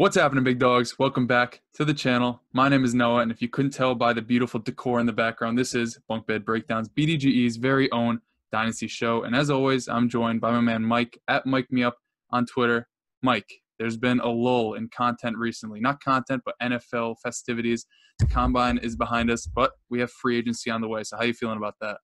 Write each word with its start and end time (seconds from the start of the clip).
What's 0.00 0.16
happening, 0.16 0.44
big 0.44 0.58
dogs? 0.58 0.98
Welcome 0.98 1.26
back 1.26 1.60
to 1.74 1.84
the 1.84 1.92
channel. 1.92 2.40
My 2.54 2.70
name 2.70 2.86
is 2.86 2.94
Noah, 2.94 3.20
and 3.20 3.30
if 3.30 3.42
you 3.42 3.50
couldn't 3.50 3.72
tell 3.72 3.94
by 3.94 4.14
the 4.14 4.22
beautiful 4.22 4.58
decor 4.58 4.98
in 4.98 5.04
the 5.04 5.12
background, 5.12 5.58
this 5.58 5.74
is 5.74 5.98
Bunk 6.08 6.26
Bed 6.26 6.42
Breakdowns, 6.42 6.88
BDGE's 6.88 7.58
very 7.58 7.92
own 7.92 8.22
Dynasty 8.50 8.88
show. 8.88 9.24
And 9.24 9.36
as 9.36 9.50
always, 9.50 9.88
I'm 9.88 10.08
joined 10.08 10.40
by 10.40 10.52
my 10.52 10.62
man 10.62 10.82
Mike 10.82 11.20
at 11.28 11.44
Mike 11.44 11.70
Me 11.70 11.82
Up 11.82 11.98
on 12.30 12.46
Twitter. 12.46 12.88
Mike, 13.20 13.52
there's 13.78 13.98
been 13.98 14.20
a 14.20 14.28
lull 14.30 14.72
in 14.72 14.88
content 14.88 15.36
recently. 15.36 15.80
Not 15.80 16.02
content, 16.02 16.40
but 16.46 16.54
NFL 16.62 17.16
festivities. 17.22 17.84
The 18.20 18.26
combine 18.26 18.78
is 18.78 18.96
behind 18.96 19.30
us, 19.30 19.44
but 19.44 19.72
we 19.90 20.00
have 20.00 20.10
free 20.10 20.38
agency 20.38 20.70
on 20.70 20.80
the 20.80 20.88
way. 20.88 21.04
So 21.04 21.18
how 21.18 21.24
you 21.24 21.34
feeling 21.34 21.58
about 21.58 21.74
that? 21.82 21.98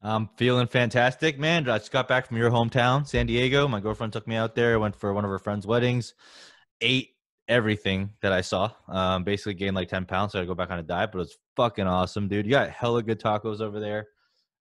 I'm 0.00 0.30
feeling 0.38 0.68
fantastic, 0.68 1.38
man. 1.38 1.68
I 1.68 1.76
just 1.76 1.92
got 1.92 2.08
back 2.08 2.28
from 2.28 2.38
your 2.38 2.50
hometown, 2.50 3.06
San 3.06 3.26
Diego. 3.26 3.68
My 3.68 3.80
girlfriend 3.80 4.14
took 4.14 4.26
me 4.26 4.36
out 4.36 4.54
there. 4.54 4.72
I 4.72 4.78
went 4.78 4.96
for 4.96 5.12
one 5.12 5.26
of 5.26 5.30
her 5.30 5.38
friends' 5.38 5.66
weddings. 5.66 6.14
Ate 6.80 7.10
everything 7.48 8.10
that 8.22 8.32
I 8.32 8.40
saw. 8.40 8.70
Um, 8.88 9.24
basically 9.24 9.54
gained 9.54 9.76
like 9.76 9.88
10 9.88 10.06
pounds, 10.06 10.32
so 10.32 10.40
I 10.40 10.44
go 10.44 10.54
back 10.54 10.70
on 10.70 10.78
a 10.78 10.82
diet, 10.82 11.10
but 11.12 11.18
it 11.18 11.22
was 11.22 11.38
fucking 11.56 11.86
awesome, 11.86 12.28
dude. 12.28 12.46
You 12.46 12.52
got 12.52 12.70
hella 12.70 13.02
good 13.02 13.20
tacos 13.20 13.60
over 13.60 13.80
there. 13.80 14.08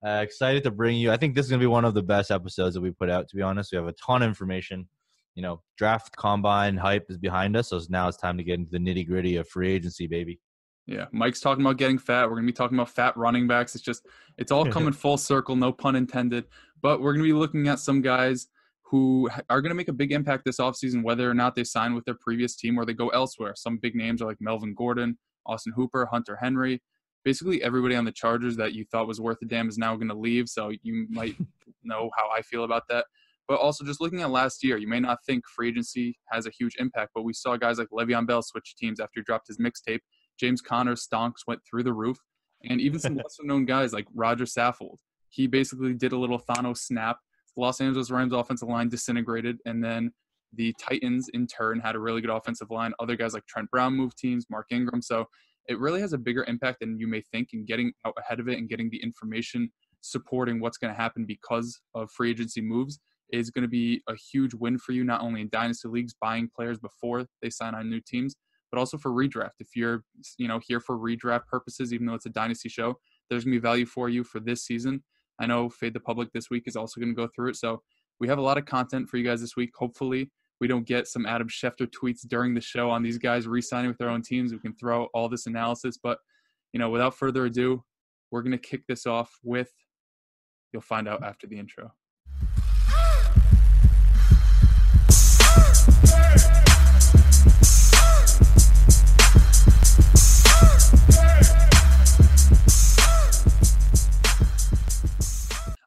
Uh, 0.05 0.22
excited 0.24 0.64
to 0.64 0.72
bring 0.72 0.98
you. 0.98 1.12
I 1.12 1.18
think 1.18 1.36
this 1.36 1.46
is 1.46 1.52
gonna 1.52 1.60
be 1.60 1.68
one 1.68 1.86
of 1.86 1.94
the 1.94 2.02
best 2.02 2.32
episodes 2.32 2.74
that 2.74 2.82
we 2.82 2.91
put 2.91 3.10
out. 3.10 3.28
To 3.30 3.36
be 3.36 3.44
honest, 3.44 3.72
we 3.72 3.78
have 3.78 3.88
a 3.88 3.94
ton 3.94 4.24
of 4.24 4.28
information. 4.28 4.88
You 5.36 5.44
know, 5.44 5.62
draft 5.78 6.16
combine 6.16 6.76
hype 6.76 7.05
is 7.10 7.18
behind 7.18 7.55
us, 7.55 7.70
so 7.70 7.80
now 7.90 8.08
it's 8.08 8.18
time 8.18 8.38
to 8.38 8.44
get 8.44 8.55
into 8.55 8.72
the 8.72 8.80
nitty 8.80 9.08
gritty 9.08 9.36
of 9.36 9.48
free 9.48 9.72
agency, 9.72 10.08
baby. 10.08 10.40
Yeah, 10.88 11.05
Mike's 11.12 11.40
talking 11.40 11.63
about 11.63 11.77
getting 11.77 12.00
fat. 12.00 12.27
We're 12.27 12.36
gonna 12.36 12.48
be 12.48 12.54
talking 12.54 12.77
about 12.77 12.90
fat 12.90 13.16
running 13.16 13.48
backs. 13.48 13.76
It's 13.76 13.84
just, 13.84 14.08
it's 14.40 14.52
all 14.52 14.66
coming 14.72 14.91
full 14.91 15.18
circle. 15.18 15.55
No 15.55 15.72
pun 15.72 15.96
intended. 15.96 16.46
But 16.82 17.00
we're 17.00 17.13
gonna 17.13 17.24
be 17.24 17.34
looking 17.34 17.68
at 17.68 17.80
some 17.80 18.02
guys 18.02 18.48
who 18.91 19.30
are 19.50 19.62
going 19.62 19.70
to 19.70 19.76
make 19.76 19.88
a 19.88 19.94
big 19.94 20.12
impact 20.12 20.44
this 20.44 20.58
offseason, 20.58 21.02
whether 21.02 21.30
or 21.30 21.34
not 21.34 21.55
they 21.55 21.63
sign 21.63 21.95
with 21.95 22.04
their 22.04 22.18
previous 22.20 22.58
team 22.58 22.77
or 22.77 22.86
they 22.86 22.94
go 22.94 23.08
elsewhere. 23.09 23.54
Some 23.55 23.77
big 23.77 23.95
names 23.95 24.22
are 24.22 24.26
like 24.26 24.41
Melvin 24.41 24.76
Gordon, 24.76 25.18
Austin 25.45 25.72
Hooper, 25.73 26.09
Hunter 26.12 26.36
Henry. 26.36 26.84
Basically, 27.24 27.63
everybody 27.63 27.96
on 27.96 28.04
the 28.04 28.12
Chargers 28.12 28.57
that 28.57 28.74
you 28.74 28.84
thought 28.91 29.07
was 29.07 29.21
worth 29.21 29.38
a 29.43 29.46
damn 29.46 29.70
is 29.70 29.77
now 29.77 29.96
going 29.96 30.10
to 30.10 30.13
leave. 30.13 30.49
So 30.49 30.74
you 30.84 31.07
might 31.10 31.38
know 31.84 32.10
how 32.18 32.29
I 32.29 32.41
feel 32.41 32.66
about 32.66 32.84
that. 32.90 33.05
But 33.48 33.62
also, 33.62 33.85
just 33.85 34.01
looking 34.01 34.21
at 34.24 34.29
last 34.29 34.62
year, 34.62 34.76
you 34.76 34.90
may 34.90 34.99
not 34.99 35.20
think 35.26 35.46
free 35.48 35.70
agency 35.70 36.20
has 36.29 36.46
a 36.46 36.51
huge 36.51 36.76
impact, 36.77 37.12
but 37.16 37.23
we 37.23 37.32
saw 37.32 37.55
guys 37.55 37.77
like 37.77 37.88
Le'Veon 37.94 38.27
Bell 38.27 38.41
switch 38.41 38.76
teams 38.77 38.99
after 38.99 39.21
he 39.21 39.23
dropped 39.23 39.48
his 39.48 39.57
mixtape. 39.57 39.99
James 40.38 40.62
Conner's 40.62 41.07
stonks 41.07 41.48
went 41.48 41.62
through 41.66 41.84
the 41.84 41.94
roof. 41.94 42.18
And 42.66 42.82
even 42.82 42.99
some 42.99 43.16
lesser 43.23 43.46
known 43.46 43.63
guys 43.63 43.94
like 43.94 44.07
Roger 44.13 44.44
Saffold. 44.44 44.98
He 45.29 45.48
basically 45.48 45.94
did 45.94 46.12
a 46.12 46.18
little 46.18 46.40
Thanos 46.40 46.79
snap 46.79 47.20
Los 47.57 47.82
Angeles 47.82 48.12
Rams 48.12 48.34
offensive 48.34 48.70
line 48.70 48.90
disintegrated, 48.90 49.57
and 49.66 49.84
then 49.84 50.12
the 50.54 50.74
Titans 50.80 51.30
in 51.34 51.48
turn 51.48 51.80
had 51.80 51.96
a 51.96 51.99
really 51.99 52.21
good 52.21 52.30
offensive 52.30 52.71
line. 52.71 52.94
Other 52.99 53.16
guys 53.16 53.34
like 53.34 53.46
Trent 53.46 53.70
Brown 53.71 53.96
moved 53.96 54.18
teams, 54.18 54.46
Mark 54.49 54.68
Ingram. 54.71 55.02
So 55.02 55.26
it 55.68 55.79
really 55.79 56.02
has 56.02 56.13
a 56.13 56.18
bigger 56.18 56.44
impact 56.48 56.79
than 56.82 56.99
you 56.99 57.07
may 57.07 57.22
think. 57.22 57.49
And 57.54 57.66
getting 57.66 57.94
out 58.05 58.16
ahead 58.18 58.40
of 58.40 58.49
it 58.49 58.57
and 58.57 58.68
getting 58.68 58.90
the 58.90 59.02
information 59.02 59.72
supporting 60.02 60.60
what's 60.60 60.77
going 60.77 60.94
to 60.94 60.99
happen 60.99 61.26
because 61.26 61.79
of 61.94 62.12
free 62.12 62.32
agency 62.32 62.62
moves 62.62 62.99
is 63.32 63.49
going 63.49 63.62
to 63.62 63.70
be 63.70 64.02
a 64.09 64.16
huge 64.16 64.53
win 64.53 64.78
for 64.78 64.91
you, 64.91 65.03
not 65.03 65.22
only 65.22 65.41
in 65.41 65.50
dynasty 65.50 65.88
leagues, 65.88 66.13
buying 66.19 66.50
players 66.53 66.79
before 66.79 67.25
they 67.41 67.50
sign 67.50 67.74
on 67.74 67.90
new 67.90 68.02
teams, 68.02 68.35
but 68.72 68.78
also 68.78 68.97
for 68.97 69.12
redraft. 69.12 69.52
If 69.59 69.69
you're, 69.75 70.03
you 70.38 70.47
know, 70.50 70.59
here 70.68 70.81
for 70.81 70.97
redraft 70.97 71.46
purposes, 71.47 71.94
even 71.94 72.07
though 72.07 72.16
it's 72.16 72.25
a 72.25 72.29
dynasty 72.29 72.68
show, 72.68 72.97
there's 73.29 73.46
going 73.46 73.53
to 73.53 73.59
be 73.59 73.62
value 73.62 73.85
for 73.85 74.09
you 74.09 74.25
for 74.25 74.41
this 74.41 74.66
season. 74.66 75.03
I 75.42 75.47
know 75.47 75.70
Fade 75.70 75.94
the 75.94 76.00
Public 76.00 76.31
this 76.31 76.52
week 76.52 76.64
is 76.68 76.75
also 76.75 77.02
going 77.02 77.14
to 77.14 77.16
go 77.16 77.28
through 77.36 77.50
it. 77.50 77.56
So 77.56 77.81
we 78.20 78.28
have 78.28 78.38
a 78.38 78.42
lot 78.42 78.59
of 78.59 78.66
content 78.66 79.09
for 79.09 79.18
you 79.18 79.25
guys 79.25 79.42
this 79.42 79.56
week. 79.56 79.72
Hopefully, 79.75 80.30
we 80.62 80.68
don't 80.68 80.86
get 80.86 81.08
some 81.08 81.25
Adam 81.25 81.50
Schefter 81.50 81.88
tweets 81.88 82.20
during 82.28 82.53
the 82.53 82.62
show 82.62 82.92
on 82.92 83.02
these 83.02 83.18
guys 83.18 83.47
re-signing 83.47 83.90
with 83.90 83.97
their 83.97 84.09
own 84.09 84.22
teams. 84.22 84.53
We 84.53 84.59
can 84.59 84.75
throw 84.75 85.06
all 85.16 85.28
this 85.28 85.47
analysis, 85.47 85.97
but 86.02 86.19
you 86.72 86.80
know, 86.80 86.92
without 86.92 87.16
further 87.18 87.46
ado, 87.46 87.84
we're 88.30 88.44
going 88.44 88.52
to 88.52 88.59
kick 88.59 88.86
this 88.88 89.08
off 89.08 89.31
with. 89.44 89.72
You'll 90.72 90.84
find 90.84 91.07
out 91.07 91.24
after 91.24 91.47
the 91.47 91.57
intro. 91.57 91.91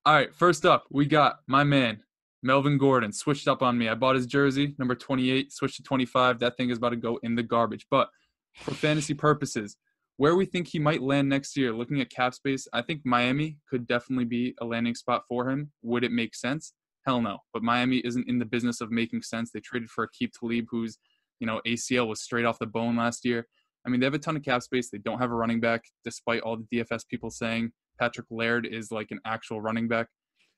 All 0.07 0.13
right, 0.13 0.35
first 0.35 0.67
up, 0.67 0.85
we 0.91 1.07
got 1.07 1.37
my 1.49 1.65
man, 1.65 2.03
Melvin 2.43 2.77
Gordon, 2.77 3.11
switched 3.11 3.49
up 3.49 3.63
on 3.63 3.79
me. 3.79 3.89
I 3.89 3.95
bought 3.95 4.17
his 4.17 4.27
jersey, 4.27 4.75
number 4.79 4.95
28, 4.95 5.51
switched 5.51 5.77
to 5.77 5.83
25. 5.83 6.41
That 6.41 6.59
thing 6.59 6.69
is 6.69 6.77
about 6.77 6.91
to 6.91 6.97
go 6.97 7.19
in 7.23 7.37
the 7.37 7.43
garbage. 7.43 7.87
But 7.91 8.11
for 8.57 8.73
fantasy 8.73 9.15
purposes, 9.15 9.79
where 10.19 10.37
we 10.37 10.45
think 10.45 10.69
he 10.69 10.79
might 10.79 11.01
land 11.01 11.31
next 11.31 11.57
year, 11.57 11.73
looking 11.73 12.03
at 12.03 12.11
cap 12.11 12.35
space, 12.35 12.69
I 12.75 12.83
think 12.83 13.01
Miami 13.07 13.57
could 13.67 13.87
definitely 13.87 14.27
be 14.27 14.55
a 14.61 14.67
landing 14.67 14.95
spot 14.95 15.23
for 15.27 15.49
him. 15.49 15.73
Would 15.81 16.05
it 16.05 16.13
make 16.13 16.35
sense? 16.35 16.75
Hell 17.07 17.23
no. 17.23 17.39
But 17.55 17.63
Miami 17.63 18.03
isn't 18.05 18.29
in 18.29 18.39
the 18.39 18.45
business 18.45 18.83
of 18.83 18.91
making 18.91 19.23
sense. 19.23 19.53
They 19.53 19.61
traded 19.61 19.89
for 19.89 20.07
Aqib 20.07 20.33
Talib, 20.39 20.67
who's, 20.69 20.99
you 21.41 21.47
know, 21.47 21.63
ACL 21.67 22.09
was 22.09 22.21
straight 22.21 22.45
off 22.45 22.59
the 22.59 22.67
bone 22.67 22.95
last 22.95 23.25
year. 23.25 23.47
I 23.87 23.89
mean, 23.89 24.01
they 24.01 24.07
have 24.07 24.13
a 24.13 24.19
ton 24.19 24.37
of 24.37 24.43
cap 24.43 24.63
space. 24.63 24.91
They 24.91 24.99
don't 24.99 25.19
have 25.19 25.31
a 25.31 25.35
running 25.35 25.61
back, 25.61 25.85
despite 26.05 26.43
all 26.43 26.59
the 26.59 26.67
DFS 26.71 27.09
people 27.09 27.31
saying 27.31 27.73
Patrick 27.99 28.27
Laird 28.31 28.67
is 28.67 28.91
like 28.91 29.11
an 29.11 29.21
actual 29.25 29.61
running 29.61 29.89
back. 29.89 30.09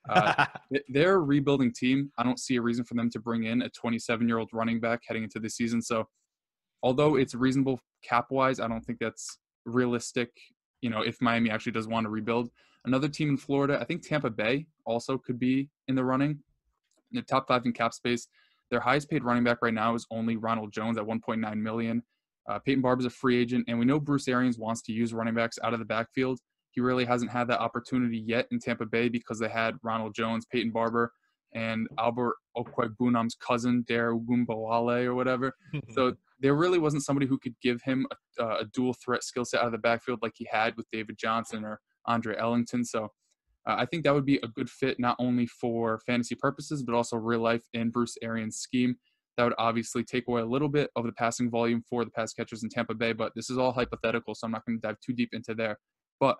Uh, 0.09 0.47
they're 0.89 1.15
a 1.15 1.21
rebuilding 1.21 1.73
team. 1.73 2.11
I 2.19 2.23
don't 2.23 2.39
see 2.39 2.57
a 2.57 2.63
reason 2.63 2.85
for 2.85 2.95
them 2.95 3.11
to 3.11 3.21
bring 3.21 3.45
in 3.45 3.63
a 3.63 3.69
27 3.71 4.29
year 4.29 4.39
old 4.39 4.51
running 4.53 4.81
back 4.81 5.03
heading 5.07 5.25
into 5.25 5.39
the 5.39 5.51
season. 5.51 5.83
So, 5.83 6.09
although 6.83 7.17
it's 7.17 7.35
reasonable 7.35 7.81
cap 8.03 8.27
wise, 8.31 8.61
I 8.61 8.69
don't 8.69 8.83
think 8.83 8.99
that's 8.99 9.39
realistic. 9.65 10.31
You 10.81 10.91
know, 10.91 11.03
if 11.03 11.21
Miami 11.21 11.51
actually 11.51 11.73
does 11.73 11.89
want 11.89 12.05
to 12.05 12.11
rebuild, 12.11 12.51
another 12.85 13.09
team 13.09 13.31
in 13.31 13.37
Florida, 13.37 13.79
I 13.81 13.85
think 13.85 14.07
Tampa 14.07 14.31
Bay 14.31 14.67
also 14.85 15.19
could 15.19 15.39
be 15.39 15.69
in 15.89 15.95
the 15.95 16.05
running. 16.05 16.31
In 17.13 17.17
the 17.17 17.23
top 17.23 17.49
five 17.49 17.65
in 17.65 17.73
cap 17.73 17.95
space, 17.95 18.29
their 18.71 18.81
highest 18.81 19.09
paid 19.09 19.25
running 19.25 19.45
back 19.45 19.59
right 19.63 19.75
now 19.75 19.95
is 19.95 20.07
only 20.11 20.37
Ronald 20.37 20.73
Jones 20.73 20.99
at 20.99 21.05
1.9 21.05 21.57
million. 21.57 22.03
Uh, 22.49 22.59
Peyton 22.61 22.83
Barb 22.83 23.01
is 23.01 23.07
a 23.07 23.11
free 23.11 23.41
agent, 23.41 23.65
and 23.69 23.79
we 23.79 23.85
know 23.85 23.99
Bruce 23.99 24.29
Arians 24.29 24.59
wants 24.59 24.83
to 24.83 24.93
use 24.93 25.13
running 25.13 25.35
backs 25.35 25.59
out 25.63 25.73
of 25.73 25.79
the 25.79 25.85
backfield. 25.85 26.39
He 26.77 26.83
really 26.83 27.07
hasn't 27.07 27.31
had 27.31 27.49
that 27.49 27.61
opportunity 27.61 28.19
yet 28.19 28.47
in 28.53 28.61
Tampa 28.61 28.85
Bay 28.85 29.09
because 29.09 29.39
they 29.39 29.49
had 29.49 29.77
Ronald 29.83 30.15
Jones, 30.15 30.45
Peyton 30.45 30.71
Barber, 30.71 31.11
and 31.55 31.89
Albert 31.99 32.37
Okwuegbunam's 32.55 33.35
cousin, 33.35 33.83
Dare 33.89 34.15
Ogunbowale 34.15 35.07
or 35.07 35.15
whatever. 35.15 35.55
so 35.95 36.13
there 36.39 36.55
really 36.55 36.79
wasn't 36.79 37.03
somebody 37.03 37.27
who 37.27 37.39
could 37.39 37.55
give 37.63 37.81
him 37.81 38.07
a, 38.39 38.45
a 38.45 38.65
dual 38.75 38.95
threat 39.03 39.25
skill 39.25 39.47
set 39.47 39.61
out 39.61 39.67
of 39.67 39.73
the 39.73 39.79
backfield 39.79 40.19
like 40.21 40.35
he 40.37 40.47
had 40.51 40.77
with 40.77 40.87
David 40.93 41.17
Johnson 41.19 41.65
or 41.65 41.81
Andre 42.05 42.37
Ellington. 42.37 42.85
So 42.85 43.05
uh, 43.67 43.77
I 43.79 43.87
think 43.87 44.05
that 44.05 44.13
would 44.13 44.27
be 44.27 44.39
a 44.43 44.49
good 44.49 44.69
fit 44.69 45.01
not 45.01 45.17
only 45.19 45.47
for 45.47 45.99
fantasy 46.07 46.35
purposes 46.35 46.83
but 46.83 46.95
also 46.95 47.17
real 47.17 47.41
life 47.41 47.65
in 47.73 47.89
Bruce 47.89 48.19
Arians' 48.23 48.59
scheme. 48.59 48.97
That 49.39 49.45
would 49.45 49.55
obviously 49.57 50.05
take 50.05 50.29
away 50.29 50.43
a 50.43 50.47
little 50.47 50.69
bit 50.69 50.91
of 50.95 51.07
the 51.07 51.13
passing 51.13 51.51
volume 51.51 51.83
for 51.89 52.05
the 52.05 52.11
pass 52.11 52.35
catchers 52.35 52.63
in 52.63 52.69
Tampa 52.69 52.95
Bay, 52.95 53.15
but 53.15 53.33
this 53.35 53.49
is 53.49 53.57
all 53.57 53.73
hypothetical, 53.73 54.35
so 54.35 54.47
I'm 54.47 54.53
not 54.53 54.65
going 54.67 54.79
to 54.79 54.87
dive 54.87 54.97
too 55.01 55.15
deep 55.15 55.31
into 55.33 55.55
there. 55.55 55.79
But 56.21 56.39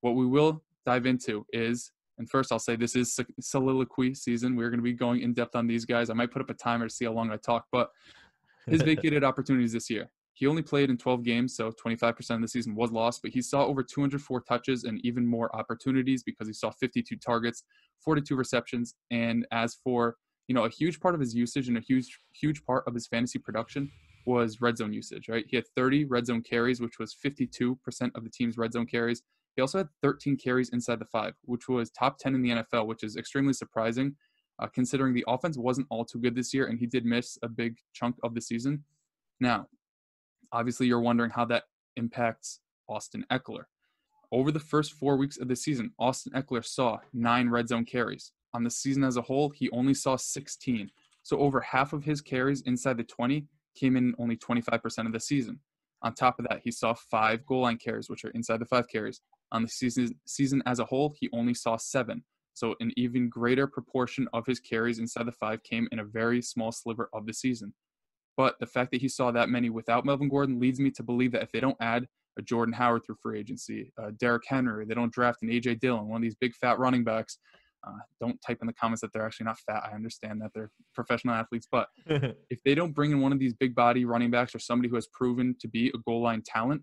what 0.00 0.14
we 0.14 0.26
will 0.26 0.62
dive 0.86 1.06
into 1.06 1.44
is, 1.52 1.92
and 2.18 2.28
first 2.28 2.52
I'll 2.52 2.58
say 2.58 2.76
this 2.76 2.96
is 2.96 3.18
soliloquy 3.40 4.14
season. 4.14 4.56
We're 4.56 4.70
going 4.70 4.80
to 4.80 4.84
be 4.84 4.92
going 4.92 5.20
in 5.22 5.34
depth 5.34 5.54
on 5.54 5.66
these 5.66 5.84
guys. 5.84 6.10
I 6.10 6.14
might 6.14 6.30
put 6.30 6.42
up 6.42 6.50
a 6.50 6.54
timer 6.54 6.88
to 6.88 6.94
see 6.94 7.04
how 7.04 7.12
long 7.12 7.30
I 7.30 7.36
talk, 7.36 7.66
but 7.70 7.90
his 8.66 8.82
vacated 8.90 9.24
opportunities 9.24 9.72
this 9.72 9.90
year. 9.90 10.10
He 10.34 10.46
only 10.46 10.62
played 10.62 10.88
in 10.88 10.96
12 10.96 11.24
games, 11.24 11.56
so 11.56 11.72
25% 11.72 12.30
of 12.36 12.42
the 12.42 12.46
season 12.46 12.76
was 12.76 12.92
lost, 12.92 13.22
but 13.22 13.32
he 13.32 13.42
saw 13.42 13.64
over 13.66 13.82
204 13.82 14.40
touches 14.42 14.84
and 14.84 15.04
even 15.04 15.26
more 15.26 15.54
opportunities 15.54 16.22
because 16.22 16.46
he 16.46 16.52
saw 16.52 16.70
52 16.70 17.16
targets, 17.16 17.64
42 18.04 18.36
receptions, 18.36 18.94
and 19.10 19.46
as 19.50 19.74
for 19.82 20.16
you 20.46 20.54
know 20.54 20.64
a 20.64 20.70
huge 20.70 21.00
part 21.00 21.14
of 21.14 21.20
his 21.20 21.34
usage 21.34 21.68
and 21.68 21.76
a 21.76 21.80
huge 21.80 22.20
huge 22.32 22.64
part 22.64 22.84
of 22.86 22.94
his 22.94 23.06
fantasy 23.06 23.38
production 23.38 23.90
was 24.26 24.60
red 24.60 24.78
zone 24.78 24.92
usage. 24.92 25.28
Right, 25.28 25.44
he 25.48 25.56
had 25.56 25.66
30 25.74 26.04
red 26.04 26.26
zone 26.26 26.42
carries, 26.42 26.80
which 26.80 27.00
was 27.00 27.16
52% 27.24 27.76
of 28.14 28.22
the 28.22 28.30
team's 28.30 28.56
red 28.56 28.72
zone 28.72 28.86
carries. 28.86 29.22
He 29.58 29.62
also 29.62 29.78
had 29.78 29.88
13 30.02 30.36
carries 30.36 30.68
inside 30.68 31.00
the 31.00 31.04
five, 31.06 31.34
which 31.42 31.68
was 31.68 31.90
top 31.90 32.16
10 32.18 32.36
in 32.36 32.42
the 32.42 32.50
NFL, 32.50 32.86
which 32.86 33.02
is 33.02 33.16
extremely 33.16 33.52
surprising 33.52 34.14
uh, 34.60 34.68
considering 34.68 35.12
the 35.12 35.24
offense 35.26 35.58
wasn't 35.58 35.88
all 35.90 36.04
too 36.04 36.20
good 36.20 36.36
this 36.36 36.54
year 36.54 36.68
and 36.68 36.78
he 36.78 36.86
did 36.86 37.04
miss 37.04 37.36
a 37.42 37.48
big 37.48 37.74
chunk 37.92 38.14
of 38.22 38.36
the 38.36 38.40
season. 38.40 38.84
Now, 39.40 39.66
obviously, 40.52 40.86
you're 40.86 41.00
wondering 41.00 41.32
how 41.32 41.44
that 41.46 41.64
impacts 41.96 42.60
Austin 42.88 43.26
Ekeler. 43.32 43.64
Over 44.30 44.52
the 44.52 44.60
first 44.60 44.92
four 44.92 45.16
weeks 45.16 45.38
of 45.38 45.48
the 45.48 45.56
season, 45.56 45.90
Austin 45.98 46.34
Ekeler 46.34 46.64
saw 46.64 46.98
nine 47.12 47.48
red 47.48 47.66
zone 47.66 47.84
carries. 47.84 48.30
On 48.54 48.62
the 48.62 48.70
season 48.70 49.02
as 49.02 49.16
a 49.16 49.22
whole, 49.22 49.50
he 49.50 49.68
only 49.70 49.94
saw 49.94 50.14
16. 50.14 50.88
So 51.24 51.36
over 51.40 51.60
half 51.62 51.92
of 51.92 52.04
his 52.04 52.20
carries 52.20 52.60
inside 52.60 52.96
the 52.96 53.02
20 53.02 53.44
came 53.74 53.96
in 53.96 54.14
only 54.20 54.36
25% 54.36 55.06
of 55.06 55.12
the 55.12 55.18
season. 55.18 55.58
On 56.02 56.14
top 56.14 56.38
of 56.38 56.46
that, 56.48 56.60
he 56.62 56.70
saw 56.70 56.94
five 56.94 57.44
goal 57.44 57.62
line 57.62 57.76
carries, 57.76 58.08
which 58.08 58.24
are 58.24 58.30
inside 58.30 58.60
the 58.60 58.66
five 58.66 58.86
carries. 58.86 59.20
On 59.52 59.62
the 59.62 59.68
season 59.68 60.10
season 60.26 60.62
as 60.66 60.78
a 60.78 60.84
whole, 60.84 61.14
he 61.18 61.28
only 61.32 61.54
saw 61.54 61.76
seven. 61.76 62.24
So 62.54 62.74
an 62.80 62.90
even 62.96 63.28
greater 63.28 63.66
proportion 63.66 64.26
of 64.32 64.44
his 64.44 64.58
carries 64.58 64.98
inside 64.98 65.26
the 65.26 65.32
five 65.32 65.62
came 65.62 65.88
in 65.92 66.00
a 66.00 66.04
very 66.04 66.42
small 66.42 66.72
sliver 66.72 67.08
of 67.12 67.24
the 67.24 67.32
season. 67.32 67.72
But 68.36 68.56
the 68.60 68.66
fact 68.66 68.90
that 68.90 69.00
he 69.00 69.08
saw 69.08 69.30
that 69.30 69.48
many 69.48 69.70
without 69.70 70.04
Melvin 70.04 70.28
Gordon 70.28 70.60
leads 70.60 70.80
me 70.80 70.90
to 70.92 71.02
believe 71.02 71.32
that 71.32 71.42
if 71.42 71.52
they 71.52 71.60
don't 71.60 71.76
add 71.80 72.06
a 72.38 72.42
Jordan 72.42 72.72
Howard 72.72 73.02
through 73.04 73.16
free 73.22 73.38
agency, 73.38 73.92
uh, 74.00 74.10
Derrick 74.18 74.44
Henry, 74.46 74.84
they 74.84 74.94
don't 74.94 75.12
draft 75.12 75.42
an 75.42 75.48
AJ 75.48 75.80
Dillon, 75.80 76.08
one 76.08 76.18
of 76.18 76.22
these 76.22 76.36
big 76.36 76.54
fat 76.54 76.78
running 76.78 77.04
backs. 77.04 77.38
Uh, 77.86 77.92
don't 78.20 78.40
type 78.42 78.58
in 78.60 78.66
the 78.66 78.72
comments 78.72 79.00
that 79.02 79.12
they're 79.12 79.24
actually 79.24 79.46
not 79.46 79.58
fat. 79.60 79.84
I 79.84 79.94
understand 79.94 80.40
that 80.42 80.50
they're 80.54 80.70
professional 80.94 81.34
athletes, 81.34 81.68
but 81.70 81.88
if 82.06 82.62
they 82.64 82.74
don't 82.74 82.92
bring 82.92 83.12
in 83.12 83.20
one 83.20 83.32
of 83.32 83.38
these 83.38 83.54
big 83.54 83.74
body 83.74 84.04
running 84.04 84.30
backs 84.30 84.54
or 84.54 84.58
somebody 84.58 84.88
who 84.88 84.96
has 84.96 85.06
proven 85.12 85.54
to 85.60 85.68
be 85.68 85.88
a 85.88 85.98
goal 86.06 86.22
line 86.22 86.42
talent, 86.44 86.82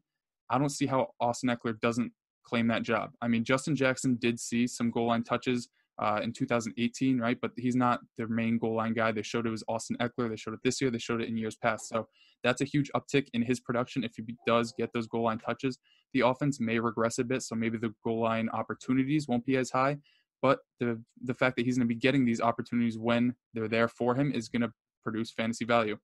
I 0.50 0.58
don't 0.58 0.70
see 0.70 0.86
how 0.86 1.08
Austin 1.20 1.50
Ekeler 1.50 1.80
doesn't 1.80 2.12
claim 2.46 2.68
that 2.68 2.84
job. 2.84 3.12
I 3.22 3.28
mean, 3.28 3.44
Justin 3.44 3.76
Jackson 3.76 4.16
did 4.16 4.40
see 4.40 4.68
some 4.68 4.92
goal 4.92 5.08
line 5.08 5.24
touches 5.24 5.70
uh, 6.00 6.20
in 6.22 6.34
2018, 6.34 7.20
right? 7.20 7.38
But 7.42 7.52
he's 7.58 7.76
not 7.76 8.02
their 8.18 8.28
main 8.28 8.58
goal 8.58 8.76
line 8.76 8.94
guy. 8.94 9.12
They 9.12 9.22
showed 9.22 9.48
it 9.48 9.52
was 9.52 9.64
Austin 9.68 9.98
Ekeler. 10.02 10.30
They 10.30 10.36
showed 10.36 10.54
it 10.54 10.60
this 10.64 10.82
year. 10.82 10.92
They 10.92 10.98
showed 10.98 11.22
it 11.22 11.30
in 11.30 11.38
years 11.38 11.56
past. 11.56 11.88
So 11.88 12.08
that's 12.44 12.62
a 12.62 12.66
huge 12.66 12.92
uptick 12.96 13.28
in 13.34 13.42
his 13.42 13.60
production 13.60 14.04
if 14.04 14.16
he 14.16 14.24
does 14.46 14.74
get 14.78 14.92
those 14.94 15.08
goal 15.08 15.24
line 15.24 15.40
touches. 15.40 15.80
The 16.14 16.22
offense 16.22 16.60
may 16.60 16.80
regress 16.80 17.18
a 17.20 17.24
bit, 17.24 17.44
so 17.44 17.56
maybe 17.56 17.78
the 17.78 17.94
goal 18.04 18.22
line 18.22 18.50
opportunities 18.50 19.28
won't 19.28 19.46
be 19.46 19.58
as 19.58 19.72
high. 19.72 19.98
But 20.42 20.60
the 20.80 21.02
the 21.24 21.34
fact 21.34 21.56
that 21.56 21.66
he's 21.66 21.78
going 21.78 21.88
to 21.88 21.94
be 21.94 22.00
getting 22.00 22.26
these 22.26 22.42
opportunities 22.42 22.98
when 22.98 23.34
they're 23.54 23.68
there 23.68 23.88
for 23.88 24.16
him 24.16 24.32
is 24.34 24.50
going 24.50 24.62
to 24.62 24.72
produce 25.04 25.32
fantasy 25.32 25.66
value. 25.66 25.98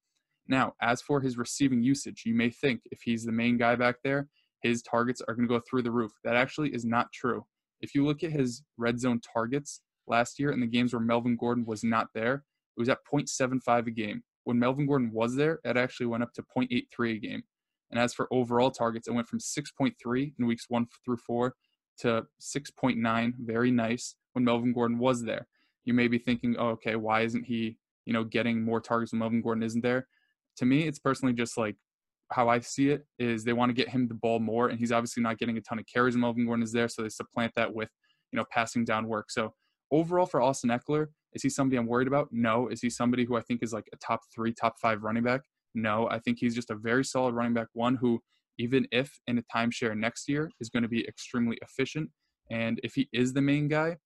Now, 0.47 0.73
as 0.81 1.01
for 1.01 1.21
his 1.21 1.37
receiving 1.37 1.83
usage, 1.83 2.23
you 2.25 2.33
may 2.33 2.49
think 2.49 2.81
if 2.91 3.01
he's 3.01 3.23
the 3.23 3.31
main 3.31 3.57
guy 3.57 3.75
back 3.75 3.97
there, 4.03 4.27
his 4.61 4.81
targets 4.81 5.21
are 5.27 5.35
going 5.35 5.47
to 5.47 5.53
go 5.53 5.61
through 5.67 5.81
the 5.83 5.91
roof. 5.91 6.11
That 6.23 6.35
actually 6.35 6.73
is 6.73 6.85
not 6.85 7.11
true. 7.11 7.45
If 7.81 7.95
you 7.95 8.05
look 8.05 8.23
at 8.23 8.31
his 8.31 8.63
red 8.77 8.99
zone 8.99 9.19
targets 9.21 9.81
last 10.07 10.39
year 10.39 10.51
in 10.51 10.59
the 10.59 10.67
games 10.67 10.93
where 10.93 10.99
Melvin 10.99 11.35
Gordon 11.35 11.65
was 11.65 11.83
not 11.83 12.07
there, 12.13 12.43
it 12.77 12.79
was 12.79 12.89
at 12.89 12.99
0.75 13.11 13.87
a 13.87 13.91
game. 13.91 14.23
When 14.43 14.59
Melvin 14.59 14.87
Gordon 14.87 15.11
was 15.11 15.35
there, 15.35 15.59
it 15.63 15.77
actually 15.77 16.07
went 16.07 16.23
up 16.23 16.33
to 16.33 16.43
0.83 16.55 17.15
a 17.15 17.19
game. 17.19 17.43
And 17.89 17.99
as 17.99 18.13
for 18.13 18.27
overall 18.31 18.71
targets, 18.71 19.07
it 19.07 19.13
went 19.13 19.27
from 19.27 19.39
6.3 19.39 20.33
in 20.39 20.45
weeks 20.45 20.65
one 20.69 20.87
through 21.03 21.17
four 21.17 21.55
to 21.99 22.23
6.9, 22.41 23.33
very 23.39 23.71
nice, 23.71 24.15
when 24.33 24.45
Melvin 24.45 24.73
Gordon 24.73 24.97
was 24.97 25.23
there. 25.23 25.47
You 25.83 25.93
may 25.93 26.07
be 26.07 26.17
thinking, 26.17 26.55
oh, 26.57 26.69
okay, 26.69 26.95
why 26.95 27.21
isn't 27.21 27.43
he, 27.43 27.77
you 28.05 28.13
know, 28.13 28.23
getting 28.23 28.63
more 28.63 28.79
targets 28.79 29.11
when 29.11 29.19
Melvin 29.19 29.41
Gordon 29.41 29.63
isn't 29.63 29.81
there? 29.81 30.07
To 30.57 30.65
me, 30.65 30.87
it's 30.87 30.99
personally 30.99 31.33
just 31.33 31.57
like 31.57 31.75
how 32.31 32.49
I 32.49 32.59
see 32.59 32.89
it 32.89 33.05
is 33.19 33.43
they 33.43 33.53
want 33.53 33.69
to 33.69 33.73
get 33.73 33.89
him 33.89 34.07
the 34.07 34.13
ball 34.13 34.39
more, 34.39 34.69
and 34.69 34.79
he's 34.79 34.91
obviously 34.91 35.23
not 35.23 35.37
getting 35.37 35.57
a 35.57 35.61
ton 35.61 35.79
of 35.79 35.85
carries 35.85 36.15
Melvin 36.15 36.45
Gordon 36.45 36.63
is 36.63 36.71
there, 36.71 36.87
so 36.87 37.01
they 37.01 37.09
supplant 37.09 37.53
that 37.55 37.73
with, 37.73 37.89
you 38.31 38.37
know, 38.37 38.45
passing 38.51 38.85
down 38.85 39.07
work. 39.07 39.29
So 39.31 39.53
overall 39.91 40.25
for 40.25 40.41
Austin 40.41 40.69
Ekeler, 40.69 41.07
is 41.33 41.43
he 41.43 41.49
somebody 41.49 41.77
I'm 41.77 41.87
worried 41.87 42.07
about? 42.07 42.29
No. 42.31 42.67
Is 42.67 42.81
he 42.81 42.89
somebody 42.89 43.25
who 43.25 43.37
I 43.37 43.41
think 43.41 43.63
is 43.63 43.73
like 43.73 43.87
a 43.93 43.97
top 43.97 44.21
three, 44.33 44.53
top 44.53 44.75
five 44.81 45.03
running 45.03 45.23
back? 45.23 45.41
No. 45.73 46.09
I 46.09 46.19
think 46.19 46.39
he's 46.39 46.55
just 46.55 46.71
a 46.71 46.75
very 46.75 47.05
solid 47.05 47.33
running 47.33 47.53
back, 47.53 47.67
one 47.73 47.95
who, 47.95 48.21
even 48.57 48.87
if 48.91 49.19
in 49.27 49.37
a 49.37 49.43
timeshare 49.43 49.97
next 49.97 50.27
year, 50.27 50.49
is 50.59 50.69
going 50.69 50.83
to 50.83 50.89
be 50.89 51.07
extremely 51.07 51.57
efficient. 51.61 52.09
And 52.49 52.79
if 52.83 52.95
he 52.95 53.07
is 53.13 53.33
the 53.33 53.41
main 53.41 53.67
guy, 53.69 53.97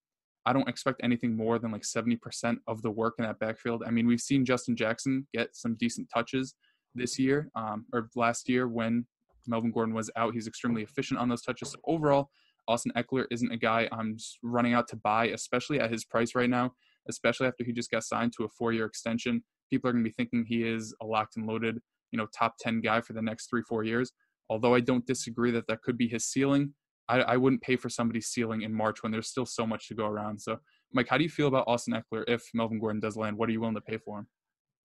I 0.44 0.52
don't 0.52 0.68
expect 0.68 1.00
anything 1.02 1.36
more 1.36 1.58
than 1.58 1.72
like 1.72 1.82
70% 1.82 2.58
of 2.68 2.80
the 2.82 2.90
work 2.90 3.14
in 3.18 3.24
that 3.24 3.40
backfield. 3.40 3.82
I 3.84 3.90
mean, 3.90 4.06
we've 4.06 4.20
seen 4.20 4.44
Justin 4.44 4.76
Jackson 4.76 5.26
get 5.34 5.56
some 5.56 5.74
decent 5.74 6.08
touches 6.14 6.54
this 6.96 7.18
year 7.18 7.50
um, 7.54 7.86
or 7.92 8.08
last 8.14 8.48
year 8.48 8.68
when 8.68 9.06
Melvin 9.46 9.70
Gordon 9.70 9.94
was 9.94 10.10
out. 10.16 10.34
He's 10.34 10.46
extremely 10.46 10.82
efficient 10.82 11.20
on 11.20 11.28
those 11.28 11.42
touches. 11.42 11.70
So 11.70 11.78
overall, 11.86 12.30
Austin 12.68 12.92
Ekeler 12.96 13.26
isn't 13.30 13.52
a 13.52 13.56
guy 13.56 13.88
I'm 13.92 14.16
running 14.42 14.74
out 14.74 14.88
to 14.88 14.96
buy, 14.96 15.28
especially 15.28 15.78
at 15.80 15.90
his 15.90 16.04
price 16.04 16.34
right 16.34 16.50
now, 16.50 16.72
especially 17.08 17.46
after 17.46 17.64
he 17.64 17.72
just 17.72 17.90
got 17.90 18.02
signed 18.02 18.32
to 18.36 18.44
a 18.44 18.48
four 18.48 18.72
year 18.72 18.86
extension. 18.86 19.42
People 19.70 19.90
are 19.90 19.92
going 19.92 20.04
to 20.04 20.10
be 20.10 20.14
thinking 20.14 20.44
he 20.46 20.62
is 20.62 20.94
a 21.00 21.06
locked 21.06 21.36
and 21.36 21.46
loaded, 21.46 21.78
you 22.10 22.16
know, 22.16 22.26
top 22.36 22.54
10 22.60 22.80
guy 22.80 23.00
for 23.00 23.12
the 23.12 23.22
next 23.22 23.48
three, 23.48 23.62
four 23.62 23.84
years. 23.84 24.12
Although 24.48 24.74
I 24.74 24.80
don't 24.80 25.06
disagree 25.06 25.50
that 25.52 25.66
that 25.68 25.82
could 25.82 25.98
be 25.98 26.08
his 26.08 26.24
ceiling, 26.24 26.74
I, 27.08 27.20
I 27.20 27.36
wouldn't 27.36 27.62
pay 27.62 27.76
for 27.76 27.88
somebody's 27.88 28.28
ceiling 28.28 28.62
in 28.62 28.72
March 28.72 29.02
when 29.02 29.12
there's 29.12 29.28
still 29.28 29.46
so 29.46 29.66
much 29.66 29.88
to 29.88 29.94
go 29.94 30.06
around. 30.06 30.40
So, 30.40 30.58
Mike, 30.92 31.08
how 31.08 31.18
do 31.18 31.24
you 31.24 31.30
feel 31.30 31.48
about 31.48 31.64
Austin 31.66 31.94
Ekeler 31.94 32.24
if 32.28 32.42
Melvin 32.54 32.78
Gordon 32.78 33.00
does 33.00 33.16
land? 33.16 33.36
What 33.36 33.48
are 33.48 33.52
you 33.52 33.60
willing 33.60 33.74
to 33.76 33.80
pay 33.80 33.98
for 33.98 34.20
him? 34.20 34.26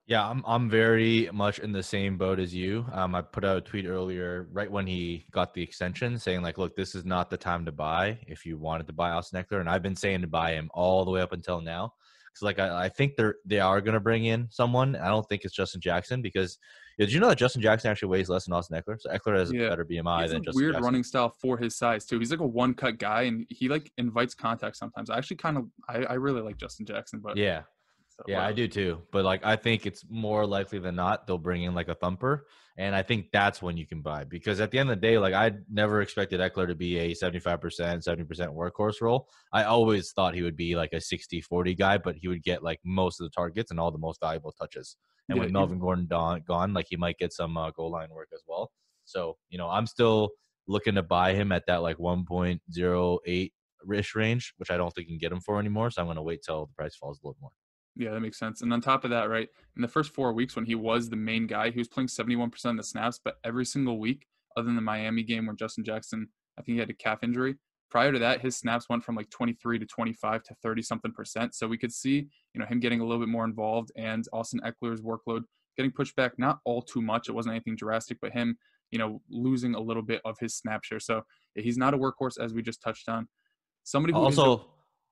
Yeah, 0.07 0.27
I'm 0.27 0.43
I'm 0.45 0.69
very 0.69 1.29
much 1.31 1.59
in 1.59 1.71
the 1.71 1.83
same 1.83 2.17
boat 2.17 2.39
as 2.39 2.53
you. 2.53 2.85
Um, 2.91 3.15
I 3.15 3.21
put 3.21 3.45
out 3.45 3.57
a 3.57 3.61
tweet 3.61 3.85
earlier, 3.85 4.47
right 4.51 4.69
when 4.69 4.85
he 4.87 5.25
got 5.31 5.53
the 5.53 5.61
extension, 5.61 6.17
saying 6.17 6.41
like, 6.41 6.57
"Look, 6.57 6.75
this 6.75 6.95
is 6.95 7.05
not 7.05 7.29
the 7.29 7.37
time 7.37 7.65
to 7.65 7.71
buy 7.71 8.19
if 8.27 8.45
you 8.45 8.57
wanted 8.57 8.87
to 8.87 8.93
buy 8.93 9.11
Austin 9.11 9.41
Ekeler," 9.43 9.59
and 9.61 9.69
I've 9.69 9.83
been 9.83 9.95
saying 9.95 10.21
to 10.21 10.27
buy 10.27 10.51
him 10.53 10.69
all 10.73 11.05
the 11.05 11.11
way 11.11 11.21
up 11.21 11.31
until 11.33 11.61
now. 11.61 11.93
Because 12.33 12.41
like 12.43 12.59
I, 12.59 12.85
I 12.85 12.89
think 12.89 13.15
they're 13.15 13.35
they 13.45 13.59
are 13.59 13.79
going 13.79 13.93
to 13.93 13.99
bring 13.99 14.25
in 14.25 14.47
someone. 14.49 14.95
I 14.95 15.07
don't 15.07 15.27
think 15.29 15.43
it's 15.45 15.53
Justin 15.55 15.81
Jackson 15.81 16.21
because 16.21 16.57
did 16.97 17.11
you 17.13 17.19
know 17.19 17.29
that 17.29 17.37
Justin 17.37 17.61
Jackson 17.61 17.89
actually 17.91 18.09
weighs 18.09 18.27
less 18.27 18.45
than 18.45 18.53
Austin 18.53 18.81
Ekeler? 18.81 18.97
So 18.99 19.09
Ekeler 19.11 19.37
has 19.37 19.51
Yeah. 19.53 19.67
a 19.67 19.69
better 19.69 19.85
BMI 19.85 20.27
than 20.27 20.37
a 20.37 20.39
Justin 20.41 20.55
weird 20.61 20.73
Jackson. 20.73 20.83
running 20.85 21.03
style 21.03 21.29
for 21.41 21.57
his 21.57 21.77
size 21.77 22.05
too. 22.05 22.19
He's 22.19 22.31
like 22.31 22.39
a 22.41 22.45
one 22.47 22.73
cut 22.73 22.97
guy, 22.97 23.23
and 23.23 23.45
he 23.49 23.69
like 23.69 23.91
invites 23.97 24.33
contact 24.33 24.77
sometimes. 24.77 25.09
I 25.09 25.17
actually 25.17 25.37
kind 25.37 25.57
of 25.57 25.67
I, 25.87 26.03
I 26.05 26.13
really 26.15 26.41
like 26.41 26.57
Justin 26.57 26.85
Jackson, 26.85 27.19
but 27.19 27.37
Yeah, 27.37 27.63
so, 28.25 28.31
Yeah, 28.31 28.45
I 28.45 28.51
do 28.53 28.67
too. 28.67 29.01
But 29.11 29.25
like, 29.25 29.45
I 29.45 29.55
think 29.55 29.85
it's 29.85 30.03
more 30.09 30.45
likely 30.45 30.79
than 30.79 30.95
not 30.95 31.27
they'll 31.27 31.37
bring 31.37 31.63
in 31.63 31.73
like 31.73 31.87
a 31.87 31.95
thumper, 31.95 32.47
and 32.77 32.95
I 32.95 33.01
think 33.01 33.27
that's 33.31 33.61
when 33.61 33.77
you 33.77 33.85
can 33.85 34.01
buy 34.01 34.23
because 34.23 34.59
at 34.59 34.71
the 34.71 34.79
end 34.79 34.89
of 34.89 34.99
the 34.99 35.07
day, 35.07 35.17
like 35.17 35.33
I 35.33 35.51
never 35.69 36.01
expected 36.01 36.39
Ekeler 36.39 36.67
to 36.67 36.75
be 36.75 36.97
a 36.97 37.13
seventy-five 37.13 37.59
percent, 37.61 38.03
seventy 38.03 38.23
percent 38.23 38.51
workhorse 38.51 39.01
role. 39.01 39.27
I 39.51 39.63
always 39.63 40.11
thought 40.11 40.35
he 40.35 40.43
would 40.43 40.57
be 40.57 40.75
like 40.75 40.93
a 40.93 40.97
60-40 40.97 41.77
guy, 41.77 41.97
but 41.97 42.15
he 42.15 42.27
would 42.27 42.43
get 42.43 42.63
like 42.63 42.79
most 42.85 43.19
of 43.19 43.25
the 43.25 43.31
targets 43.31 43.71
and 43.71 43.79
all 43.79 43.91
the 43.91 43.97
most 43.97 44.19
valuable 44.21 44.53
touches. 44.53 44.97
And 45.29 45.37
Yeah, 45.37 45.43
with 45.43 45.51
Melvin 45.51 45.79
Gordon 45.79 46.07
gone, 46.07 46.43
gone, 46.47 46.73
like 46.73 46.87
he 46.89 46.97
might 46.97 47.17
get 47.17 47.33
some 47.33 47.57
uh, 47.57 47.71
goal 47.71 47.91
line 47.91 48.09
work 48.11 48.29
as 48.33 48.43
well. 48.47 48.71
So 49.05 49.37
you 49.49 49.57
know, 49.57 49.69
I'm 49.69 49.87
still 49.87 50.29
looking 50.67 50.95
to 50.95 51.03
buy 51.03 51.33
him 51.33 51.51
at 51.51 51.63
that 51.67 51.81
like 51.81 51.99
one 51.99 52.25
point 52.25 52.61
zero 52.71 53.19
eight 53.25 53.53
ish 53.93 54.15
range, 54.15 54.53
which 54.57 54.71
I 54.71 54.77
don't 54.77 54.91
think 54.91 55.07
you 55.07 55.13
can 55.13 55.19
get 55.19 55.31
him 55.31 55.41
for 55.41 55.59
anymore. 55.59 55.91
So 55.91 56.01
I'm 56.01 56.07
going 56.07 56.17
to 56.17 56.21
wait 56.21 56.41
till 56.45 56.67
the 56.67 56.73
price 56.73 56.95
falls 56.95 57.19
a 57.23 57.27
little 57.27 57.37
more. 57.41 57.51
Yeah, 57.95 58.11
that 58.11 58.21
makes 58.21 58.39
sense. 58.39 58.61
And 58.61 58.71
on 58.71 58.81
top 58.81 59.03
of 59.03 59.09
that, 59.11 59.29
right, 59.29 59.49
in 59.75 59.81
the 59.81 59.87
first 59.87 60.13
four 60.13 60.33
weeks 60.33 60.55
when 60.55 60.65
he 60.65 60.75
was 60.75 61.09
the 61.09 61.15
main 61.15 61.45
guy, 61.47 61.71
he 61.71 61.79
was 61.79 61.87
playing 61.87 62.07
71% 62.07 62.65
of 62.65 62.77
the 62.77 62.83
snaps, 62.83 63.19
but 63.23 63.35
every 63.43 63.65
single 63.65 63.99
week, 63.99 64.27
other 64.55 64.65
than 64.65 64.75
the 64.75 64.81
Miami 64.81 65.23
game 65.23 65.45
where 65.45 65.55
Justin 65.55 65.83
Jackson, 65.83 66.27
I 66.57 66.61
think 66.61 66.75
he 66.75 66.79
had 66.79 66.89
a 66.89 66.93
calf 66.93 67.19
injury. 67.23 67.55
Prior 67.89 68.13
to 68.13 68.19
that, 68.19 68.41
his 68.41 68.57
snaps 68.57 68.87
went 68.89 69.03
from 69.03 69.15
like 69.15 69.29
23 69.29 69.79
to 69.79 69.85
25 69.85 70.43
to 70.43 70.55
30 70.63 70.81
something 70.81 71.11
percent. 71.11 71.53
So 71.53 71.67
we 71.67 71.77
could 71.77 71.91
see, 71.91 72.27
you 72.53 72.59
know, 72.59 72.65
him 72.65 72.79
getting 72.79 73.01
a 73.01 73.03
little 73.03 73.19
bit 73.19 73.29
more 73.29 73.43
involved 73.43 73.91
and 73.97 74.25
Austin 74.31 74.61
Ekeler's 74.65 75.01
workload 75.01 75.41
getting 75.75 75.91
pushed 75.91 76.15
back, 76.15 76.33
not 76.37 76.59
all 76.63 76.81
too 76.81 77.01
much. 77.01 77.27
It 77.27 77.33
wasn't 77.33 77.55
anything 77.55 77.75
drastic, 77.75 78.17
but 78.21 78.31
him, 78.31 78.57
you 78.91 78.99
know, 78.99 79.21
losing 79.29 79.75
a 79.75 79.79
little 79.79 80.03
bit 80.03 80.21
of 80.23 80.37
his 80.39 80.55
snap 80.55 80.83
share. 80.83 80.99
So 80.99 81.23
he's 81.55 81.77
not 81.77 81.93
a 81.93 81.97
workhorse 81.97 82.41
as 82.41 82.53
we 82.53 82.61
just 82.61 82.81
touched 82.81 83.09
on. 83.09 83.27
Somebody 83.83 84.13
also 84.13 84.65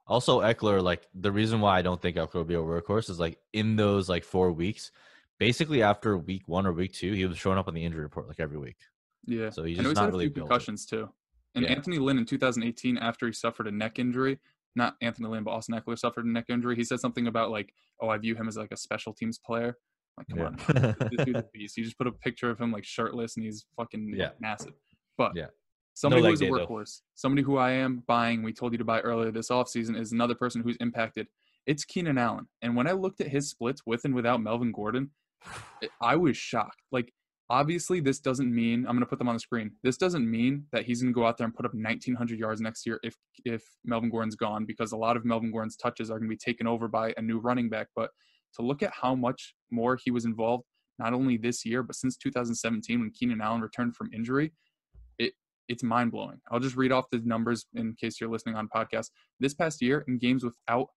also 0.10 0.42
Ekeler, 0.42 0.82
like 0.84 1.08
the 1.14 1.32
reason 1.32 1.62
why 1.62 1.78
I 1.78 1.82
don't 1.82 2.02
think 2.02 2.18
Ekeler 2.18 2.34
will 2.34 2.44
be 2.44 2.56
a 2.56 2.58
workhorse 2.58 3.10
is 3.10 3.20
like 3.20 3.38
in 3.54 3.76
those 3.78 4.10
like 4.10 4.24
four 4.26 4.52
weeks, 4.52 4.92
basically 5.40 5.82
after 5.84 6.18
week 6.18 6.48
one 6.48 6.66
or 6.66 6.74
week 6.74 6.94
two, 6.94 7.14
he 7.14 7.26
was 7.26 7.38
showing 7.38 7.58
up 7.58 7.68
on 7.68 7.74
the 7.74 7.86
injury 7.86 8.02
report 8.02 8.28
like 8.28 8.40
every 8.40 8.58
week. 8.58 8.78
Yeah. 9.26 9.50
So 9.52 9.64
he's 9.64 9.78
just 9.78 9.88
he's 9.88 9.96
not 9.96 10.02
had 10.06 10.10
a 10.10 10.12
really 10.12 10.26
few 10.26 10.34
built. 10.36 10.50
concussions 10.50 10.86
too. 10.86 11.10
And 11.56 11.64
Yeah. 11.64 11.72
Anthony 11.72 11.98
Lynn 12.00 12.18
in 12.18 12.26
2018, 12.26 12.98
after 12.98 13.28
he 13.28 13.34
suffered 13.34 13.68
a 13.68 13.72
neck 13.72 14.00
injury, 14.00 14.40
not 14.76 14.96
Anthony 15.02 15.28
Lynn, 15.30 15.44
but 15.44 15.52
Austin 15.52 15.76
Ekeler 15.80 15.98
suffered 15.98 16.26
a 16.26 16.30
neck 16.30 16.46
injury. 16.50 16.76
He 16.76 16.84
said 16.84 17.00
something 17.00 17.28
about 17.28 17.50
like, 17.52 17.74
"Oh, 18.02 18.08
I 18.10 18.18
view 18.18 18.36
him 18.36 18.48
as 18.48 18.56
like 18.58 18.72
a 18.72 18.78
special 18.78 19.14
teams 19.14 19.38
player." 19.40 19.78
Like, 20.18 20.28
come 20.28 20.42
on, 20.42 20.56
this 21.10 21.26
dude's 21.26 21.40
a 21.40 21.46
beast. 21.54 21.76
He 21.76 21.82
just 21.84 21.98
put 21.98 22.06
a 22.08 22.12
picture 22.12 22.50
of 22.50 22.60
him 22.60 22.72
like 22.72 22.84
shirtless, 22.86 23.36
and 23.36 23.44
he's 23.46 23.66
fucking 23.78 24.14
Yeah. 24.16 24.30
massive. 24.40 24.74
But 25.18 25.34
Yeah. 25.36 25.48
Somebody 25.94 26.22
leg 26.22 26.30
who 26.30 26.34
is 26.34 26.42
a 26.42 26.46
workhorse, 26.46 27.02
somebody 27.16 27.44
who 27.44 27.58
I 27.58 27.72
am 27.72 28.04
buying, 28.08 28.44
we 28.44 28.54
told 28.54 28.72
you 28.72 28.78
to 28.78 28.86
buy 28.86 29.02
earlier 29.02 29.32
this 29.32 29.50
offseason, 29.50 30.00
is 30.00 30.12
another 30.12 30.36
person 30.36 30.62
who's 30.62 30.78
impacted. 30.80 31.28
It's 31.66 31.86
Keenan 31.86 32.18
Allen. 32.18 32.48
And 32.62 32.76
when 32.76 32.88
I 32.88 32.94
looked 32.94 33.22
at 33.22 33.28
his 33.28 33.50
splits 33.50 33.82
with 33.86 34.06
and 34.06 34.16
without 34.16 34.42
Melvin 34.42 34.72
Gordon, 34.72 35.12
I 36.02 36.16
was 36.16 36.36
shocked. 36.38 36.82
Like, 36.92 37.14
obviously, 37.50 38.00
this 38.00 38.20
doesn't 38.20 38.54
mean 38.54 38.80
I'm 38.80 38.96
going 38.96 39.00
to 39.02 39.06
put 39.06 39.20
them 39.20 39.30
on 39.30 39.36
the 39.36 39.40
screen. 39.40 39.72
This 39.84 39.98
doesn't 39.98 40.30
mean 40.30 40.66
that 40.72 40.86
he's 40.86 41.02
going 41.02 41.14
to 41.14 41.18
go 41.20 41.26
out 41.26 41.38
there 41.38 41.46
and 41.46 41.54
put 41.54 41.66
up 41.66 41.74
1,900 41.74 42.40
yards 42.40 42.62
next 42.62 42.86
year 42.86 43.00
if 43.04 43.16
if 43.46 43.64
Melvin 43.86 44.10
Gordon's 44.10 44.36
gone, 44.36 44.66
because 44.66 44.92
a 44.92 44.98
lot 44.98 45.18
of 45.18 45.26
Melvin 45.26 45.52
Gordon's 45.52 45.78
touches 45.78 46.10
are 46.10 46.20
going 46.20 46.30
to 46.30 46.36
be 46.36 46.38
taken 46.38 46.68
over 46.68 46.88
by 46.88 47.14
a 47.18 47.22
new 47.22 47.40
running 47.40 47.70
back. 47.70 47.88
But 47.96 48.10
to 48.56 48.62
look 48.62 48.84
at 48.84 48.92
how 49.00 49.16
much 49.16 49.54
more 49.72 49.98
he 50.04 50.12
was 50.12 50.26
involved, 50.26 50.64
not 50.98 51.14
only 51.14 51.38
this 51.38 51.66
year 51.66 51.84
but 51.84 51.96
since 51.96 52.18
2017 52.18 53.00
when 53.00 53.12
Keenan 53.12 53.42
Allen 53.42 53.62
returned 53.62 53.96
from 53.96 54.10
injury, 54.14 54.52
it's 55.70 55.84
mind 55.84 56.12
blowing. 56.12 56.42
I'll 56.52 56.60
just 56.60 56.76
read 56.76 56.92
off 56.92 57.10
the 57.12 57.20
numbers 57.20 57.66
in 57.76 57.94
case 57.94 58.20
you're 58.20 58.30
listening 58.30 58.56
on 58.56 58.68
podcast. 58.68 59.12
This 59.40 59.54
past 59.54 59.82
year, 59.82 60.04
in 60.08 60.18
games 60.18 60.44
without 60.44 60.88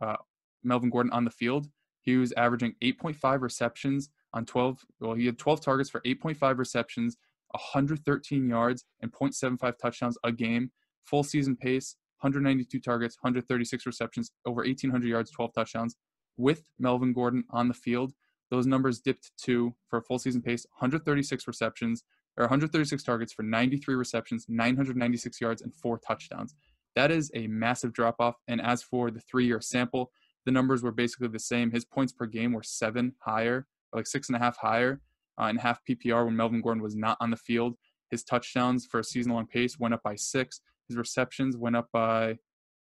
uh, 0.00 0.16
Melvin 0.62 0.88
Gordon 0.88 1.12
on 1.12 1.24
the 1.24 1.30
field, 1.30 1.66
he 2.00 2.16
was 2.16 2.32
averaging 2.32 2.74
8.5 2.82 3.42
receptions 3.42 4.08
on 4.32 4.46
12. 4.46 4.78
Well, 5.00 5.14
he 5.14 5.26
had 5.26 5.38
12 5.38 5.60
targets 5.60 5.90
for 5.90 6.00
8.5 6.00 6.58
receptions, 6.58 7.16
113 7.50 8.48
yards, 8.48 8.84
and 9.02 9.12
0.75 9.12 9.74
touchdowns 9.78 10.16
a 10.24 10.32
game. 10.32 10.70
Full 11.04 11.24
season 11.24 11.56
pace, 11.56 11.96
192 12.20 12.80
targets, 12.80 13.16
136 13.20 13.84
receptions, 13.84 14.30
over 14.46 14.62
1,800 14.62 15.08
yards, 15.08 15.30
12 15.32 15.52
touchdowns. 15.52 15.96
With 16.36 16.62
Melvin 16.78 17.12
Gordon 17.12 17.44
on 17.50 17.68
the 17.68 17.74
field, 17.74 18.12
those 18.50 18.66
numbers 18.66 19.00
dipped 19.00 19.32
to 19.44 19.74
for 19.88 19.98
a 19.98 20.02
full 20.02 20.18
season 20.18 20.42
pace 20.42 20.66
136 20.78 21.46
receptions 21.46 22.02
or 22.36 22.44
136 22.44 23.02
targets 23.02 23.32
for 23.32 23.42
93 23.42 23.94
receptions, 23.94 24.46
996 24.48 25.40
yards, 25.40 25.62
and 25.62 25.74
four 25.74 25.98
touchdowns. 25.98 26.54
That 26.96 27.10
is 27.10 27.30
a 27.34 27.46
massive 27.46 27.92
drop 27.92 28.16
off. 28.18 28.36
And 28.48 28.60
as 28.60 28.82
for 28.82 29.10
the 29.10 29.20
three 29.20 29.46
year 29.46 29.60
sample, 29.60 30.10
the 30.46 30.52
numbers 30.52 30.82
were 30.82 30.92
basically 30.92 31.28
the 31.28 31.38
same. 31.38 31.70
His 31.70 31.84
points 31.84 32.12
per 32.12 32.26
game 32.26 32.52
were 32.52 32.62
seven 32.62 33.14
higher, 33.20 33.66
like 33.92 34.06
six 34.06 34.28
and 34.28 34.36
a 34.36 34.38
half 34.38 34.56
higher, 34.56 35.00
uh, 35.40 35.46
in 35.46 35.56
half 35.56 35.80
PPR 35.88 36.24
when 36.24 36.36
Melvin 36.36 36.62
Gordon 36.62 36.82
was 36.82 36.96
not 36.96 37.16
on 37.20 37.30
the 37.30 37.36
field. 37.36 37.76
His 38.10 38.24
touchdowns 38.24 38.86
for 38.86 39.00
a 39.00 39.04
season 39.04 39.32
long 39.32 39.46
pace 39.46 39.78
went 39.78 39.94
up 39.94 40.02
by 40.02 40.16
six. 40.16 40.60
His 40.88 40.96
receptions 40.96 41.56
went 41.56 41.76
up 41.76 41.88
by 41.92 42.38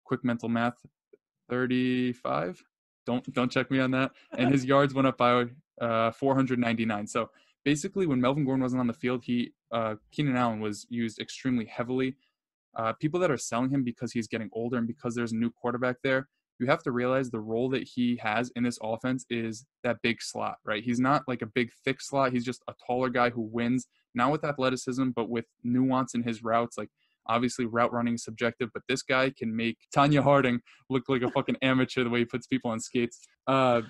quick 0.04 0.24
mental 0.24 0.50
math 0.50 0.76
35 1.50 2.62
don't 3.06 3.34
don't 3.34 3.52
check 3.52 3.70
me 3.72 3.80
on 3.80 3.92
that 3.92 4.12
and 4.38 4.52
his 4.52 4.66
yards 4.74 4.94
went 4.94 5.08
up 5.08 5.18
by 5.18 5.46
uh, 5.82 6.12
499 6.12 7.08
so 7.08 7.30
basically 7.66 8.06
when 8.06 8.22
melvin 8.22 8.46
gordon 8.46 8.62
wasn't 8.62 8.80
on 8.80 8.88
the 8.88 8.94
field 8.94 9.24
he 9.24 9.52
uh, 9.72 9.96
keenan 10.12 10.36
allen 10.36 10.60
was 10.60 10.86
used 10.90 11.20
extremely 11.20 11.66
heavily 11.66 12.16
uh, 12.76 12.94
people 12.94 13.20
that 13.20 13.32
are 13.32 13.38
selling 13.38 13.70
him 13.70 13.84
because 13.84 14.12
he's 14.12 14.28
getting 14.28 14.50
older 14.54 14.78
and 14.78 14.88
because 14.88 15.14
there's 15.14 15.32
a 15.32 15.38
new 15.38 15.50
quarterback 15.50 15.96
there 16.04 16.28
you 16.60 16.68
have 16.68 16.84
to 16.84 16.92
realize 16.92 17.30
the 17.30 17.40
role 17.40 17.70
that 17.70 17.84
he 17.84 18.18
has 18.22 18.52
in 18.56 18.64
this 18.64 18.80
offense 18.82 19.26
is 19.30 19.66
that 19.84 19.98
big 20.02 20.22
slot 20.22 20.56
right 20.66 20.84
he's 20.84 21.00
not 21.00 21.24
like 21.28 21.42
a 21.42 21.48
big 21.48 21.70
thick 21.84 22.02
slot 22.02 22.32
he's 22.32 22.46
just 22.46 22.64
a 22.68 22.74
taller 22.86 23.10
guy 23.10 23.30
who 23.30 23.42
wins 23.42 23.88
not 24.16 24.32
with 24.32 24.44
athleticism 24.44 25.10
but 25.16 25.30
with 25.30 25.46
nuance 25.64 26.14
in 26.16 26.24
his 26.24 26.44
routes 26.44 26.78
like 26.78 26.90
Obviously, 27.28 27.66
route 27.66 27.94
running 27.94 28.16
is 28.16 28.24
subjective, 28.24 28.70
but 28.74 28.84
this 28.88 29.02
guy 29.02 29.30
can 29.30 29.56
make 29.56 29.78
Tonya 29.96 30.22
Harding 30.22 30.60
look 30.90 31.04
like 31.08 31.22
a 31.22 31.32
fucking 31.32 31.56
amateur 31.62 32.04
the 32.04 32.10
way 32.10 32.20
he 32.20 32.26
puts 32.26 32.48
people 32.48 32.72
on 32.72 32.80
skates. 32.80 33.20
Uh, 33.48 33.82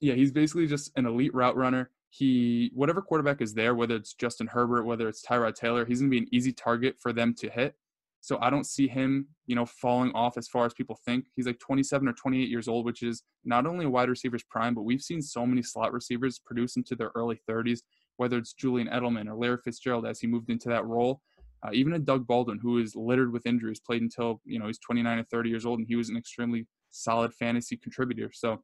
yeah, 0.00 0.14
he's 0.14 0.32
basically 0.32 0.66
just 0.66 0.90
an 0.96 1.06
elite 1.06 1.34
route 1.34 1.56
runner. 1.56 1.90
He, 2.10 2.70
whatever 2.74 3.02
quarterback 3.02 3.40
is 3.40 3.54
there, 3.54 3.74
whether 3.74 3.96
it's 3.96 4.14
Justin 4.14 4.46
Herbert, 4.46 4.84
whether 4.84 5.08
it's 5.08 5.24
Tyrod 5.24 5.54
Taylor, 5.54 5.84
he's 5.84 6.00
going 6.00 6.10
to 6.10 6.14
be 6.14 6.22
an 6.24 6.34
easy 6.34 6.52
target 6.52 6.96
for 6.98 7.12
them 7.12 7.34
to 7.34 7.50
hit. 7.50 7.74
So 8.20 8.38
I 8.40 8.50
don't 8.50 8.66
see 8.66 8.88
him, 8.88 9.28
you 9.46 9.54
know, 9.54 9.66
falling 9.66 10.10
off 10.12 10.36
as 10.36 10.48
far 10.48 10.66
as 10.66 10.74
people 10.74 10.98
think. 11.04 11.26
He's 11.36 11.46
like 11.46 11.58
27 11.60 12.08
or 12.08 12.12
28 12.12 12.48
years 12.48 12.66
old, 12.66 12.84
which 12.84 13.02
is 13.02 13.22
not 13.44 13.66
only 13.66 13.84
a 13.84 13.90
wide 13.90 14.08
receiver's 14.08 14.42
prime, 14.42 14.74
but 14.74 14.82
we've 14.82 15.02
seen 15.02 15.22
so 15.22 15.46
many 15.46 15.62
slot 15.62 15.92
receivers 15.92 16.40
produce 16.44 16.76
into 16.76 16.96
their 16.96 17.12
early 17.14 17.40
30s, 17.48 17.80
whether 18.16 18.36
it's 18.36 18.52
Julian 18.52 18.88
Edelman 18.88 19.28
or 19.28 19.34
Larry 19.34 19.58
Fitzgerald 19.62 20.06
as 20.06 20.18
he 20.18 20.26
moved 20.26 20.50
into 20.50 20.68
that 20.68 20.84
role. 20.84 21.20
Uh, 21.64 21.70
even 21.72 21.92
a 21.92 21.98
Doug 21.98 22.26
Baldwin, 22.26 22.58
who 22.60 22.78
is 22.78 22.94
littered 22.94 23.32
with 23.32 23.46
injuries, 23.46 23.80
played 23.80 24.02
until 24.02 24.40
you 24.44 24.58
know 24.60 24.66
he's 24.66 24.78
29 24.78 25.18
or 25.18 25.24
30 25.24 25.50
years 25.50 25.66
old, 25.66 25.80
and 25.80 25.88
he 25.88 25.96
was 25.96 26.08
an 26.08 26.16
extremely 26.16 26.66
solid 26.90 27.34
fantasy 27.34 27.76
contributor. 27.76 28.30
So 28.32 28.62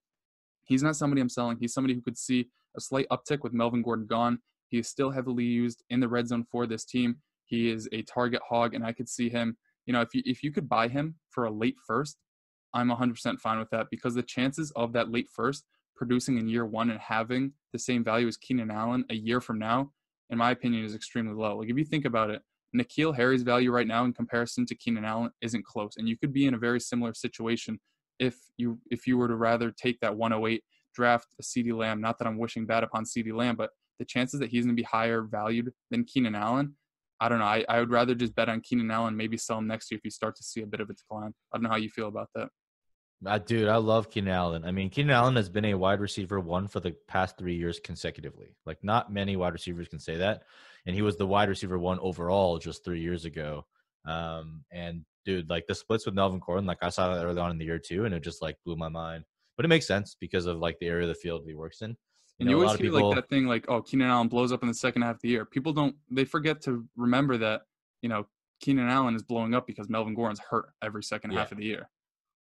he's 0.64 0.82
not 0.82 0.94
somebody 0.94 1.20
I'm 1.20 1.28
selling. 1.28 1.56
He's 1.58 1.74
somebody 1.74 1.94
who 1.94 2.02
could 2.02 2.16
see 2.16 2.50
a 2.76 2.80
slight 2.80 3.06
uptick 3.10 3.40
with 3.42 3.52
Melvin 3.52 3.82
Gordon 3.82 4.06
gone. 4.06 4.38
He 4.68 4.78
is 4.78 4.88
still 4.88 5.10
heavily 5.10 5.44
used 5.44 5.84
in 5.90 6.00
the 6.00 6.08
red 6.08 6.28
zone 6.28 6.44
for 6.50 6.66
this 6.66 6.84
team. 6.84 7.16
He 7.44 7.70
is 7.70 7.88
a 7.92 8.02
target 8.02 8.40
hog, 8.48 8.74
and 8.74 8.84
I 8.84 8.92
could 8.92 9.08
see 9.08 9.28
him. 9.28 9.56
You 9.86 9.92
know, 9.92 10.00
if 10.00 10.14
you 10.14 10.22
if 10.24 10.42
you 10.42 10.50
could 10.50 10.68
buy 10.68 10.88
him 10.88 11.16
for 11.30 11.44
a 11.44 11.50
late 11.50 11.76
first, 11.86 12.16
I'm 12.72 12.88
100% 12.88 13.38
fine 13.38 13.58
with 13.58 13.70
that 13.70 13.86
because 13.90 14.14
the 14.14 14.22
chances 14.22 14.72
of 14.72 14.92
that 14.94 15.10
late 15.10 15.28
first 15.32 15.64
producing 15.96 16.38
in 16.38 16.48
year 16.48 16.66
one 16.66 16.90
and 16.90 16.98
having 16.98 17.52
the 17.72 17.78
same 17.78 18.02
value 18.02 18.26
as 18.26 18.36
Keenan 18.36 18.70
Allen 18.70 19.04
a 19.10 19.14
year 19.14 19.40
from 19.40 19.58
now, 19.58 19.92
in 20.30 20.38
my 20.38 20.50
opinion, 20.50 20.84
is 20.84 20.94
extremely 20.94 21.34
low. 21.34 21.58
Like 21.58 21.70
if 21.70 21.78
you 21.78 21.84
think 21.84 22.04
about 22.04 22.30
it, 22.30 22.42
N'Keal 22.74 23.14
Harry's 23.14 23.42
value 23.42 23.70
right 23.70 23.86
now 23.86 24.04
in 24.04 24.12
comparison 24.12 24.66
to 24.66 24.74
Keenan 24.74 25.04
Allen 25.04 25.30
isn't 25.40 25.64
close, 25.64 25.92
and 25.96 26.08
you 26.08 26.16
could 26.16 26.32
be 26.32 26.46
in 26.46 26.54
a 26.54 26.58
very 26.58 26.80
similar 26.80 27.14
situation 27.14 27.78
if 28.18 28.36
you 28.56 28.78
if 28.90 29.06
you 29.06 29.16
were 29.16 29.28
to 29.28 29.36
rather 29.36 29.70
take 29.70 30.00
that 30.00 30.16
108 30.16 30.62
draft 30.94 31.28
a 31.38 31.42
CeeDee 31.42 31.76
Lamb. 31.76 32.00
Not 32.00 32.18
that 32.18 32.26
I'm 32.26 32.38
wishing 32.38 32.66
bad 32.66 32.84
upon 32.84 33.04
CeeDee 33.04 33.34
Lamb, 33.34 33.56
but 33.56 33.70
the 33.98 34.04
chances 34.04 34.40
that 34.40 34.50
he's 34.50 34.64
going 34.64 34.76
to 34.76 34.80
be 34.80 34.86
higher 34.86 35.22
valued 35.22 35.72
than 35.90 36.04
Keenan 36.04 36.34
Allen, 36.34 36.74
I 37.20 37.28
don't 37.28 37.38
know. 37.38 37.44
I, 37.44 37.64
I 37.68 37.80
would 37.80 37.90
rather 37.90 38.14
just 38.14 38.34
bet 38.34 38.48
on 38.48 38.60
Keenan 38.60 38.90
Allen, 38.90 39.16
maybe 39.16 39.36
sell 39.36 39.58
him 39.58 39.66
next 39.66 39.90
year 39.90 39.98
if 39.98 40.04
you 40.04 40.10
start 40.10 40.36
to 40.36 40.42
see 40.42 40.62
a 40.62 40.66
bit 40.66 40.80
of 40.80 40.90
a 40.90 40.94
decline. 40.94 41.32
I 41.52 41.56
don't 41.56 41.62
know 41.62 41.70
how 41.70 41.76
you 41.76 41.88
feel 41.88 42.08
about 42.08 42.28
that. 42.34 42.48
Uh, 43.24 43.38
dude, 43.38 43.68
I 43.68 43.76
love 43.76 44.10
Keenan 44.10 44.34
Allen. 44.34 44.64
I 44.64 44.72
mean, 44.72 44.90
Keenan 44.90 45.12
Allen 45.12 45.36
has 45.36 45.48
been 45.48 45.64
a 45.66 45.74
wide 45.74 46.00
receiver 46.00 46.40
one 46.40 46.68
for 46.68 46.80
the 46.80 46.94
past 47.08 47.38
three 47.38 47.54
years 47.54 47.80
consecutively. 47.80 48.54
Like, 48.66 48.82
not 48.82 49.12
many 49.12 49.36
wide 49.36 49.52
receivers 49.52 49.88
can 49.88 49.98
say 50.00 50.16
that. 50.16 50.42
And 50.86 50.94
he 50.94 51.02
was 51.02 51.16
the 51.16 51.26
wide 51.26 51.48
receiver 51.48 51.78
one 51.78 51.98
overall 52.00 52.58
just 52.58 52.84
three 52.84 53.00
years 53.00 53.24
ago. 53.24 53.64
Um, 54.06 54.64
and 54.70 55.04
dude, 55.24 55.48
like 55.48 55.66
the 55.66 55.74
splits 55.74 56.04
with 56.06 56.14
Melvin 56.14 56.40
Gordon, 56.44 56.66
like 56.66 56.82
I 56.82 56.90
saw 56.90 57.14
that 57.14 57.24
early 57.24 57.40
on 57.40 57.50
in 57.50 57.58
the 57.58 57.64
year 57.64 57.78
too, 57.78 58.04
and 58.04 58.14
it 58.14 58.22
just 58.22 58.42
like 58.42 58.56
blew 58.64 58.76
my 58.76 58.88
mind. 58.88 59.24
But 59.56 59.64
it 59.64 59.68
makes 59.68 59.86
sense 59.86 60.16
because 60.18 60.46
of 60.46 60.58
like 60.58 60.78
the 60.80 60.86
area 60.86 61.02
of 61.02 61.08
the 61.08 61.14
field 61.14 61.42
he 61.46 61.54
works 61.54 61.82
in. 61.82 61.90
You 61.90 61.96
and 62.40 62.50
you 62.50 62.56
always 62.56 62.72
hear 62.72 62.90
people, 62.90 63.10
like 63.10 63.16
that 63.16 63.28
thing, 63.28 63.46
like, 63.46 63.66
oh, 63.68 63.80
Keenan 63.80 64.08
Allen 64.08 64.26
blows 64.26 64.50
up 64.50 64.62
in 64.62 64.68
the 64.68 64.74
second 64.74 65.02
half 65.02 65.16
of 65.16 65.20
the 65.22 65.28
year. 65.28 65.44
People 65.44 65.72
don't, 65.72 65.94
they 66.10 66.24
forget 66.24 66.60
to 66.62 66.84
remember 66.96 67.36
that, 67.38 67.62
you 68.02 68.08
know, 68.08 68.26
Keenan 68.60 68.88
Allen 68.88 69.14
is 69.14 69.22
blowing 69.22 69.54
up 69.54 69.66
because 69.66 69.88
Melvin 69.88 70.14
Gordon's 70.14 70.40
hurt 70.40 70.66
every 70.82 71.04
second 71.04 71.30
yeah. 71.30 71.38
half 71.38 71.52
of 71.52 71.58
the 71.58 71.64
year. 71.64 71.88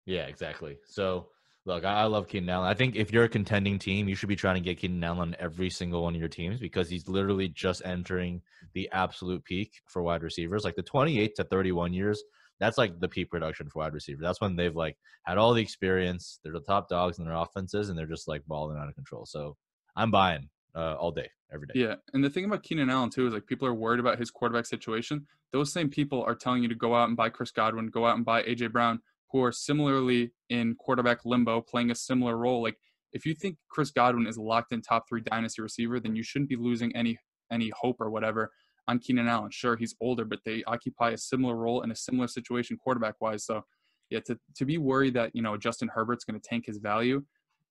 Yeah, 0.07 0.23
exactly. 0.23 0.79
So 0.87 1.29
look, 1.65 1.85
I, 1.85 2.05
love 2.05 2.29
Keenan 2.29 2.51
Allen. 2.51 2.69
I 2.69 2.75
think 2.75 2.97
if 2.97 3.13
you're 3.13 3.25
a 3.25 3.29
contending 3.29 3.79
team, 3.79 4.09
you 4.09 4.15
should 4.15 4.29
be 4.29 4.37
trying 4.37 4.55
to 4.55 4.61
get 4.61 4.79
Keenan 4.79 5.05
Allen 5.05 5.21
on 5.21 5.37
every 5.39 5.71
single 5.71 6.03
one 6.03 6.15
of 6.15 6.21
your 6.21 6.29
teams 6.29 6.59
because 6.59 6.89
he's 6.89 7.09
literally 7.09 7.49
just 7.49 7.83
entering 7.85 8.43
the 8.75 8.89
absolute 8.93 9.45
peak 9.45 9.81
for 9.87 10.03
wide 10.03 10.23
receivers. 10.23 10.65
Like 10.65 10.77
the 10.77 10.83
28 10.83 11.35
to 11.37 11.45
31 11.45 11.93
years, 11.93 12.23
that's 12.63 12.79
like 12.79 13.01
the 13.01 13.09
peak 13.09 13.29
production 13.29 13.69
for 13.69 13.81
wide 13.81 13.93
receivers. 13.93 14.23
That's 14.23 14.41
when 14.41 14.55
they've 14.55 14.75
like 14.75 14.97
had 15.25 15.37
all 15.37 15.53
the 15.53 15.61
experience. 15.61 16.39
They're 16.45 16.53
the 16.53 16.61
top 16.61 16.89
dogs 16.89 17.19
in 17.19 17.25
their 17.25 17.35
offenses, 17.35 17.89
and 17.89 17.99
they're 17.99 18.07
just 18.07 18.29
like 18.29 18.43
balling 18.47 18.79
out 18.79 18.89
of 18.89 18.95
control. 18.95 19.27
So 19.27 19.57
I'm 19.97 20.13
buying 20.13 20.49
uh, 20.77 20.95
all 20.95 21.11
day, 21.11 21.29
every 21.53 21.67
day. 21.67 21.73
Yeah, 21.75 21.97
and 22.15 22.23
the 22.23 22.31
thing 22.31 22.45
about 22.45 22.63
Keenan 22.63 22.89
Allen 22.89 23.11
too 23.11 23.27
is 23.27 23.35
like 23.35 23.47
people 23.47 23.67
are 23.67 23.75
worried 23.75 23.99
about 23.99 24.17
his 24.17 24.31
quarterback 24.31 24.67
situation. 24.67 25.27
Those 25.53 25.73
same 25.73 25.91
people 25.91 26.23
are 26.23 26.37
telling 26.37 26.63
you 26.63 26.69
to 26.69 26.77
go 26.77 26.95
out 26.95 27.09
and 27.09 27.17
buy 27.17 27.31
Chris 27.31 27.51
Godwin, 27.51 27.89
go 27.89 28.07
out 28.07 28.15
and 28.15 28.25
buy 28.25 28.45
AJ 28.45 28.71
Brown 28.71 29.01
who 29.33 29.43
are 29.43 29.51
similarly 29.51 30.31
in 30.49 30.77
quarterback 30.77 31.25
limbo, 31.25 31.61
playing 31.61 31.91
a 31.91 31.97
similar 31.97 32.37
role. 32.37 32.63
Like 32.63 32.77
if 33.13 33.27
you 33.27 33.35
think 33.35 33.57
Chris 33.71 33.91
Godwin 33.91 34.29
is 34.29 34.39
locked 34.39 34.71
in 34.71 34.83
top 34.83 35.09
three 35.09 35.23
dynasty 35.23 35.63
receiver, 35.63 35.99
then 35.99 36.15
you 36.15 36.23
shouldn't 36.23 36.49
be 36.51 36.57
losing 36.57 36.95
any 36.95 37.19
any 37.51 37.73
hope 37.75 37.97
or 38.01 38.09
whatever 38.09 38.53
on 38.89 38.99
Keenan 38.99 39.29
Allen. 39.29 39.51
Sure, 39.51 39.77
he's 39.77 39.95
older, 40.01 40.25
but 40.25 40.41
they 40.45 40.63
occupy 40.65 41.11
a 41.11 41.19
similar 41.19 41.57
role 41.57 41.83
in 41.83 41.91
a 41.91 41.97
similar 41.97 42.29
situation 42.29 42.77
quarterback 42.77 43.15
wise. 43.21 43.45
So 43.45 43.63
yeah, 44.11 44.21
to 44.27 44.39
to 44.57 44.65
be 44.65 44.79
worried 44.79 45.15
that, 45.15 45.35
you 45.35 45.43
know, 45.43 45.57
Justin 45.57 45.89
Herbert's 45.89 46.25
gonna 46.25 46.41
tank 46.41 46.67
his 46.67 46.79
value. 46.79 47.23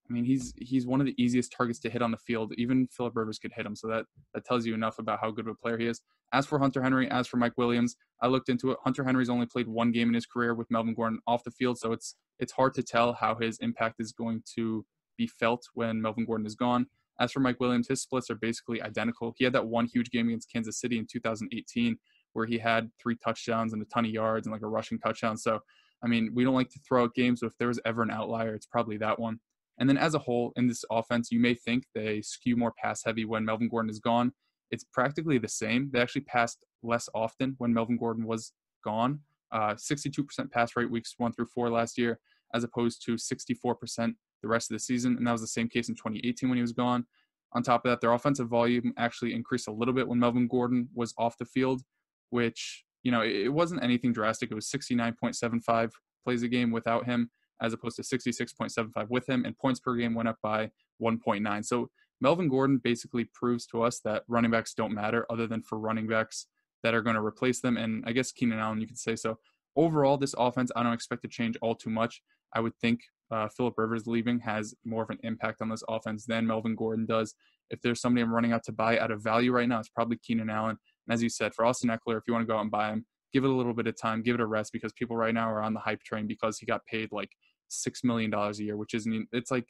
I 0.10 0.14
mean, 0.14 0.26
he's 0.26 0.54
he's 0.58 0.86
one 0.86 1.00
of 1.00 1.06
the 1.06 1.16
easiest 1.22 1.54
targets 1.54 1.80
to 1.80 1.90
hit 1.90 2.02
on 2.02 2.12
the 2.12 2.18
field. 2.18 2.54
Even 2.58 2.88
Philip 2.88 3.16
Rivers 3.16 3.40
could 3.40 3.54
hit 3.54 3.66
him, 3.66 3.76
so 3.76 3.88
that 3.88 4.06
that 4.34 4.44
tells 4.44 4.66
you 4.66 4.74
enough 4.74 5.00
about 5.00 5.20
how 5.22 5.32
good 5.32 5.48
of 5.48 5.54
a 5.54 5.56
player 5.56 5.78
he 5.78 5.88
is. 5.88 6.02
As 6.34 6.46
for 6.46 6.60
Hunter 6.60 6.82
Henry, 6.82 7.10
as 7.12 7.28
for 7.28 7.38
Mike 7.38 7.58
Williams, 7.58 7.96
I 8.22 8.28
looked 8.28 8.50
into 8.50 8.72
it. 8.72 8.78
Hunter 8.84 9.04
Henry's 9.04 9.30
only 9.30 9.46
played 9.46 9.68
one 9.68 9.92
game 9.92 10.08
in 10.08 10.14
his 10.14 10.26
career 10.26 10.54
with 10.54 10.72
Melvin 10.72 10.94
Gordon 10.94 11.20
off 11.28 11.44
the 11.44 11.52
field, 11.52 11.78
so 11.78 11.92
it's 11.92 12.16
it's 12.40 12.52
hard 12.52 12.74
to 12.74 12.84
tell 12.84 13.14
how 13.14 13.36
his 13.36 13.58
impact 13.60 14.00
is 14.00 14.12
going 14.12 14.44
to 14.56 14.86
be 15.18 15.28
felt 15.28 15.68
when 15.74 16.02
Melvin 16.02 16.26
Gordon 16.26 16.46
is 16.46 16.56
gone. 16.56 16.88
As 17.22 17.32
for 17.32 17.40
Mike 17.40 17.60
Williams, 17.60 17.88
his 17.88 18.02
splits 18.02 18.32
are 18.32 18.36
basically 18.36 18.82
identical. 18.82 19.32
He 19.38 19.44
had 19.44 19.54
that 19.54 19.68
one 19.68 19.86
huge 19.86 20.10
game 20.10 20.28
against 20.28 20.52
Kansas 20.52 20.80
City 20.80 20.98
in 20.98 21.06
2018 21.06 21.98
where 22.34 22.48
he 22.48 22.58
had 22.58 22.90
three 23.00 23.16
touchdowns 23.24 23.74
and 23.74 23.82
a 23.82 23.86
ton 23.86 24.06
of 24.06 24.12
yards 24.12 24.48
and 24.48 24.54
like 24.54 24.64
a 24.64 24.68
rushing 24.68 24.98
touchdown. 24.98 25.38
So, 25.38 25.60
I 26.04 26.08
mean, 26.08 26.32
we 26.34 26.44
don't 26.44 26.56
like 26.56 26.70
to 26.70 26.80
throw 26.80 27.04
out 27.04 27.14
games, 27.14 27.42
but 27.42 27.48
if 27.48 27.58
there 27.60 27.68
was 27.68 27.80
ever 27.86 28.02
an 28.02 28.10
outlier, 28.10 28.56
it's 28.56 28.66
probably 28.66 28.98
that 28.98 29.20
one. 29.20 29.40
And 29.78 29.88
then 29.88 29.98
as 29.98 30.16
a 30.16 30.20
whole, 30.20 30.52
in 30.56 30.68
this 30.68 30.84
offense, 30.92 31.32
you 31.32 31.40
may 31.40 31.54
think 31.54 31.86
they 31.94 32.22
skew 32.22 32.56
more 32.56 32.74
pass 32.82 33.04
heavy 33.04 33.26
when 33.26 33.46
Melvin 33.46 33.70
Gordon 33.70 33.92
is 33.92 34.00
gone. 34.00 34.32
It's 34.72 34.84
practically 34.84 35.38
the 35.38 35.48
same. 35.48 35.90
They 35.92 36.02
actually 36.02 36.22
passed 36.22 36.64
less 36.82 37.08
often 37.14 37.56
when 37.58 37.74
Melvin 37.74 37.98
Gordon 37.98 38.26
was 38.26 38.54
gone. 38.84 39.20
Uh, 39.52 39.76
62% 39.76 40.52
pass 40.52 40.76
rate 40.76 40.90
weeks 40.90 41.16
one 41.18 41.34
through 41.34 41.48
four 41.48 41.70
last 41.70 41.98
year, 41.98 42.20
as 42.54 42.64
opposed 42.64 43.04
to 43.06 43.16
64% 43.16 44.16
the 44.42 44.48
rest 44.48 44.72
of 44.72 44.76
the 44.76 44.80
season. 44.80 45.18
And 45.18 45.28
that 45.28 45.32
was 45.32 45.42
the 45.42 45.48
same 45.48 45.68
case 45.68 45.90
in 45.90 45.96
2018 45.96 46.50
when 46.50 46.58
he 46.58 46.62
was 46.62 46.74
gone. 46.74 47.06
On 47.54 47.62
top 47.62 47.86
of 47.86 47.92
that, 47.92 48.02
their 48.02 48.14
offensive 48.14 48.48
volume 48.48 48.94
actually 48.98 49.34
increased 49.34 49.68
a 49.68 49.74
little 49.74 49.94
bit 49.94 50.08
when 50.08 50.20
Melvin 50.20 50.48
Gordon 50.48 50.88
was 50.94 51.14
off 51.18 51.38
the 51.38 51.46
field, 51.46 51.82
which, 52.30 52.86
you 53.04 53.12
know, 53.12 53.22
it 53.22 53.52
wasn't 53.52 53.84
anything 53.84 54.14
drastic. 54.14 54.52
It 54.52 54.56
was 54.56 54.70
69.75 54.70 55.92
plays 56.24 56.44
a 56.44 56.48
game 56.48 56.72
without 56.72 57.06
him, 57.06 57.30
as 57.62 57.74
opposed 57.74 57.98
to 57.98 58.04
66.75 58.04 59.10
with 59.10 59.28
him, 59.28 59.44
and 59.46 59.58
points 59.58 59.80
per 59.80 59.96
game 59.96 60.14
went 60.14 60.30
up 60.30 60.38
by 60.42 60.72
1.9. 61.02 61.66
So 61.66 61.90
Melvin 62.22 62.48
Gordon 62.48 62.78
basically 62.78 63.26
proves 63.26 63.66
to 63.68 63.82
us 63.84 64.00
that 64.06 64.24
running 64.28 64.52
backs 64.52 64.74
don't 64.74 64.94
matter 64.94 65.26
other 65.30 65.48
than 65.48 65.62
for 65.62 65.80
running 65.80 66.08
backs 66.08 66.48
that 66.84 66.94
are 66.94 67.02
going 67.02 67.16
to 67.16 67.26
replace 67.26 67.60
them. 67.60 67.78
And 67.78 68.04
I 68.06 68.12
guess 68.12 68.32
Keenan 68.32 68.60
Allen, 68.60 68.80
you 68.80 68.88
could 68.88 68.98
say 68.98 69.16
so. 69.16 69.40
Overall, 69.76 70.18
this 70.18 70.36
offense, 70.38 70.72
I 70.76 70.84
don't 70.84 70.94
expect 70.94 71.24
to 71.24 71.28
change 71.28 71.58
all 71.62 71.76
too 71.76 71.90
much. 71.90 72.22
I 72.54 72.60
would 72.60 72.76
think 72.78 73.02
uh, 73.32 73.48
Philip 73.48 73.76
Rivers 73.78 74.08
leaving 74.08 74.40
has 74.40 74.76
more 74.84 75.04
of 75.04 75.10
an 75.10 75.20
impact 75.24 75.62
on 75.62 75.70
this 75.70 75.84
offense 75.88 76.26
than 76.26 76.46
Melvin 76.46 76.76
Gordon 76.76 77.06
does. 77.06 77.34
If 77.70 77.82
there's 77.82 78.02
somebody 78.02 78.24
I'm 78.24 78.34
running 78.34 78.52
out 78.52 78.64
to 78.66 78.72
buy 78.72 79.00
out 79.00 79.12
of 79.12 79.24
value 79.24 79.52
right 79.52 79.68
now, 79.68 79.80
it's 79.80 79.90
probably 79.90 80.18
Keenan 80.18 80.50
Allen. 80.50 80.78
And 81.08 81.14
as 81.14 81.24
you 81.24 81.30
said, 81.30 81.54
for 81.54 81.66
Austin 81.66 81.90
Ekeler, 81.90 82.18
if 82.18 82.24
you 82.28 82.34
want 82.34 82.44
to 82.44 82.52
go 82.52 82.58
out 82.58 82.62
and 82.62 82.72
buy 82.72 82.90
him, 82.90 83.06
give 83.34 83.46
it 83.46 83.50
a 83.50 83.54
little 83.54 83.74
bit 83.74 83.88
of 83.88 84.00
time, 84.00 84.22
give 84.22 84.36
it 84.36 84.42
a 84.42 84.46
rest 84.46 84.74
because 84.74 84.92
people 84.94 85.16
right 85.16 85.34
now 85.34 85.50
are 85.50 85.62
on 85.62 85.74
the 85.74 85.80
hype 85.80 86.04
train 86.04 86.28
because 86.28 86.58
he 86.60 86.66
got 86.66 86.86
paid 86.86 87.10
like 87.12 87.30
six 87.70 88.04
million 88.04 88.30
dollars 88.30 88.60
a 88.60 88.64
year, 88.64 88.76
which 88.76 88.94
isn't 88.94 89.28
it's 89.32 89.52
like 89.52 89.66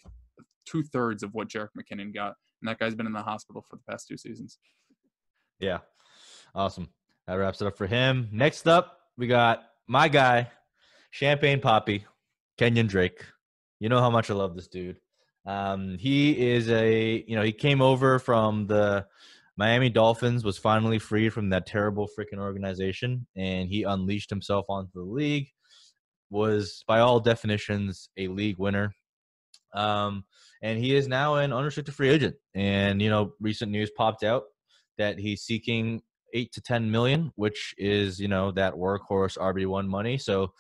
two 0.66 0.84
thirds 0.84 1.22
of 1.22 1.34
what 1.34 1.48
Jerick 1.48 1.70
McKinnon 1.78 2.14
got. 2.14 2.36
and 2.62 2.70
that 2.70 2.80
guy's 2.80 2.96
been 2.96 3.06
in 3.08 3.14
the 3.14 3.22
hospital 3.22 3.64
for 3.70 3.76
the 3.76 3.84
past 3.90 4.08
two 4.08 4.18
seasons. 4.18 4.58
Yeah, 5.60 5.80
awesome. 6.56 6.90
That 7.28 7.36
wraps 7.36 7.62
it 7.62 7.68
up 7.68 7.78
for 7.78 7.86
him. 7.86 8.30
Next 8.32 8.68
up, 8.68 8.98
we 9.18 9.28
got 9.28 9.64
my 9.88 10.08
guy, 10.08 10.50
Champagne 11.12 11.62
Papi, 11.62 12.04
Kenyan 12.58 12.88
Drake. 12.88 13.24
You 13.82 13.90
know 13.90 14.00
how 14.00 14.12
much 14.12 14.30
I 14.30 14.36
love 14.36 14.56
this 14.56 14.68
dude. 14.68 15.00
Um, 15.48 15.98
he 15.98 16.52
is 16.52 16.70
a, 16.70 17.26
you 17.28 17.36
know, 17.36 17.42
he 17.42 17.52
came 17.52 17.82
over 17.82 18.20
from 18.20 18.68
the 18.68 19.08
Miami 19.58 19.90
Dolphins, 19.90 20.44
was 20.44 20.60
finally 20.60 21.00
freed 21.00 21.34
from 21.34 21.50
that 21.50 21.66
terrible 21.66 22.08
freaking 22.08 22.38
organization, 22.38 23.26
and 23.36 23.68
he 23.68 23.82
unleashed 23.82 24.30
himself 24.30 24.68
onto 24.70 24.92
the 24.94 25.02
league. 25.02 25.48
Was 26.30 26.84
by 26.88 27.00
all 27.00 27.20
definitions 27.20 28.08
a 28.18 28.28
league 28.28 28.60
winner. 28.60 28.94
Um, 29.74 30.26
and 30.62 30.78
he 30.78 30.96
is 30.96 31.08
now 31.08 31.38
an 31.38 31.52
unrestricted 31.52 31.96
free 31.96 32.10
agent. 32.10 32.36
And 32.54 33.02
you 33.02 33.10
know, 33.10 33.32
recent 33.40 33.72
news 33.72 33.90
popped 33.98 34.24
out 34.24 34.44
that 35.00 35.18
he's 35.18 35.42
seeking 35.42 36.04
eight 36.36 36.52
to 36.54 36.62
ten 36.62 36.92
million, 36.92 37.32
which 37.36 37.74
is 37.80 38.20
you 38.20 38.28
know 38.28 38.52
that 38.52 38.76
workhorse 38.76 39.40
RB 39.40 39.66
one 39.66 39.88
money. 39.88 40.20
So 40.20 40.54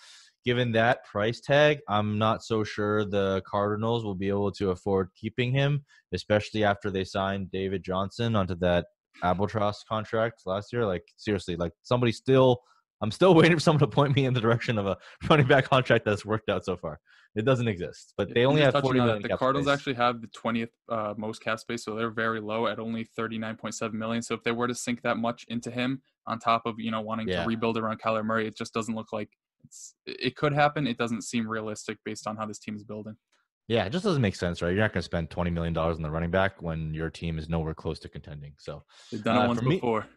given 0.46 0.72
that 0.74 1.06
price 1.06 1.40
tag, 1.40 1.80
I'm 1.88 2.18
not 2.18 2.44
so 2.44 2.64
sure 2.64 3.06
the 3.06 3.42
Cardinals 3.46 4.04
will 4.04 4.16
be 4.16 4.30
able 4.30 4.52
to 4.54 4.72
afford 4.72 5.10
keeping 5.16 5.52
him, 5.52 5.86
especially 6.14 6.64
after 6.64 6.90
they 6.90 7.04
signed 7.04 7.52
David 7.52 7.84
Johnson 7.84 8.36
onto 8.36 8.56
that 8.56 8.86
albatross 9.24 9.84
contract 9.84 10.42
last 10.46 10.74
year. 10.74 10.86
Like 10.86 11.04
seriously, 11.18 11.56
like 11.56 11.74
somebody 11.84 12.12
still 12.12 12.62
I'm 13.02 13.12
still 13.12 13.34
waiting 13.36 13.58
for 13.58 13.62
someone 13.62 13.80
to 13.80 13.88
point 13.88 14.16
me 14.16 14.26
in 14.26 14.34
the 14.34 14.42
direction 14.42 14.78
of 14.78 14.88
a 14.88 14.98
running 15.30 15.48
back 15.48 15.66
contract 15.66 16.06
that's 16.06 16.26
worked 16.26 16.50
out 16.50 16.66
so 16.66 16.78
far. 16.78 17.00
It 17.34 17.46
doesn't 17.46 17.68
exist, 17.70 18.14
but 18.18 18.34
they 18.34 18.46
only 18.46 18.62
have 18.62 18.74
40 18.74 19.00
million. 19.00 19.22
The 19.22 19.38
Cardinals 19.38 19.66
space. 19.66 19.74
actually 19.74 19.94
have 19.94 20.20
the 20.20 20.28
20th 20.28 20.68
uh, 20.90 21.14
most 21.18 21.42
cap 21.42 21.60
space, 21.60 21.86
so 21.86 21.96
they're 21.96 22.12
very 22.12 22.42
low 22.42 22.68
at 22.68 22.78
only 22.78 23.08
39.7 23.18 23.94
million. 23.94 24.22
So 24.22 24.36
if 24.36 24.44
they 24.44 24.52
were 24.52 24.68
to 24.68 24.76
sink 24.76 25.02
that 25.04 25.16
much 25.16 25.46
into 25.48 25.72
him, 25.72 26.02
on 26.28 26.40
top 26.40 26.66
of 26.66 26.76
you 26.78 26.92
know 26.92 27.02
wanting 27.02 27.28
yeah. 27.28 27.42
to 27.42 27.48
rebuild 27.48 27.78
around 27.78 28.02
Kyler 28.02 28.24
Murray, 28.24 28.48
it 28.48 28.58
just 28.58 28.74
doesn't 28.74 28.96
look 28.96 29.14
like 29.14 29.30
it's. 29.64 29.96
It 30.06 30.36
could 30.36 30.54
happen. 30.54 30.88
It 30.88 30.98
doesn't 30.98 31.24
seem 31.24 31.48
realistic 31.48 31.98
based 32.06 32.28
on 32.28 32.38
how 32.38 32.46
this 32.46 32.60
team 32.60 32.76
is 32.76 32.84
building. 32.84 33.16
Yeah, 33.68 33.86
it 33.86 33.92
just 33.92 34.04
doesn't 34.04 34.22
make 34.22 34.36
sense, 34.36 34.62
right? 34.62 34.70
You're 34.70 34.82
not 34.82 34.94
going 34.94 35.02
to 35.02 35.06
spend 35.06 35.30
twenty 35.30 35.52
million 35.52 35.74
dollars 35.74 35.98
on 35.98 36.04
the 36.04 36.12
running 36.12 36.32
back 36.32 36.62
when 36.62 36.94
your 36.94 37.10
team 37.10 37.38
is 37.38 37.50
nowhere 37.50 37.74
close 37.74 38.00
to 38.00 38.10
contending. 38.10 38.54
So 38.58 38.84
they've 39.12 39.24
done 39.24 39.38
it 39.38 39.40
uh, 39.40 39.48
once 39.48 39.62
before. 39.62 40.08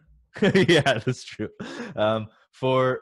yeah, 0.67 0.99
that's 0.99 1.23
true. 1.23 1.49
Um, 1.95 2.27
for 2.51 3.01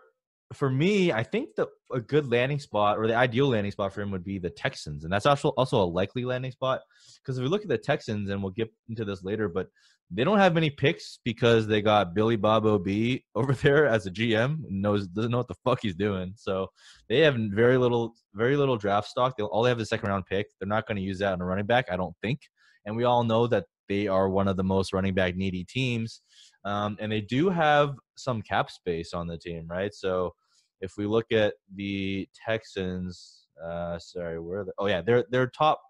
for 0.53 0.69
me, 0.69 1.11
I 1.11 1.23
think 1.23 1.55
the 1.55 1.67
a 1.91 1.99
good 1.99 2.29
landing 2.29 2.59
spot 2.59 2.97
or 2.97 3.07
the 3.07 3.15
ideal 3.15 3.49
landing 3.49 3.71
spot 3.71 3.93
for 3.93 4.01
him 4.01 4.11
would 4.11 4.23
be 4.23 4.39
the 4.39 4.49
Texans, 4.49 5.03
and 5.03 5.11
that's 5.11 5.25
also 5.25 5.49
also 5.49 5.81
a 5.81 5.85
likely 5.85 6.25
landing 6.25 6.51
spot 6.51 6.81
because 7.21 7.37
if 7.37 7.43
we 7.43 7.49
look 7.49 7.63
at 7.63 7.69
the 7.69 7.77
Texans, 7.77 8.29
and 8.29 8.41
we'll 8.41 8.51
get 8.51 8.69
into 8.89 9.05
this 9.05 9.23
later, 9.23 9.49
but 9.49 9.67
they 10.11 10.23
don't 10.23 10.37
have 10.37 10.53
many 10.53 10.69
picks 10.69 11.19
because 11.23 11.67
they 11.67 11.81
got 11.81 12.13
Billy 12.13 12.35
Bob 12.35 12.65
Ob 12.65 12.87
over 13.35 13.53
there 13.53 13.85
as 13.87 14.05
a 14.05 14.11
GM 14.11 14.59
knows 14.69 15.07
doesn't 15.07 15.31
know 15.31 15.37
what 15.37 15.47
the 15.47 15.55
fuck 15.63 15.79
he's 15.81 15.95
doing. 15.95 16.33
So 16.35 16.67
they 17.09 17.19
have 17.19 17.35
very 17.35 17.77
little 17.77 18.13
very 18.33 18.55
little 18.55 18.77
draft 18.77 19.07
stock. 19.07 19.35
They 19.37 19.43
all 19.43 19.63
they 19.63 19.69
have 19.69 19.77
the 19.77 19.85
second 19.85 20.09
round 20.09 20.25
pick. 20.25 20.47
They're 20.59 20.67
not 20.67 20.87
going 20.87 20.97
to 20.97 21.03
use 21.03 21.19
that 21.19 21.33
on 21.33 21.41
a 21.41 21.45
running 21.45 21.65
back, 21.65 21.85
I 21.91 21.97
don't 21.97 22.15
think. 22.21 22.39
And 22.85 22.95
we 22.95 23.05
all 23.05 23.23
know 23.23 23.47
that 23.47 23.65
they 23.89 24.07
are 24.07 24.29
one 24.29 24.47
of 24.47 24.57
the 24.57 24.63
most 24.63 24.93
running 24.93 25.13
back 25.13 25.35
needy 25.35 25.63
teams. 25.63 26.21
Um, 26.65 26.97
and 26.99 27.11
they 27.11 27.21
do 27.21 27.49
have 27.49 27.95
some 28.17 28.41
cap 28.41 28.69
space 28.69 29.13
on 29.13 29.27
the 29.27 29.37
team, 29.37 29.67
right? 29.67 29.93
So 29.93 30.33
if 30.81 30.93
we 30.97 31.05
look 31.05 31.31
at 31.31 31.53
the 31.75 32.27
Texans, 32.45 33.47
uh, 33.63 33.97
sorry, 33.99 34.39
where 34.39 34.61
are 34.61 34.65
they? 34.65 34.71
Oh 34.77 34.87
yeah, 34.87 35.01
they're 35.01 35.25
they're 35.29 35.47
top 35.47 35.81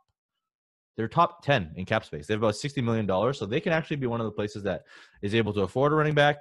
they're 0.96 1.08
top 1.08 1.44
10 1.44 1.74
in 1.76 1.86
cap 1.86 2.06
space. 2.06 2.28
They 2.28 2.34
have 2.34 2.42
about 2.42 2.54
$60 2.54 2.84
million. 2.84 3.34
So 3.34 3.46
they 3.46 3.60
can 3.60 3.74
actually 3.74 3.98
be 3.98 4.08
one 4.08 4.22
of 4.22 4.26
the 4.26 4.32
places 4.32 4.64
that 4.64 4.84
is 5.22 5.34
able 5.34 5.54
to 5.54 5.62
afford 5.62 5.92
a 5.92 5.96
running 5.96 6.14
back. 6.14 6.38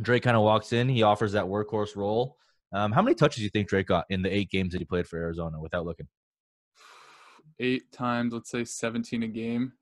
Drake 0.00 0.22
kind 0.22 0.36
of 0.36 0.42
walks 0.42 0.72
in. 0.72 0.88
He 0.88 1.02
offers 1.02 1.32
that 1.32 1.44
workhorse 1.44 1.96
role. 1.96 2.36
Um, 2.72 2.92
how 2.92 3.02
many 3.02 3.14
touches 3.14 3.38
do 3.38 3.42
you 3.42 3.50
think 3.50 3.68
Drake 3.68 3.86
got 3.86 4.04
in 4.10 4.22
the 4.22 4.32
eight 4.32 4.50
games 4.50 4.72
that 4.72 4.78
he 4.78 4.84
played 4.84 5.06
for 5.06 5.18
Arizona 5.18 5.60
without 5.60 5.84
looking? 5.84 6.06
Eight 7.58 7.90
times, 7.92 8.32
let's 8.32 8.50
say 8.50 8.64
17 8.64 9.24
a 9.24 9.28
game, 9.28 9.72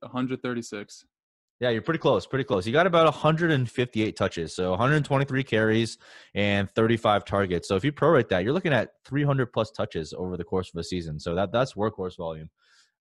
136. 0.00 1.04
Yeah, 1.60 1.70
you're 1.70 1.82
pretty 1.82 2.00
close, 2.00 2.26
pretty 2.26 2.44
close. 2.44 2.66
You 2.66 2.72
got 2.72 2.86
about 2.86 3.04
158 3.04 4.16
touches, 4.16 4.54
so 4.54 4.70
123 4.70 5.44
carries 5.44 5.98
and 6.34 6.68
35 6.72 7.24
targets. 7.24 7.68
So 7.68 7.76
if 7.76 7.84
you 7.84 7.92
prorate 7.92 8.28
that, 8.30 8.42
you're 8.42 8.52
looking 8.52 8.72
at 8.72 8.90
300 9.04 9.46
plus 9.46 9.70
touches 9.70 10.12
over 10.12 10.36
the 10.36 10.44
course 10.44 10.70
of 10.74 10.80
a 10.80 10.84
season. 10.84 11.20
So 11.20 11.34
that 11.36 11.52
that's 11.52 11.74
workhorse 11.74 12.16
volume. 12.16 12.50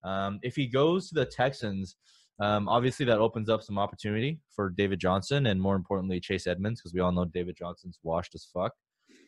Um, 0.04 0.40
if 0.42 0.56
he 0.56 0.68
goes 0.68 1.10
to 1.10 1.16
the 1.16 1.26
Texans, 1.26 1.96
um, 2.40 2.68
obviously 2.68 3.06
that 3.06 3.20
opens 3.20 3.50
up 3.50 3.64
some 3.64 3.78
opportunity 3.78 4.40
for 4.56 4.70
David 4.70 5.00
Johnson 5.00 5.46
and 5.46 5.62
more 5.62 5.76
importantly 5.76 6.20
Chase 6.20 6.48
Edmonds 6.48 6.82
because 6.82 6.94
we 6.94 7.00
all 7.00 7.12
know 7.12 7.26
David 7.26 7.56
Johnson's 7.58 8.00
washed 8.04 8.36
as 8.36 8.48
fuck. 8.52 8.74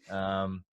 Um, 0.10 0.64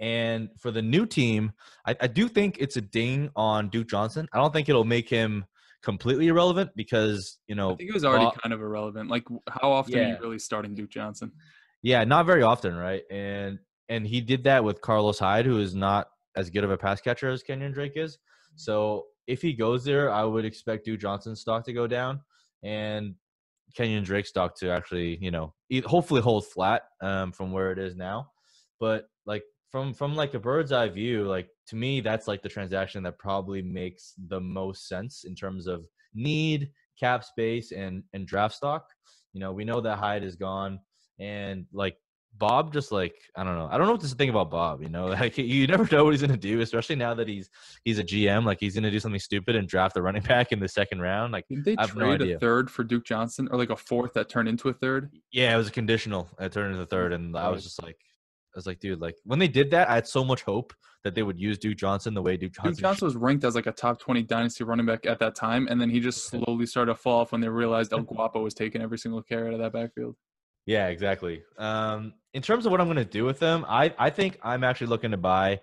and 0.00 0.48
for 0.58 0.70
the 0.70 0.82
new 0.82 1.06
team, 1.06 1.52
I, 1.86 1.96
I 2.00 2.06
do 2.06 2.28
think 2.28 2.58
it's 2.58 2.76
a 2.76 2.80
ding 2.80 3.30
on 3.36 3.68
Duke 3.68 3.88
Johnson. 3.88 4.28
I 4.32 4.38
don't 4.38 4.52
think 4.52 4.68
it'll 4.68 4.84
make 4.84 5.08
him 5.08 5.44
completely 5.82 6.28
irrelevant 6.28 6.70
because 6.74 7.38
you 7.46 7.54
know 7.54 7.72
I 7.72 7.76
think 7.76 7.90
it 7.90 7.94
was 7.94 8.04
already 8.04 8.24
Bob, 8.24 8.40
kind 8.42 8.52
of 8.52 8.60
irrelevant. 8.60 9.10
Like 9.10 9.24
how 9.48 9.70
often 9.70 9.92
yeah. 9.92 9.98
are 9.98 10.08
you 10.08 10.16
really 10.20 10.38
starting 10.38 10.74
Duke 10.74 10.90
Johnson? 10.90 11.30
Yeah, 11.82 12.02
not 12.04 12.26
very 12.26 12.42
often, 12.42 12.74
right? 12.74 13.02
And 13.10 13.58
and 13.88 14.06
he 14.06 14.20
did 14.20 14.44
that 14.44 14.64
with 14.64 14.80
Carlos 14.80 15.18
Hyde, 15.18 15.46
who 15.46 15.60
is 15.60 15.74
not 15.74 16.08
as 16.36 16.50
good 16.50 16.64
of 16.64 16.70
a 16.70 16.78
pass 16.78 17.00
catcher 17.00 17.28
as 17.28 17.42
Kenyan 17.42 17.72
Drake 17.72 17.92
is. 17.96 18.18
So 18.56 19.06
if 19.26 19.42
he 19.42 19.52
goes 19.52 19.84
there, 19.84 20.10
I 20.10 20.24
would 20.24 20.44
expect 20.44 20.84
Duke 20.84 21.00
Johnson's 21.00 21.40
stock 21.40 21.64
to 21.64 21.72
go 21.72 21.86
down 21.86 22.20
and 22.62 23.14
Kenyan 23.76 24.04
Drake's 24.04 24.28
stock 24.28 24.56
to 24.58 24.70
actually, 24.70 25.18
you 25.20 25.30
know, 25.30 25.54
hopefully 25.84 26.20
hold 26.20 26.46
flat 26.46 26.82
um, 27.00 27.32
from 27.32 27.52
where 27.52 27.72
it 27.72 27.78
is 27.78 27.96
now. 27.96 28.30
But 28.78 29.08
like 29.26 29.42
from 29.70 29.94
from 29.94 30.14
like 30.14 30.34
a 30.34 30.38
bird's 30.38 30.72
eye 30.72 30.88
view, 30.88 31.24
like 31.24 31.48
to 31.68 31.76
me, 31.76 32.00
that's 32.00 32.28
like 32.28 32.42
the 32.42 32.48
transaction 32.48 33.02
that 33.04 33.18
probably 33.18 33.62
makes 33.62 34.14
the 34.28 34.40
most 34.40 34.88
sense 34.88 35.24
in 35.24 35.34
terms 35.34 35.66
of 35.66 35.84
need, 36.14 36.70
cap 36.98 37.24
space, 37.24 37.72
and 37.72 38.02
and 38.12 38.26
draft 38.26 38.54
stock. 38.54 38.86
You 39.32 39.40
know, 39.40 39.52
we 39.52 39.64
know 39.64 39.80
that 39.80 39.98
Hyde 39.98 40.22
is 40.22 40.36
gone, 40.36 40.78
and 41.18 41.66
like 41.72 41.96
Bob 42.36 42.72
just 42.72 42.90
like 42.90 43.14
I 43.36 43.44
don't 43.44 43.56
know. 43.56 43.68
I 43.70 43.78
don't 43.78 43.86
know 43.86 43.92
what 43.92 44.00
to 44.02 44.08
think 44.08 44.30
about 44.30 44.50
Bob. 44.50 44.82
You 44.82 44.88
know, 44.88 45.06
like 45.20 45.38
you 45.38 45.66
never 45.66 45.88
know 45.90 46.04
what 46.04 46.12
he's 46.12 46.20
gonna 46.20 46.36
do, 46.36 46.60
especially 46.60 46.96
now 46.96 47.14
that 47.14 47.28
he's 47.28 47.48
he's 47.84 47.98
a 47.98 48.04
GM. 48.04 48.44
Like 48.44 48.58
he's 48.60 48.74
gonna 48.74 48.90
do 48.90 49.00
something 49.00 49.20
stupid 49.20 49.56
and 49.56 49.68
draft 49.68 49.94
the 49.94 50.02
running 50.02 50.22
back 50.28 50.52
in 50.52 50.60
the 50.60 50.68
second 50.68 51.00
round. 51.00 51.32
Like 51.32 51.46
did 51.48 51.64
they 51.64 51.76
trade 51.76 52.20
no 52.20 52.34
a 52.34 52.38
third 52.38 52.70
for 52.70 52.84
Duke 52.84 53.04
Johnson 53.04 53.48
or 53.50 53.58
like 53.58 53.70
a 53.70 53.76
fourth 53.76 54.12
that 54.14 54.28
turned 54.28 54.48
into 54.48 54.68
a 54.68 54.72
third? 54.72 55.10
Yeah, 55.32 55.54
it 55.54 55.56
was 55.56 55.68
a 55.68 55.72
conditional. 55.72 56.28
It 56.40 56.52
turned 56.52 56.72
into 56.72 56.82
a 56.82 56.86
third, 56.86 57.12
and 57.12 57.36
I 57.36 57.48
was 57.48 57.62
just 57.62 57.82
like, 57.82 57.96
I 58.54 58.56
was 58.56 58.66
like, 58.66 58.80
dude, 58.80 59.00
like 59.00 59.16
when 59.24 59.38
they 59.38 59.48
did 59.48 59.70
that, 59.70 59.88
I 59.88 59.94
had 59.94 60.06
so 60.06 60.24
much 60.24 60.42
hope 60.42 60.72
that 61.04 61.14
they 61.14 61.22
would 61.22 61.38
use 61.38 61.58
Duke 61.58 61.76
Johnson 61.76 62.14
the 62.14 62.22
way 62.22 62.36
Duke 62.36 62.52
Johnson. 62.52 62.72
Duke 62.72 62.80
Johnson 62.80 63.06
was 63.06 63.16
ranked 63.16 63.44
as 63.44 63.54
like 63.54 63.66
a 63.66 63.72
top 63.72 64.00
twenty 64.00 64.22
dynasty 64.22 64.64
running 64.64 64.86
back 64.86 65.06
at 65.06 65.18
that 65.20 65.34
time, 65.34 65.68
and 65.68 65.80
then 65.80 65.90
he 65.90 66.00
just 66.00 66.24
slowly 66.28 66.66
started 66.66 66.92
to 66.92 66.98
fall 66.98 67.20
off 67.20 67.32
when 67.32 67.40
they 67.40 67.48
realized 67.48 67.92
El 67.92 68.02
Guapo 68.02 68.42
was 68.42 68.54
taking 68.54 68.82
every 68.82 68.98
single 68.98 69.22
carry 69.22 69.48
out 69.48 69.54
of 69.54 69.60
that 69.60 69.72
backfield. 69.72 70.16
Yeah, 70.66 70.88
exactly. 70.88 71.42
Um, 71.58 72.14
in 72.32 72.42
terms 72.42 72.64
of 72.66 72.72
what 72.72 72.80
I'm 72.80 72.86
going 72.86 72.96
to 72.96 73.04
do 73.04 73.24
with 73.24 73.38
them, 73.38 73.64
I 73.68 73.94
I 73.98 74.10
think 74.10 74.38
I'm 74.42 74.64
actually 74.64 74.86
looking 74.88 75.10
to 75.10 75.16
buy. 75.16 75.60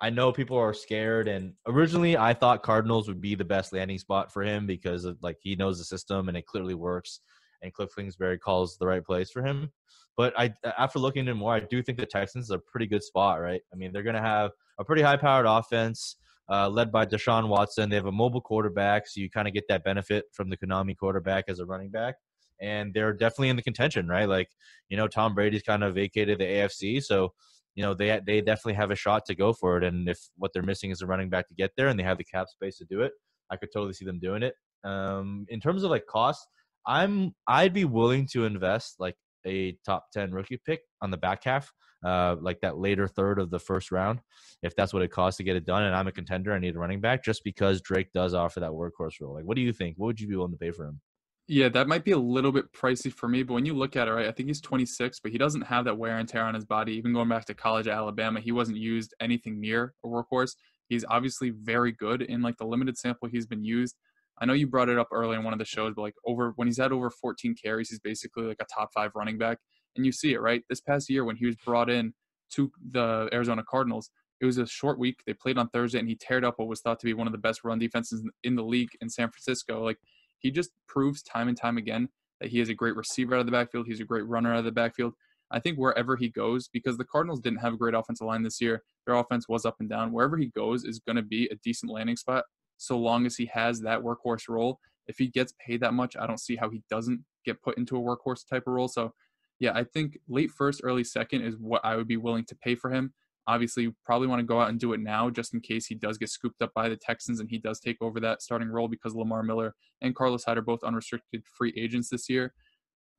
I 0.00 0.10
know 0.10 0.30
people 0.30 0.56
are 0.58 0.74
scared, 0.74 1.26
and 1.26 1.54
originally 1.66 2.16
I 2.16 2.34
thought 2.34 2.62
Cardinals 2.62 3.08
would 3.08 3.20
be 3.20 3.34
the 3.34 3.44
best 3.44 3.72
landing 3.72 3.98
spot 3.98 4.32
for 4.32 4.42
him 4.42 4.66
because 4.66 5.04
of, 5.04 5.16
like 5.22 5.38
he 5.40 5.56
knows 5.56 5.78
the 5.78 5.84
system 5.84 6.28
and 6.28 6.36
it 6.36 6.46
clearly 6.46 6.74
works, 6.74 7.20
and 7.62 7.72
Cliff 7.72 7.90
Kingsbury 7.96 8.38
calls 8.38 8.76
the 8.78 8.86
right 8.86 9.04
place 9.04 9.30
for 9.30 9.42
him. 9.42 9.72
But 10.16 10.32
I, 10.38 10.54
after 10.78 10.98
looking 10.98 11.20
into 11.20 11.34
more, 11.34 11.54
I 11.54 11.60
do 11.60 11.82
think 11.82 11.98
the 11.98 12.06
Texans 12.06 12.46
is 12.46 12.50
a 12.50 12.58
pretty 12.58 12.86
good 12.86 13.02
spot, 13.02 13.40
right? 13.40 13.60
I 13.72 13.76
mean, 13.76 13.92
they're 13.92 14.02
going 14.02 14.16
to 14.16 14.22
have 14.22 14.50
a 14.78 14.84
pretty 14.84 15.02
high-powered 15.02 15.44
offense 15.44 16.16
uh, 16.50 16.70
led 16.70 16.90
by 16.90 17.04
Deshaun 17.04 17.48
Watson. 17.48 17.90
They 17.90 17.96
have 17.96 18.06
a 18.06 18.12
mobile 18.12 18.40
quarterback, 18.40 19.06
so 19.06 19.20
you 19.20 19.28
kind 19.28 19.46
of 19.46 19.52
get 19.52 19.64
that 19.68 19.84
benefit 19.84 20.24
from 20.32 20.48
the 20.48 20.56
Konami 20.56 20.96
quarterback 20.96 21.44
as 21.48 21.58
a 21.58 21.66
running 21.66 21.90
back. 21.90 22.14
And 22.60 22.94
they're 22.94 23.12
definitely 23.12 23.50
in 23.50 23.56
the 23.56 23.62
contention, 23.62 24.08
right? 24.08 24.28
Like, 24.28 24.48
you 24.88 24.96
know, 24.96 25.08
Tom 25.08 25.34
Brady's 25.34 25.62
kind 25.62 25.84
of 25.84 25.94
vacated 25.94 26.38
the 26.38 26.44
AFC, 26.44 27.02
so 27.02 27.32
you 27.74 27.82
know 27.82 27.92
they 27.92 28.20
they 28.26 28.40
definitely 28.40 28.74
have 28.74 28.90
a 28.90 28.96
shot 28.96 29.24
to 29.26 29.34
go 29.34 29.52
for 29.52 29.76
it. 29.76 29.84
And 29.84 30.08
if 30.08 30.18
what 30.36 30.52
they're 30.52 30.62
missing 30.62 30.90
is 30.90 31.02
a 31.02 31.06
running 31.06 31.28
back 31.28 31.48
to 31.48 31.54
get 31.54 31.72
there, 31.76 31.88
and 31.88 31.98
they 31.98 32.04
have 32.04 32.18
the 32.18 32.24
cap 32.24 32.48
space 32.48 32.78
to 32.78 32.86
do 32.86 33.02
it, 33.02 33.12
I 33.50 33.56
could 33.56 33.70
totally 33.72 33.92
see 33.92 34.04
them 34.04 34.18
doing 34.18 34.42
it. 34.42 34.54
Um, 34.84 35.46
in 35.48 35.60
terms 35.60 35.82
of 35.82 35.90
like 35.90 36.06
cost, 36.06 36.46
I'm 36.86 37.34
I'd 37.46 37.74
be 37.74 37.84
willing 37.84 38.26
to 38.32 38.44
invest 38.44 38.96
like 38.98 39.16
a 39.46 39.76
top 39.84 40.06
10 40.12 40.32
rookie 40.32 40.60
pick 40.66 40.80
on 41.00 41.10
the 41.10 41.16
back 41.16 41.44
half, 41.44 41.72
uh, 42.04 42.36
like 42.40 42.60
that 42.60 42.78
later 42.78 43.06
third 43.06 43.38
of 43.38 43.50
the 43.50 43.58
first 43.58 43.92
round, 43.92 44.20
if 44.62 44.74
that's 44.76 44.92
what 44.92 45.02
it 45.02 45.10
costs 45.10 45.38
to 45.38 45.44
get 45.44 45.56
it 45.56 45.64
done. 45.64 45.84
And 45.84 45.94
I'm 45.94 46.08
a 46.08 46.12
contender, 46.12 46.52
I 46.52 46.58
need 46.58 46.76
a 46.76 46.78
running 46.78 47.00
back 47.00 47.24
just 47.24 47.42
because 47.44 47.80
Drake 47.80 48.12
does 48.12 48.34
offer 48.34 48.60
that 48.60 48.70
workhorse 48.70 49.20
role. 49.20 49.34
Like, 49.34 49.44
what 49.44 49.56
do 49.56 49.62
you 49.62 49.72
think? 49.72 49.96
What 49.96 50.06
would 50.06 50.20
you 50.20 50.28
be 50.28 50.36
willing 50.36 50.52
to 50.52 50.58
pay 50.58 50.72
for 50.72 50.84
him? 50.84 51.00
Yeah, 51.48 51.68
that 51.70 51.86
might 51.86 52.04
be 52.04 52.10
a 52.10 52.18
little 52.18 52.50
bit 52.50 52.72
pricey 52.72 53.12
for 53.12 53.28
me, 53.28 53.44
but 53.44 53.54
when 53.54 53.64
you 53.64 53.74
look 53.74 53.94
at 53.94 54.08
it, 54.08 54.10
right, 54.12 54.26
I 54.26 54.32
think 54.32 54.48
he's 54.48 54.60
26, 54.60 55.20
but 55.20 55.30
he 55.30 55.38
doesn't 55.38 55.60
have 55.62 55.84
that 55.84 55.96
wear 55.96 56.18
and 56.18 56.28
tear 56.28 56.42
on 56.44 56.54
his 56.54 56.64
body. 56.64 56.94
Even 56.94 57.12
going 57.12 57.28
back 57.28 57.44
to 57.44 57.54
college 57.54 57.86
at 57.86 57.94
Alabama, 57.94 58.40
he 58.40 58.50
wasn't 58.50 58.78
used 58.78 59.14
anything 59.20 59.60
near 59.60 59.94
a 60.04 60.08
workhorse. 60.08 60.56
He's 60.88 61.04
obviously 61.08 61.50
very 61.50 61.92
good 61.92 62.22
in 62.22 62.42
like 62.42 62.56
the 62.56 62.66
limited 62.66 62.98
sample 62.98 63.28
he's 63.28 63.46
been 63.46 63.62
used. 63.62 63.96
I 64.40 64.44
know 64.44 64.54
you 64.54 64.66
brought 64.66 64.88
it 64.88 64.98
up 64.98 65.08
early 65.12 65.36
in 65.36 65.44
one 65.44 65.52
of 65.52 65.60
the 65.60 65.64
shows, 65.64 65.94
but 65.94 66.02
like 66.02 66.14
over 66.26 66.52
when 66.56 66.66
he's 66.66 66.78
had 66.78 66.90
over 66.92 67.10
14 67.10 67.54
carries, 67.54 67.90
he's 67.90 68.00
basically 68.00 68.44
like 68.44 68.60
a 68.60 68.66
top 68.66 68.90
five 68.92 69.12
running 69.14 69.38
back. 69.38 69.58
And 69.94 70.04
you 70.04 70.10
see 70.10 70.32
it, 70.34 70.40
right? 70.40 70.62
This 70.68 70.80
past 70.80 71.08
year 71.08 71.24
when 71.24 71.36
he 71.36 71.46
was 71.46 71.56
brought 71.64 71.88
in 71.88 72.12
to 72.54 72.70
the 72.90 73.28
Arizona 73.32 73.62
Cardinals, 73.68 74.10
it 74.40 74.46
was 74.46 74.58
a 74.58 74.66
short 74.66 74.98
week. 74.98 75.20
They 75.26 75.32
played 75.32 75.58
on 75.58 75.68
Thursday 75.68 76.00
and 76.00 76.08
he 76.08 76.16
teared 76.16 76.44
up 76.44 76.54
what 76.58 76.68
was 76.68 76.80
thought 76.80 76.98
to 77.00 77.06
be 77.06 77.14
one 77.14 77.28
of 77.28 77.32
the 77.32 77.38
best 77.38 77.62
run 77.64 77.78
defenses 77.78 78.22
in 78.42 78.56
the 78.56 78.64
league 78.64 78.90
in 79.00 79.08
San 79.08 79.30
Francisco. 79.30 79.82
Like 79.82 79.98
he 80.38 80.50
just 80.50 80.70
proves 80.88 81.22
time 81.22 81.48
and 81.48 81.56
time 81.56 81.78
again 81.78 82.08
that 82.40 82.50
he 82.50 82.60
is 82.60 82.68
a 82.68 82.74
great 82.74 82.96
receiver 82.96 83.34
out 83.34 83.40
of 83.40 83.46
the 83.46 83.52
backfield. 83.52 83.86
He's 83.86 84.00
a 84.00 84.04
great 84.04 84.26
runner 84.26 84.52
out 84.52 84.58
of 84.58 84.64
the 84.64 84.72
backfield. 84.72 85.14
I 85.50 85.60
think 85.60 85.78
wherever 85.78 86.16
he 86.16 86.28
goes, 86.28 86.68
because 86.68 86.96
the 86.96 87.04
Cardinals 87.04 87.40
didn't 87.40 87.60
have 87.60 87.74
a 87.74 87.76
great 87.76 87.94
offensive 87.94 88.26
line 88.26 88.42
this 88.42 88.60
year, 88.60 88.82
their 89.06 89.14
offense 89.14 89.48
was 89.48 89.64
up 89.64 89.76
and 89.80 89.88
down. 89.88 90.12
Wherever 90.12 90.36
he 90.36 90.46
goes 90.46 90.84
is 90.84 90.98
going 90.98 91.16
to 91.16 91.22
be 91.22 91.46
a 91.46 91.56
decent 91.62 91.92
landing 91.92 92.16
spot 92.16 92.44
so 92.76 92.98
long 92.98 93.26
as 93.26 93.36
he 93.36 93.46
has 93.46 93.80
that 93.80 94.00
workhorse 94.00 94.48
role. 94.48 94.80
If 95.06 95.18
he 95.18 95.28
gets 95.28 95.54
paid 95.64 95.80
that 95.80 95.94
much, 95.94 96.16
I 96.16 96.26
don't 96.26 96.40
see 96.40 96.56
how 96.56 96.68
he 96.68 96.82
doesn't 96.90 97.24
get 97.44 97.62
put 97.62 97.78
into 97.78 97.96
a 97.96 98.00
workhorse 98.00 98.46
type 98.48 98.64
of 98.66 98.72
role. 98.72 98.88
So, 98.88 99.12
yeah, 99.60 99.72
I 99.72 99.84
think 99.84 100.18
late 100.28 100.50
first, 100.50 100.80
early 100.82 101.04
second 101.04 101.42
is 101.42 101.56
what 101.56 101.84
I 101.84 101.96
would 101.96 102.08
be 102.08 102.16
willing 102.16 102.44
to 102.46 102.56
pay 102.56 102.74
for 102.74 102.90
him. 102.90 103.14
Obviously, 103.48 103.84
you 103.84 103.94
probably 104.04 104.26
want 104.26 104.40
to 104.40 104.46
go 104.46 104.60
out 104.60 104.70
and 104.70 104.80
do 104.80 104.92
it 104.92 105.00
now 105.00 105.30
just 105.30 105.54
in 105.54 105.60
case 105.60 105.86
he 105.86 105.94
does 105.94 106.18
get 106.18 106.28
scooped 106.28 106.60
up 106.62 106.72
by 106.74 106.88
the 106.88 106.96
Texans 106.96 107.38
and 107.38 107.48
he 107.48 107.58
does 107.58 107.78
take 107.78 107.96
over 108.00 108.18
that 108.20 108.42
starting 108.42 108.68
role 108.68 108.88
because 108.88 109.14
Lamar 109.14 109.42
Miller 109.42 109.74
and 110.02 110.16
Carlos 110.16 110.44
Hyde 110.44 110.58
are 110.58 110.62
both 110.62 110.82
unrestricted 110.82 111.44
free 111.46 111.72
agents 111.76 112.10
this 112.10 112.28
year. 112.28 112.52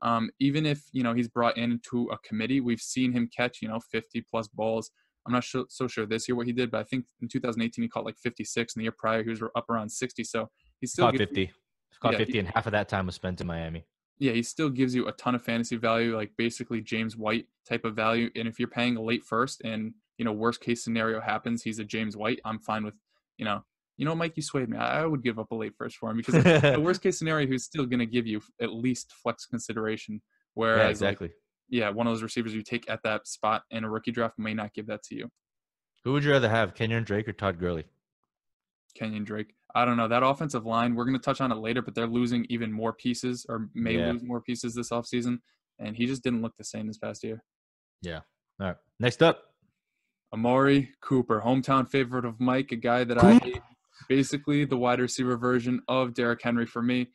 Um, 0.02 0.30
even 0.40 0.66
if 0.66 0.84
you 0.92 1.02
know 1.02 1.14
he's 1.14 1.28
brought 1.28 1.58
into 1.58 2.10
a 2.12 2.18
committee, 2.20 2.62
we've 2.62 2.82
seen 2.82 3.12
him 3.12 3.30
catch 3.36 3.62
you 3.62 3.68
know 3.68 3.80
50 3.80 4.24
plus 4.30 4.48
balls. 4.48 4.92
I'm 5.26 5.34
not 5.34 5.44
so, 5.44 5.66
so 5.70 5.88
sure 5.88 6.06
this 6.06 6.28
year 6.28 6.36
what 6.36 6.48
he 6.48 6.54
did, 6.54 6.72
but 6.72 6.80
I 6.80 6.84
think 6.84 7.06
in 7.22 7.28
2018 7.28 7.84
he 7.84 7.90
caught 7.90 8.06
like 8.06 8.18
56, 8.18 8.76
and 8.76 8.82
the 8.82 8.86
year 8.86 8.94
prior 8.98 9.24
he 9.24 9.30
was 9.30 9.42
up 9.56 9.70
around 9.70 9.90
60. 9.90 10.24
So 10.24 10.50
he's 10.80 10.94
still 10.94 11.08
caught 11.08 11.18
50. 11.18 11.52
caught 12.00 12.14
yeah, 12.14 12.18
50, 12.20 12.34
he, 12.34 12.40
and 12.40 12.48
half 12.50 12.66
of 12.66 12.72
that 12.72 12.88
time 12.88 13.08
was 13.08 13.16
spent 13.16 13.42
in 13.42 13.48
Miami. 13.48 13.86
Yeah, 14.20 14.32
he 14.32 14.42
still 14.42 14.70
gives 14.70 14.96
you 14.96 15.08
a 15.08 15.12
ton 15.14 15.36
of 15.36 15.44
fantasy 15.44 15.76
value, 15.76 16.16
like 16.16 16.32
basically 16.38 16.82
James 16.82 17.18
White 17.18 17.46
type 17.68 17.86
of 17.86 17.96
value. 17.96 18.30
And 18.36 18.48
if 18.48 18.58
you're 18.58 18.68
paying 18.68 18.96
late 18.96 19.24
first, 19.24 19.62
and 19.64 19.94
you 20.18 20.26
know 20.26 20.32
worst 20.32 20.62
case 20.62 20.84
scenario 20.84 21.22
happens, 21.22 21.64
he's 21.64 21.80
a 21.80 21.84
James 21.84 22.16
White. 22.18 22.40
I'm 22.46 22.60
fine 22.60 22.84
with 22.84 22.96
you 23.38 23.46
know 23.46 23.64
you 23.98 24.06
know, 24.06 24.16
Mike, 24.16 24.34
you 24.36 24.44
swayed 24.44 24.70
me. 24.70 24.78
I 24.78 25.06
would 25.06 25.24
give 25.24 25.40
up 25.40 25.52
a 25.52 25.56
late 25.56 25.74
first 25.76 25.98
for 25.98 26.12
him 26.12 26.18
because 26.18 26.36
the 26.36 26.80
worst 26.80 27.02
case 27.02 27.18
scenario, 27.18 27.48
he's 27.48 27.64
still 27.64 27.86
going 27.86 28.00
to 28.00 28.06
give 28.06 28.28
you 28.28 28.42
at 28.62 28.72
least 28.72 29.12
flex 29.12 29.46
consideration. 29.46 30.22
Whereas, 30.54 30.80
yeah, 30.80 30.90
exactly. 30.90 31.28
Like, 31.28 31.36
yeah, 31.70 31.90
one 31.90 32.08
of 32.08 32.14
those 32.14 32.24
receivers 32.24 32.54
you 32.54 32.62
take 32.62 32.90
at 32.90 33.02
that 33.04 33.28
spot 33.28 33.64
in 33.72 33.84
a 33.84 33.90
rookie 33.90 34.12
draft 34.12 34.38
may 34.38 34.54
not 34.54 34.74
give 34.74 34.88
that 34.88 35.04
to 35.04 35.16
you. 35.16 35.30
Who 36.04 36.14
would 36.14 36.24
you 36.24 36.32
rather 36.32 36.48
have, 36.48 36.76
Kenyan 36.76 37.06
Drake 37.06 37.28
or 37.28 37.34
Todd 37.34 37.60
Gurley? 37.60 37.86
Kenyan 39.00 39.26
Drake. 39.26 39.56
I 39.76 39.84
don't 39.84 39.98
know. 39.98 40.08
That 40.08 40.24
offensive 40.24 40.66
line, 40.66 40.96
we're 40.96 41.04
going 41.06 41.18
to 41.18 41.24
touch 41.24 41.42
on 41.42 41.52
it 41.52 41.58
later, 41.58 41.82
but 41.82 41.96
they're 41.96 42.08
losing 42.08 42.46
even 42.50 42.72
more 42.72 42.94
pieces 42.94 43.46
or 43.50 43.70
may 43.74 43.98
yeah. 43.98 44.12
lose 44.12 44.24
more 44.24 44.42
pieces 44.42 44.76
this 44.76 44.92
offseason. 44.92 45.40
And 45.80 45.96
he 45.96 46.06
just 46.06 46.24
didn't 46.24 46.42
look 46.42 46.54
the 46.58 46.64
same 46.64 46.88
this 46.88 46.98
past 46.98 47.24
year. 47.24 47.44
Yeah. 48.02 48.22
All 48.60 48.68
right. 48.68 48.76
Next 49.00 49.22
up. 49.22 49.44
Amari 50.34 50.92
Cooper, 51.02 51.42
hometown 51.46 51.90
favorite 51.90 52.26
of 52.26 52.40
Mike, 52.40 52.72
a 52.72 52.76
guy 52.76 53.04
that 53.04 53.24
I 53.24 53.36
hate 53.36 53.62
basically 54.08 54.66
the 54.66 54.78
wide 54.78 55.00
receiver 55.00 55.38
version 55.38 55.82
of 55.88 56.14
Derrick 56.14 56.42
Henry 56.44 56.66
for 56.66 56.82
me. 56.82 57.08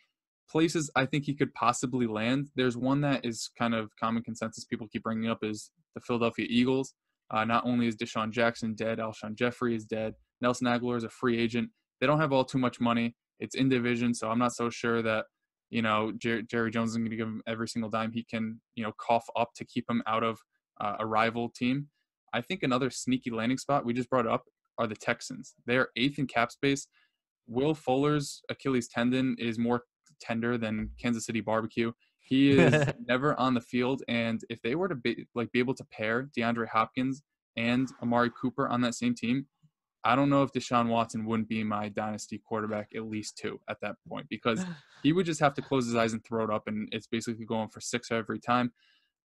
Places 0.51 0.91
I 0.97 1.07
think 1.07 1.25
he 1.25 1.35
could 1.35 1.55
possibly 1.55 2.07
land. 2.07 2.49
There's 2.57 2.77
one 2.77 3.01
that 3.03 3.25
is 3.25 3.51
kind 3.59 3.75
of 3.75 3.91
common 3.99 4.23
consensus 4.23 4.65
people 4.65 4.87
keep 4.93 5.03
bringing 5.03 5.31
up 5.31 5.39
is 5.43 5.71
the 5.95 6.01
Philadelphia 6.01 6.47
Eagles. 6.49 6.95
Uh, 7.31 7.45
not 7.45 7.65
only 7.65 7.87
is 7.87 7.97
DeSean 7.97 8.31
Jackson 8.31 8.75
dead, 8.75 8.99
Alshon 8.99 9.35
Jeffery 9.35 9.75
is 9.75 9.87
dead. 9.87 10.15
Nelson 10.43 10.67
Agholor 10.67 10.99
is 10.99 11.05
a 11.05 11.09
free 11.09 11.39
agent. 11.39 11.71
They 12.01 12.07
don't 12.07 12.21
have 12.21 12.33
all 12.33 12.45
too 12.45 12.59
much 12.59 12.81
money. 12.81 13.15
It's 13.41 13.55
in 13.55 13.69
division, 13.69 14.15
so 14.15 14.31
I'm 14.31 14.39
not 14.39 14.53
so 14.53 14.69
sure 14.69 15.01
that 15.03 15.27
you 15.71 15.81
know 15.81 16.13
Jer- 16.19 16.43
Jerry 16.43 16.71
Jones 16.71 16.91
is 16.91 16.97
going 16.97 17.11
to 17.11 17.17
give 17.17 17.27
him 17.27 17.43
every 17.47 17.69
single 17.69 17.91
dime 17.91 18.13
he 18.13 18.25
can 18.25 18.61
you 18.75 18.85
know 18.85 18.93
cough 18.99 19.25
up 19.37 19.51
to 19.57 19.65
keep 19.65 19.89
him 19.89 20.03
out 20.07 20.23
of 20.23 20.39
uh, 20.81 20.97
a 20.99 21.07
rival 21.07 21.49
team. 21.49 21.89
I 22.33 22.41
think 22.41 22.63
another 22.63 22.91
sneaky 22.91 23.31
landing 23.31 23.59
spot 23.59 23.85
we 23.85 23.93
just 23.93 24.11
brought 24.11 24.27
up 24.27 24.45
are 24.79 24.87
the 24.87 24.97
Texans. 24.97 25.55
They're 25.67 25.89
eighth 25.97 26.19
in 26.19 26.27
cap 26.27 26.51
space. 26.51 26.89
Will 27.47 27.75
Fuller's 27.75 28.43
Achilles 28.49 28.89
tendon 28.89 29.37
is 29.39 29.59
more 29.59 29.83
tender 30.21 30.57
than 30.57 30.91
Kansas 31.01 31.27
City 31.27 31.41
barbecue. 31.41 31.93
He 32.21 32.53
is 32.53 32.87
never 33.09 33.39
on 33.39 33.55
the 33.55 33.61
field, 33.61 34.03
and 34.09 34.41
if 34.49 34.63
they 34.63 34.75
were 34.75 34.89
to 34.89 34.95
be 34.95 35.27
like 35.35 35.51
be 35.53 35.59
able 35.59 35.75
to 35.75 35.85
pair 35.85 36.31
DeAndre 36.37 36.69
Hopkins 36.69 37.23
and 37.57 37.89
Amari 38.01 38.31
Cooper 38.41 38.69
on 38.69 38.81
that 38.83 38.95
same 38.95 39.15
team, 39.15 39.47
I 40.05 40.17
don't 40.17 40.31
know 40.31 40.43
if 40.43 40.53
Deshaun 40.53 40.89
Watson 40.89 41.27
wouldn't 41.27 41.49
be 41.49 41.63
my 41.63 41.89
dynasty 41.89 42.41
quarterback 42.45 42.89
at 42.95 43.05
least 43.05 43.39
two 43.39 43.61
at 43.69 43.79
that 43.83 43.97
point 44.09 44.27
because 44.29 44.65
he 45.03 45.13
would 45.13 45.27
just 45.27 45.41
have 45.41 45.55
to 45.55 45.63
close 45.63 45.87
his 45.87 45.97
eyes 45.97 46.13
and 46.13 46.25
throw 46.25 46.45
it 46.45 46.51
up, 46.51 46.65
and 46.69 46.89
it's 46.93 47.07
basically 47.07 47.45
going 47.45 47.69
for 47.69 47.81
six 47.81 48.11
every 48.11 48.41
time. 48.41 48.73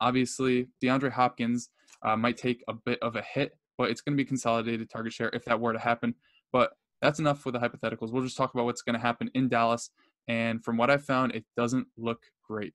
Obviously, 0.00 0.68
DeAndre 0.82 1.12
Hopkins 1.12 1.70
uh, 2.02 2.16
might 2.16 2.36
take 2.36 2.62
a 2.68 2.74
bit 2.74 2.98
of 3.02 3.16
a 3.16 3.22
hit 3.22 3.56
but 3.78 3.90
it's 3.90 4.00
going 4.00 4.16
to 4.16 4.22
be 4.22 4.26
consolidated 4.26 4.90
target 4.90 5.12
share 5.12 5.30
if 5.32 5.44
that 5.44 5.60
were 5.60 5.72
to 5.72 5.78
happen. 5.78 6.14
But 6.52 6.72
that's 7.02 7.18
enough 7.18 7.40
for 7.40 7.52
the 7.52 7.58
hypotheticals. 7.58 8.12
We'll 8.12 8.22
just 8.22 8.36
talk 8.36 8.54
about 8.54 8.64
what's 8.64 8.82
going 8.82 8.94
to 8.94 9.00
happen 9.00 9.30
in 9.34 9.48
Dallas. 9.48 9.90
And 10.28 10.64
from 10.64 10.76
what 10.76 10.90
I 10.90 10.96
found, 10.96 11.34
it 11.34 11.44
doesn't 11.56 11.86
look 11.96 12.22
great. 12.46 12.74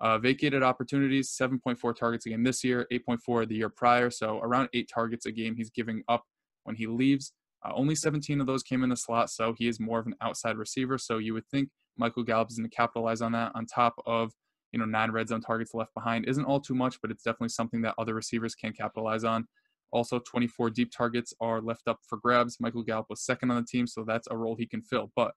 Uh, 0.00 0.18
vacated 0.18 0.62
opportunities, 0.62 1.30
7.4 1.30 1.96
targets 1.96 2.26
a 2.26 2.30
game 2.30 2.42
this 2.42 2.62
year, 2.62 2.86
8.4 2.92 3.48
the 3.48 3.54
year 3.54 3.68
prior. 3.68 4.10
So 4.10 4.38
around 4.40 4.68
eight 4.74 4.90
targets 4.92 5.24
a 5.26 5.32
game 5.32 5.56
he's 5.56 5.70
giving 5.70 6.02
up 6.08 6.24
when 6.64 6.76
he 6.76 6.86
leaves. 6.86 7.32
Uh, 7.64 7.72
only 7.74 7.94
17 7.94 8.40
of 8.40 8.46
those 8.46 8.62
came 8.62 8.82
in 8.82 8.90
the 8.90 8.96
slot, 8.96 9.30
so 9.30 9.54
he 9.56 9.68
is 9.68 9.80
more 9.80 9.98
of 9.98 10.06
an 10.06 10.14
outside 10.20 10.58
receiver. 10.58 10.98
So 10.98 11.18
you 11.18 11.32
would 11.32 11.46
think 11.46 11.70
Michael 11.96 12.22
Gallup 12.22 12.50
is 12.50 12.58
going 12.58 12.68
to 12.68 12.76
capitalize 12.76 13.22
on 13.22 13.32
that 13.32 13.52
on 13.54 13.64
top 13.64 13.94
of 14.04 14.32
you 14.74 14.80
know 14.80 14.84
nine 14.84 15.12
red 15.12 15.28
zone 15.28 15.40
targets 15.40 15.72
left 15.72 15.94
behind. 15.94 16.28
Isn't 16.28 16.44
all 16.44 16.60
too 16.60 16.74
much, 16.74 17.00
but 17.00 17.12
it's 17.12 17.22
definitely 17.22 17.50
something 17.50 17.80
that 17.82 17.94
other 17.96 18.12
receivers 18.12 18.56
can 18.56 18.72
capitalize 18.72 19.22
on. 19.22 19.46
Also, 19.92 20.18
24 20.18 20.70
deep 20.70 20.90
targets 20.90 21.32
are 21.40 21.60
left 21.60 21.86
up 21.86 22.00
for 22.08 22.18
grabs. 22.18 22.58
Michael 22.58 22.82
Gallup 22.82 23.06
was 23.08 23.24
second 23.24 23.52
on 23.52 23.56
the 23.56 23.66
team, 23.66 23.86
so 23.86 24.04
that's 24.04 24.26
a 24.32 24.36
role 24.36 24.56
he 24.56 24.66
can 24.66 24.82
fill. 24.82 25.12
But 25.14 25.30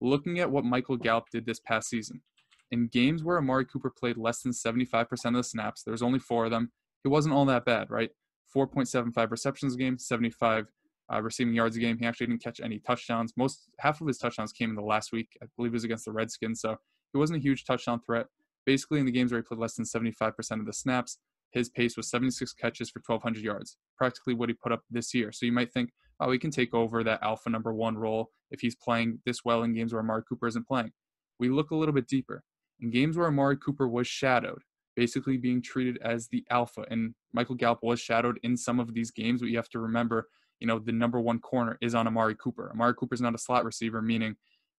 looking 0.00 0.38
at 0.38 0.48
what 0.48 0.64
Michael 0.64 0.96
Gallup 0.96 1.24
did 1.32 1.44
this 1.44 1.58
past 1.58 1.88
season, 1.88 2.22
in 2.70 2.86
games 2.86 3.24
where 3.24 3.38
Amari 3.38 3.64
Cooper 3.64 3.90
played 3.90 4.16
less 4.16 4.42
than 4.42 4.52
75% 4.52 5.08
of 5.26 5.34
the 5.34 5.42
snaps, 5.42 5.82
there's 5.82 6.02
only 6.02 6.20
four 6.20 6.44
of 6.44 6.52
them. 6.52 6.70
It 7.04 7.08
wasn't 7.08 7.34
all 7.34 7.44
that 7.46 7.64
bad, 7.64 7.90
right? 7.90 8.10
4.75 8.54 9.32
receptions 9.32 9.74
a 9.74 9.78
game, 9.78 9.98
75 9.98 10.66
uh, 11.12 11.20
receiving 11.20 11.54
yards 11.54 11.76
a 11.76 11.80
game. 11.80 11.98
He 11.98 12.06
actually 12.06 12.28
didn't 12.28 12.42
catch 12.42 12.60
any 12.60 12.78
touchdowns. 12.78 13.32
Most 13.36 13.68
half 13.80 14.00
of 14.00 14.06
his 14.06 14.18
touchdowns 14.18 14.52
came 14.52 14.70
in 14.70 14.76
the 14.76 14.82
last 14.82 15.10
week. 15.12 15.36
I 15.42 15.46
believe 15.56 15.72
it 15.72 15.74
was 15.74 15.84
against 15.84 16.04
the 16.04 16.12
Redskins, 16.12 16.60
so 16.60 16.76
he 17.12 17.18
wasn't 17.18 17.40
a 17.40 17.42
huge 17.42 17.64
touchdown 17.64 18.00
threat. 18.00 18.26
Basically, 18.66 19.00
in 19.00 19.06
the 19.06 19.12
games 19.12 19.32
where 19.32 19.40
he 19.40 19.44
played 19.46 19.60
less 19.60 19.74
than 19.74 19.84
75% 19.84 20.60
of 20.60 20.66
the 20.66 20.72
snaps, 20.72 21.18
his 21.54 21.68
pace 21.68 21.96
was 21.96 22.10
76 22.10 22.52
catches 22.54 22.90
for 22.90 23.00
1,200 23.06 23.42
yards, 23.42 23.76
practically 23.96 24.34
what 24.34 24.48
he 24.48 24.54
put 24.54 24.72
up 24.72 24.82
this 24.90 25.14
year. 25.14 25.30
So 25.30 25.46
you 25.46 25.52
might 25.52 25.72
think, 25.72 25.90
oh, 26.20 26.30
he 26.30 26.38
can 26.38 26.50
take 26.50 26.74
over 26.74 27.04
that 27.04 27.22
alpha 27.22 27.48
number 27.48 27.72
one 27.72 27.96
role 27.96 28.30
if 28.50 28.60
he's 28.60 28.74
playing 28.74 29.20
this 29.24 29.44
well 29.44 29.62
in 29.62 29.72
games 29.72 29.92
where 29.92 30.02
Amari 30.02 30.22
Cooper 30.28 30.48
isn't 30.48 30.66
playing. 30.66 30.90
We 31.38 31.48
look 31.48 31.70
a 31.70 31.76
little 31.76 31.94
bit 31.94 32.08
deeper. 32.08 32.42
In 32.80 32.90
games 32.90 33.16
where 33.16 33.28
Amari 33.28 33.56
Cooper 33.56 33.88
was 33.88 34.08
shadowed, 34.08 34.62
basically 34.96 35.36
being 35.36 35.62
treated 35.62 35.98
as 36.02 36.28
the 36.28 36.44
alpha, 36.50 36.84
and 36.90 37.14
Michael 37.32 37.54
Gallup 37.54 37.80
was 37.82 38.00
shadowed 38.00 38.38
in 38.42 38.56
some 38.56 38.80
of 38.80 38.92
these 38.92 39.10
games, 39.10 39.40
but 39.40 39.48
you 39.48 39.56
have 39.56 39.68
to 39.70 39.78
remember, 39.78 40.28
you 40.58 40.66
know, 40.66 40.78
the 40.78 40.92
number 40.92 41.20
one 41.20 41.38
corner 41.38 41.78
is 41.80 41.94
on 41.94 42.06
Amari 42.06 42.34
Cooper. 42.34 42.70
Amari 42.72 42.94
Cooper 42.94 43.14
is 43.14 43.20
not 43.20 43.34
a 43.34 43.38
slot 43.38 43.64
receiver, 43.64 44.02
meaning 44.02 44.34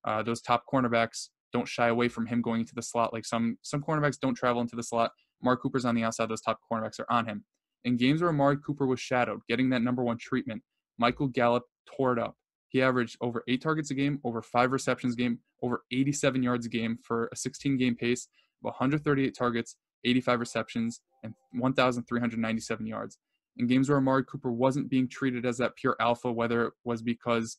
uh, 0.06 0.24
those 0.24 0.42
top 0.42 0.64
cornerbacks 0.72 1.30
don't 1.56 1.68
shy 1.68 1.88
away 1.88 2.10
from 2.10 2.26
him 2.26 2.42
going 2.42 2.62
into 2.62 2.76
the 2.76 2.82
slot. 2.82 3.14
Like 3.14 3.26
some 3.26 3.58
some 3.62 3.82
cornerbacks 3.82 4.20
don't 4.20 4.36
travel 4.36 4.62
into 4.62 4.76
the 4.76 4.84
slot. 4.84 5.12
Mark 5.42 5.62
Cooper's 5.62 5.86
on 5.86 5.96
the 5.96 6.04
outside. 6.04 6.30
Those 6.30 6.42
top 6.42 6.60
cornerbacks 6.70 7.00
are 7.00 7.10
on 7.10 7.26
him. 7.26 7.46
In 7.86 7.98
games 7.98 8.22
where 8.22 8.30
Amari 8.30 8.58
Cooper 8.66 8.86
was 8.86 9.00
shadowed, 9.00 9.40
getting 9.48 9.70
that 9.70 9.82
number 9.82 10.04
one 10.04 10.18
treatment, 10.18 10.62
Michael 10.98 11.28
Gallup 11.28 11.64
tore 11.86 12.14
it 12.14 12.20
up. 12.20 12.36
He 12.68 12.82
averaged 12.82 13.18
over 13.22 13.44
eight 13.48 13.62
targets 13.62 13.92
a 13.92 13.94
game, 13.94 14.20
over 14.24 14.42
five 14.42 14.72
receptions 14.72 15.14
a 15.14 15.18
game, 15.18 15.40
over 15.62 15.84
87 15.92 16.44
yards 16.44 16.66
a 16.66 16.70
game 16.70 16.98
for 17.02 17.30
a 17.32 17.36
16 17.36 17.78
game 17.78 17.96
pace 17.96 18.28
of 18.62 18.66
138 18.66 19.36
targets, 19.38 19.78
85 20.04 20.40
receptions, 20.40 21.02
and 21.24 21.34
1,397 21.54 22.86
yards. 22.86 23.18
In 23.58 23.68
games 23.68 23.88
where 23.88 24.00
Amari 24.00 24.26
Cooper 24.26 24.52
wasn't 24.52 24.90
being 24.90 25.08
treated 25.08 25.46
as 25.46 25.58
that 25.60 25.76
pure 25.78 25.96
alpha, 26.02 26.32
whether 26.32 26.66
it 26.66 26.74
was 26.84 27.02
because 27.02 27.58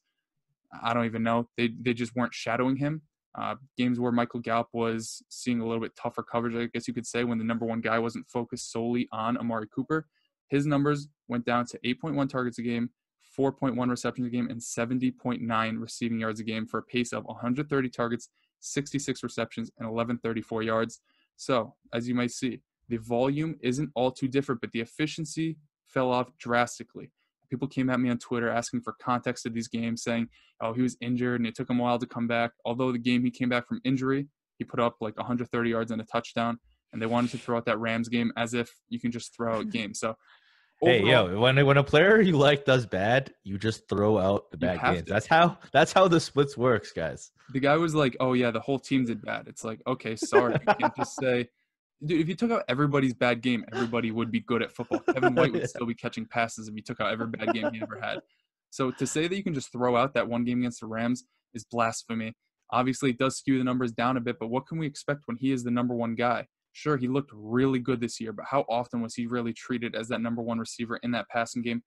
I 0.82 0.92
don't 0.92 1.06
even 1.06 1.22
know, 1.22 1.48
they, 1.56 1.70
they 1.80 1.94
just 1.94 2.14
weren't 2.14 2.34
shadowing 2.34 2.76
him, 2.76 3.02
uh, 3.38 3.54
games 3.76 4.00
where 4.00 4.12
Michael 4.12 4.40
Gallup 4.40 4.68
was 4.72 5.22
seeing 5.28 5.60
a 5.60 5.66
little 5.66 5.82
bit 5.82 5.94
tougher 5.94 6.22
coverage, 6.22 6.54
I 6.54 6.70
guess 6.72 6.88
you 6.88 6.94
could 6.94 7.06
say, 7.06 7.24
when 7.24 7.38
the 7.38 7.44
number 7.44 7.66
one 7.66 7.80
guy 7.80 7.98
wasn't 7.98 8.28
focused 8.28 8.72
solely 8.72 9.08
on 9.12 9.36
Amari 9.36 9.68
Cooper. 9.74 10.06
His 10.48 10.66
numbers 10.66 11.08
went 11.28 11.44
down 11.44 11.66
to 11.66 11.78
8.1 11.80 12.28
targets 12.28 12.58
a 12.58 12.62
game, 12.62 12.90
4.1 13.38 13.90
receptions 13.90 14.26
a 14.26 14.30
game, 14.30 14.48
and 14.48 14.60
70.9 14.60 15.80
receiving 15.80 16.20
yards 16.20 16.40
a 16.40 16.44
game 16.44 16.66
for 16.66 16.78
a 16.78 16.82
pace 16.82 17.12
of 17.12 17.24
130 17.24 17.90
targets, 17.90 18.30
66 18.60 19.22
receptions, 19.22 19.70
and 19.78 19.86
1134 19.86 20.62
yards. 20.62 21.00
So, 21.36 21.74
as 21.92 22.08
you 22.08 22.14
might 22.14 22.30
see, 22.30 22.60
the 22.88 22.96
volume 22.98 23.56
isn't 23.60 23.90
all 23.94 24.12
too 24.12 24.28
different, 24.28 24.60
but 24.60 24.72
the 24.72 24.80
efficiency 24.80 25.58
fell 25.84 26.10
off 26.10 26.30
drastically. 26.38 27.10
People 27.48 27.68
came 27.68 27.88
at 27.90 28.00
me 28.00 28.10
on 28.10 28.18
Twitter 28.18 28.48
asking 28.48 28.80
for 28.82 28.94
context 29.00 29.46
of 29.46 29.54
these 29.54 29.68
games, 29.68 30.02
saying, 30.02 30.28
"Oh, 30.60 30.72
he 30.72 30.82
was 30.82 30.96
injured 31.00 31.40
and 31.40 31.46
it 31.46 31.54
took 31.54 31.68
him 31.70 31.80
a 31.80 31.82
while 31.82 31.98
to 31.98 32.06
come 32.06 32.26
back." 32.26 32.52
Although 32.64 32.92
the 32.92 32.98
game 32.98 33.24
he 33.24 33.30
came 33.30 33.48
back 33.48 33.66
from 33.68 33.80
injury, 33.84 34.28
he 34.58 34.64
put 34.64 34.80
up 34.80 34.96
like 35.00 35.16
130 35.16 35.70
yards 35.70 35.90
and 35.90 36.00
a 36.00 36.04
touchdown, 36.04 36.58
and 36.92 37.00
they 37.00 37.06
wanted 37.06 37.30
to 37.32 37.38
throw 37.38 37.56
out 37.56 37.66
that 37.66 37.78
Rams 37.78 38.08
game 38.08 38.32
as 38.36 38.54
if 38.54 38.70
you 38.88 38.98
can 39.00 39.10
just 39.12 39.34
throw 39.36 39.56
out 39.58 39.70
games. 39.78 40.00
So, 40.00 40.14
Hey, 40.82 41.02
yo, 41.02 41.40
when 41.40 41.64
when 41.64 41.78
a 41.78 41.82
player 41.84 42.20
you 42.20 42.36
like 42.36 42.66
does 42.66 42.84
bad, 42.84 43.32
you 43.44 43.56
just 43.56 43.88
throw 43.88 44.18
out 44.18 44.50
the 44.50 44.58
bad 44.58 44.80
games. 44.82 45.04
to. 45.04 45.12
That's 45.14 45.26
how 45.26 45.56
that's 45.72 45.90
how 45.92 46.06
the 46.06 46.20
splits 46.20 46.54
works, 46.56 46.92
guys. 46.92 47.30
the 47.52 47.60
guy 47.60 47.76
was 47.78 47.94
like, 47.94 48.14
"Oh 48.20 48.34
yeah, 48.34 48.50
the 48.50 48.60
whole 48.60 48.78
team 48.78 49.06
did 49.06 49.22
bad." 49.22 49.48
It's 49.48 49.64
like, 49.64 49.80
okay, 49.86 50.16
sorry, 50.16 50.52
you 50.68 50.74
can't 50.78 50.94
just 50.96 51.16
say. 51.18 51.48
Dude, 52.04 52.20
if 52.20 52.28
you 52.28 52.34
took 52.34 52.50
out 52.50 52.64
everybody's 52.68 53.14
bad 53.14 53.40
game, 53.40 53.64
everybody 53.72 54.10
would 54.10 54.30
be 54.30 54.40
good 54.40 54.62
at 54.62 54.72
football. 54.72 55.00
Kevin 55.00 55.34
White 55.34 55.52
would 55.52 55.68
still 55.70 55.86
be 55.86 55.94
catching 55.94 56.26
passes 56.26 56.68
if 56.68 56.74
he 56.74 56.82
took 56.82 57.00
out 57.00 57.10
every 57.10 57.26
bad 57.26 57.54
game 57.54 57.72
he 57.72 57.80
ever 57.80 57.98
had. 58.00 58.20
So 58.70 58.90
to 58.90 59.06
say 59.06 59.26
that 59.26 59.36
you 59.36 59.42
can 59.42 59.54
just 59.54 59.72
throw 59.72 59.96
out 59.96 60.12
that 60.14 60.28
one 60.28 60.44
game 60.44 60.58
against 60.58 60.80
the 60.80 60.86
Rams 60.86 61.24
is 61.54 61.64
blasphemy. 61.64 62.34
Obviously, 62.70 63.10
it 63.10 63.18
does 63.18 63.38
skew 63.38 63.58
the 63.58 63.64
numbers 63.64 63.92
down 63.92 64.16
a 64.16 64.20
bit, 64.20 64.36
but 64.38 64.48
what 64.48 64.66
can 64.66 64.78
we 64.78 64.86
expect 64.86 65.22
when 65.26 65.36
he 65.36 65.52
is 65.52 65.64
the 65.64 65.70
number 65.70 65.94
one 65.94 66.14
guy? 66.14 66.46
Sure, 66.72 66.98
he 66.98 67.08
looked 67.08 67.30
really 67.32 67.78
good 67.78 68.00
this 68.00 68.20
year, 68.20 68.32
but 68.32 68.44
how 68.50 68.66
often 68.68 69.00
was 69.00 69.14
he 69.14 69.26
really 69.26 69.54
treated 69.54 69.94
as 69.94 70.08
that 70.08 70.20
number 70.20 70.42
one 70.42 70.58
receiver 70.58 70.98
in 71.02 71.12
that 71.12 71.28
passing 71.30 71.62
game? 71.62 71.82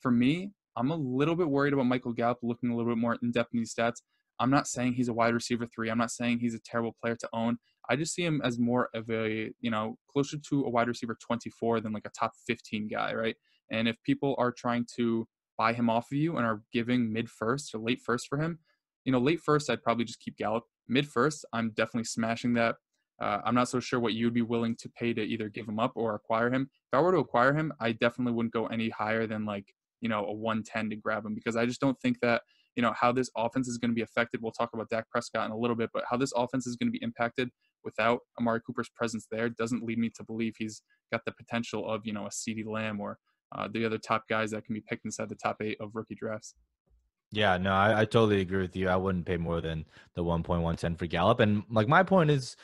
For 0.00 0.10
me, 0.10 0.50
I'm 0.76 0.90
a 0.90 0.96
little 0.96 1.36
bit 1.36 1.48
worried 1.48 1.72
about 1.72 1.86
Michael 1.86 2.12
Gallup 2.12 2.38
looking 2.42 2.70
a 2.70 2.76
little 2.76 2.92
bit 2.92 3.00
more 3.00 3.16
in 3.22 3.30
depth 3.30 3.54
in 3.54 3.60
these 3.60 3.74
stats. 3.74 4.02
I'm 4.38 4.50
not 4.50 4.66
saying 4.66 4.94
he's 4.94 5.08
a 5.08 5.14
wide 5.14 5.32
receiver 5.32 5.66
three. 5.66 5.88
I'm 5.90 5.98
not 5.98 6.10
saying 6.10 6.40
he's 6.40 6.54
a 6.54 6.58
terrible 6.58 6.94
player 7.00 7.16
to 7.16 7.28
own. 7.32 7.58
I 7.88 7.96
just 7.96 8.14
see 8.14 8.24
him 8.24 8.40
as 8.44 8.58
more 8.58 8.88
of 8.94 9.08
a, 9.10 9.50
you 9.60 9.70
know, 9.70 9.98
closer 10.10 10.38
to 10.50 10.64
a 10.64 10.70
wide 10.70 10.88
receiver 10.88 11.16
24 11.20 11.80
than 11.80 11.92
like 11.92 12.06
a 12.06 12.10
top 12.10 12.32
15 12.46 12.88
guy, 12.88 13.14
right? 13.14 13.36
And 13.70 13.88
if 13.88 14.02
people 14.02 14.34
are 14.38 14.52
trying 14.52 14.86
to 14.96 15.26
buy 15.56 15.72
him 15.72 15.88
off 15.88 16.10
of 16.10 16.18
you 16.18 16.36
and 16.36 16.46
are 16.46 16.62
giving 16.72 17.12
mid 17.12 17.30
first 17.30 17.74
or 17.74 17.78
late 17.78 18.00
first 18.00 18.28
for 18.28 18.38
him, 18.38 18.58
you 19.04 19.12
know, 19.12 19.18
late 19.18 19.40
first, 19.40 19.70
I'd 19.70 19.82
probably 19.82 20.04
just 20.04 20.20
keep 20.20 20.36
Gallup. 20.36 20.64
Mid 20.88 21.06
first, 21.08 21.44
I'm 21.52 21.70
definitely 21.70 22.04
smashing 22.04 22.54
that. 22.54 22.76
Uh, 23.20 23.38
I'm 23.44 23.54
not 23.54 23.68
so 23.68 23.80
sure 23.80 24.00
what 24.00 24.14
you'd 24.14 24.34
be 24.34 24.42
willing 24.42 24.76
to 24.76 24.88
pay 24.88 25.12
to 25.14 25.22
either 25.22 25.48
give 25.48 25.68
him 25.68 25.78
up 25.78 25.92
or 25.94 26.14
acquire 26.14 26.50
him. 26.50 26.62
If 26.92 26.98
I 26.98 27.00
were 27.00 27.12
to 27.12 27.18
acquire 27.18 27.54
him, 27.54 27.72
I 27.80 27.92
definitely 27.92 28.32
wouldn't 28.32 28.52
go 28.52 28.66
any 28.66 28.88
higher 28.88 29.26
than 29.26 29.44
like, 29.44 29.66
you 30.00 30.08
know, 30.08 30.26
a 30.26 30.32
110 30.32 30.90
to 30.90 30.96
grab 30.96 31.24
him 31.24 31.34
because 31.34 31.56
I 31.56 31.64
just 31.64 31.80
don't 31.80 31.98
think 32.00 32.18
that, 32.20 32.42
you 32.76 32.82
know, 32.82 32.92
how 32.98 33.12
this 33.12 33.30
offense 33.36 33.68
is 33.68 33.78
going 33.78 33.90
to 33.90 33.94
be 33.94 34.02
affected. 34.02 34.40
We'll 34.42 34.52
talk 34.52 34.70
about 34.74 34.88
Dak 34.90 35.08
Prescott 35.10 35.46
in 35.46 35.52
a 35.52 35.56
little 35.56 35.76
bit, 35.76 35.90
but 35.92 36.04
how 36.08 36.16
this 36.16 36.32
offense 36.36 36.66
is 36.66 36.76
going 36.76 36.88
to 36.88 36.98
be 36.98 37.02
impacted 37.02 37.50
without 37.84 38.20
Amari 38.38 38.60
Cooper's 38.66 38.88
presence 38.94 39.26
there 39.30 39.48
doesn't 39.48 39.84
lead 39.84 39.98
me 39.98 40.10
to 40.16 40.24
believe 40.24 40.54
he's 40.58 40.82
got 41.12 41.22
the 41.24 41.32
potential 41.32 41.88
of, 41.88 42.02
you 42.04 42.12
know, 42.12 42.26
a 42.26 42.30
CeeDee 42.30 42.66
Lamb 42.66 43.00
or 43.00 43.18
uh, 43.54 43.68
the 43.72 43.84
other 43.84 43.98
top 43.98 44.24
guys 44.28 44.50
that 44.50 44.64
can 44.64 44.74
be 44.74 44.80
picked 44.80 45.04
inside 45.04 45.28
the 45.28 45.36
top 45.36 45.56
eight 45.62 45.76
of 45.80 45.90
rookie 45.94 46.14
drafts. 46.14 46.54
Yeah, 47.30 47.56
no, 47.56 47.72
I, 47.72 48.00
I 48.00 48.04
totally 48.04 48.40
agree 48.40 48.62
with 48.62 48.76
you. 48.76 48.88
I 48.88 48.96
wouldn't 48.96 49.26
pay 49.26 49.36
more 49.36 49.60
than 49.60 49.84
the 50.14 50.22
1.110 50.22 50.98
for 50.98 51.06
Gallup. 51.06 51.40
And 51.40 51.62
like 51.70 51.88
my 51.88 52.02
point 52.02 52.30
is, 52.30 52.56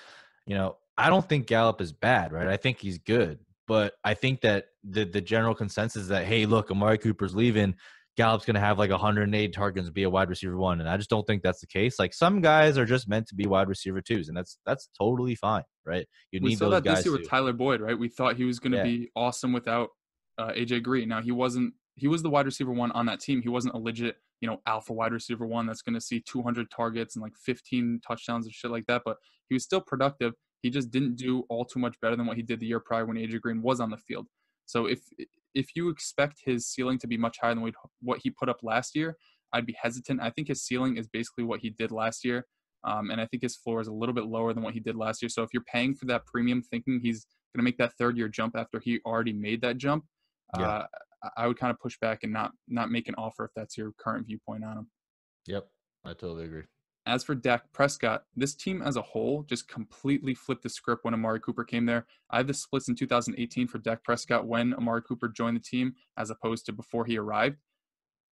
you 0.47 0.55
know, 0.55 0.77
I 0.97 1.09
don't 1.09 1.29
think 1.29 1.47
Gallup 1.47 1.81
is 1.81 1.93
bad, 1.93 2.33
right? 2.33 2.47
I 2.47 2.57
think 2.57 2.79
he's 2.79 2.99
good. 2.99 3.39
But 3.67 3.95
I 4.05 4.15
think 4.15 4.41
that 4.41 4.67
the 4.83 5.05
the 5.05 5.21
general 5.21 5.55
consensus 5.55 6.03
is 6.03 6.09
that, 6.09 6.25
hey, 6.25 6.45
look, 6.45 6.71
Amari 6.73 6.99
Cooper's 6.99 7.37
leaving. 7.37 7.77
Gallup's 8.17 8.45
going 8.45 8.55
to 8.55 8.61
have 8.61 8.79
like 8.79 8.91
108 8.91 9.55
targets 9.55 9.87
and 9.87 9.95
be 9.95 10.03
a 10.03 10.11
wide 10.11 10.29
receiver 10.29 10.57
one, 10.57 10.81
and 10.81 10.89
I 10.89 10.97
just 10.97 11.11
don't 11.11 11.27
think 11.27 11.43
that's 11.43 11.61
the 11.61 11.67
case. 11.67 11.99
Like 11.99 12.13
some 12.13 12.41
guys 12.41 12.77
are 12.77 12.85
just 12.85 13.09
meant 13.09 13.27
to 13.29 13.35
be 13.35 13.47
wide 13.47 13.69
receiver 13.69 14.01
twos, 14.01 14.29
and 14.29 14.37
that's 14.37 14.59
that's 14.67 14.89
totally 14.99 15.35
fine, 15.35 15.63
right? 15.87 16.07
You 16.33 16.41
we 16.43 16.55
saw 16.55 16.67
those 16.67 16.73
that 16.75 16.85
guys. 16.85 16.97
this 16.99 17.07
year 17.07 17.19
with. 17.19 17.29
Tyler 17.29 17.53
Boyd, 17.53 17.81
right? 17.81 17.99
We 17.99 18.09
thought 18.09 18.37
he 18.37 18.45
was 18.45 18.59
going 18.59 18.73
to 18.73 18.79
Yeah. 18.79 18.85
be 18.85 19.11
awesome 19.15 19.53
without 19.53 19.91
uh, 20.39 20.53
AJ 20.53 20.83
Green. 20.83 21.09
Now 21.09 21.23
he 21.23 21.33
wasn't. 21.33 21.75
He 21.95 22.09
was 22.09 22.23
the 22.23 22.31
wide 22.31 22.47
receiver 22.47 22.73
one 22.73 22.91
on 22.93 23.07
that 23.07 23.21
team. 23.21 23.43
He 23.43 23.49
wasn't 23.49 23.75
a 23.75 23.79
legit, 23.79 24.17
you 24.41 24.49
know, 24.49 24.61
alpha 24.67 24.93
wide 24.93 25.13
receiver 25.13 25.47
one 25.47 25.67
that's 25.67 25.83
going 25.83 25.95
to 25.95 26.01
see 26.01 26.21
200 26.27 26.71
targets 26.71 27.15
and 27.15 27.23
like 27.23 27.35
15 27.37 28.01
touchdowns 28.07 28.47
and 28.47 28.55
shit 28.55 28.71
like 28.71 28.87
that. 28.87 29.03
But 29.05 29.17
he 29.49 29.55
was 29.55 29.65
still 29.65 29.81
productive. 29.81 30.33
He 30.63 30.71
just 30.71 30.91
didn't 30.91 31.17
do 31.17 31.45
all 31.49 31.65
too 31.65 31.79
much 31.79 31.97
better 32.01 32.17
than 32.17 32.27
what 32.27 32.37
he 32.37 32.43
did 32.43 32.61
the 32.61 32.67
year 32.67 32.81
prior 32.81 33.05
when 33.07 33.17
AJ 33.17 33.41
Green 33.41 33.61
was 33.63 33.81
on 33.81 33.91
the 33.91 33.97
field. 33.97 34.27
So 34.67 34.87
if 34.87 35.01
if 35.55 35.69
you 35.75 35.89
expect 35.89 36.41
his 36.45 36.67
ceiling 36.67 36.99
to 36.99 37.07
be 37.07 37.17
much 37.17 37.39
higher 37.41 37.55
than 37.55 37.63
what 37.63 37.75
what 38.01 38.21
he 38.23 38.31
put 38.31 38.49
up 38.49 38.59
last 38.63 38.95
year, 38.95 39.17
I'd 39.53 39.67
be 39.67 39.77
hesitant. 39.81 40.21
I 40.23 40.31
think 40.31 40.49
his 40.49 40.63
ceiling 40.63 40.97
is 40.97 41.09
basically 41.09 41.45
what 41.45 41.61
he 41.61 41.71
did 41.71 41.91
last 41.91 42.25
year. 42.25 42.47
Um, 42.85 43.11
and 43.11 43.21
I 43.21 43.27
think 43.27 43.43
his 43.43 43.57
floor 43.57 43.81
is 43.81 43.89
a 43.89 43.93
little 43.93 44.15
bit 44.15 44.25
lower 44.25 44.55
than 44.55 44.63
what 44.63 44.73
he 44.73 44.81
did 44.81 44.97
last 44.97 45.21
year. 45.21 45.29
So 45.29 45.43
if 45.43 45.51
you're 45.53 45.65
paying 45.65 45.95
for 45.95 46.07
that 46.07 46.25
premium, 46.25 46.63
thinking 46.63 46.99
he's 47.03 47.27
going 47.55 47.59
to 47.61 47.63
make 47.65 47.77
that 47.79 47.93
third 47.99 48.17
year 48.17 48.29
jump 48.29 48.57
after 48.57 48.81
he 48.81 49.01
already 49.05 49.35
made 49.35 49.61
that 49.63 49.77
jump, 49.77 50.05
Yeah. 50.59 50.69
uh, 50.69 50.87
I 51.37 51.47
would 51.47 51.59
kind 51.59 51.71
of 51.71 51.79
push 51.79 51.99
back 52.01 52.21
and 52.23 52.33
not 52.33 52.53
not 52.69 52.91
make 52.91 53.07
an 53.09 53.15
offer 53.19 53.45
if 53.45 53.51
that's 53.55 53.77
your 53.77 53.93
current 53.99 54.27
viewpoint 54.27 54.65
on 54.65 54.79
him. 54.79 54.91
Yep, 55.47 55.69
I 56.05 56.09
totally 56.15 56.45
agree. 56.47 56.63
As 57.07 57.25
for 57.25 57.35
Dak 57.35 57.73
Prescott, 57.73 58.25
this 58.37 58.55
team 58.55 58.83
as 58.83 58.97
a 58.97 59.03
whole 59.03 59.43
just 59.45 59.69
completely 59.69 60.35
flipped 60.35 60.63
the 60.63 60.69
script 60.69 61.05
when 61.05 61.15
Amari 61.15 61.41
Cooper 61.41 61.65
came 61.65 61.87
there. 61.87 62.07
I 62.31 62.37
have 62.37 62.47
the 62.47 62.55
splits 62.55 62.89
in 62.89 62.95
2018 62.95 63.69
for 63.69 63.79
Dak 63.79 64.05
Prescott 64.05 64.47
when 64.47 64.75
Amari 64.75 65.03
Cooper 65.03 65.29
joined 65.29 65.57
the 65.57 65.61
team 65.61 65.95
as 66.19 66.31
opposed 66.31 66.67
to 66.67 66.73
before 66.73 67.07
he 67.07 67.17
arrived. 67.17 67.57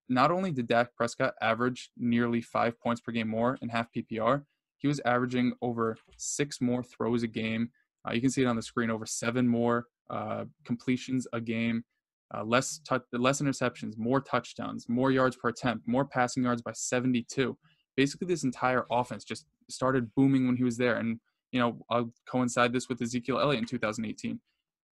Not 0.07 0.31
only 0.31 0.51
did 0.51 0.67
Dak 0.67 0.95
Prescott 0.95 1.33
average 1.41 1.91
nearly 1.97 2.41
five 2.41 2.79
points 2.79 3.01
per 3.01 3.11
game 3.11 3.27
more 3.27 3.57
in 3.61 3.69
half 3.69 3.87
PPR, 3.91 4.43
he 4.77 4.87
was 4.87 5.01
averaging 5.03 5.53
over 5.61 5.97
six 6.17 6.61
more 6.61 6.83
throws 6.83 7.23
a 7.23 7.27
game. 7.27 7.71
Uh, 8.07 8.13
you 8.13 8.21
can 8.21 8.29
see 8.29 8.43
it 8.43 8.47
on 8.47 8.55
the 8.55 8.61
screen 8.61 8.89
over 8.91 9.05
seven 9.05 9.47
more 9.47 9.87
uh, 10.09 10.45
completions 10.63 11.27
a 11.33 11.41
game, 11.41 11.83
uh, 12.33 12.43
less 12.43 12.79
tou- 12.87 13.01
less 13.11 13.41
interceptions, 13.41 13.97
more 13.97 14.21
touchdowns, 14.21 14.87
more 14.87 15.11
yards 15.11 15.35
per 15.35 15.49
attempt, 15.49 15.87
more 15.87 16.05
passing 16.05 16.43
yards 16.43 16.61
by 16.61 16.71
72 16.71 17.57
basically 17.95 18.27
this 18.27 18.43
entire 18.43 18.85
offense 18.91 19.23
just 19.23 19.45
started 19.69 20.13
booming 20.15 20.45
when 20.45 20.55
he 20.55 20.63
was 20.63 20.77
there. 20.77 20.97
And, 20.97 21.19
you 21.51 21.59
know, 21.59 21.85
I'll 21.89 22.11
coincide 22.27 22.73
this 22.73 22.89
with 22.89 23.01
Ezekiel 23.01 23.39
Elliott 23.39 23.61
in 23.61 23.67
2018. 23.67 24.39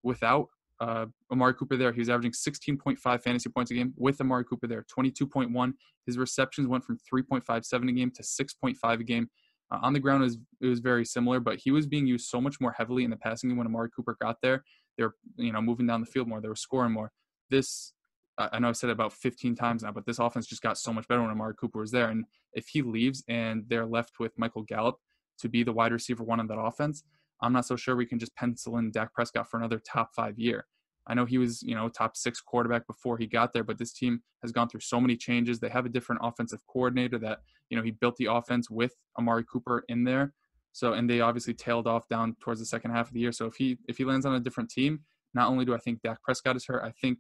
Without 0.04 0.48
uh, 0.80 1.06
Amari 1.32 1.54
Cooper 1.54 1.78
there, 1.78 1.92
he 1.92 2.00
was 2.00 2.10
averaging 2.10 2.32
16.5 2.32 3.22
fantasy 3.22 3.50
points 3.50 3.72
a 3.72 3.74
game. 3.74 3.94
With 3.98 4.20
Amari 4.22 4.46
Cooper 4.46 4.68
there, 4.68 4.86
22.1. 4.98 5.74
His 6.06 6.18
receptions 6.18 6.68
went 6.68 6.84
from 6.84 6.98
3.57 7.12 7.90
a 7.90 7.92
game 7.92 8.12
to 8.12 8.24
6.5 8.24 9.00
a 9.00 9.04
game. 9.04 9.30
Uh, 9.72 9.80
on 9.82 9.94
the 9.94 10.00
ground, 10.00 10.24
it 10.24 10.26
was, 10.26 10.38
it 10.62 10.68
was 10.68 10.80
very 10.80 11.04
similar, 11.04 11.40
but 11.40 11.58
he 11.58 11.72
was 11.72 11.88
being 11.88 12.08
used 12.08 12.28
so 12.28 12.40
much 12.40 12.62
more 12.62 12.72
heavily 12.72 13.04
in 13.04 13.10
the 13.10 13.18
passing 13.18 13.50
game 13.50 13.58
when 13.58 13.68
Amari 13.68 13.90
Cooper 13.96 14.16
got 14.22 14.38
there. 14.42 14.64
They 14.98 15.04
were, 15.04 15.16
you 15.36 15.52
know, 15.52 15.62
moving 15.62 15.88
down 15.88 16.02
the 16.02 16.08
field 16.08 16.28
more. 16.28 16.42
They 16.42 16.48
were 16.48 16.56
scoring 16.56 16.94
more. 16.94 17.12
This 17.50 17.94
I 18.38 18.60
know 18.60 18.70
I've 18.70 18.78
said 18.78 18.90
it 18.90 18.94
about 18.94 19.14
15 19.14 19.56
times 19.56 19.84
now, 19.84 19.92
but 19.92 20.06
this 20.06 20.20
offense 20.20 20.46
just 20.46 20.62
got 20.62 20.78
so 20.78 20.94
much 20.94 21.08
better 21.08 21.22
when 21.22 21.32
Amari 21.32 21.56
Cooper 21.56 21.80
was 21.80 21.92
there. 21.92 22.10
And 22.10 22.26
if 22.54 22.68
he 22.68 22.82
leaves 22.82 23.24
and 23.28 23.64
they're 23.68 23.86
left 23.86 24.20
with 24.20 24.38
Michael 24.38 24.64
Gallup 24.64 24.98
to 25.40 25.50
be 25.50 25.64
the 25.64 25.74
wide 25.74 25.92
receiver 25.92 26.24
one 26.24 26.40
on 26.40 26.48
that 26.48 26.60
offense, 26.60 27.04
I'm 27.42 27.54
not 27.54 27.66
so 27.66 27.76
sure 27.76 27.96
we 27.96 28.06
can 28.06 28.20
just 28.20 28.36
pencil 28.36 28.78
in 28.78 28.92
Dak 28.92 29.14
Prescott 29.14 29.50
for 29.50 29.58
another 29.58 29.80
top 29.80 30.12
five 30.16 30.38
year. 30.38 30.66
I 31.08 31.14
know 31.14 31.26
he 31.26 31.38
was, 31.38 31.64
you 31.64 31.74
know, 31.74 31.88
top 31.88 32.18
six 32.18 32.42
quarterback 32.42 32.86
before 32.86 33.18
he 33.18 33.28
got 33.28 33.54
there, 33.54 33.64
but 33.64 33.78
this 33.78 33.94
team 33.94 34.22
has 34.42 34.52
gone 34.52 34.68
through 34.68 34.82
so 34.82 35.00
many 35.00 35.16
changes. 35.16 35.60
They 35.60 35.70
have 35.70 35.86
a 35.86 35.90
different 35.90 36.22
offensive 36.24 36.60
coordinator 36.68 37.18
that, 37.20 37.40
you 37.70 37.78
know, 37.78 37.84
he 37.84 37.92
built 37.92 38.18
the 38.18 38.26
offense 38.26 38.70
with 38.70 38.94
Amari 39.18 39.46
Cooper 39.52 39.84
in 39.88 40.04
there. 40.04 40.34
So, 40.74 40.94
and 40.94 41.10
they 41.10 41.22
obviously 41.22 41.54
tailed 41.54 41.88
off 41.88 42.08
down 42.10 42.36
towards 42.42 42.60
the 42.60 42.66
second 42.66 42.92
half 42.92 43.08
of 43.08 43.14
the 43.14 43.22
year. 43.22 43.32
So 43.32 43.46
if 43.46 43.56
he 43.56 43.78
if 43.88 43.98
he 43.98 44.06
lands 44.06 44.26
on 44.26 44.36
a 44.36 44.40
different 44.40 44.70
team, 44.70 45.00
not 45.34 45.48
only 45.48 45.66
do 45.66 45.74
I 45.74 45.78
think 45.78 46.02
Dak 46.02 46.22
Prescott 46.22 46.56
is 46.56 46.66
hurt, 46.66 46.84
I 46.84 46.92
think 46.92 47.20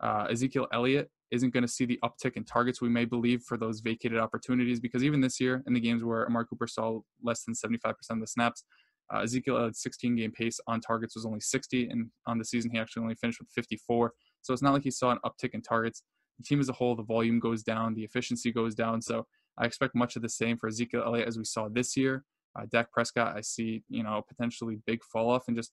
uh, 0.00 0.26
Ezekiel 0.30 0.66
Elliott 0.72 1.10
isn't 1.30 1.52
going 1.52 1.62
to 1.62 1.68
see 1.68 1.84
the 1.84 1.98
uptick 2.02 2.36
in 2.36 2.44
targets 2.44 2.80
we 2.80 2.88
may 2.88 3.04
believe 3.04 3.42
for 3.42 3.56
those 3.56 3.80
vacated 3.80 4.18
opportunities 4.18 4.80
because 4.80 5.04
even 5.04 5.20
this 5.20 5.40
year 5.40 5.62
in 5.66 5.74
the 5.74 5.80
games 5.80 6.02
where 6.02 6.26
Amari 6.26 6.46
Cooper 6.48 6.66
saw 6.66 7.00
less 7.22 7.44
than 7.44 7.54
75% 7.54 7.94
of 8.10 8.20
the 8.20 8.26
snaps, 8.26 8.64
uh, 9.12 9.20
Ezekiel 9.20 9.56
Elliott's 9.56 9.82
16 9.82 10.16
game 10.16 10.32
pace 10.32 10.60
on 10.66 10.80
targets 10.80 11.14
was 11.14 11.24
only 11.24 11.40
60, 11.40 11.88
and 11.88 12.10
on 12.26 12.38
the 12.38 12.44
season 12.44 12.70
he 12.70 12.78
actually 12.78 13.02
only 13.02 13.14
finished 13.14 13.40
with 13.40 13.48
54. 13.54 14.12
So 14.42 14.52
it's 14.52 14.62
not 14.62 14.72
like 14.72 14.82
he 14.82 14.90
saw 14.90 15.10
an 15.10 15.18
uptick 15.24 15.54
in 15.54 15.62
targets. 15.62 16.02
The 16.38 16.44
team 16.44 16.60
as 16.60 16.68
a 16.68 16.74
whole, 16.74 16.94
the 16.94 17.02
volume 17.02 17.40
goes 17.40 17.62
down, 17.62 17.94
the 17.94 18.04
efficiency 18.04 18.52
goes 18.52 18.74
down. 18.74 19.02
So 19.02 19.26
I 19.58 19.64
expect 19.66 19.94
much 19.94 20.16
of 20.16 20.22
the 20.22 20.28
same 20.28 20.56
for 20.56 20.68
Ezekiel 20.68 21.02
Elliott 21.04 21.26
as 21.26 21.38
we 21.38 21.44
saw 21.44 21.68
this 21.68 21.96
year. 21.96 22.24
Uh, 22.58 22.66
Dak 22.70 22.92
Prescott, 22.92 23.36
I 23.36 23.40
see, 23.40 23.82
you 23.88 24.02
know, 24.02 24.22
potentially 24.26 24.78
big 24.86 25.02
fall 25.02 25.30
off 25.30 25.44
and 25.48 25.56
just 25.56 25.72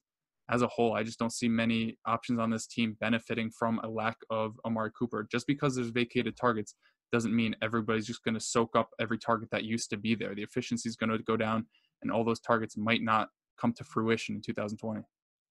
as 0.49 0.61
a 0.61 0.67
whole, 0.67 0.93
I 0.93 1.03
just 1.03 1.19
don't 1.19 1.33
see 1.33 1.49
many 1.49 1.97
options 2.05 2.39
on 2.39 2.49
this 2.49 2.67
team 2.67 2.95
benefiting 2.99 3.49
from 3.49 3.79
a 3.83 3.89
lack 3.89 4.17
of 4.29 4.59
Amari 4.65 4.91
Cooper. 4.97 5.27
Just 5.31 5.47
because 5.47 5.75
there's 5.75 5.89
vacated 5.89 6.37
targets 6.37 6.75
doesn't 7.11 7.35
mean 7.35 7.55
everybody's 7.61 8.05
just 8.05 8.23
going 8.23 8.35
to 8.35 8.39
soak 8.39 8.75
up 8.75 8.89
every 8.99 9.17
target 9.17 9.49
that 9.51 9.63
used 9.63 9.89
to 9.89 9.97
be 9.97 10.15
there. 10.15 10.35
The 10.35 10.43
efficiency 10.43 10.87
is 10.89 10.95
going 10.95 11.09
to 11.09 11.17
go 11.19 11.37
down, 11.37 11.65
and 12.01 12.11
all 12.11 12.23
those 12.23 12.39
targets 12.39 12.77
might 12.77 13.01
not 13.01 13.29
come 13.59 13.73
to 13.73 13.83
fruition 13.83 14.35
in 14.35 14.41
2020. 14.41 15.01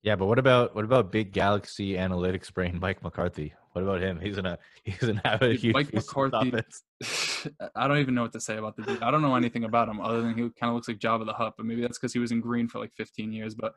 Yeah, 0.02 0.16
but 0.16 0.26
what 0.26 0.38
about 0.38 0.74
what 0.74 0.84
about 0.84 1.10
big 1.10 1.32
Galaxy 1.32 1.94
analytics 1.94 2.52
brain 2.52 2.78
Mike 2.78 3.02
McCarthy? 3.02 3.54
What 3.72 3.82
about 3.82 4.02
him? 4.02 4.20
He's 4.20 4.36
gonna 4.36 4.58
he's 4.84 4.98
gonna 4.98 5.20
have 5.24 5.40
a 5.40 5.54
huge 5.54 5.72
Mike 5.72 5.94
McCarthy- 5.94 6.52
I 7.74 7.88
don't 7.88 7.98
even 7.98 8.14
know 8.14 8.22
what 8.22 8.34
to 8.34 8.40
say 8.40 8.58
about 8.58 8.76
the 8.76 8.82
dude. 8.82 9.02
I 9.02 9.10
don't 9.10 9.22
know 9.22 9.34
anything 9.34 9.64
about 9.64 9.88
him 9.88 10.00
other 10.00 10.20
than 10.20 10.34
he 10.34 10.42
kind 10.42 10.68
of 10.68 10.74
looks 10.74 10.88
like 10.88 10.98
Jabba 10.98 11.24
the 11.24 11.32
Hutt, 11.32 11.54
but 11.56 11.64
maybe 11.64 11.80
that's 11.80 11.98
because 11.98 12.12
he 12.12 12.18
was 12.18 12.32
in 12.32 12.42
green 12.42 12.68
for 12.68 12.80
like 12.80 12.92
15 12.94 13.32
years. 13.32 13.54
But 13.54 13.72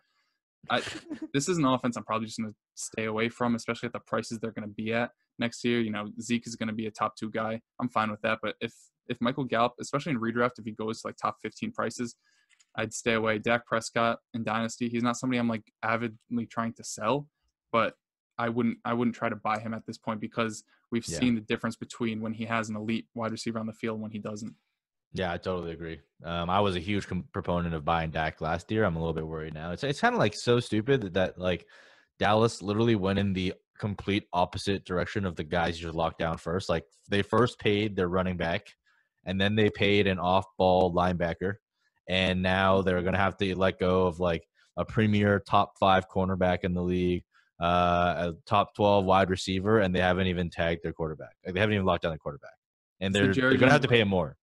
I, 0.69 0.82
this 1.34 1.49
is 1.49 1.58
an 1.58 1.65
offense 1.65 1.97
I'm 1.97 2.03
probably 2.03 2.27
just 2.27 2.39
going 2.39 2.51
to 2.51 2.56
stay 2.75 3.06
away 3.06 3.30
from, 3.30 3.56
especially 3.56 3.88
at 3.88 3.93
the 3.93 3.99
prices 3.99 4.39
they're 4.39 4.51
going 4.51 4.67
to 4.67 4.73
be 4.73 4.93
at 4.93 5.12
next 5.39 5.63
year. 5.63 5.80
You 5.82 5.91
know, 5.91 6.10
Zeke 6.21 6.47
is 6.47 6.56
going 6.56 6.67
to 6.67 6.73
be 6.73 6.88
a 6.88 6.91
top 6.91 7.15
two 7.15 7.30
guy. 7.30 7.62
I'm 7.80 7.89
fine 7.89 8.12
with 8.12 8.21
that. 8.21 8.39
But 8.41 8.56
if 8.62 8.73
if 9.08 9.21
Michael 9.21 9.45
Gallup, 9.45 9.73
especially 9.80 10.12
in 10.12 10.19
redraft, 10.19 10.60
if 10.60 10.65
he 10.65 10.71
goes 10.71 11.01
to 11.01 11.08
like 11.08 11.15
top 11.15 11.38
15 11.41 11.71
prices, 11.71 12.15
I'd 12.75 12.93
stay 12.93 13.13
away. 13.13 13.39
Dak 13.39 13.65
Prescott 13.65 14.19
in 14.34 14.43
Dynasty, 14.43 14.89
he's 14.89 15.03
not 15.03 15.17
somebody 15.17 15.39
I'm 15.39 15.47
like 15.47 15.63
avidly 15.84 16.45
trying 16.45 16.73
to 16.73 16.84
sell, 16.84 17.27
but 17.71 17.95
I 18.38 18.49
wouldn't 18.49 18.77
I 18.86 18.93
wouldn't 18.93 19.15
try 19.15 19.30
to 19.30 19.36
buy 19.36 19.60
him 19.60 19.73
at 19.73 19.86
this 19.86 19.97
point 19.97 20.19
because 20.19 20.63
we've 20.91 21.08
Yeah. 21.08 21.19
seen 21.19 21.36
the 21.36 21.41
difference 21.41 21.75
between 21.75 22.21
when 22.21 22.34
he 22.34 22.45
has 22.45 22.69
an 22.69 22.75
elite 22.75 23.08
wide 23.15 23.32
receiver 23.32 23.60
on 23.60 23.65
the 23.65 23.73
field 23.73 23.95
and 23.95 24.03
when 24.03 24.12
he 24.12 24.19
doesn't. 24.19 24.53
Yeah, 25.13 25.31
I 25.31 25.37
totally 25.37 25.71
agree. 25.71 25.99
Um, 26.23 26.49
I 26.49 26.59
was 26.59 26.75
a 26.75 26.79
huge 26.79 27.07
com- 27.07 27.25
proponent 27.31 27.73
of 27.73 27.85
buying 27.85 28.11
Dak 28.11 28.41
last 28.41 28.71
year. 28.71 28.83
I'm 28.83 28.95
a 28.95 28.99
little 28.99 29.13
bit 29.13 29.25
worried 29.27 29.53
now. 29.53 29.71
It's 29.71 29.83
it's 29.83 30.01
kind 30.01 30.13
of 30.13 30.19
like 30.19 30.33
so 30.35 30.59
stupid 30.59 31.01
that, 31.01 31.13
that 31.13 31.39
like 31.39 31.65
Dallas 32.19 32.61
literally 32.61 32.95
went 32.95 33.19
in 33.19 33.33
the 33.33 33.53
complete 33.79 34.25
opposite 34.33 34.83
direction 34.85 35.25
of 35.25 35.35
the 35.35 35.43
guys 35.43 35.79
you 35.79 35.87
just 35.87 35.95
locked 35.95 36.19
down 36.19 36.37
first. 36.37 36.69
Like 36.69 36.83
they 37.09 37.21
first 37.21 37.59
paid 37.59 37.95
their 37.95 38.09
running 38.09 38.37
back, 38.37 38.67
and 39.25 39.39
then 39.39 39.55
they 39.55 39.69
paid 39.69 40.07
an 40.07 40.19
off-ball 40.19 40.93
linebacker, 40.93 41.55
and 42.09 42.41
now 42.41 42.81
they're 42.81 43.03
gonna 43.03 43.17
have 43.17 43.37
to 43.37 43.55
let 43.55 43.79
go 43.79 44.07
of 44.07 44.19
like 44.19 44.47
a 44.75 44.85
premier 44.85 45.39
top 45.39 45.73
five 45.79 46.09
cornerback 46.09 46.59
in 46.63 46.73
the 46.73 46.83
league, 46.83 47.23
uh, 47.61 48.31
a 48.31 48.33
top 48.45 48.75
twelve 48.75 49.05
wide 49.05 49.29
receiver, 49.29 49.79
and 49.79 49.95
they 49.95 50.01
haven't 50.01 50.27
even 50.27 50.49
tagged 50.49 50.83
their 50.83 50.93
quarterback. 50.93 51.35
Like, 51.45 51.53
they 51.53 51.59
haven't 51.59 51.75
even 51.75 51.85
locked 51.85 52.03
down 52.03 52.11
the 52.11 52.19
quarterback, 52.19 52.51
and 52.99 53.13
they're, 53.13 53.33
they're 53.33 53.57
gonna 53.57 53.71
have 53.71 53.81
to 53.81 53.87
pay 53.87 54.01
him 54.01 54.09
more 54.09 54.35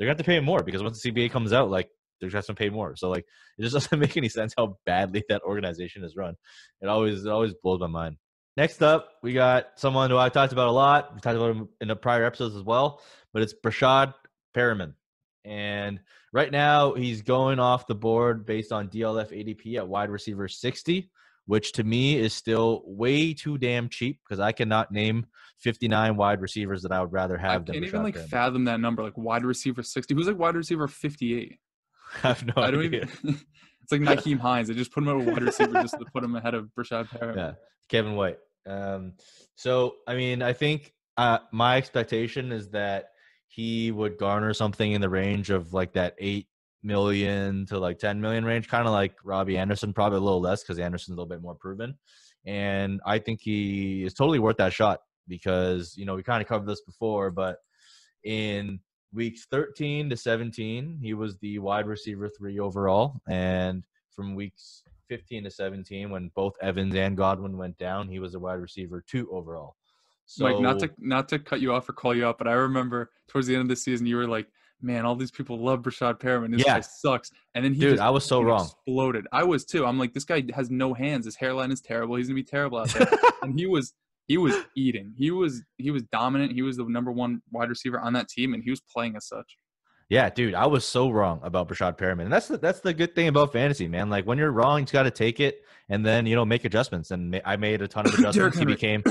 they're 0.00 0.06
gonna 0.06 0.16
have 0.16 0.24
to 0.24 0.24
pay 0.24 0.40
more 0.40 0.62
because 0.62 0.82
once 0.82 1.02
the 1.02 1.12
CBA 1.12 1.30
comes 1.30 1.52
out, 1.52 1.68
like 1.68 1.90
they're 2.20 2.30
just 2.30 2.48
gonna 2.48 2.56
pay 2.56 2.70
more. 2.70 2.96
So 2.96 3.10
like 3.10 3.26
it 3.58 3.62
just 3.62 3.74
doesn't 3.74 3.98
make 3.98 4.16
any 4.16 4.30
sense 4.30 4.54
how 4.56 4.78
badly 4.86 5.22
that 5.28 5.42
organization 5.42 6.02
is 6.04 6.16
run. 6.16 6.36
It 6.80 6.88
always 6.88 7.26
it 7.26 7.30
always 7.30 7.52
blows 7.62 7.80
my 7.80 7.86
mind. 7.86 8.16
Next 8.56 8.82
up, 8.82 9.10
we 9.22 9.34
got 9.34 9.66
someone 9.76 10.08
who 10.08 10.16
I 10.16 10.30
talked 10.30 10.54
about 10.54 10.68
a 10.68 10.72
lot. 10.72 11.14
We 11.14 11.20
talked 11.20 11.36
about 11.36 11.54
him 11.54 11.68
in 11.82 11.88
the 11.88 11.96
prior 11.96 12.24
episodes 12.24 12.56
as 12.56 12.62
well, 12.62 13.02
but 13.34 13.42
it's 13.42 13.54
Breshad 13.54 14.14
Perriman. 14.56 14.94
And 15.44 16.00
right 16.32 16.50
now 16.50 16.94
he's 16.94 17.20
going 17.20 17.58
off 17.58 17.86
the 17.86 17.94
board 17.94 18.46
based 18.46 18.72
on 18.72 18.88
DLF 18.88 19.30
ADP 19.30 19.76
at 19.76 19.86
wide 19.86 20.08
receiver 20.08 20.48
60, 20.48 21.10
which 21.50 21.72
to 21.72 21.82
me 21.82 22.16
is 22.16 22.32
still 22.32 22.80
way 22.86 23.34
too 23.34 23.58
damn 23.58 23.88
cheap 23.88 24.20
because 24.22 24.38
I 24.38 24.52
cannot 24.52 24.92
name 24.92 25.26
59 25.58 26.16
wide 26.16 26.40
receivers 26.40 26.80
that 26.82 26.92
I 26.92 27.00
would 27.00 27.12
rather 27.12 27.36
I 27.36 27.42
have 27.42 27.66
than 27.66 27.72
can't 27.72 27.86
even 27.86 28.04
like 28.04 28.16
fathom 28.16 28.66
that 28.66 28.78
number, 28.78 29.02
like 29.02 29.18
wide 29.18 29.44
receiver 29.44 29.82
60. 29.82 30.14
Who's 30.14 30.28
like 30.28 30.38
wide 30.38 30.54
receiver 30.54 30.86
58? 30.86 31.58
I 32.22 32.28
have 32.28 32.46
no 32.46 32.52
I 32.56 32.70
don't 32.70 32.84
idea. 32.84 33.08
even. 33.24 33.40
it's 33.82 33.90
like 33.90 34.00
Nyheim 34.00 34.38
Hines. 34.38 34.68
They 34.68 34.74
just 34.74 34.92
put 34.92 35.02
him 35.02 35.08
at 35.08 35.16
a 35.16 35.28
wide 35.28 35.42
receiver 35.42 35.72
just 35.82 35.98
to 35.98 36.04
put 36.14 36.22
him 36.22 36.36
ahead 36.36 36.54
of 36.54 36.68
Breshad 36.78 37.08
Perriman. 37.08 37.36
Yeah, 37.36 37.52
Kevin 37.88 38.14
White. 38.14 38.38
Um, 38.64 39.14
so 39.56 39.96
I 40.06 40.14
mean, 40.14 40.42
I 40.42 40.52
think 40.52 40.92
uh, 41.16 41.38
my 41.50 41.78
expectation 41.78 42.52
is 42.52 42.68
that 42.68 43.06
he 43.48 43.90
would 43.90 44.18
garner 44.18 44.54
something 44.54 44.92
in 44.92 45.00
the 45.00 45.10
range 45.10 45.50
of 45.50 45.74
like 45.74 45.94
that 45.94 46.14
eight 46.20 46.46
million 46.82 47.66
to 47.66 47.78
like 47.78 47.98
ten 47.98 48.20
million 48.20 48.44
range, 48.44 48.68
kind 48.68 48.86
of 48.86 48.92
like 48.92 49.14
Robbie 49.24 49.58
Anderson, 49.58 49.92
probably 49.92 50.18
a 50.18 50.22
little 50.22 50.40
less 50.40 50.62
because 50.62 50.78
Anderson's 50.78 51.16
a 51.16 51.20
little 51.20 51.28
bit 51.28 51.42
more 51.42 51.54
proven. 51.54 51.96
And 52.46 53.00
I 53.04 53.18
think 53.18 53.40
he 53.42 54.04
is 54.04 54.14
totally 54.14 54.38
worth 54.38 54.56
that 54.56 54.72
shot 54.72 55.00
because 55.28 55.94
you 55.96 56.04
know 56.04 56.14
we 56.14 56.22
kind 56.22 56.42
of 56.42 56.48
covered 56.48 56.68
this 56.68 56.82
before, 56.82 57.30
but 57.30 57.58
in 58.24 58.80
weeks 59.12 59.46
13 59.50 60.10
to 60.10 60.16
17, 60.16 60.98
he 61.02 61.14
was 61.14 61.36
the 61.38 61.58
wide 61.58 61.86
receiver 61.86 62.28
three 62.28 62.58
overall, 62.58 63.20
and 63.28 63.82
from 64.14 64.34
weeks 64.34 64.82
15 65.08 65.44
to 65.44 65.50
17, 65.50 66.10
when 66.10 66.30
both 66.34 66.54
Evans 66.62 66.94
and 66.94 67.16
Godwin 67.16 67.56
went 67.56 67.76
down, 67.78 68.08
he 68.08 68.20
was 68.20 68.34
a 68.34 68.38
wide 68.38 68.60
receiver 68.60 69.02
two 69.06 69.28
overall. 69.32 69.76
So 70.26 70.44
Mike, 70.44 70.60
not 70.60 70.78
to 70.78 70.90
not 70.98 71.28
to 71.30 71.40
cut 71.40 71.60
you 71.60 71.72
off 71.72 71.88
or 71.88 71.92
call 71.92 72.14
you 72.14 72.24
out, 72.24 72.38
but 72.38 72.46
I 72.46 72.52
remember 72.52 73.10
towards 73.26 73.48
the 73.48 73.54
end 73.54 73.62
of 73.62 73.68
the 73.68 73.74
season, 73.74 74.06
you 74.06 74.16
were 74.16 74.28
like, 74.28 74.46
"Man, 74.82 75.04
all 75.04 75.16
these 75.16 75.30
people 75.30 75.58
love 75.58 75.82
Breshad 75.82 76.18
Perriman. 76.20 76.52
This 76.52 76.64
Yeah. 76.66 76.74
guy 76.74 76.80
sucks." 76.80 77.30
And 77.54 77.64
then 77.64 77.74
he 77.74 77.80
dude, 77.80 77.90
just 77.92 78.02
I 78.02 78.10
was 78.10 78.24
so 78.24 78.42
wrong. 78.42 78.64
Exploded. 78.64 79.26
I 79.32 79.44
was 79.44 79.64
too. 79.64 79.84
I'm 79.86 79.98
like, 79.98 80.12
this 80.14 80.24
guy 80.24 80.44
has 80.54 80.70
no 80.70 80.94
hands. 80.94 81.24
His 81.26 81.36
hairline 81.36 81.70
is 81.70 81.80
terrible. 81.80 82.16
He's 82.16 82.28
gonna 82.28 82.34
be 82.36 82.42
terrible 82.44 82.78
out 82.78 82.88
there. 82.90 83.08
and 83.42 83.58
he 83.58 83.66
was 83.66 83.94
he 84.28 84.38
was 84.38 84.54
eating. 84.76 85.12
He 85.18 85.30
was 85.30 85.62
he 85.78 85.90
was 85.90 86.02
dominant. 86.04 86.52
He 86.52 86.62
was 86.62 86.76
the 86.76 86.84
number 86.84 87.10
one 87.12 87.42
wide 87.50 87.68
receiver 87.68 87.98
on 88.00 88.12
that 88.12 88.28
team, 88.28 88.54
and 88.54 88.62
he 88.62 88.70
was 88.70 88.80
playing 88.80 89.16
as 89.16 89.26
such. 89.26 89.56
Yeah, 90.10 90.28
dude, 90.28 90.56
I 90.56 90.66
was 90.66 90.84
so 90.84 91.08
wrong 91.08 91.38
about 91.44 91.68
Breshad 91.68 91.96
Perriman, 91.96 92.24
and 92.24 92.32
that's 92.32 92.48
the, 92.48 92.58
that's 92.58 92.80
the 92.80 92.92
good 92.92 93.14
thing 93.14 93.28
about 93.28 93.52
fantasy, 93.52 93.86
man. 93.86 94.10
Like 94.10 94.26
when 94.26 94.38
you're 94.38 94.50
wrong, 94.50 94.80
you 94.80 94.86
got 94.86 95.04
to 95.04 95.10
take 95.12 95.38
it 95.38 95.62
and 95.88 96.04
then 96.04 96.26
you 96.26 96.34
know 96.34 96.44
make 96.44 96.64
adjustments. 96.64 97.12
And 97.12 97.30
ma- 97.30 97.38
I 97.44 97.54
made 97.56 97.80
a 97.80 97.86
ton 97.86 98.06
of 98.06 98.14
adjustments. 98.18 98.58
he 98.58 98.64
became 98.64 99.04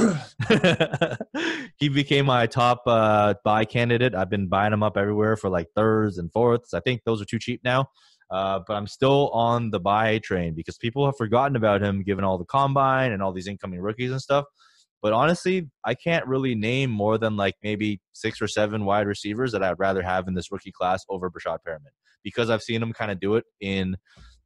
he 1.77 1.87
became 1.87 2.25
my 2.25 2.47
top 2.47 2.83
uh, 2.85 3.35
buy 3.45 3.63
candidate. 3.63 4.13
I've 4.13 4.29
been 4.29 4.49
buying 4.49 4.73
him 4.73 4.83
up 4.83 4.97
everywhere 4.97 5.37
for 5.37 5.49
like 5.49 5.67
thirds 5.73 6.17
and 6.17 6.29
fourths. 6.33 6.73
I 6.73 6.81
think 6.81 7.03
those 7.05 7.21
are 7.21 7.25
too 7.25 7.39
cheap 7.39 7.61
now, 7.63 7.87
uh, 8.29 8.59
but 8.67 8.73
I'm 8.73 8.87
still 8.87 9.29
on 9.29 9.71
the 9.71 9.79
buy 9.79 10.17
train 10.17 10.53
because 10.53 10.77
people 10.77 11.05
have 11.05 11.15
forgotten 11.15 11.55
about 11.55 11.81
him 11.81 12.03
given 12.03 12.25
all 12.25 12.37
the 12.37 12.43
combine 12.43 13.13
and 13.13 13.23
all 13.23 13.31
these 13.31 13.47
incoming 13.47 13.79
rookies 13.79 14.11
and 14.11 14.21
stuff. 14.21 14.43
But 15.01 15.13
honestly, 15.13 15.69
I 15.85 15.93
can't 15.93 16.25
really 16.27 16.55
name 16.55 16.89
more 16.89 17.17
than 17.17 17.37
like 17.37 17.55
maybe 17.63 18.01
six 18.13 18.41
or 18.41 18.47
seven 18.47 18.85
wide 18.85 19.07
receivers 19.07 19.51
that 19.53 19.63
I'd 19.63 19.79
rather 19.79 20.01
have 20.01 20.27
in 20.27 20.33
this 20.33 20.51
rookie 20.51 20.71
class 20.71 21.05
over 21.09 21.29
Breshad 21.29 21.59
Perriman 21.65 21.93
because 22.23 22.49
I've 22.49 22.61
seen 22.61 22.81
him 22.81 22.91
kind 22.91 23.11
of 23.11 23.19
do 23.19 23.35
it 23.35 23.45
in 23.61 23.95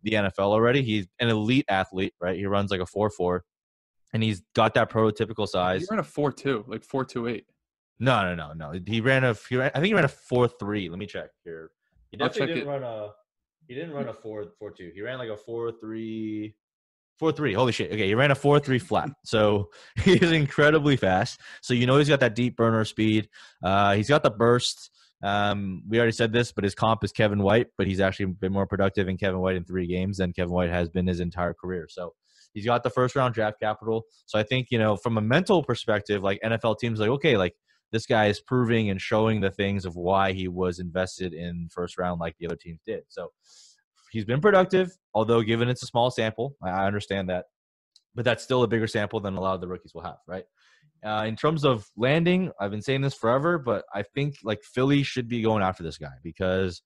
the 0.04 0.12
NFL 0.12 0.52
already. 0.52 0.84
He's 0.84 1.08
an 1.20 1.30
elite 1.30 1.66
athlete, 1.70 2.14
right? 2.22 2.38
He 2.38 2.46
runs 2.46 2.70
like 2.70 2.82
a 2.82 2.86
4 2.86 3.10
4, 3.10 3.44
and 4.14 4.22
he's 4.22 4.44
got 4.54 4.76
that 4.76 4.92
prototypical 4.92 5.48
size. 5.48 5.82
He 5.82 5.88
ran 5.90 6.00
a 6.00 6.04
four 6.04 6.32
two, 6.32 6.64
like 6.68 6.84
four 6.84 7.04
two 7.04 7.28
eight. 7.28 7.46
No, 8.00 8.24
no, 8.24 8.36
no, 8.36 8.54
no. 8.54 8.80
He 8.86 9.02
ran 9.02 9.24
a, 9.24 9.36
he 9.50 9.56
ran, 9.56 9.72
I 9.74 9.80
think 9.80 9.88
he 9.88 9.94
ran 9.94 10.06
a 10.06 10.10
4 10.10 10.48
3. 10.48 10.90
Let 10.90 11.00
me 11.00 11.06
check 11.06 11.30
here. 11.44 11.72
He 12.10 12.18
definitely 12.18 12.56
didn't 12.56 12.70
it. 12.70 12.72
run 12.72 12.84
a, 12.84 13.10
he 13.68 13.76
didn't 13.76 13.92
run 13.92 14.08
a 14.08 14.14
4 14.14 14.46
4 14.60 14.72
2. 14.72 14.92
He 14.94 15.02
ran 15.02 15.18
like 15.18 15.30
a 15.30 15.38
4 15.38 15.72
3. 15.80 16.56
4 17.20 17.32
3. 17.32 17.54
Holy 17.54 17.72
shit. 17.72 17.92
Okay. 17.92 18.08
He 18.08 18.16
ran 18.16 18.32
a 18.32 18.36
4 18.36 18.60
3 18.60 18.80
flat. 18.80 19.10
So 19.24 19.70
he's 20.04 20.32
incredibly 20.32 20.98
fast. 20.98 21.40
So 21.62 21.74
you 21.74 21.86
know 21.86 21.98
he's 21.98 22.10
got 22.10 22.20
that 22.22 22.36
deep 22.36 22.56
burner 22.56 22.86
speed. 22.86 23.30
Uh, 23.64 23.96
he's 23.96 24.10
got 24.10 24.24
the 24.24 24.32
burst. 24.32 24.90
Um, 25.24 25.84
we 25.88 25.98
already 25.98 26.12
said 26.12 26.34
this, 26.34 26.52
but 26.52 26.66
his 26.66 26.76
comp 26.76 27.04
is 27.04 27.14
Kevin 27.14 27.42
White, 27.42 27.68
but 27.78 27.88
he's 27.88 28.02
actually 28.02 28.26
been 28.26 28.52
more 28.52 28.68
productive 28.68 29.08
in 29.08 29.18
Kevin 29.18 29.40
White 29.40 29.56
in 29.56 29.64
three 29.64 29.88
games 29.88 30.18
than 30.18 30.34
Kevin 30.34 30.52
White 30.52 30.70
has 30.70 30.90
been 30.90 31.08
his 31.08 31.22
entire 31.22 31.54
career. 31.54 31.88
So 31.90 32.14
he's 32.54 32.66
got 32.66 32.84
the 32.84 32.90
first 32.90 33.16
round 33.16 33.34
draft 33.34 33.60
capital. 33.62 34.04
So 34.26 34.38
I 34.38 34.44
think, 34.44 34.68
you 34.70 34.78
know, 34.78 34.98
from 34.98 35.18
a 35.18 35.22
mental 35.22 35.64
perspective, 35.64 36.22
like 36.22 36.42
NFL 36.44 36.78
teams 36.80 37.00
like, 37.00 37.10
okay, 37.10 37.38
like 37.38 37.56
this 37.94 38.06
guy 38.06 38.26
is 38.26 38.42
proving 38.42 38.90
and 38.90 39.00
showing 39.00 39.40
the 39.40 39.52
things 39.52 39.86
of 39.86 39.96
why 39.96 40.34
he 40.34 40.50
was 40.50 40.80
invested 40.80 41.34
in 41.34 41.70
first 41.72 41.98
round 41.98 42.20
like 42.20 42.36
the 42.38 42.48
other 42.48 42.58
teams 42.58 42.82
did. 42.86 43.04
So 43.08 43.30
he's 44.14 44.26
been 44.26 44.40
productive, 44.40 44.96
although 45.16 45.42
given 45.42 45.68
it's 45.68 45.84
a 45.84 45.88
small 45.88 46.12
sample, 46.12 46.56
I 46.64 46.86
understand 46.86 47.30
that. 47.30 47.46
But 48.16 48.26
that's 48.26 48.44
still 48.44 48.62
a 48.62 48.68
bigger 48.68 48.86
sample 48.86 49.20
than 49.20 49.36
a 49.36 49.42
lot 49.42 49.56
of 49.56 49.62
the 49.62 49.68
rookies 49.68 49.94
will 49.94 50.04
have, 50.04 50.18
right? 50.28 50.46
Uh, 51.04 51.26
in 51.28 51.36
terms 51.36 51.66
of 51.66 51.90
landing, 51.98 52.52
I've 52.60 52.70
been 52.70 52.84
saying 52.84 53.02
this 53.02 53.16
forever, 53.16 53.58
but 53.58 53.84
I 53.94 54.04
think 54.04 54.36
like 54.44 54.62
Philly 54.64 55.02
should 55.02 55.28
be 55.28 55.42
going 55.42 55.64
after 55.64 55.82
this 55.82 55.98
guy 55.98 56.14
because 56.24 56.84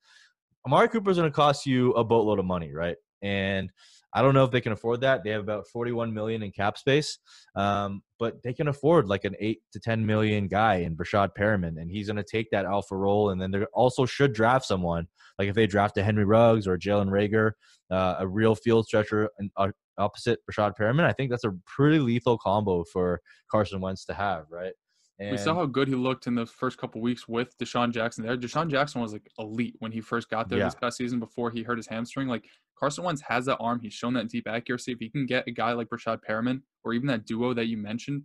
Amari 0.66 0.88
Cooper 0.88 1.12
is 1.12 1.18
going 1.18 1.30
to 1.30 1.36
cost 1.36 1.66
you 1.66 1.92
a 1.92 2.04
boatload 2.04 2.40
of 2.40 2.46
money, 2.46 2.74
right? 2.74 2.96
And 3.22 3.72
I 4.14 4.22
don't 4.22 4.34
know 4.34 4.44
if 4.44 4.52
they 4.52 4.62
can 4.62 4.72
afford 4.72 5.02
that. 5.02 5.24
They 5.24 5.32
have 5.32 5.42
about 5.42 5.68
41 5.68 6.14
million 6.14 6.42
in 6.44 6.52
cap 6.52 6.78
space, 6.78 7.20
um, 7.56 8.02
but 8.20 8.42
they 8.44 8.54
can 8.54 8.68
afford 8.68 9.08
like 9.08 9.26
an 9.26 9.36
eight 9.40 9.60
to 9.74 9.80
10 9.80 10.06
million 10.06 10.48
guy 10.48 10.76
in 10.76 10.96
Breshad 10.96 11.30
Perriman, 11.38 11.80
and 11.80 11.92
he's 11.92 12.08
going 12.08 12.18
to 12.18 12.24
take 12.24 12.50
that 12.52 12.66
alpha 12.66 12.96
role. 12.96 13.30
And 13.30 13.42
then 13.42 13.52
they 13.52 13.64
also 13.74 14.06
should 14.06 14.34
draft 14.34 14.66
someone 14.66 15.08
like 15.38 15.50
if 15.50 15.56
they 15.56 15.68
draft 15.68 15.98
a 15.98 16.04
Henry 16.04 16.26
Ruggs 16.26 16.68
or 16.68 16.78
Jalen 16.78 17.10
Reagor, 17.10 17.52
uh, 17.92 18.16
a 18.20 18.28
real 18.28 18.56
field 18.56 18.88
stretcher, 18.88 19.30
and 19.38 19.52
uh, 19.58 19.70
opposite 19.98 20.40
Breshad 20.50 20.74
Perriman. 20.80 21.04
I 21.04 21.14
think 21.14 21.30
that's 21.30 21.44
a 21.44 21.54
pretty 21.66 22.00
lethal 22.00 22.38
combo 22.38 22.84
for 22.92 23.22
Carson 23.52 23.82
Wentz 23.82 24.06
to 24.06 24.14
have, 24.14 24.46
right? 24.50 24.74
And 25.20 25.32
we 25.32 25.38
saw 25.38 25.56
how 25.56 25.66
good 25.66 25.88
he 25.88 25.96
looked 25.96 26.28
in 26.28 26.36
the 26.36 26.46
first 26.46 26.78
couple 26.78 27.02
weeks 27.02 27.28
with 27.28 27.58
DeSean 27.58 27.92
Jackson 27.92 28.24
there. 28.24 28.38
DeSean 28.38 28.70
Jackson 28.70 29.02
was 29.02 29.14
like 29.14 29.28
elite 29.40 29.76
when 29.80 29.92
he 29.92 30.00
first 30.00 30.30
got 30.30 30.48
there 30.48 30.60
Yeah. 30.60 30.66
this 30.66 30.76
past 30.76 30.98
season 30.98 31.20
before 31.20 31.50
he 31.50 31.64
hurt 31.64 31.78
his 31.78 31.88
hamstring. 31.88 32.28
Like 32.28 32.46
Carson 32.78 33.04
Wentz 33.04 33.22
has 33.22 33.46
that 33.46 33.58
arm. 33.58 33.80
He's 33.80 33.94
shown 33.94 34.14
that 34.14 34.30
deep 34.30 34.48
accuracy. 34.48 34.92
If 34.92 35.00
he 35.00 35.10
can 35.10 35.26
get 35.26 35.48
a 35.48 35.52
guy 35.52 35.74
like 35.74 35.88
Breshad 35.90 36.20
Perriman 36.28 36.62
or 36.84 36.94
even 36.94 37.08
that 37.08 37.26
duo 37.26 37.54
that 37.56 37.66
you 37.66 37.78
mentioned, 37.78 38.24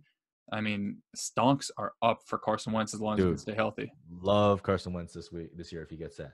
I 0.51 0.61
mean, 0.61 0.97
stonks 1.17 1.71
are 1.77 1.93
up 2.03 2.19
for 2.27 2.37
Carson 2.37 2.73
Wentz 2.73 2.93
as 2.93 3.01
long 3.01 3.13
as 3.17 3.23
he 3.23 3.29
can 3.29 3.37
stay 3.39 3.53
healthy. 3.55 3.91
love 4.21 4.61
Carson 4.61 4.93
Wentz 4.93 5.13
this 5.13 5.31
week, 5.31 5.55
this 5.57 5.71
year 5.71 5.81
if 5.81 5.89
he 5.89 5.95
gets 5.97 6.17
that. 6.17 6.33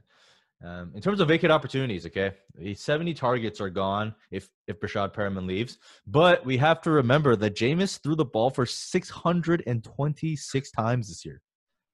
Um, 0.61 0.91
in 0.93 1.01
terms 1.01 1.21
of 1.21 1.29
vacant 1.29 1.53
opportunities, 1.53 2.05
okay, 2.05 2.33
the 2.55 2.75
70 2.75 3.13
targets 3.13 3.61
are 3.61 3.69
gone 3.69 4.13
if 4.29 4.49
if 4.67 4.77
Breshad 4.79 5.13
Perriman 5.13 5.47
leaves, 5.47 5.77
but 6.05 6.45
we 6.45 6.57
have 6.57 6.81
to 6.81 6.91
remember 6.91 7.37
that 7.37 7.55
Jameis 7.55 8.01
threw 8.01 8.15
the 8.15 8.25
ball 8.25 8.49
for 8.49 8.65
626 8.65 10.71
times 10.71 11.07
this 11.07 11.23
year. 11.23 11.41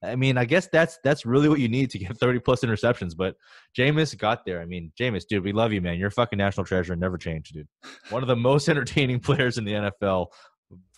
I 0.02 0.16
mean, 0.16 0.36
I 0.36 0.44
guess 0.44 0.66
that's 0.66 0.98
that's 1.04 1.24
really 1.24 1.48
what 1.48 1.60
you 1.60 1.68
need 1.68 1.90
to 1.90 1.98
get 1.98 2.16
30 2.16 2.40
plus 2.40 2.62
interceptions. 2.62 3.16
But 3.16 3.36
Jameis 3.76 4.16
got 4.18 4.44
there. 4.44 4.60
I 4.60 4.64
mean, 4.64 4.92
Jameis, 4.98 5.26
dude, 5.26 5.44
we 5.44 5.52
love 5.52 5.72
you, 5.72 5.80
man. 5.80 5.98
You're 5.98 6.08
a 6.08 6.12
fucking 6.12 6.36
national 6.36 6.66
treasure 6.66 6.96
never 6.96 7.18
change, 7.18 7.50
dude. 7.50 7.68
One 8.10 8.22
of 8.22 8.28
the 8.28 8.36
most 8.36 8.68
entertaining 8.68 9.20
players 9.20 9.58
in 9.58 9.64
the 9.64 9.72
NFL, 9.72 10.26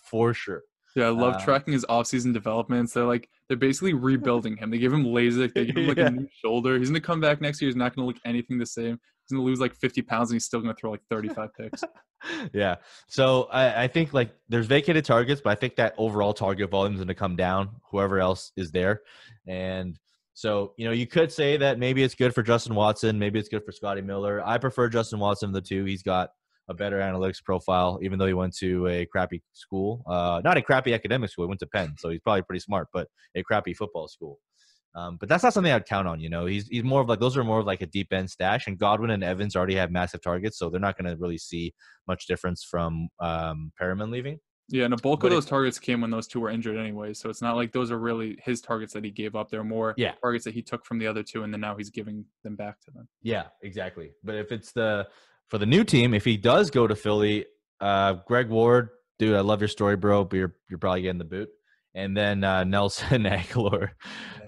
for 0.02 0.34
sure. 0.34 0.62
Yeah, 0.98 1.06
I 1.06 1.10
love 1.10 1.34
Uh, 1.36 1.44
tracking 1.44 1.72
his 1.72 1.84
offseason 1.88 2.32
developments. 2.34 2.92
They're 2.92 3.04
like 3.04 3.28
they're 3.48 3.56
basically 3.56 3.94
rebuilding 3.94 4.56
him. 4.56 4.70
They 4.70 4.78
give 4.78 4.92
him 4.92 5.04
LASIK. 5.04 5.54
They 5.54 5.66
give 5.66 5.76
him 5.76 5.86
like 5.88 5.96
Yeah. 5.98 6.06
a 6.08 6.10
new 6.10 6.28
shoulder. 6.44 6.78
He's 6.78 6.88
gonna 6.90 7.00
come 7.00 7.20
back 7.20 7.40
next 7.40 7.60
year. 7.62 7.68
He's 7.68 7.76
not 7.76 7.94
gonna 7.94 8.06
look 8.06 8.16
anything 8.24 8.58
the 8.58 8.66
same. 8.66 8.98
He's 9.24 9.36
gonna 9.36 9.44
lose 9.44 9.60
like 9.60 9.74
50 9.76 10.02
pounds 10.02 10.30
and 10.30 10.36
he's 10.36 10.44
still 10.44 10.60
gonna 10.60 10.74
throw 10.74 10.90
like 10.90 11.02
35 11.10 11.50
picks. 11.54 11.84
yeah. 12.52 12.76
So 13.06 13.44
I, 13.52 13.84
I 13.84 13.88
think 13.88 14.12
like 14.12 14.34
there's 14.48 14.66
vacated 14.66 15.04
targets, 15.04 15.40
but 15.40 15.50
I 15.50 15.54
think 15.54 15.76
that 15.76 15.94
overall 15.98 16.32
target 16.34 16.70
volume 16.70 16.94
is 16.94 16.98
going 16.98 17.08
to 17.08 17.14
come 17.14 17.36
down. 17.36 17.70
Whoever 17.92 18.18
else 18.18 18.50
is 18.56 18.72
there, 18.72 19.02
and 19.46 19.96
so 20.34 20.72
you 20.76 20.84
know 20.84 20.92
you 20.92 21.06
could 21.06 21.30
say 21.30 21.56
that 21.58 21.78
maybe 21.78 22.02
it's 22.02 22.14
good 22.16 22.34
for 22.34 22.42
Justin 22.42 22.74
Watson, 22.74 23.18
maybe 23.18 23.38
it's 23.38 23.48
good 23.48 23.64
for 23.64 23.70
Scotty 23.72 24.00
Miller. 24.02 24.42
I 24.44 24.58
prefer 24.58 24.88
Justin 24.88 25.20
Watson 25.20 25.50
of 25.50 25.54
the 25.54 25.60
two. 25.60 25.84
He's 25.84 26.02
got 26.02 26.30
a 26.68 26.74
better 26.74 26.98
analytics 27.00 27.42
profile, 27.42 27.98
even 28.02 28.18
though 28.18 28.26
he 28.26 28.34
went 28.34 28.54
to 28.58 28.86
a 28.88 29.06
crappy 29.06 29.42
school, 29.52 30.02
uh, 30.06 30.40
not 30.44 30.56
a 30.56 30.62
crappy 30.62 30.92
academic 30.94 31.30
school. 31.30 31.44
He 31.46 31.48
went 31.48 31.60
to 31.60 31.66
Penn, 31.66 31.94
so 31.98 32.10
he's 32.10 32.20
probably 32.20 32.42
pretty 32.42 32.60
smart, 32.60 32.88
but 32.92 33.08
a 33.34 33.42
crappy 33.42 33.74
football 33.74 34.08
school. 34.08 34.38
Um, 34.94 35.16
but 35.20 35.28
that's 35.28 35.44
not 35.44 35.52
something 35.52 35.72
I'd 35.72 35.86
count 35.86 36.08
on. 36.08 36.18
You 36.20 36.30
know, 36.30 36.46
he's 36.46 36.66
he's 36.68 36.82
more 36.82 37.00
of 37.00 37.08
like 37.08 37.20
those 37.20 37.36
are 37.36 37.44
more 37.44 37.60
of 37.60 37.66
like 37.66 37.82
a 37.82 37.86
deep 37.86 38.12
end 38.12 38.30
stash, 38.30 38.66
and 38.66 38.78
Godwin 38.78 39.10
and 39.10 39.22
Evans 39.22 39.54
already 39.54 39.76
have 39.76 39.90
massive 39.90 40.22
targets, 40.22 40.58
so 40.58 40.70
they're 40.70 40.80
not 40.80 40.98
going 40.98 41.10
to 41.10 41.20
really 41.20 41.38
see 41.38 41.72
much 42.06 42.26
difference 42.26 42.64
from 42.64 43.08
um, 43.20 43.70
Perriman 43.80 44.10
leaving. 44.10 44.38
Yeah, 44.70 44.84
and 44.84 44.92
a 44.92 44.98
bulk 44.98 45.20
But 45.20 45.28
of 45.28 45.32
it- 45.32 45.36
those 45.36 45.46
targets 45.46 45.78
came 45.78 46.00
when 46.02 46.10
those 46.10 46.26
two 46.26 46.40
were 46.40 46.50
injured 46.50 46.76
anyway. 46.76 47.14
So 47.14 47.30
it's 47.30 47.40
not 47.40 47.56
like 47.56 47.72
those 47.72 47.90
are 47.90 47.98
really 47.98 48.38
his 48.44 48.60
targets 48.60 48.92
that 48.92 49.02
he 49.02 49.10
gave 49.10 49.34
up. 49.34 49.48
They're 49.50 49.64
more 49.64 49.94
Yeah. 49.96 50.12
targets 50.20 50.44
that 50.44 50.52
he 50.52 50.60
took 50.62 50.84
from 50.84 50.98
the 50.98 51.06
other 51.06 51.22
two, 51.22 51.42
and 51.42 51.52
then 51.52 51.60
now 51.62 51.74
he's 51.76 51.88
giving 51.90 52.24
them 52.44 52.54
back 52.56 52.78
to 52.82 52.90
them. 52.90 53.08
Yeah, 53.22 53.44
exactly. 53.62 54.12
But 54.24 54.34
if 54.34 54.52
it's 54.52 54.72
the 54.72 55.06
for 55.48 55.58
the 55.58 55.66
new 55.66 55.84
team, 55.84 56.14
if 56.14 56.24
he 56.24 56.36
does 56.36 56.70
go 56.70 56.86
to 56.86 56.94
Philly, 56.94 57.46
uh, 57.80 58.14
Greg 58.26 58.48
Ward, 58.48 58.90
dude, 59.18 59.36
I 59.36 59.40
love 59.40 59.60
your 59.60 59.68
story, 59.68 59.96
bro, 59.96 60.24
but 60.24 60.36
you're 60.36 60.54
you're 60.68 60.78
probably 60.78 61.02
getting 61.02 61.18
the 61.18 61.24
boot. 61.24 61.48
And 61.94 62.16
then 62.16 62.44
uh, 62.44 62.64
Nelson 62.64 63.24
Agholor, 63.24 63.90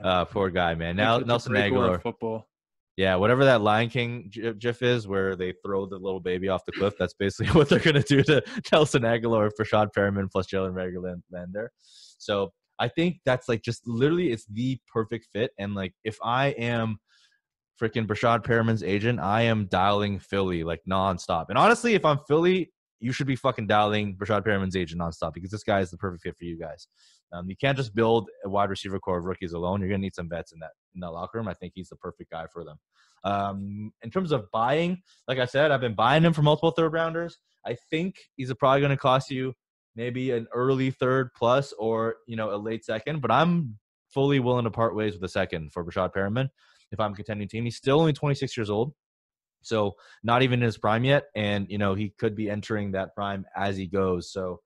uh, 0.03 0.25
poor 0.27 0.51
guy, 0.51 0.75
man. 0.75 0.97
Now 0.97 1.19
Nelson 1.19 1.53
Agholor, 1.55 2.03
football. 2.03 2.49
yeah, 2.97 3.17
whatever 3.17 3.45
that 3.47 3.63
Lion 3.63 3.89
King 3.89 4.27
gi- 4.31 4.55
gif 4.55 4.83
is, 4.83 5.09
where 5.09 5.37
they 5.37 5.55
throw 5.65 5.87
the 5.87 5.97
little 5.97 6.21
baby 6.21 6.49
off 6.49 6.65
the 6.67 6.73
cliff. 6.73 6.95
That's 6.99 7.15
basically 7.15 7.53
what 7.59 7.69
they're 7.69 7.79
gonna 7.79 8.03
do 8.03 8.23
to 8.25 8.43
Nelson 8.73 9.03
Agholor 9.03 9.51
for 9.57 9.65
Sean 9.65 9.89
Perriman 9.97 10.31
plus 10.31 10.47
Jalen 10.47 10.73
Reagor. 10.73 11.69
So 12.19 12.53
I 12.79 12.89
think 12.89 13.19
that's 13.25 13.49
like 13.49 13.63
just 13.63 13.87
literally 13.87 14.33
it's 14.33 14.47
the 14.47 14.79
perfect 14.93 15.29
fit. 15.33 15.53
And 15.59 15.75
like 15.75 15.95
if 16.05 16.19
I 16.23 16.49
am 16.49 16.99
freaking 17.81 18.07
Breshad 18.07 18.45
Perriman's 18.45 18.83
agent, 18.83 19.21
I 19.21 19.43
am 19.43 19.67
dialing 19.67 20.19
Philly 20.19 20.65
like 20.65 20.81
nonstop. 20.89 21.47
And 21.49 21.57
honestly, 21.57 21.95
if 21.95 22.05
I'm 22.05 22.19
Philly, 22.29 22.71
you 23.01 23.13
should 23.13 23.27
be 23.27 23.37
fucking 23.37 23.67
dialing 23.67 24.17
Breshad 24.17 24.45
Perriman's 24.45 24.77
agent 24.77 25.01
nonstop 25.01 25.33
because 25.33 25.51
this 25.51 25.65
guy 25.65 25.81
is 25.81 25.91
the 25.91 25.97
perfect 25.97 26.23
fit 26.23 26.37
for 26.39 26.45
you 26.45 26.59
guys. 26.59 26.87
Um, 27.33 27.49
you 27.49 27.57
can't 27.57 27.77
just 27.77 27.95
build 27.95 28.29
a 28.45 28.49
wide 28.49 28.71
receiver 28.71 28.99
core 28.99 29.19
of 29.19 29.25
rookies 29.25 29.53
alone. 29.53 29.81
You're 29.81 29.89
gonna 29.89 29.99
need 29.99 30.15
some 30.15 30.29
vets 30.29 30.53
in 30.53 30.59
that 30.61 30.73
in 30.95 31.01
that 31.01 31.11
locker 31.11 31.39
room. 31.39 31.49
I 31.49 31.55
think 31.55 31.73
he's 31.75 31.89
the 31.89 31.97
perfect 31.97 32.31
guy 32.31 32.47
for 32.53 32.65
them. 32.65 32.77
Um, 33.25 33.93
in 34.03 34.11
terms 34.11 34.33
of 34.33 34.51
buying, 34.53 35.03
like 35.29 35.39
I 35.39 35.45
said, 35.45 35.71
I've 35.71 35.81
been 35.81 35.95
buying 35.95 36.25
him 36.25 36.33
for 36.33 36.43
multiple 36.43 36.73
third 36.73 36.93
rounders. 36.93 37.39
I 37.65 37.77
think 37.91 38.17
he's 38.37 38.53
probably 38.55 38.87
to 38.87 38.97
cost 38.97 39.31
you 39.31 39.55
maybe 39.97 40.31
an 40.31 40.47
early 40.55 40.91
third 40.91 41.31
plus 41.37 41.73
or 41.79 42.17
you 42.27 42.37
know 42.37 42.55
a 42.55 42.57
late 42.57 42.85
second. 42.85 43.23
But 43.23 43.31
I'm 43.31 43.79
fully 44.13 44.41
willing 44.41 44.65
to 44.65 44.71
part 44.71 44.97
ways 44.97 45.15
with 45.15 45.23
a 45.23 45.29
second 45.29 45.73
for 45.73 45.85
Rashad 45.85 46.13
Perriman 46.13 46.49
if 46.91 47.01
I'm 47.01 47.13
a 47.13 47.17
contending 47.17 47.49
team. 47.49 47.65
He's 47.65 47.77
still 47.77 48.01
only 48.01 48.13
26 48.13 48.57
years 48.57 48.71
old, 48.71 48.93
so 49.63 49.95
not 50.23 50.43
even 50.43 50.61
in 50.61 50.67
his 50.67 50.79
prime 50.79 51.05
yet, 51.05 51.25
and 51.35 51.67
you 51.71 51.79
know 51.79 51.95
he 51.95 52.11
could 52.19 52.35
be 52.35 52.51
entering 52.51 52.93
that 52.93 53.15
prime 53.15 53.45
as 53.57 53.77
he 53.77 53.87
goes. 53.87 54.33
So. 54.33 54.61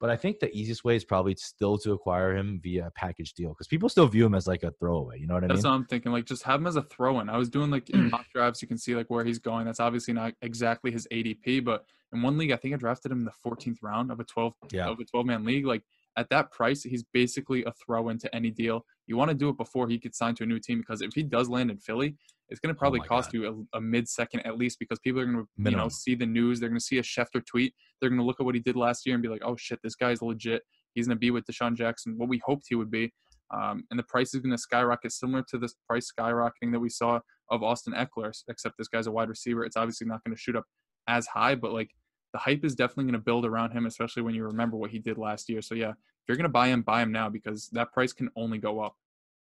But 0.00 0.08
I 0.08 0.16
think 0.16 0.38
the 0.38 0.50
easiest 0.56 0.82
way 0.82 0.96
is 0.96 1.04
probably 1.04 1.34
still 1.34 1.76
to 1.76 1.92
acquire 1.92 2.34
him 2.34 2.58
via 2.62 2.86
a 2.86 2.90
package 2.90 3.34
deal 3.34 3.50
because 3.50 3.66
people 3.66 3.90
still 3.90 4.06
view 4.06 4.24
him 4.24 4.34
as 4.34 4.46
like 4.46 4.62
a 4.62 4.70
throwaway. 4.70 5.20
You 5.20 5.26
know 5.26 5.34
what 5.34 5.44
I 5.44 5.48
That's 5.48 5.58
mean? 5.58 5.62
That's 5.62 5.64
what 5.66 5.74
I'm 5.74 5.84
thinking. 5.84 6.10
Like, 6.10 6.24
just 6.24 6.42
have 6.44 6.58
him 6.58 6.66
as 6.66 6.76
a 6.76 6.82
throw-in. 6.84 7.28
I 7.28 7.36
was 7.36 7.50
doing 7.50 7.70
like 7.70 7.90
in 7.90 8.04
mm. 8.04 8.10
mock 8.10 8.24
drafts, 8.32 8.62
you 8.62 8.68
can 8.68 8.78
see 8.78 8.96
like 8.96 9.10
where 9.10 9.26
he's 9.26 9.38
going. 9.38 9.66
That's 9.66 9.78
obviously 9.78 10.14
not 10.14 10.32
exactly 10.40 10.90
his 10.90 11.06
ADP, 11.12 11.66
but 11.66 11.84
in 12.14 12.22
one 12.22 12.38
league, 12.38 12.50
I 12.50 12.56
think 12.56 12.72
I 12.72 12.78
drafted 12.78 13.12
him 13.12 13.18
in 13.18 13.24
the 13.26 13.32
14th 13.44 13.76
round 13.82 14.10
of 14.10 14.20
a 14.20 14.24
12 14.24 14.54
Yeah. 14.72 14.88
of 14.88 14.98
a 15.00 15.04
12-man 15.04 15.44
league. 15.44 15.66
Like 15.66 15.82
at 16.16 16.28
that 16.30 16.50
price, 16.50 16.82
he's 16.82 17.04
basically 17.12 17.64
a 17.64 17.72
throw 17.84 18.08
into 18.08 18.34
any 18.34 18.50
deal. 18.50 18.84
You 19.06 19.16
want 19.16 19.30
to 19.30 19.34
do 19.34 19.48
it 19.48 19.56
before 19.56 19.88
he 19.88 19.98
gets 19.98 20.18
signed 20.18 20.36
to 20.38 20.44
a 20.44 20.46
new 20.46 20.58
team 20.58 20.78
because 20.78 21.02
if 21.02 21.10
he 21.14 21.22
does 21.22 21.48
land 21.48 21.70
in 21.70 21.78
Philly, 21.78 22.16
it's 22.48 22.60
going 22.60 22.74
to 22.74 22.78
probably 22.78 23.00
Oh 23.00 23.08
cost 23.08 23.32
God. 23.32 23.38
you 23.38 23.66
a, 23.72 23.78
a 23.78 23.80
mid-second 23.80 24.40
at 24.44 24.58
least 24.58 24.78
because 24.80 24.98
people 24.98 25.20
are 25.20 25.24
going 25.24 25.46
to 25.46 25.70
you 25.70 25.76
know 25.76 25.88
see 25.88 26.14
the 26.14 26.26
news. 26.26 26.58
They're 26.58 26.68
going 26.68 26.78
to 26.78 26.84
see 26.84 26.98
a 26.98 27.02
Schefter 27.02 27.44
tweet. 27.44 27.74
They're 28.00 28.10
going 28.10 28.18
to 28.20 28.24
look 28.24 28.40
at 28.40 28.46
what 28.46 28.54
he 28.54 28.60
did 28.60 28.76
last 28.76 29.06
year 29.06 29.14
and 29.14 29.22
be 29.22 29.28
like, 29.28 29.42
oh 29.44 29.56
shit, 29.56 29.78
this 29.82 29.94
guy's 29.94 30.20
legit. 30.20 30.62
He's 30.94 31.06
going 31.06 31.16
to 31.16 31.20
be 31.20 31.30
with 31.30 31.44
DeSean 31.46 31.76
Jackson, 31.76 32.14
what 32.16 32.28
we 32.28 32.40
hoped 32.44 32.64
he 32.68 32.74
would 32.74 32.90
be. 32.90 33.12
Um, 33.52 33.84
and 33.90 33.98
the 33.98 34.04
price 34.04 34.34
is 34.34 34.40
going 34.40 34.52
to 34.52 34.58
skyrocket, 34.58 35.12
similar 35.12 35.44
to 35.48 35.58
this 35.58 35.74
price 35.88 36.12
skyrocketing 36.12 36.72
that 36.72 36.80
we 36.80 36.88
saw 36.88 37.20
of 37.50 37.62
Austin 37.62 37.94
Ekeler, 37.94 38.32
except 38.48 38.76
this 38.78 38.88
guy's 38.88 39.06
a 39.06 39.12
wide 39.12 39.28
receiver. 39.28 39.64
It's 39.64 39.76
obviously 39.76 40.06
not 40.06 40.22
going 40.24 40.34
to 40.34 40.40
shoot 40.40 40.56
up 40.56 40.64
as 41.08 41.26
high, 41.26 41.54
but 41.56 41.72
like 41.72 41.90
the 42.32 42.38
hype 42.38 42.64
is 42.64 42.74
definitely 42.74 43.04
going 43.04 43.14
to 43.14 43.18
build 43.18 43.44
around 43.44 43.72
him, 43.72 43.86
especially 43.86 44.22
when 44.22 44.34
you 44.34 44.44
remember 44.44 44.76
what 44.76 44.90
he 44.90 44.98
did 44.98 45.18
last 45.18 45.48
year. 45.48 45.62
So 45.62 45.74
yeah, 45.74 45.90
if 45.90 46.28
you're 46.28 46.36
going 46.36 46.44
to 46.44 46.48
buy 46.48 46.68
him, 46.68 46.82
buy 46.82 47.02
him 47.02 47.12
now 47.12 47.28
because 47.28 47.68
that 47.72 47.92
price 47.92 48.12
can 48.12 48.30
only 48.36 48.58
go 48.58 48.80
up. 48.80 48.94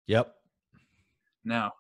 Yep. 0.08 0.34
Now, 1.46 1.72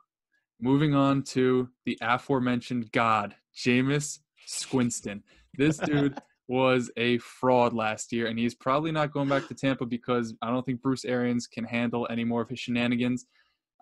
moving 0.62 0.96
on 0.96 1.24
to 1.24 1.70
the 1.86 1.98
aforementioned 2.02 2.92
God, 2.92 3.36
Jameis 3.56 4.20
Squinston. 4.48 5.22
This 5.58 5.78
dude 5.78 6.18
was 6.48 6.92
a 6.98 7.18
fraud 7.20 7.74
last 7.74 8.12
year, 8.12 8.28
and 8.28 8.38
he's 8.38 8.56
probably 8.56 8.92
not 8.92 9.12
going 9.12 9.30
back 9.30 9.48
to 9.48 9.54
Tampa 9.54 9.86
because 9.86 10.34
I 10.42 10.50
don't 10.50 10.66
think 10.66 10.82
Bruce 10.82 11.06
Arians 11.06 11.48
can 11.48 11.64
handle 11.64 12.08
any 12.10 12.24
more 12.24 12.42
of 12.42 12.50
his 12.50 12.60
shenanigans. 12.60 13.26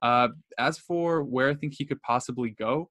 Uh, 0.01 0.29
as 0.57 0.77
for 0.77 1.23
where 1.23 1.49
I 1.49 1.53
think 1.53 1.73
he 1.75 1.85
could 1.85 2.01
possibly 2.01 2.49
go, 2.49 2.89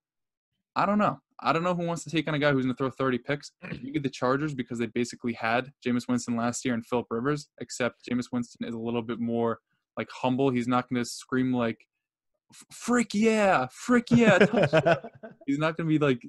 I 0.77 0.87
don't 0.87 0.99
know. 0.99 1.19
I 1.43 1.53
don't 1.53 1.63
know 1.63 1.75
who 1.75 1.87
wants 1.87 2.05
to 2.05 2.11
take 2.11 2.29
on 2.29 2.35
a 2.35 2.39
guy 2.39 2.53
who's 2.53 2.65
going 2.65 2.75
to 2.75 2.79
throw 2.79 2.91
30 2.91 3.19
picks. 3.19 3.53
You 3.83 3.93
get 3.93 4.03
the 4.03 4.11
Chargers 4.11 4.55
because 4.55 4.79
they 4.79 4.87
basically 4.87 5.33
had 5.33 5.73
Jameis 5.85 6.09
Winston 6.09 6.37
last 6.37 6.65
year 6.65 6.75
and 6.75 6.85
Philip 6.85 7.07
Rivers, 7.11 7.49
except 7.61 8.09
Jameis 8.09 8.27
Winston 8.33 8.67
is 8.67 8.75
a 8.75 8.79
little 8.79 9.03
bit 9.03 9.21
more 9.21 9.59
like 9.97 10.09
humble. 10.11 10.51
He's 10.51 10.69
not 10.69 10.89
going 10.89 11.03
to 11.03 11.09
scream 11.09 11.53
like, 11.53 11.79
frick 12.73 13.15
yeah, 13.15 13.69
frick 13.71 14.07
yeah. 14.11 14.39
he's 15.47 15.59
not 15.59 15.77
going 15.77 15.89
to 15.89 15.99
be 15.99 15.99
like, 15.99 16.21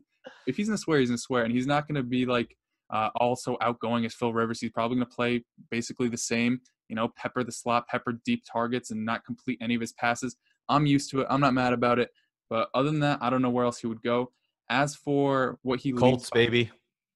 if 0.48 0.56
he's 0.56 0.68
going 0.68 0.78
to 0.78 0.82
swear, 0.82 1.00
he's 1.00 1.10
going 1.10 1.18
to 1.18 1.22
swear. 1.22 1.44
And 1.44 1.54
he's 1.54 1.68
not 1.68 1.88
going 1.88 1.96
to 1.96 2.04
be 2.04 2.26
like 2.26 2.56
uh, 2.92 3.10
also 3.16 3.58
outgoing 3.62 4.06
as 4.06 4.14
Phil 4.14 4.34
Rivers. 4.34 4.60
He's 4.60 4.72
probably 4.72 4.98
going 4.98 5.08
to 5.08 5.16
play 5.16 5.44
basically 5.70 6.10
the 6.10 6.18
same, 6.18 6.62
you 6.90 6.96
know, 6.96 7.10
pepper 7.18 7.44
the 7.44 7.52
slot, 7.52 7.88
pepper 7.88 8.20
deep 8.26 8.44
targets, 8.52 8.92
and 8.92 9.06
not 9.06 9.26
complete 9.26 9.58
any 9.62 9.76
of 9.76 9.82
his 9.82 9.94
passes. 9.94 10.36
I'm 10.70 10.86
used 10.86 11.10
to 11.12 11.22
it. 11.22 11.28
I'm 11.30 11.42
not 11.42 11.54
mad 11.54 11.74
about 11.74 12.00
it. 12.00 12.10
But 12.50 12.70
other 12.74 12.90
than 12.90 13.00
that, 13.00 13.20
I 13.22 13.30
don't 13.30 13.42
know 13.42 13.50
where 13.50 13.66
else 13.66 13.80
he 13.80 13.88
would 13.88 14.04
go. 14.04 14.32
As 14.70 14.96
for 14.96 15.58
what 15.64 15.80
he 15.80 15.92
Colts, 15.92 16.30
baby. 16.30 16.72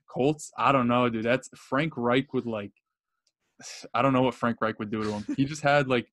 Colts, 0.10 0.52
I 0.58 0.72
don't 0.72 0.88
know, 0.88 1.10
dude. 1.10 1.26
That's 1.26 1.50
Frank 1.56 1.94
Reich 1.96 2.34
would 2.34 2.46
like. 2.46 2.72
I 3.94 4.02
don't 4.02 4.14
know 4.14 4.22
what 4.22 4.36
Frank 4.36 4.58
Reich 4.62 4.78
would 4.80 4.92
do 4.92 5.04
to 5.04 5.12
him. 5.12 5.26
He 5.38 5.46
just 5.46 5.62
had 5.62 5.88
like 5.88 6.08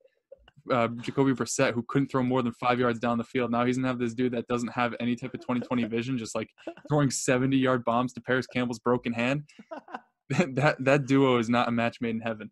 uh, 0.71 0.89
Jacoby 1.01 1.33
Brissett 1.33 1.73
who 1.73 1.85
couldn't 1.89 2.09
throw 2.09 2.23
more 2.23 2.43
than 2.43 2.53
five 2.53 2.79
yards 2.79 2.99
down 2.99 3.19
the 3.19 3.25
field. 3.25 3.51
Now 3.51 3.65
he's 3.65 3.77
gonna 3.77 3.89
have 3.89 3.99
this 3.99 4.15
dude 4.15 4.33
that 4.33 4.47
doesn't 4.47 4.73
have 4.73 4.95
any 5.01 5.17
type 5.17 5.35
of 5.35 5.41
2020 5.41 5.85
vision, 5.85 6.19
just 6.19 6.35
like 6.35 6.49
throwing 6.89 7.11
70 7.11 7.57
yard 7.57 7.85
bombs 7.85 8.13
to 8.15 8.21
Parris 8.21 8.47
Campbell's 8.47 8.79
broken 8.79 9.13
hand. 9.13 9.45
that 10.31 10.77
that 10.79 11.07
duo 11.07 11.39
is 11.39 11.49
not 11.49 11.69
a 11.69 11.73
match 11.73 11.99
made 12.01 12.15
in 12.15 12.21
heaven. 12.21 12.51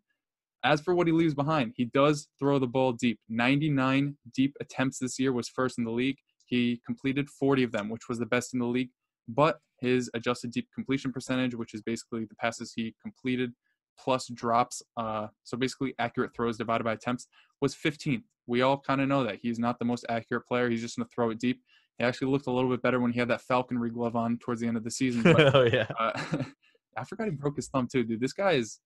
As 0.63 0.81
for 0.81 0.93
what 0.93 1.07
he 1.07 1.13
leaves 1.13 1.33
behind, 1.33 1.73
he 1.75 1.85
does 1.85 2.27
throw 2.37 2.59
the 2.59 2.67
ball 2.67 2.93
deep. 2.93 3.19
99 3.29 4.15
deep 4.35 4.55
attempts 4.61 4.99
this 4.99 5.17
year 5.17 5.33
was 5.33 5.49
first 5.49 5.79
in 5.79 5.85
the 5.85 5.91
league. 5.91 6.17
He 6.51 6.81
completed 6.85 7.29
40 7.29 7.63
of 7.63 7.71
them, 7.71 7.89
which 7.89 8.09
was 8.09 8.19
the 8.19 8.25
best 8.25 8.53
in 8.53 8.59
the 8.59 8.65
league. 8.65 8.89
But 9.29 9.59
his 9.79 10.11
adjusted 10.13 10.51
deep 10.51 10.67
completion 10.75 11.13
percentage, 11.13 11.55
which 11.55 11.73
is 11.73 11.81
basically 11.81 12.25
the 12.25 12.35
passes 12.35 12.73
he 12.75 12.93
completed 13.01 13.53
plus 13.97 14.27
drops, 14.27 14.81
uh, 14.97 15.27
so 15.45 15.57
basically 15.57 15.93
accurate 15.97 16.35
throws 16.35 16.57
divided 16.57 16.83
by 16.83 16.93
attempts, 16.93 17.27
was 17.61 17.73
15th. 17.73 18.23
We 18.47 18.63
all 18.63 18.77
kind 18.77 18.99
of 18.99 19.07
know 19.07 19.23
that 19.23 19.39
he's 19.41 19.59
not 19.59 19.79
the 19.79 19.85
most 19.85 20.05
accurate 20.09 20.45
player. 20.45 20.69
He's 20.69 20.81
just 20.81 20.97
going 20.97 21.07
to 21.07 21.13
throw 21.15 21.29
it 21.29 21.39
deep. 21.39 21.61
He 21.97 22.03
actually 22.03 22.31
looked 22.31 22.47
a 22.47 22.51
little 22.51 22.69
bit 22.69 22.81
better 22.81 22.99
when 22.99 23.13
he 23.13 23.19
had 23.19 23.29
that 23.29 23.41
falconry 23.41 23.91
glove 23.91 24.17
on 24.17 24.37
towards 24.39 24.59
the 24.59 24.67
end 24.67 24.75
of 24.75 24.83
the 24.83 24.91
season. 24.91 25.23
But 25.23 25.55
oh 25.55 25.63
yeah. 25.71 25.87
uh, 25.97 26.11
I 26.97 27.05
forgot 27.05 27.27
he 27.27 27.31
broke 27.31 27.55
his 27.55 27.69
thumb 27.69 27.87
too, 27.89 28.03
dude. 28.03 28.19
This 28.19 28.33
guy 28.33 28.53
is 28.53 28.79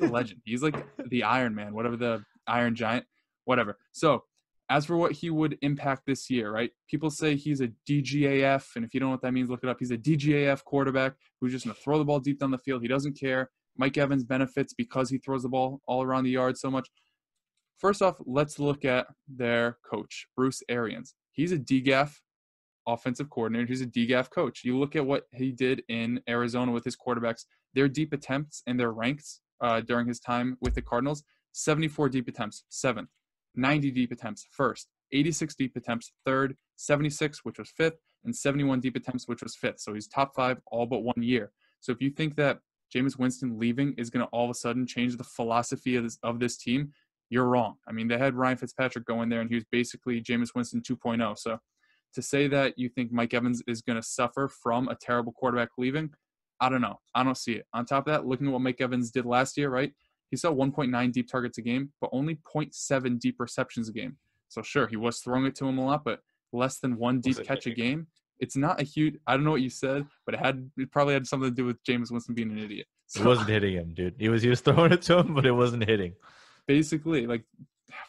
a 0.00 0.06
legend. 0.06 0.42
He's 0.44 0.62
like 0.62 0.76
the 1.08 1.24
Iron 1.24 1.56
Man, 1.56 1.74
whatever 1.74 1.96
the 1.96 2.22
Iron 2.46 2.76
Giant, 2.76 3.04
whatever. 3.46 3.78
So, 3.90 4.22
as 4.70 4.86
for 4.86 4.96
what 4.96 5.12
he 5.12 5.30
would 5.30 5.58
impact 5.62 6.02
this 6.06 6.30
year, 6.30 6.52
right? 6.52 6.70
People 6.88 7.10
say 7.10 7.34
he's 7.34 7.60
a 7.60 7.68
DGAF, 7.88 8.76
and 8.76 8.84
if 8.84 8.94
you 8.94 9.00
don't 9.00 9.08
know 9.08 9.14
what 9.14 9.22
that 9.22 9.32
means, 9.32 9.50
look 9.50 9.64
it 9.64 9.68
up. 9.68 9.78
He's 9.80 9.90
a 9.90 9.98
DGAF 9.98 10.62
quarterback 10.64 11.14
who's 11.40 11.50
just 11.50 11.64
going 11.64 11.74
to 11.74 11.82
throw 11.82 11.98
the 11.98 12.04
ball 12.04 12.20
deep 12.20 12.38
down 12.38 12.52
the 12.52 12.58
field. 12.58 12.80
He 12.80 12.88
doesn't 12.88 13.18
care. 13.18 13.50
Mike 13.76 13.98
Evans 13.98 14.22
benefits 14.22 14.72
because 14.72 15.10
he 15.10 15.18
throws 15.18 15.42
the 15.42 15.48
ball 15.48 15.80
all 15.86 16.02
around 16.02 16.24
the 16.24 16.30
yard 16.30 16.56
so 16.56 16.70
much. 16.70 16.88
first 17.78 18.00
off, 18.00 18.16
let's 18.26 18.58
look 18.58 18.84
at 18.84 19.06
their 19.26 19.78
coach, 19.90 20.26
Bruce 20.36 20.62
Arians. 20.68 21.14
He's 21.32 21.50
a 21.50 21.58
DGAF 21.58 22.12
offensive 22.86 23.28
coordinator. 23.28 23.66
He's 23.66 23.80
a 23.80 23.86
DGAF 23.86 24.30
coach. 24.30 24.62
You 24.64 24.78
look 24.78 24.94
at 24.94 25.04
what 25.04 25.24
he 25.32 25.50
did 25.50 25.82
in 25.88 26.20
Arizona 26.28 26.70
with 26.70 26.84
his 26.84 26.96
quarterbacks, 26.96 27.44
their 27.74 27.88
deep 27.88 28.12
attempts 28.12 28.62
and 28.66 28.78
their 28.78 28.92
ranks 28.92 29.40
uh, 29.60 29.80
during 29.80 30.06
his 30.06 30.20
time 30.20 30.56
with 30.60 30.74
the 30.74 30.82
Cardinals 30.82 31.24
74 31.52 32.08
deep 32.10 32.28
attempts, 32.28 32.64
seventh, 32.68 33.08
90 33.54 33.90
deep 33.90 34.12
attempts, 34.12 34.46
first, 34.50 34.88
86 35.12 35.54
deep 35.54 35.76
attempts, 35.76 36.12
third, 36.24 36.56
76, 36.76 37.44
which 37.44 37.58
was 37.58 37.70
fifth, 37.70 37.96
and 38.24 38.34
71 38.34 38.80
deep 38.80 38.96
attempts, 38.96 39.26
which 39.26 39.42
was 39.42 39.56
fifth. 39.56 39.80
So 39.80 39.94
he's 39.94 40.06
top 40.06 40.34
five 40.34 40.58
all 40.66 40.86
but 40.86 41.02
one 41.02 41.22
year. 41.22 41.52
So 41.80 41.92
if 41.92 42.00
you 42.00 42.10
think 42.10 42.36
that 42.36 42.58
Jameis 42.94 43.18
Winston 43.18 43.58
leaving 43.58 43.94
is 43.96 44.10
going 44.10 44.24
to 44.24 44.30
all 44.30 44.44
of 44.44 44.50
a 44.50 44.54
sudden 44.54 44.86
change 44.86 45.16
the 45.16 45.24
philosophy 45.24 45.96
of 45.96 46.04
this, 46.04 46.18
of 46.22 46.40
this 46.40 46.56
team, 46.56 46.92
you're 47.30 47.46
wrong. 47.46 47.76
I 47.88 47.92
mean, 47.92 48.08
they 48.08 48.18
had 48.18 48.34
Ryan 48.34 48.56
Fitzpatrick 48.56 49.06
go 49.06 49.22
in 49.22 49.28
there, 49.28 49.40
and 49.40 49.48
he 49.48 49.54
was 49.54 49.64
basically 49.70 50.20
Jameis 50.20 50.54
Winston 50.54 50.82
2.0. 50.82 51.38
So 51.38 51.58
to 52.14 52.22
say 52.22 52.48
that 52.48 52.76
you 52.76 52.88
think 52.88 53.12
Mike 53.12 53.34
Evans 53.34 53.62
is 53.66 53.82
going 53.82 53.96
to 53.96 54.02
suffer 54.06 54.48
from 54.48 54.88
a 54.88 54.96
terrible 54.96 55.32
quarterback 55.32 55.70
leaving, 55.78 56.10
I 56.60 56.68
don't 56.68 56.82
know. 56.82 56.98
I 57.14 57.22
don't 57.22 57.38
see 57.38 57.52
it. 57.52 57.66
On 57.72 57.86
top 57.86 58.06
of 58.06 58.12
that, 58.12 58.26
looking 58.26 58.48
at 58.48 58.52
what 58.52 58.62
Mike 58.62 58.80
Evans 58.80 59.10
did 59.10 59.24
last 59.24 59.56
year, 59.56 59.70
right? 59.70 59.92
He 60.30 60.36
saw 60.36 60.52
1.9 60.52 61.12
deep 61.12 61.28
targets 61.30 61.58
a 61.58 61.62
game, 61.62 61.92
but 62.00 62.10
only 62.12 62.36
0.7 62.36 63.18
deep 63.18 63.36
receptions 63.38 63.88
a 63.88 63.92
game. 63.92 64.16
So 64.48 64.62
sure, 64.62 64.86
he 64.86 64.96
was 64.96 65.18
throwing 65.20 65.46
it 65.46 65.54
to 65.56 65.66
him 65.66 65.78
a 65.78 65.84
lot, 65.84 66.04
but 66.04 66.20
less 66.52 66.78
than 66.78 66.96
one 66.98 67.20
deep 67.20 67.42
catch 67.44 67.66
a 67.66 67.70
game. 67.70 68.06
It's 68.38 68.56
not 68.56 68.80
a 68.80 68.84
huge. 68.84 69.16
I 69.26 69.34
don't 69.34 69.44
know 69.44 69.50
what 69.50 69.60
you 69.60 69.70
said, 69.70 70.06
but 70.24 70.34
it 70.34 70.40
had 70.40 70.70
it 70.76 70.90
probably 70.90 71.14
had 71.14 71.26
something 71.26 71.50
to 71.50 71.54
do 71.54 71.66
with 71.66 71.82
Jameis 71.84 72.10
Winston 72.10 72.34
being 72.34 72.50
an 72.50 72.58
idiot. 72.58 72.86
So, 73.06 73.22
it 73.22 73.26
wasn't 73.26 73.48
hitting 73.48 73.74
him, 73.74 73.92
dude. 73.92 74.14
He 74.18 74.28
was 74.28 74.42
he 74.42 74.48
was 74.48 74.60
throwing 74.60 74.92
it 74.92 75.02
to 75.02 75.18
him, 75.18 75.34
but 75.34 75.44
it 75.44 75.52
wasn't 75.52 75.86
hitting. 75.86 76.14
Basically, 76.66 77.26
like 77.26 77.44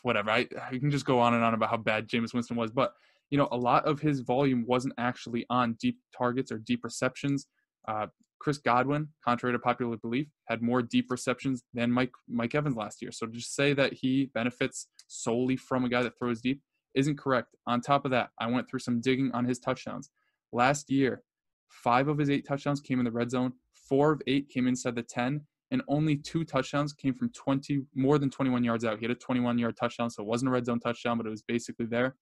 whatever. 0.04 0.32
I 0.32 0.48
you 0.72 0.80
can 0.80 0.92
just 0.92 1.06
go 1.06 1.20
on 1.20 1.34
and 1.34 1.44
on 1.44 1.54
about 1.54 1.70
how 1.70 1.78
bad 1.78 2.08
Jameis 2.08 2.34
Winston 2.34 2.56
was, 2.56 2.72
but 2.72 2.94
you 3.30 3.38
know 3.38 3.48
a 3.52 3.58
lot 3.58 3.86
of 3.86 4.00
his 4.00 4.22
volume 4.22 4.64
wasn't 4.68 4.94
actually 4.98 5.46
on 5.50 5.74
deep 5.80 5.98
targets 6.16 6.52
or 6.52 6.60
deep 6.60 6.84
receptions. 6.84 7.48
Uh, 7.88 8.08
Chris 8.40 8.58
Godwin, 8.58 9.10
contrary 9.24 9.54
to 9.54 9.60
popular 9.60 9.98
belief, 9.98 10.28
had 10.46 10.64
more 10.64 10.82
deep 10.82 11.12
receptions 11.12 11.64
than 11.74 11.92
Mike 11.92 12.12
Mike 12.28 12.56
Evans 12.56 12.76
last 12.76 13.02
year. 13.02 13.12
So 13.12 13.28
to 13.28 13.32
just 13.32 13.56
say 13.56 13.74
that 13.74 13.94
he 13.94 14.32
benefits 14.34 14.88
solely 15.08 15.56
from 15.56 15.86
a 15.86 15.90
guy 15.90 16.02
that 16.02 16.18
throws 16.18 16.42
deep 16.42 16.62
isn't 16.96 17.18
correct. 17.18 17.56
On 17.68 17.80
top 17.80 18.04
of 18.04 18.12
that, 18.12 18.32
I 18.40 18.48
went 18.48 18.70
through 18.70 18.80
some 18.80 19.00
digging 19.00 19.32
on 19.34 19.46
his 19.46 19.60
touchdowns. 19.60 20.10
Last 20.52 20.90
year, 20.90 21.24
five 21.70 22.08
of 22.08 22.18
his 22.18 22.30
eight 22.30 22.46
touchdowns 22.46 22.82
came 22.82 23.00
in 23.00 23.06
the 23.06 23.12
red 23.12 23.32
zone, 23.32 23.54
four 23.74 24.12
of 24.12 24.22
eight 24.28 24.50
came 24.50 24.68
inside 24.68 24.96
the 24.96 25.04
10, 25.04 25.42
and 25.70 25.82
only 25.88 26.18
two 26.18 26.44
touchdowns 26.44 26.94
came 26.94 27.14
from 27.14 27.30
20 27.30 27.84
more 27.96 28.18
than 28.18 28.30
21 28.30 28.64
yards 28.64 28.84
out. 28.84 29.00
He 29.00 29.06
had 29.06 29.12
a 29.12 29.16
21 29.16 29.58
yard 29.58 29.78
touchdown, 29.78 30.10
so 30.10 30.24
it 30.24 30.28
wasn't 30.28 30.50
a 30.50 30.52
red 30.52 30.66
zone 30.66 30.80
touchdown, 30.80 31.18
but 31.18 31.26
it 31.26 31.30
was 31.30 31.44
basically 31.44 31.86
there. 31.86 32.16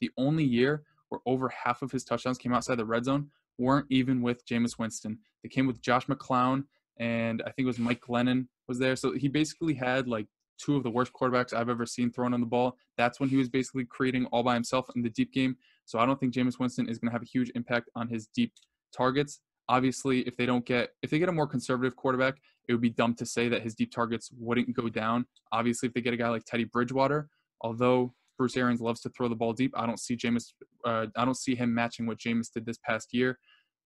The 0.00 0.10
only 0.18 0.44
year 0.44 0.82
where 1.08 1.20
over 1.26 1.48
half 1.48 1.82
of 1.82 1.90
his 1.90 2.04
touchdowns 2.04 2.38
came 2.38 2.52
outside 2.52 2.76
the 2.76 2.84
red 2.84 3.04
zone 3.04 3.30
weren't 3.60 3.86
even 3.90 4.22
with 4.22 4.44
Jameis 4.46 4.78
Winston. 4.78 5.18
They 5.42 5.48
came 5.48 5.66
with 5.66 5.80
Josh 5.82 6.06
McCown 6.06 6.64
and 6.98 7.42
I 7.42 7.50
think 7.50 7.64
it 7.64 7.66
was 7.66 7.78
Mike 7.78 8.00
Glennon 8.00 8.46
was 8.66 8.78
there. 8.78 8.96
So 8.96 9.12
he 9.12 9.28
basically 9.28 9.74
had 9.74 10.08
like 10.08 10.26
two 10.58 10.76
of 10.76 10.82
the 10.82 10.90
worst 10.90 11.12
quarterbacks 11.12 11.54
I've 11.54 11.68
ever 11.68 11.86
seen 11.86 12.10
thrown 12.10 12.34
on 12.34 12.40
the 12.40 12.46
ball. 12.46 12.76
That's 12.96 13.20
when 13.20 13.28
he 13.28 13.36
was 13.36 13.48
basically 13.48 13.84
creating 13.84 14.26
all 14.26 14.42
by 14.42 14.54
himself 14.54 14.86
in 14.96 15.02
the 15.02 15.10
deep 15.10 15.32
game. 15.32 15.56
So 15.84 15.98
I 15.98 16.06
don't 16.06 16.18
think 16.18 16.34
Jameis 16.34 16.58
Winston 16.58 16.88
is 16.88 16.98
going 16.98 17.10
to 17.10 17.12
have 17.12 17.22
a 17.22 17.26
huge 17.26 17.50
impact 17.54 17.90
on 17.94 18.08
his 18.08 18.26
deep 18.34 18.52
targets. 18.96 19.40
Obviously, 19.68 20.20
if 20.22 20.36
they 20.36 20.46
don't 20.46 20.66
get 20.66 20.90
if 21.02 21.10
they 21.10 21.18
get 21.18 21.28
a 21.28 21.32
more 21.32 21.46
conservative 21.46 21.94
quarterback, 21.96 22.36
it 22.68 22.72
would 22.72 22.82
be 22.82 22.90
dumb 22.90 23.14
to 23.14 23.26
say 23.26 23.48
that 23.48 23.62
his 23.62 23.74
deep 23.74 23.92
targets 23.92 24.30
wouldn't 24.36 24.74
go 24.74 24.88
down. 24.88 25.26
Obviously, 25.52 25.86
if 25.86 25.94
they 25.94 26.00
get 26.00 26.12
a 26.12 26.16
guy 26.16 26.28
like 26.28 26.44
Teddy 26.44 26.64
Bridgewater, 26.64 27.28
although 27.60 28.12
Bruce 28.40 28.56
Arians 28.56 28.80
loves 28.80 29.02
to 29.02 29.10
throw 29.10 29.28
the 29.28 29.36
ball 29.36 29.52
deep. 29.52 29.70
I 29.76 29.84
don't 29.84 30.00
see 30.00 30.16
Jameis. 30.16 30.54
Uh, 30.82 31.08
I 31.14 31.26
don't 31.26 31.36
see 31.36 31.54
him 31.54 31.74
matching 31.74 32.06
what 32.06 32.16
Jameis 32.16 32.50
did 32.50 32.64
this 32.64 32.78
past 32.78 33.12
year. 33.12 33.38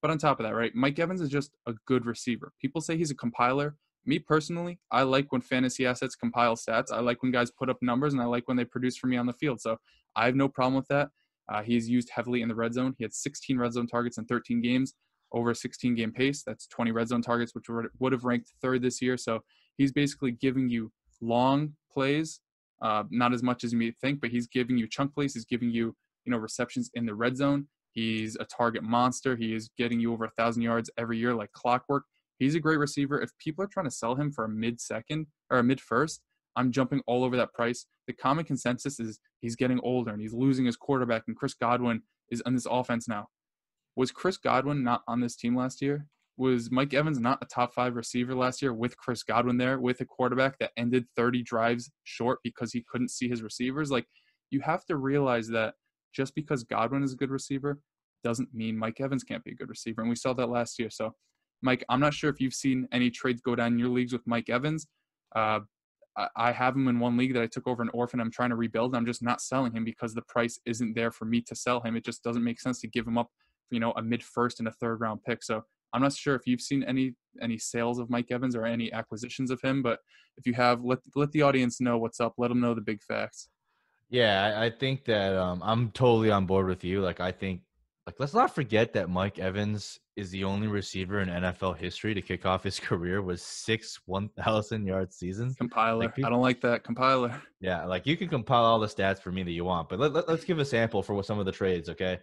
But 0.05 0.11
on 0.11 0.19
top 0.19 0.39
of 0.39 0.43
that, 0.45 0.53
right, 0.53 0.71
Mike 0.75 0.99
Evans 0.99 1.19
is 1.19 1.29
just 1.29 1.55
a 1.65 1.73
good 1.87 2.05
receiver. 2.05 2.53
People 2.61 2.79
say 2.79 2.95
he's 2.95 3.09
a 3.09 3.15
compiler. 3.15 3.75
Me 4.05 4.19
personally, 4.19 4.77
I 4.91 5.01
like 5.01 5.31
when 5.31 5.41
fantasy 5.41 5.87
assets 5.87 6.15
compile 6.15 6.55
stats. 6.55 6.91
I 6.93 6.99
like 6.99 7.23
when 7.23 7.31
guys 7.31 7.49
put 7.49 7.71
up 7.71 7.77
numbers, 7.81 8.13
and 8.13 8.21
I 8.21 8.25
like 8.25 8.47
when 8.47 8.55
they 8.55 8.65
produce 8.65 8.97
for 8.97 9.07
me 9.07 9.17
on 9.17 9.25
the 9.25 9.33
field. 9.33 9.61
So 9.61 9.77
I 10.15 10.27
have 10.27 10.35
no 10.35 10.47
problem 10.47 10.75
with 10.75 10.87
that. 10.89 11.09
Uh, 11.51 11.63
he's 11.63 11.89
used 11.89 12.11
heavily 12.11 12.43
in 12.43 12.49
the 12.49 12.53
red 12.53 12.75
zone. 12.75 12.93
He 12.99 13.03
had 13.03 13.15
16 13.15 13.57
red 13.57 13.73
zone 13.73 13.87
targets 13.87 14.19
in 14.19 14.25
13 14.25 14.61
games 14.61 14.93
over 15.31 15.49
a 15.49 15.55
16 15.55 15.95
game 15.95 16.11
pace. 16.11 16.43
That's 16.45 16.67
20 16.67 16.91
red 16.91 17.07
zone 17.07 17.23
targets, 17.23 17.55
which 17.55 17.65
would 17.97 18.11
have 18.11 18.25
ranked 18.25 18.53
third 18.61 18.83
this 18.83 19.01
year. 19.01 19.17
So 19.17 19.39
he's 19.75 19.91
basically 19.91 20.33
giving 20.33 20.69
you 20.69 20.91
long 21.19 21.73
plays 21.91 22.41
uh, 22.79 23.05
not 23.09 23.33
as 23.33 23.41
much 23.41 23.63
as 23.63 23.73
you 23.73 23.79
may 23.79 23.89
think, 23.89 24.21
but 24.21 24.29
he's 24.29 24.45
giving 24.45 24.77
you 24.77 24.87
chunk 24.87 25.15
plays. 25.15 25.33
He's 25.33 25.45
giving 25.45 25.71
you, 25.71 25.95
you 26.25 26.31
know, 26.31 26.37
receptions 26.37 26.91
in 26.93 27.07
the 27.07 27.15
red 27.15 27.37
zone. 27.37 27.67
He's 27.95 28.35
a 28.35 28.45
target 28.45 28.83
monster. 28.83 29.35
He 29.35 29.55
is 29.55 29.69
getting 29.77 29.99
you 29.99 30.13
over 30.13 30.25
a 30.25 30.31
thousand 30.37 30.61
yards 30.61 30.91
every 30.97 31.17
year 31.17 31.33
like 31.33 31.51
clockwork. 31.53 32.03
He's 32.37 32.53
a 32.53 32.59
great 32.59 32.77
receiver. 32.77 33.19
If 33.19 33.31
people 33.39 33.63
are 33.63 33.67
trying 33.67 33.85
to 33.85 33.91
sell 33.91 34.15
him 34.15 34.31
for 34.31 34.45
a 34.45 34.49
mid 34.49 34.79
second 34.79 35.27
or 35.49 35.57
a 35.57 35.63
mid 35.63 35.81
first, 35.81 36.21
I'm 36.55 36.71
jumping 36.71 37.01
all 37.07 37.23
over 37.23 37.35
that 37.37 37.53
price. 37.53 37.87
The 38.07 38.13
common 38.13 38.45
consensus 38.45 38.99
is 38.99 39.19
he's 39.39 39.55
getting 39.55 39.79
older 39.81 40.11
and 40.11 40.21
he's 40.21 40.33
losing 40.33 40.65
his 40.65 40.77
quarterback, 40.77 41.23
and 41.27 41.35
Chris 41.35 41.53
Godwin 41.53 42.03
is 42.29 42.43
on 42.45 42.53
this 42.53 42.67
offense 42.69 43.07
now. 43.07 43.27
Was 43.95 44.11
Chris 44.11 44.37
Godwin 44.37 44.83
not 44.83 45.01
on 45.07 45.21
this 45.21 45.35
team 45.35 45.55
last 45.55 45.81
year? 45.81 46.07
was 46.37 46.69
Mike 46.71 46.93
Evans 46.93 47.19
not 47.19 47.39
a 47.41 47.45
top 47.45 47.73
five 47.73 47.95
receiver 47.95 48.35
last 48.35 48.61
year 48.61 48.73
with 48.73 48.97
Chris 48.97 49.23
Godwin 49.23 49.57
there 49.57 49.79
with 49.79 50.01
a 50.01 50.05
quarterback 50.05 50.59
that 50.59 50.71
ended 50.75 51.05
30 51.15 51.43
drives 51.43 51.91
short 52.03 52.39
because 52.43 52.73
he 52.73 52.83
couldn't 52.87 53.11
see 53.11 53.29
his 53.29 53.41
receivers? 53.41 53.91
Like, 53.91 54.05
you 54.49 54.59
have 54.61 54.85
to 54.85 54.97
realize 54.97 55.47
that 55.49 55.75
just 56.15 56.33
because 56.35 56.63
Godwin 56.63 57.03
is 57.03 57.13
a 57.13 57.17
good 57.17 57.31
receiver 57.31 57.79
doesn't 58.23 58.53
mean 58.53 58.77
Mike 58.77 58.99
Evans 59.01 59.23
can't 59.23 59.43
be 59.43 59.51
a 59.51 59.55
good 59.55 59.69
receiver. 59.69 60.01
And 60.01 60.09
we 60.09 60.15
saw 60.15 60.33
that 60.33 60.49
last 60.49 60.79
year. 60.79 60.89
So, 60.89 61.13
Mike, 61.61 61.83
I'm 61.89 61.99
not 61.99 62.13
sure 62.13 62.29
if 62.29 62.39
you've 62.39 62.53
seen 62.53 62.87
any 62.91 63.09
trades 63.09 63.41
go 63.41 63.55
down 63.55 63.73
in 63.73 63.79
your 63.79 63.89
leagues 63.89 64.13
with 64.13 64.25
Mike 64.25 64.49
Evans. 64.49 64.87
Uh, 65.35 65.59
I 66.37 66.53
have 66.53 66.75
him 66.75 66.87
in 66.87 66.99
one 66.99 67.17
league 67.17 67.33
that 67.33 67.43
I 67.43 67.47
took 67.47 67.67
over 67.67 67.83
an 67.83 67.89
orphan. 67.93 68.21
I'm 68.21 68.31
trying 68.31 68.51
to 68.51 68.55
rebuild. 68.55 68.95
I'm 68.95 69.05
just 69.05 69.21
not 69.21 69.41
selling 69.41 69.73
him 69.73 69.83
because 69.83 70.13
the 70.13 70.21
price 70.21 70.59
isn't 70.65 70.95
there 70.95 71.11
for 71.11 71.25
me 71.25 71.41
to 71.41 71.55
sell 71.55 71.81
him. 71.81 71.97
It 71.97 72.05
just 72.05 72.23
doesn't 72.23 72.43
make 72.43 72.61
sense 72.61 72.79
to 72.81 72.87
give 72.87 73.05
him 73.05 73.17
up, 73.17 73.29
you 73.69 73.81
know, 73.81 73.91
a 73.97 74.01
mid 74.01 74.23
first 74.23 74.59
and 74.59 74.67
a 74.67 74.71
third 74.71 75.01
round 75.01 75.23
pick. 75.23 75.43
So 75.43 75.63
I'm 75.93 76.01
not 76.01 76.13
sure 76.13 76.35
if 76.35 76.47
you've 76.47 76.61
seen 76.61 76.83
any 76.83 77.15
any 77.41 77.57
sales 77.57 77.99
of 77.99 78.09
Mike 78.09 78.31
Evans 78.31 78.55
or 78.55 78.65
any 78.65 78.93
acquisitions 78.93 79.51
of 79.51 79.61
him, 79.61 79.81
but 79.81 79.99
if 80.37 80.47
you 80.47 80.53
have, 80.53 80.83
let 80.83 80.99
let 81.15 81.31
the 81.31 81.41
audience 81.41 81.81
know 81.81 81.97
what's 81.97 82.21
up. 82.21 82.35
Let 82.37 82.47
them 82.47 82.61
know 82.61 82.73
the 82.73 82.81
big 82.81 83.03
facts. 83.03 83.49
Yeah, 84.09 84.57
I, 84.57 84.65
I 84.65 84.69
think 84.69 85.05
that 85.05 85.35
um, 85.35 85.61
I'm 85.63 85.91
totally 85.91 86.31
on 86.31 86.45
board 86.45 86.67
with 86.67 86.83
you. 86.83 87.01
Like, 87.01 87.19
I 87.19 87.31
think, 87.31 87.61
like, 88.05 88.15
let's 88.19 88.33
not 88.33 88.53
forget 88.53 88.93
that 88.93 89.09
Mike 89.09 89.39
Evans 89.39 89.99
is 90.15 90.29
the 90.29 90.43
only 90.43 90.67
receiver 90.67 91.21
in 91.21 91.29
NFL 91.29 91.77
history 91.77 92.13
to 92.13 92.21
kick 92.21 92.45
off 92.45 92.63
his 92.63 92.79
career 92.89 93.21
with 93.21 93.41
six 93.41 93.99
1,000 94.05 94.85
yard 94.85 95.13
seasons. 95.13 95.55
Compiler. 95.55 95.99
Like, 95.99 96.23
I 96.23 96.29
don't 96.29 96.41
like 96.41 96.61
that 96.61 96.83
compiler. 96.83 97.41
Yeah, 97.61 97.83
like 97.85 98.05
you 98.05 98.15
can 98.15 98.27
compile 98.27 98.63
all 98.63 98.79
the 98.79 98.85
stats 98.85 99.19
for 99.19 99.31
me 99.31 99.41
that 99.41 99.49
you 99.49 99.65
want, 99.65 99.89
but 99.89 99.97
let, 99.97 100.13
let, 100.13 100.29
let's 100.29 100.43
give 100.43 100.59
a 100.59 100.65
sample 100.65 101.01
for 101.01 101.15
what 101.15 101.25
some 101.25 101.39
of 101.39 101.47
the 101.47 101.51
trades, 101.51 101.89
okay? 101.89 102.19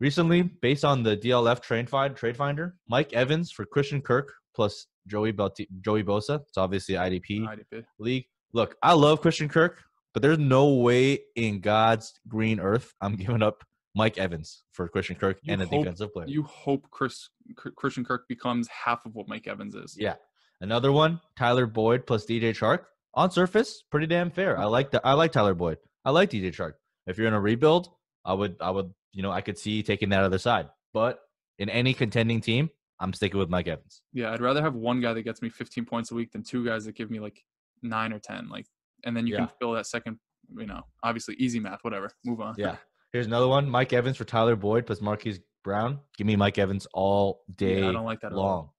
Recently, 0.00 0.42
based 0.42 0.84
on 0.84 1.04
the 1.04 1.16
DLF 1.16 1.60
trade, 1.60 1.88
find, 1.88 2.16
trade 2.16 2.36
finder, 2.36 2.74
Mike 2.88 3.12
Evans 3.12 3.52
for 3.52 3.64
Christian 3.64 4.02
Kirk 4.02 4.32
plus 4.56 4.88
Joey 5.06 5.32
Belti- 5.32 5.68
Joey 5.82 6.02
Bosa. 6.02 6.40
It's 6.48 6.58
obviously 6.58 6.96
IDP, 6.96 7.42
IDP 7.42 7.84
league. 8.00 8.24
Look, 8.52 8.76
I 8.82 8.92
love 8.94 9.20
Christian 9.20 9.48
Kirk, 9.48 9.84
but 10.12 10.22
there's 10.22 10.38
no 10.38 10.74
way 10.74 11.20
in 11.36 11.60
God's 11.60 12.12
green 12.28 12.60
earth 12.60 12.94
I'm 13.00 13.16
giving 13.16 13.42
up 13.42 13.64
Mike 13.94 14.18
Evans 14.18 14.62
for 14.72 14.88
Christian 14.88 15.16
Kirk 15.16 15.38
you 15.42 15.52
and 15.52 15.62
a 15.62 15.66
hope, 15.66 15.80
defensive 15.80 16.12
player. 16.12 16.26
You 16.28 16.42
hope 16.44 16.86
Chris 16.90 17.28
Christian 17.76 18.04
Kirk 18.04 18.28
becomes 18.28 18.68
half 18.68 19.04
of 19.04 19.14
what 19.14 19.28
Mike 19.28 19.46
Evans 19.46 19.74
is. 19.74 19.96
Yeah. 19.98 20.14
Another 20.60 20.92
one, 20.92 21.20
Tyler 21.36 21.66
Boyd 21.66 22.06
plus 22.06 22.26
DJ 22.26 22.50
Chark. 22.50 22.84
On 23.14 23.30
surface, 23.30 23.82
pretty 23.90 24.06
damn 24.06 24.30
fair. 24.30 24.56
I 24.58 24.66
like 24.66 24.92
that. 24.92 25.00
I 25.04 25.14
like 25.14 25.32
Tyler 25.32 25.54
Boyd. 25.54 25.78
I 26.04 26.10
like 26.10 26.30
DJ 26.30 26.54
Chark. 26.54 26.74
If 27.06 27.18
you're 27.18 27.26
in 27.26 27.34
a 27.34 27.40
rebuild, 27.40 27.90
I 28.24 28.34
would 28.34 28.56
I 28.60 28.70
would 28.70 28.92
you 29.12 29.22
know, 29.22 29.30
I 29.30 29.40
could 29.40 29.58
see 29.58 29.82
taking 29.82 30.10
that 30.10 30.22
other 30.22 30.38
side. 30.38 30.68
But 30.92 31.20
in 31.58 31.68
any 31.68 31.94
contending 31.94 32.40
team, 32.40 32.70
I'm 32.98 33.12
sticking 33.12 33.38
with 33.38 33.48
Mike 33.48 33.68
Evans. 33.68 34.02
Yeah, 34.12 34.32
I'd 34.32 34.40
rather 34.40 34.62
have 34.62 34.74
one 34.74 35.00
guy 35.00 35.12
that 35.14 35.22
gets 35.22 35.42
me 35.42 35.48
15 35.48 35.84
points 35.84 36.10
a 36.10 36.14
week 36.14 36.32
than 36.32 36.42
two 36.42 36.64
guys 36.64 36.84
that 36.84 36.94
give 36.94 37.10
me 37.10 37.20
like 37.20 37.42
nine 37.82 38.12
or 38.12 38.18
10. 38.18 38.48
Like, 38.48 38.66
and 39.04 39.16
then 39.16 39.26
you 39.26 39.34
yeah. 39.34 39.40
can 39.40 39.48
fill 39.58 39.72
that 39.72 39.86
second, 39.86 40.18
you 40.56 40.66
know, 40.66 40.82
obviously 41.02 41.34
easy 41.38 41.60
math, 41.60 41.80
whatever. 41.82 42.10
Move 42.24 42.40
on. 42.40 42.54
Yeah. 42.58 42.76
Here's 43.12 43.26
another 43.26 43.48
one 43.48 43.68
Mike 43.68 43.92
Evans 43.92 44.16
for 44.16 44.24
Tyler 44.24 44.56
Boyd 44.56 44.86
plus 44.86 45.00
Marquise 45.00 45.40
Brown. 45.64 45.98
Give 46.16 46.26
me 46.26 46.36
Mike 46.36 46.58
Evans 46.58 46.86
all 46.94 47.42
day 47.56 47.80
yeah, 47.80 47.88
I 47.88 47.92
don't 47.92 48.04
like 48.04 48.20
that 48.20 48.32
long. 48.32 48.70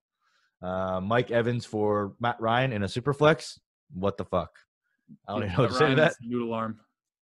Uh, 0.62 1.02
Mike 1.02 1.32
Evans 1.32 1.66
for 1.66 2.14
Matt 2.20 2.40
Ryan 2.40 2.72
in 2.72 2.84
a 2.84 2.88
super 2.88 3.14
flex. 3.14 3.60
What 3.94 4.18
the 4.18 4.26
fuck? 4.26 4.52
I 5.28 5.34
don't 5.34 5.42
yeah, 5.42 5.48
even 5.48 5.58
know 5.58 5.64
what 5.64 5.72
to 5.72 5.78
say 5.78 5.90
to 5.90 5.96
that. 5.96 6.14
Noodle 6.22 6.54
arm. 6.54 6.80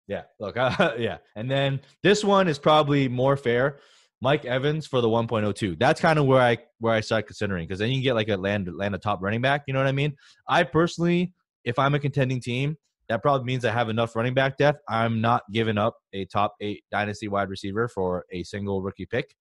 Yeah, 0.07 0.23
look, 0.39 0.57
uh, 0.57 0.93
yeah, 0.97 1.17
and 1.35 1.49
then 1.49 1.81
this 2.03 2.23
one 2.23 2.47
is 2.47 2.59
probably 2.59 3.07
more 3.07 3.37
fair. 3.37 3.79
Mike 4.21 4.45
Evans 4.45 4.87
for 4.87 5.01
the 5.01 5.07
1.02. 5.07 5.77
That's 5.77 5.99
kind 5.99 6.17
of 6.17 6.25
where 6.25 6.41
I 6.41 6.57
where 6.79 6.93
I 6.93 7.01
start 7.01 7.27
considering 7.27 7.67
because 7.67 7.79
then 7.79 7.89
you 7.89 7.95
can 7.95 8.03
get 8.03 8.13
like 8.13 8.29
a 8.29 8.37
land 8.37 8.69
land 8.73 8.95
a 8.95 8.97
top 8.97 9.21
running 9.21 9.41
back. 9.41 9.63
You 9.67 9.73
know 9.73 9.79
what 9.79 9.87
I 9.87 9.93
mean? 9.93 10.15
I 10.47 10.63
personally, 10.63 11.33
if 11.65 11.79
I'm 11.79 11.95
a 11.95 11.99
contending 11.99 12.39
team, 12.41 12.77
that 13.09 13.21
probably 13.21 13.45
means 13.45 13.65
I 13.65 13.71
have 13.71 13.89
enough 13.89 14.15
running 14.15 14.33
back 14.33 14.57
depth. 14.57 14.81
I'm 14.87 15.21
not 15.21 15.43
giving 15.51 15.77
up 15.77 15.95
a 16.13 16.25
top 16.25 16.55
eight 16.61 16.83
dynasty 16.91 17.27
wide 17.27 17.49
receiver 17.49 17.87
for 17.87 18.25
a 18.31 18.43
single 18.43 18.81
rookie 18.81 19.05
pick. 19.05 19.35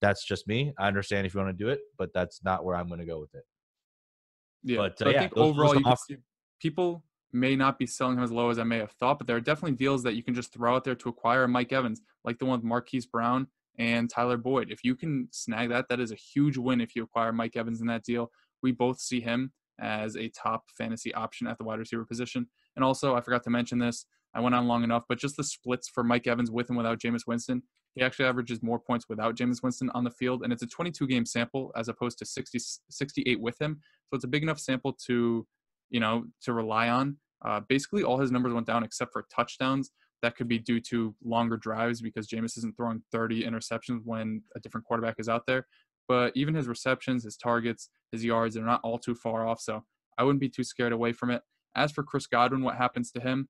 That's 0.00 0.24
just 0.24 0.46
me. 0.46 0.72
I 0.78 0.86
understand 0.86 1.26
if 1.26 1.34
you 1.34 1.40
want 1.40 1.56
to 1.56 1.64
do 1.64 1.68
it, 1.70 1.80
but 1.98 2.10
that's 2.14 2.40
not 2.44 2.64
where 2.64 2.76
I'm 2.76 2.86
going 2.88 3.00
to 3.00 3.06
go 3.06 3.18
with 3.18 3.34
it. 3.34 3.42
Yeah, 4.62 4.76
But, 4.78 5.02
uh, 5.02 5.08
I 5.08 5.12
yeah, 5.12 5.20
think 5.20 5.34
those- 5.34 5.50
overall, 5.50 5.72
those 5.74 5.80
you 5.80 5.86
off- 5.86 6.00
see 6.06 6.16
people 6.60 7.04
may 7.32 7.54
not 7.56 7.78
be 7.78 7.86
selling 7.86 8.16
him 8.16 8.24
as 8.24 8.32
low 8.32 8.50
as 8.50 8.58
I 8.58 8.64
may 8.64 8.78
have 8.78 8.92
thought, 8.92 9.18
but 9.18 9.26
there 9.26 9.36
are 9.36 9.40
definitely 9.40 9.76
deals 9.76 10.02
that 10.04 10.14
you 10.14 10.22
can 10.22 10.34
just 10.34 10.52
throw 10.52 10.74
out 10.74 10.84
there 10.84 10.94
to 10.94 11.08
acquire 11.08 11.46
Mike 11.46 11.72
Evans, 11.72 12.00
like 12.24 12.38
the 12.38 12.46
one 12.46 12.58
with 12.60 12.64
Marquise 12.64 13.06
Brown 13.06 13.46
and 13.78 14.08
Tyler 14.08 14.36
Boyd. 14.38 14.70
If 14.70 14.82
you 14.82 14.94
can 14.96 15.28
snag 15.30 15.68
that, 15.68 15.88
that 15.88 16.00
is 16.00 16.10
a 16.10 16.16
huge 16.16 16.56
win 16.56 16.80
if 16.80 16.96
you 16.96 17.02
acquire 17.02 17.32
Mike 17.32 17.56
Evans 17.56 17.80
in 17.80 17.86
that 17.88 18.02
deal. 18.04 18.30
We 18.62 18.72
both 18.72 18.98
see 19.00 19.20
him 19.20 19.52
as 19.80 20.16
a 20.16 20.28
top 20.28 20.64
fantasy 20.76 21.12
option 21.14 21.46
at 21.46 21.58
the 21.58 21.64
wide 21.64 21.78
receiver 21.78 22.04
position. 22.04 22.46
And 22.76 22.84
also, 22.84 23.14
I 23.14 23.20
forgot 23.20 23.42
to 23.44 23.50
mention 23.50 23.78
this. 23.78 24.06
I 24.34 24.40
went 24.40 24.54
on 24.54 24.66
long 24.66 24.84
enough, 24.84 25.04
but 25.08 25.18
just 25.18 25.36
the 25.36 25.44
splits 25.44 25.88
for 25.88 26.04
Mike 26.04 26.26
Evans 26.26 26.50
with 26.50 26.68
and 26.68 26.76
without 26.76 27.00
Jameis 27.00 27.26
Winston. 27.26 27.62
He 27.94 28.02
actually 28.02 28.26
averages 28.26 28.62
more 28.62 28.78
points 28.78 29.06
without 29.08 29.36
Jameis 29.36 29.62
Winston 29.62 29.90
on 29.94 30.04
the 30.04 30.10
field, 30.10 30.42
and 30.42 30.52
it's 30.52 30.62
a 30.62 30.66
22 30.66 31.06
game 31.06 31.24
sample 31.24 31.72
as 31.76 31.88
opposed 31.88 32.18
to 32.18 32.26
60, 32.26 32.58
68 32.90 33.40
with 33.40 33.60
him. 33.60 33.80
So 34.08 34.16
it's 34.16 34.24
a 34.24 34.28
big 34.28 34.42
enough 34.42 34.60
sample 34.60 34.92
to, 35.06 35.46
you 35.90 36.00
know, 36.00 36.24
to 36.42 36.52
rely 36.52 36.88
on. 36.88 37.16
Uh, 37.44 37.60
basically, 37.68 38.02
all 38.02 38.18
his 38.18 38.30
numbers 38.30 38.52
went 38.52 38.66
down 38.66 38.84
except 38.84 39.12
for 39.12 39.24
touchdowns. 39.34 39.90
That 40.22 40.36
could 40.36 40.48
be 40.48 40.58
due 40.58 40.80
to 40.80 41.14
longer 41.24 41.56
drives 41.56 42.00
because 42.02 42.28
Jameis 42.28 42.58
isn't 42.58 42.76
throwing 42.76 43.02
30 43.12 43.44
interceptions 43.44 44.00
when 44.04 44.42
a 44.56 44.60
different 44.60 44.84
quarterback 44.84 45.16
is 45.18 45.28
out 45.28 45.46
there. 45.46 45.66
But 46.08 46.32
even 46.34 46.54
his 46.54 46.66
receptions, 46.66 47.24
his 47.24 47.36
targets, 47.36 47.90
his 48.10 48.24
yards, 48.24 48.54
they're 48.54 48.64
not 48.64 48.80
all 48.82 48.98
too 48.98 49.14
far 49.14 49.46
off. 49.46 49.60
So 49.60 49.84
I 50.16 50.24
wouldn't 50.24 50.40
be 50.40 50.48
too 50.48 50.64
scared 50.64 50.92
away 50.92 51.12
from 51.12 51.30
it. 51.30 51.42
As 51.76 51.92
for 51.92 52.02
Chris 52.02 52.26
Godwin, 52.26 52.62
what 52.62 52.76
happens 52.76 53.10
to 53.12 53.20
him? 53.20 53.48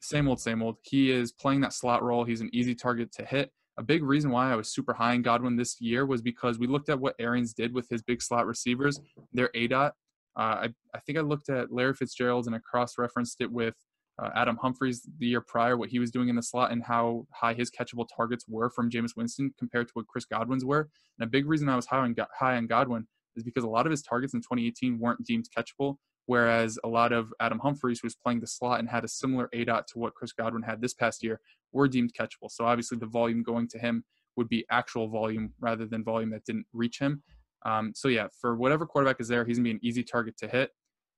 Same 0.00 0.28
old, 0.28 0.40
same 0.40 0.62
old. 0.62 0.76
He 0.82 1.10
is 1.10 1.32
playing 1.32 1.60
that 1.62 1.72
slot 1.72 2.02
role. 2.02 2.24
He's 2.24 2.40
an 2.40 2.50
easy 2.52 2.74
target 2.74 3.12
to 3.12 3.24
hit. 3.24 3.50
A 3.78 3.82
big 3.82 4.02
reason 4.02 4.30
why 4.30 4.50
I 4.50 4.56
was 4.56 4.72
super 4.72 4.94
high 4.94 5.14
in 5.14 5.22
Godwin 5.22 5.56
this 5.56 5.80
year 5.80 6.06
was 6.06 6.22
because 6.22 6.58
we 6.58 6.66
looked 6.66 6.88
at 6.88 6.98
what 6.98 7.14
Arians 7.18 7.52
did 7.54 7.72
with 7.74 7.88
his 7.88 8.02
big 8.02 8.22
slot 8.22 8.46
receivers, 8.46 9.00
their 9.32 9.50
ADOT. 9.54 9.92
Uh, 10.38 10.40
I, 10.40 10.68
I 10.94 11.00
think 11.00 11.18
I 11.18 11.22
looked 11.22 11.48
at 11.48 11.72
Larry 11.72 11.94
Fitzgerald 11.94 12.46
and 12.46 12.54
I 12.54 12.58
cross 12.58 12.98
referenced 12.98 13.40
it 13.40 13.50
with 13.50 13.74
uh, 14.18 14.30
Adam 14.34 14.56
Humphries 14.56 15.06
the 15.18 15.26
year 15.26 15.40
prior, 15.40 15.76
what 15.76 15.90
he 15.90 15.98
was 15.98 16.10
doing 16.10 16.28
in 16.28 16.36
the 16.36 16.42
slot 16.42 16.72
and 16.72 16.82
how 16.82 17.26
high 17.32 17.54
his 17.54 17.70
catchable 17.70 18.06
targets 18.14 18.46
were 18.48 18.70
from 18.70 18.90
Jameis 18.90 19.16
Winston 19.16 19.52
compared 19.58 19.88
to 19.88 19.92
what 19.94 20.06
Chris 20.06 20.24
Godwin's 20.24 20.64
were. 20.64 20.88
And 21.18 21.26
a 21.26 21.30
big 21.30 21.46
reason 21.46 21.68
I 21.68 21.76
was 21.76 21.86
high 21.86 21.98
on, 21.98 22.14
high 22.38 22.56
on 22.56 22.66
Godwin 22.66 23.06
is 23.36 23.44
because 23.44 23.64
a 23.64 23.68
lot 23.68 23.86
of 23.86 23.90
his 23.90 24.02
targets 24.02 24.32
in 24.32 24.40
2018 24.40 24.98
weren't 24.98 25.24
deemed 25.24 25.48
catchable, 25.56 25.96
whereas 26.24 26.78
a 26.82 26.88
lot 26.88 27.12
of 27.12 27.32
Adam 27.40 27.58
Humphries, 27.58 28.00
who 28.00 28.06
was 28.06 28.14
playing 28.14 28.40
the 28.40 28.46
slot 28.46 28.80
and 28.80 28.88
had 28.88 29.04
a 29.04 29.08
similar 29.08 29.50
A 29.52 29.64
dot 29.64 29.86
to 29.88 29.98
what 29.98 30.14
Chris 30.14 30.32
Godwin 30.32 30.62
had 30.62 30.80
this 30.80 30.94
past 30.94 31.22
year, 31.22 31.40
were 31.72 31.88
deemed 31.88 32.14
catchable. 32.14 32.50
So 32.50 32.64
obviously 32.64 32.96
the 32.96 33.06
volume 33.06 33.42
going 33.42 33.68
to 33.68 33.78
him 33.78 34.04
would 34.36 34.48
be 34.48 34.64
actual 34.70 35.08
volume 35.08 35.52
rather 35.60 35.86
than 35.86 36.04
volume 36.04 36.30
that 36.30 36.44
didn't 36.44 36.66
reach 36.72 36.98
him. 36.98 37.22
Um, 37.64 37.92
so 37.94 38.08
yeah, 38.08 38.28
for 38.40 38.56
whatever 38.56 38.86
quarterback 38.86 39.20
is 39.20 39.28
there, 39.28 39.44
he's 39.44 39.58
gonna 39.58 39.64
be 39.64 39.70
an 39.72 39.80
easy 39.82 40.02
target 40.02 40.36
to 40.38 40.48
hit. 40.48 40.70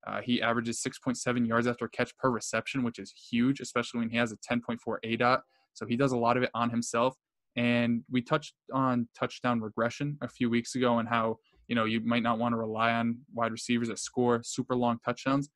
Uh, 0.09 0.23
he 0.23 0.41
averages 0.41 0.83
6.7 0.83 1.47
yards 1.47 1.67
after 1.67 1.87
catch 1.87 2.17
per 2.17 2.31
reception, 2.31 2.83
which 2.83 2.99
is 2.99 3.13
huge, 3.13 3.61
especially 3.61 4.01
when 4.01 4.09
he 4.09 4.17
has 4.17 4.33
a 4.33 4.37
10.4 4.37 4.79
A 5.05 5.17
dot. 5.17 5.43
So 5.75 5.85
he 5.87 5.97
does 5.97 6.13
a 6.13 6.17
lot 6.17 6.37
of 6.37 6.43
it 6.43 6.51
on 6.55 6.71
himself. 6.71 7.17
And 7.57 8.05
we 8.11 8.23
touched 8.23 8.55
on 8.73 9.09
touchdown 9.19 9.61
regression 9.61 10.17
a 10.23 10.29
few 10.29 10.49
weeks 10.49 10.75
ago 10.75 10.99
and 10.99 11.09
how 11.09 11.39
you 11.67 11.75
know 11.75 11.85
you 11.85 12.01
might 12.01 12.23
not 12.23 12.39
want 12.39 12.53
to 12.53 12.57
rely 12.57 12.93
on 12.93 13.19
wide 13.35 13.53
receivers 13.53 13.89
that 13.89 13.99
score 13.99 14.41
super 14.43 14.75
long 14.75 14.99
touchdowns. 15.05 15.51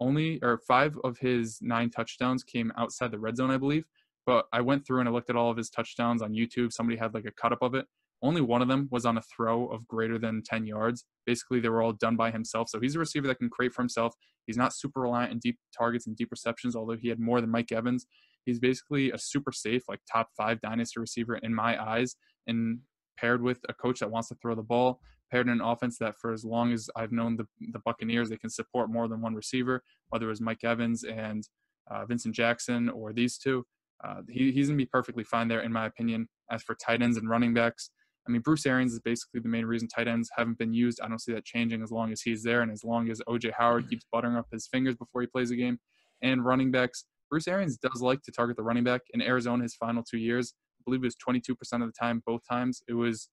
Only 0.00 0.40
or 0.42 0.58
five 0.58 0.98
of 1.04 1.18
his 1.18 1.60
nine 1.62 1.90
touchdowns 1.90 2.42
came 2.42 2.72
outside 2.76 3.10
the 3.10 3.18
red 3.18 3.36
zone, 3.36 3.50
I 3.50 3.56
believe. 3.56 3.84
But 4.26 4.46
I 4.52 4.60
went 4.60 4.86
through 4.86 5.00
and 5.00 5.08
I 5.08 5.12
looked 5.12 5.30
at 5.30 5.36
all 5.36 5.50
of 5.50 5.56
his 5.56 5.70
touchdowns 5.70 6.22
on 6.22 6.32
YouTube. 6.32 6.72
Somebody 6.72 6.98
had 6.98 7.14
like 7.14 7.24
a 7.24 7.30
cut 7.30 7.52
up 7.52 7.62
of 7.62 7.74
it. 7.74 7.86
Only 8.22 8.40
one 8.40 8.62
of 8.62 8.68
them 8.68 8.88
was 8.90 9.04
on 9.04 9.18
a 9.18 9.22
throw 9.22 9.66
of 9.66 9.86
greater 9.86 10.18
than 10.18 10.42
10 10.42 10.66
yards. 10.66 11.04
Basically, 11.26 11.60
they 11.60 11.68
were 11.68 11.82
all 11.82 11.92
done 11.92 12.16
by 12.16 12.30
himself. 12.30 12.68
So 12.68 12.80
he's 12.80 12.96
a 12.96 12.98
receiver 12.98 13.26
that 13.28 13.38
can 13.38 13.50
create 13.50 13.72
for 13.72 13.82
himself. 13.82 14.14
He's 14.46 14.56
not 14.56 14.74
super 14.74 15.00
reliant 15.00 15.32
on 15.32 15.38
deep 15.38 15.58
targets 15.76 16.06
and 16.06 16.16
deep 16.16 16.28
receptions, 16.30 16.74
although 16.74 16.96
he 16.96 17.08
had 17.08 17.18
more 17.18 17.40
than 17.40 17.50
Mike 17.50 17.72
Evans. 17.72 18.06
He's 18.44 18.58
basically 18.58 19.10
a 19.10 19.18
super 19.18 19.52
safe, 19.52 19.82
like 19.88 20.00
top 20.10 20.28
five 20.36 20.60
dynasty 20.60 21.00
receiver 21.00 21.36
in 21.36 21.54
my 21.54 21.82
eyes. 21.82 22.16
And 22.46 22.80
paired 23.18 23.42
with 23.42 23.60
a 23.68 23.74
coach 23.74 24.00
that 24.00 24.10
wants 24.10 24.28
to 24.28 24.34
throw 24.36 24.54
the 24.54 24.62
ball, 24.62 25.00
paired 25.30 25.46
in 25.46 25.52
an 25.52 25.60
offense 25.60 25.98
that 25.98 26.14
for 26.20 26.32
as 26.32 26.44
long 26.44 26.72
as 26.72 26.88
I've 26.96 27.12
known 27.12 27.36
the, 27.36 27.46
the 27.72 27.78
Buccaneers, 27.84 28.28
they 28.28 28.36
can 28.36 28.50
support 28.50 28.90
more 28.90 29.08
than 29.08 29.20
one 29.20 29.34
receiver, 29.34 29.82
whether 30.08 30.26
it 30.26 30.30
was 30.30 30.40
Mike 30.40 30.64
Evans 30.64 31.04
and 31.04 31.46
uh, 31.90 32.04
Vincent 32.06 32.34
Jackson 32.34 32.88
or 32.88 33.12
these 33.12 33.38
two. 33.38 33.64
Uh, 34.02 34.22
he, 34.28 34.52
he's 34.52 34.68
going 34.68 34.78
to 34.78 34.84
be 34.84 34.88
perfectly 34.88 35.24
fine 35.24 35.48
there, 35.48 35.60
in 35.60 35.72
my 35.72 35.86
opinion. 35.86 36.28
As 36.50 36.62
for 36.62 36.74
tight 36.74 37.02
ends 37.02 37.16
and 37.16 37.28
running 37.28 37.54
backs, 37.54 37.90
I 38.26 38.30
mean, 38.30 38.40
Bruce 38.40 38.64
Arians 38.64 38.92
is 38.92 39.00
basically 39.00 39.40
the 39.40 39.48
main 39.48 39.66
reason 39.66 39.88
tight 39.88 40.08
ends 40.08 40.30
haven't 40.36 40.58
been 40.58 40.72
used. 40.72 41.00
I 41.02 41.08
don't 41.08 41.20
see 41.20 41.32
that 41.32 41.44
changing 41.44 41.82
as 41.82 41.90
long 41.90 42.10
as 42.10 42.22
he's 42.22 42.42
there 42.42 42.62
and 42.62 42.72
as 42.72 42.82
long 42.82 43.10
as 43.10 43.20
OJ 43.28 43.52
Howard 43.58 43.88
keeps 43.88 44.06
buttering 44.10 44.36
up 44.36 44.46
his 44.50 44.66
fingers 44.66 44.94
before 44.94 45.20
he 45.20 45.26
plays 45.26 45.50
a 45.50 45.56
game. 45.56 45.78
And 46.22 46.44
running 46.44 46.70
backs, 46.70 47.04
Bruce 47.30 47.48
Arians 47.48 47.76
does 47.76 48.00
like 48.00 48.22
to 48.22 48.32
target 48.32 48.56
the 48.56 48.62
running 48.62 48.84
back. 48.84 49.02
In 49.12 49.20
Arizona, 49.20 49.62
his 49.62 49.74
final 49.74 50.02
two 50.02 50.18
years, 50.18 50.54
I 50.78 50.82
believe 50.84 51.02
it 51.02 51.06
was 51.06 51.16
22% 51.16 51.50
of 51.74 51.80
the 51.80 51.92
time, 51.92 52.22
both 52.26 52.42
times. 52.48 52.82
It 52.88 52.94
was 52.94 53.28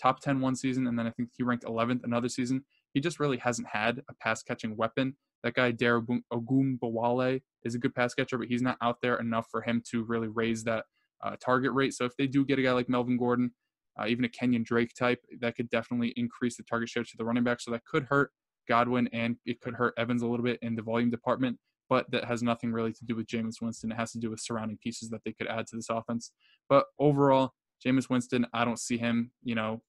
top 0.00 0.20
10 0.20 0.40
one 0.40 0.56
season, 0.56 0.86
and 0.86 0.98
then 0.98 1.06
I 1.06 1.10
think 1.10 1.30
he 1.36 1.42
ranked 1.42 1.64
11th 1.64 2.04
another 2.04 2.28
season. 2.28 2.64
He 2.92 3.00
just 3.00 3.20
really 3.20 3.38
hasn't 3.38 3.68
had 3.68 4.02
a 4.10 4.14
pass 4.20 4.42
catching 4.42 4.76
weapon. 4.76 5.16
That 5.42 5.54
guy, 5.54 5.72
Dare 5.72 6.00
Ogunbowale, 6.32 7.40
is 7.64 7.74
a 7.74 7.78
good 7.78 7.94
pass 7.94 8.14
catcher, 8.14 8.38
but 8.38 8.48
he's 8.48 8.62
not 8.62 8.78
out 8.82 8.98
there 9.02 9.16
enough 9.16 9.46
for 9.50 9.62
him 9.62 9.82
to 9.90 10.04
really 10.04 10.28
raise 10.28 10.64
that 10.64 10.84
uh, 11.22 11.36
target 11.42 11.72
rate. 11.72 11.94
So 11.94 12.04
if 12.04 12.16
they 12.16 12.26
do 12.26 12.44
get 12.44 12.58
a 12.58 12.62
guy 12.62 12.72
like 12.72 12.88
Melvin 12.88 13.16
Gordon, 13.16 13.52
uh, 14.00 14.06
even 14.06 14.24
a 14.24 14.28
Kenyan 14.28 14.64
Drake 14.64 14.94
type, 14.94 15.20
that 15.40 15.56
could 15.56 15.70
definitely 15.70 16.12
increase 16.16 16.56
the 16.56 16.62
target 16.64 16.88
share 16.88 17.04
to 17.04 17.16
the 17.16 17.24
running 17.24 17.44
back. 17.44 17.60
So 17.60 17.70
that 17.70 17.84
could 17.84 18.04
hurt 18.04 18.30
Godwin 18.68 19.08
and 19.12 19.36
it 19.44 19.60
could 19.60 19.74
hurt 19.74 19.94
Evans 19.96 20.22
a 20.22 20.26
little 20.26 20.44
bit 20.44 20.58
in 20.62 20.74
the 20.74 20.82
volume 20.82 21.10
department. 21.10 21.58
But 21.90 22.10
that 22.10 22.24
has 22.24 22.42
nothing 22.42 22.72
really 22.72 22.92
to 22.92 23.04
do 23.04 23.14
with 23.14 23.26
Jameis 23.26 23.60
Winston. 23.60 23.92
It 23.92 23.96
has 23.96 24.12
to 24.12 24.18
do 24.18 24.30
with 24.30 24.40
surrounding 24.40 24.78
pieces 24.82 25.10
that 25.10 25.20
they 25.24 25.32
could 25.32 25.46
add 25.46 25.66
to 25.68 25.76
this 25.76 25.90
offense. 25.90 26.32
But 26.68 26.86
overall, 26.98 27.52
Jameis 27.84 28.08
Winston, 28.08 28.46
I 28.54 28.64
don't 28.64 28.78
see 28.78 28.96
him, 28.96 29.32
you 29.42 29.54
know, 29.54 29.82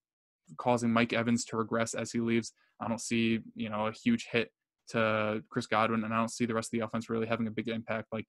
causing 0.58 0.92
Mike 0.92 1.14
Evans 1.14 1.46
to 1.46 1.58
regress 1.58 1.94
as 1.94 2.12
he 2.12 2.20
leaves. 2.20 2.54
I 2.82 2.88
don't 2.90 3.02
see, 3.02 3.40
you 3.56 3.70
know, 3.70 3.88
a 3.88 3.92
huge 3.94 4.28
hit 4.32 4.52
to 4.90 5.42
Chris 5.50 5.68
Godwin, 5.68 6.04
and 6.04 6.14
I 6.14 6.18
don't 6.18 6.32
see 6.32 6.46
the 6.46 6.54
rest 6.54 6.74
of 6.74 6.80
the 6.80 6.86
offense 6.86 7.10
really 7.10 7.28
having 7.28 7.48
a 7.48 7.52
big 7.52 7.70
impact. 7.70 8.10
Like 8.12 8.26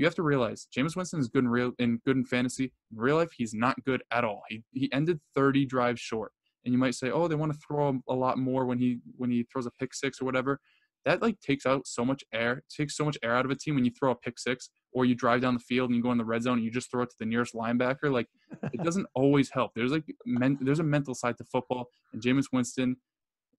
you 0.00 0.06
have 0.06 0.14
to 0.14 0.22
realize, 0.22 0.66
Jameis 0.74 0.96
Winston 0.96 1.20
is 1.20 1.28
good 1.28 1.44
in 1.44 1.50
real 1.50 1.72
in 1.78 2.00
good 2.06 2.16
in 2.16 2.24
fantasy. 2.24 2.72
In 2.90 2.98
real 2.98 3.16
life, 3.16 3.32
he's 3.36 3.52
not 3.52 3.76
good 3.84 4.02
at 4.10 4.24
all. 4.24 4.42
He 4.48 4.62
he 4.72 4.90
ended 4.94 5.20
30 5.34 5.66
drives 5.66 6.00
short, 6.00 6.32
and 6.64 6.72
you 6.72 6.78
might 6.78 6.94
say, 6.94 7.10
oh, 7.10 7.28
they 7.28 7.34
want 7.34 7.52
to 7.52 7.58
throw 7.58 8.00
a 8.08 8.14
lot 8.14 8.38
more 8.38 8.64
when 8.64 8.78
he 8.78 9.00
when 9.18 9.30
he 9.30 9.42
throws 9.52 9.66
a 9.66 9.70
pick 9.78 9.92
six 9.92 10.18
or 10.18 10.24
whatever. 10.24 10.58
That 11.04 11.20
like 11.20 11.38
takes 11.40 11.66
out 11.66 11.86
so 11.86 12.02
much 12.02 12.24
air, 12.32 12.62
takes 12.74 12.96
so 12.96 13.04
much 13.04 13.18
air 13.22 13.36
out 13.36 13.44
of 13.44 13.50
a 13.50 13.54
team 13.54 13.74
when 13.74 13.84
you 13.84 13.90
throw 13.90 14.10
a 14.12 14.14
pick 14.14 14.38
six 14.38 14.70
or 14.92 15.04
you 15.04 15.14
drive 15.14 15.42
down 15.42 15.52
the 15.52 15.60
field 15.60 15.90
and 15.90 15.96
you 15.96 16.02
go 16.02 16.12
in 16.12 16.18
the 16.18 16.24
red 16.24 16.44
zone 16.44 16.56
and 16.56 16.64
you 16.64 16.70
just 16.70 16.90
throw 16.90 17.02
it 17.02 17.10
to 17.10 17.16
the 17.18 17.26
nearest 17.26 17.54
linebacker. 17.54 18.10
Like 18.10 18.28
it 18.72 18.82
doesn't 18.84 19.06
always 19.14 19.50
help. 19.50 19.72
There's 19.76 19.92
like 19.92 20.04
men, 20.24 20.56
there's 20.62 20.80
a 20.80 20.82
mental 20.84 21.14
side 21.14 21.36
to 21.36 21.44
football, 21.44 21.88
and 22.14 22.22
Jameis 22.22 22.46
Winston, 22.54 22.96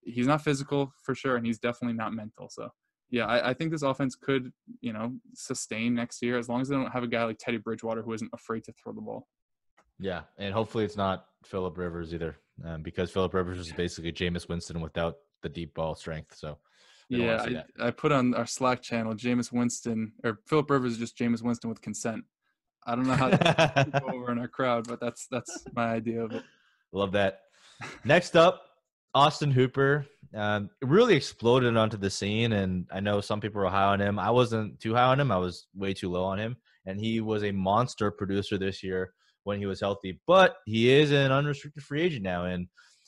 he's 0.04 0.28
not 0.28 0.44
physical 0.44 0.92
for 1.04 1.14
sure, 1.14 1.36
and 1.36 1.46
he's 1.46 1.60
definitely 1.60 1.98
not 1.98 2.14
mental. 2.14 2.50
So 2.50 2.70
yeah, 3.12 3.26
I, 3.26 3.49
I, 3.49 3.53
think 3.53 3.72
this 3.72 3.82
offense 3.82 4.16
could 4.16 4.51
you 4.80 4.93
know 4.93 5.14
sustain 5.34 5.93
next 5.93 6.22
year 6.22 6.38
as 6.38 6.47
long 6.47 6.62
as 6.62 6.70
they 6.70 6.76
don't 6.76 6.91
have 6.91 7.03
a 7.03 7.07
guy 7.07 7.26
like 7.26 7.38
Teddy 7.38 7.57
Bridgewater 7.57 8.01
who 8.01 8.14
isn't 8.14 8.32
afraid 8.34 8.64
to 8.64 8.74
throw 8.74 8.93
the 8.93 9.01
ball. 9.01 9.28
Yeah, 9.99 10.22
and 10.38 10.53
hopefully 10.53 10.86
it's 10.86 10.97
not 10.97 11.26
Philip 11.45 11.78
Rivers 11.78 12.14
either, 12.14 12.38
um, 12.66 12.82
because 12.82 13.12
Philip 13.12 13.34
Rivers 13.34 13.59
is 13.59 13.72
basically 13.74 14.14
Jameis 14.14 14.47
Winston 14.47 14.82
without 14.82 15.18
the 15.43 15.49
deep 15.49 15.74
ball 15.74 15.93
strength. 15.93 16.36
So 16.38 16.57
yeah, 17.09 17.64
I, 17.80 17.88
I, 17.88 17.91
put 17.91 18.14
on 18.14 18.34
our 18.34 18.45
Slack 18.45 18.82
channel 18.82 19.14
Jameis 19.14 19.51
Winston 19.51 20.14
or 20.24 20.39
Philip 20.47 20.70
Rivers 20.70 20.93
is 20.93 20.97
just 20.97 21.18
Jameis 21.18 21.43
Winston 21.43 21.70
with 21.70 21.82
consent. 21.82 22.24
I 22.86 22.95
don't 22.95 23.05
know 23.05 23.14
how 23.14 23.30
to 23.30 23.99
go 23.99 24.14
over 24.14 24.32
in 24.32 24.39
our 24.39 24.47
crowd, 24.47 24.88
but 24.88 24.99
that's 25.01 25.28
that's 25.30 25.66
my 25.76 25.91
idea 25.91 26.24
of 26.24 26.32
it. 26.32 26.43
Love 26.93 27.12
that. 27.12 27.41
Next 28.05 28.38
up, 28.38 28.64
Austin 29.14 29.51
Hooper 29.51 30.05
um, 30.34 30.70
really 30.82 31.16
exploded 31.16 31.76
onto 31.76 31.97
the 31.97 32.09
scene, 32.09 32.53
and 32.53 32.88
I 32.91 33.01
know 33.01 33.22
some 33.22 33.41
people 33.41 33.62
were 33.62 33.70
high 33.70 33.91
on 33.91 33.99
him. 33.99 34.18
I 34.18 34.32
wasn't 34.32 34.80
too 34.80 34.93
high 34.93 35.03
on 35.03 35.20
him. 35.20 35.32
I 35.32 35.38
was 35.38 35.68
way 35.76 35.93
too 35.93 36.09
low 36.09 36.24
on 36.24 36.39
him, 36.39 36.57
and 36.86 36.99
he 36.99 37.20
was 37.20 37.43
a 37.43 37.51
monster 37.51 38.12
producer 38.12 38.57
this 38.57 38.82
year 38.84 39.14
when 39.43 39.59
he 39.59 39.66
was 39.66 39.82
healthy. 39.82 40.20
But 40.28 40.55
he 40.66 40.91
is 40.91 41.12
an 41.12 41.32
unrestricted 41.32 41.84
free 41.84 42.01
agent 42.01 42.24
now, 42.24 42.45
and 42.45 42.68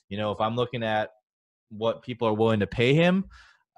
you 0.10 0.18
know 0.18 0.32
if 0.32 0.42
I'm 0.42 0.56
looking 0.56 0.84
at 0.84 1.10
what 1.70 2.04
people 2.04 2.28
are 2.28 2.34
willing 2.34 2.60
to 2.60 2.68
pay 2.68 2.94
him, 2.94 3.26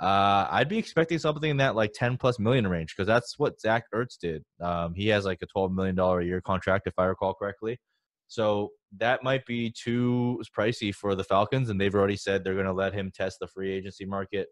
uh, 0.01 0.47
I'd 0.49 0.67
be 0.69 0.77
expecting 0.77 1.19
something 1.19 1.49
in 1.49 1.57
that 1.57 1.75
like 1.75 1.93
10 1.93 2.17
plus 2.17 2.39
million 2.39 2.67
range 2.67 2.93
because 2.95 3.07
that's 3.07 3.39
what 3.39 3.59
Zach 3.61 3.85
Ertz 3.93 4.17
did. 4.19 4.43
Um, 4.61 4.93
he 4.93 5.07
has 5.09 5.23
like 5.25 5.39
a 5.41 5.57
$12 5.57 5.73
million 5.73 5.97
a 5.97 6.21
year 6.21 6.41
contract, 6.41 6.87
if 6.87 6.93
I 6.97 7.05
recall 7.05 7.33
correctly. 7.33 7.79
So 8.27 8.71
that 8.97 9.23
might 9.23 9.45
be 9.45 9.71
too 9.71 10.41
pricey 10.57 10.93
for 10.93 11.15
the 11.15 11.23
Falcons, 11.23 11.69
and 11.69 11.79
they've 11.79 11.95
already 11.95 12.17
said 12.17 12.43
they're 12.43 12.53
going 12.53 12.65
to 12.65 12.73
let 12.73 12.93
him 12.93 13.11
test 13.13 13.39
the 13.39 13.47
free 13.47 13.71
agency 13.71 14.05
market. 14.05 14.47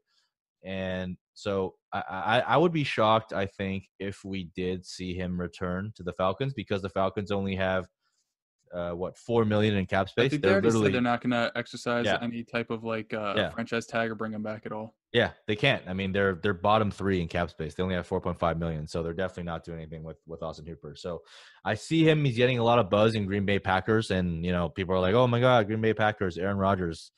And 0.63 1.17
so 1.33 1.75
I, 1.91 2.03
I, 2.09 2.39
I 2.39 2.57
would 2.57 2.71
be 2.71 2.83
shocked, 2.83 3.33
I 3.33 3.45
think, 3.45 3.85
if 3.99 4.23
we 4.23 4.49
did 4.55 4.85
see 4.85 5.13
him 5.13 5.39
return 5.39 5.91
to 5.95 6.03
the 6.03 6.13
Falcons 6.13 6.53
because 6.53 6.81
the 6.81 6.89
Falcons 6.89 7.31
only 7.31 7.55
have 7.55 7.85
uh, 8.73 8.91
what 8.91 9.17
four 9.17 9.45
million 9.45 9.75
in 9.75 9.85
cap 9.85 10.07
I 10.07 10.09
space. 10.09 10.29
think 10.31 10.41
they 10.41 10.47
They're 10.47 10.53
already 10.55 10.67
literally 10.67 10.91
they're 10.91 11.01
not 11.01 11.21
going 11.21 11.31
to 11.31 11.51
exercise 11.55 12.05
Yeah. 12.05 12.17
any 12.21 12.43
type 12.43 12.69
of 12.71 12.83
like 12.83 13.13
uh, 13.13 13.33
Yeah. 13.37 13.49
franchise 13.51 13.85
tag 13.85 14.09
or 14.09 14.15
bring 14.15 14.31
him 14.33 14.41
back 14.43 14.65
at 14.65 14.71
all. 14.71 14.95
yeah, 15.13 15.31
they 15.47 15.55
can't. 15.55 15.83
I 15.87 15.93
mean, 15.93 16.11
they're 16.11 16.35
they're 16.41 16.53
bottom 16.55 16.89
three 16.89 17.21
in 17.21 17.27
cap 17.27 17.49
space. 17.51 17.75
They 17.75 17.83
only 17.83 17.95
have 17.95 18.07
four 18.07 18.19
point 18.19 18.39
five 18.39 18.57
million, 18.57 18.87
so 18.87 19.03
they're 19.03 19.13
definitely 19.13 19.43
not 19.43 19.63
doing 19.63 19.79
anything 19.79 20.03
with 20.03 20.17
with 20.25 20.41
Austin 20.41 20.65
Hooper. 20.65 20.95
So 20.95 21.21
I 21.63 21.75
see 21.75 22.03
him. 22.07 22.25
He's 22.25 22.35
getting 22.37 22.57
a 22.59 22.63
lot 22.63 22.79
of 22.79 22.89
buzz 22.89 23.13
in 23.15 23.25
Green 23.25 23.45
Bay 23.45 23.59
Packers, 23.59 24.09
and 24.11 24.43
you 24.45 24.51
know 24.51 24.69
people 24.69 24.95
are 24.95 24.99
like, 24.99 25.13
oh 25.15 25.27
my 25.27 25.39
god, 25.39 25.67
Green 25.67 25.81
Bay 25.81 25.93
Packers, 25.93 26.37
Aaron 26.37 26.57
Rodgers. 26.57 27.11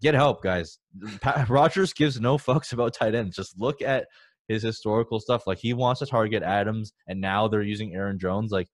Get 0.00 0.14
help, 0.14 0.42
guys. 0.42 0.78
Rodgers 1.48 1.92
gives 1.92 2.20
no 2.20 2.38
fucks 2.38 2.72
about 2.72 2.94
tight 2.94 3.14
ends. 3.14 3.34
Just 3.34 3.58
look 3.58 3.82
at 3.82 4.06
his 4.46 4.62
historical 4.62 5.18
stuff. 5.20 5.46
Like 5.46 5.58
he 5.58 5.74
wants 5.74 5.98
to 6.00 6.06
target 6.06 6.42
Adams, 6.42 6.92
and 7.06 7.20
now 7.20 7.48
they're 7.48 7.62
using 7.62 7.94
Aaron 7.94 8.18
Jones. 8.18 8.52
Like 8.52 8.68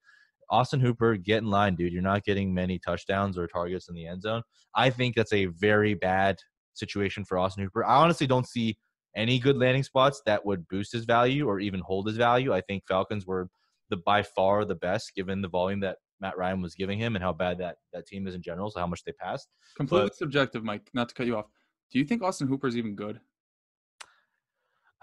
Austin 0.55 0.79
Hooper, 0.79 1.17
get 1.17 1.39
in 1.39 1.51
line, 1.51 1.75
dude. 1.75 1.93
You're 1.93 2.01
not 2.01 2.23
getting 2.23 2.55
many 2.55 2.79
touchdowns 2.79 3.37
or 3.37 3.49
targets 3.49 3.89
in 3.89 3.95
the 3.97 4.07
end 4.07 4.23
zone. 4.23 4.43
I 4.77 4.89
think 4.89 5.17
that's 5.17 5.33
a 5.33 5.47
very 5.47 5.95
bad 5.95 6.37
situation 6.75 7.25
for 7.25 7.39
Austin 7.39 7.65
Hooper. 7.65 7.85
I 7.85 7.97
honestly 7.97 8.29
don't 8.29 8.47
see 8.47 8.79
any 9.17 9.41
good 9.41 9.57
landing 9.57 9.83
spots 9.83 10.23
that 10.27 10.47
would 10.47 10.69
boost 10.69 10.93
his 10.93 11.07
value 11.07 11.49
or 11.49 11.59
even 11.59 11.81
hold 11.81 12.07
his 12.07 12.17
value. 12.17 12.55
I 12.55 12.61
think 12.61 12.85
Falcons 12.87 13.27
were 13.27 13.49
the 13.91 13.97
by 13.97 14.23
far 14.23 14.65
the 14.65 14.77
best 14.77 15.13
given 15.17 15.43
the 15.43 15.49
volume 15.49 15.81
that 15.81 15.97
Matt 16.21 16.39
Ryan 16.39 16.63
was 16.63 16.77
giving 16.77 17.01
him 17.01 17.17
and 17.17 17.23
how 17.25 17.33
bad 17.33 17.59
that 17.59 17.79
that 17.93 18.07
team 18.07 18.29
is 18.29 18.37
in 18.37 18.43
general, 18.43 18.71
so 18.71 18.79
how 18.79 18.87
much 18.87 19.03
they 19.03 19.13
passed. 19.13 19.49
Completely 19.77 20.11
But- 20.11 20.17
subjective, 20.17 20.63
Mike. 20.63 20.89
Not 20.95 21.09
to 21.09 21.17
cut 21.17 21.27
you 21.27 21.37
off. 21.37 21.47
Do 21.91 21.99
you 21.99 22.05
think 22.05 22.23
Austin 22.23 22.47
Hooper 22.47 22.69
is 22.69 22.77
even 22.77 22.95
good? 22.95 23.21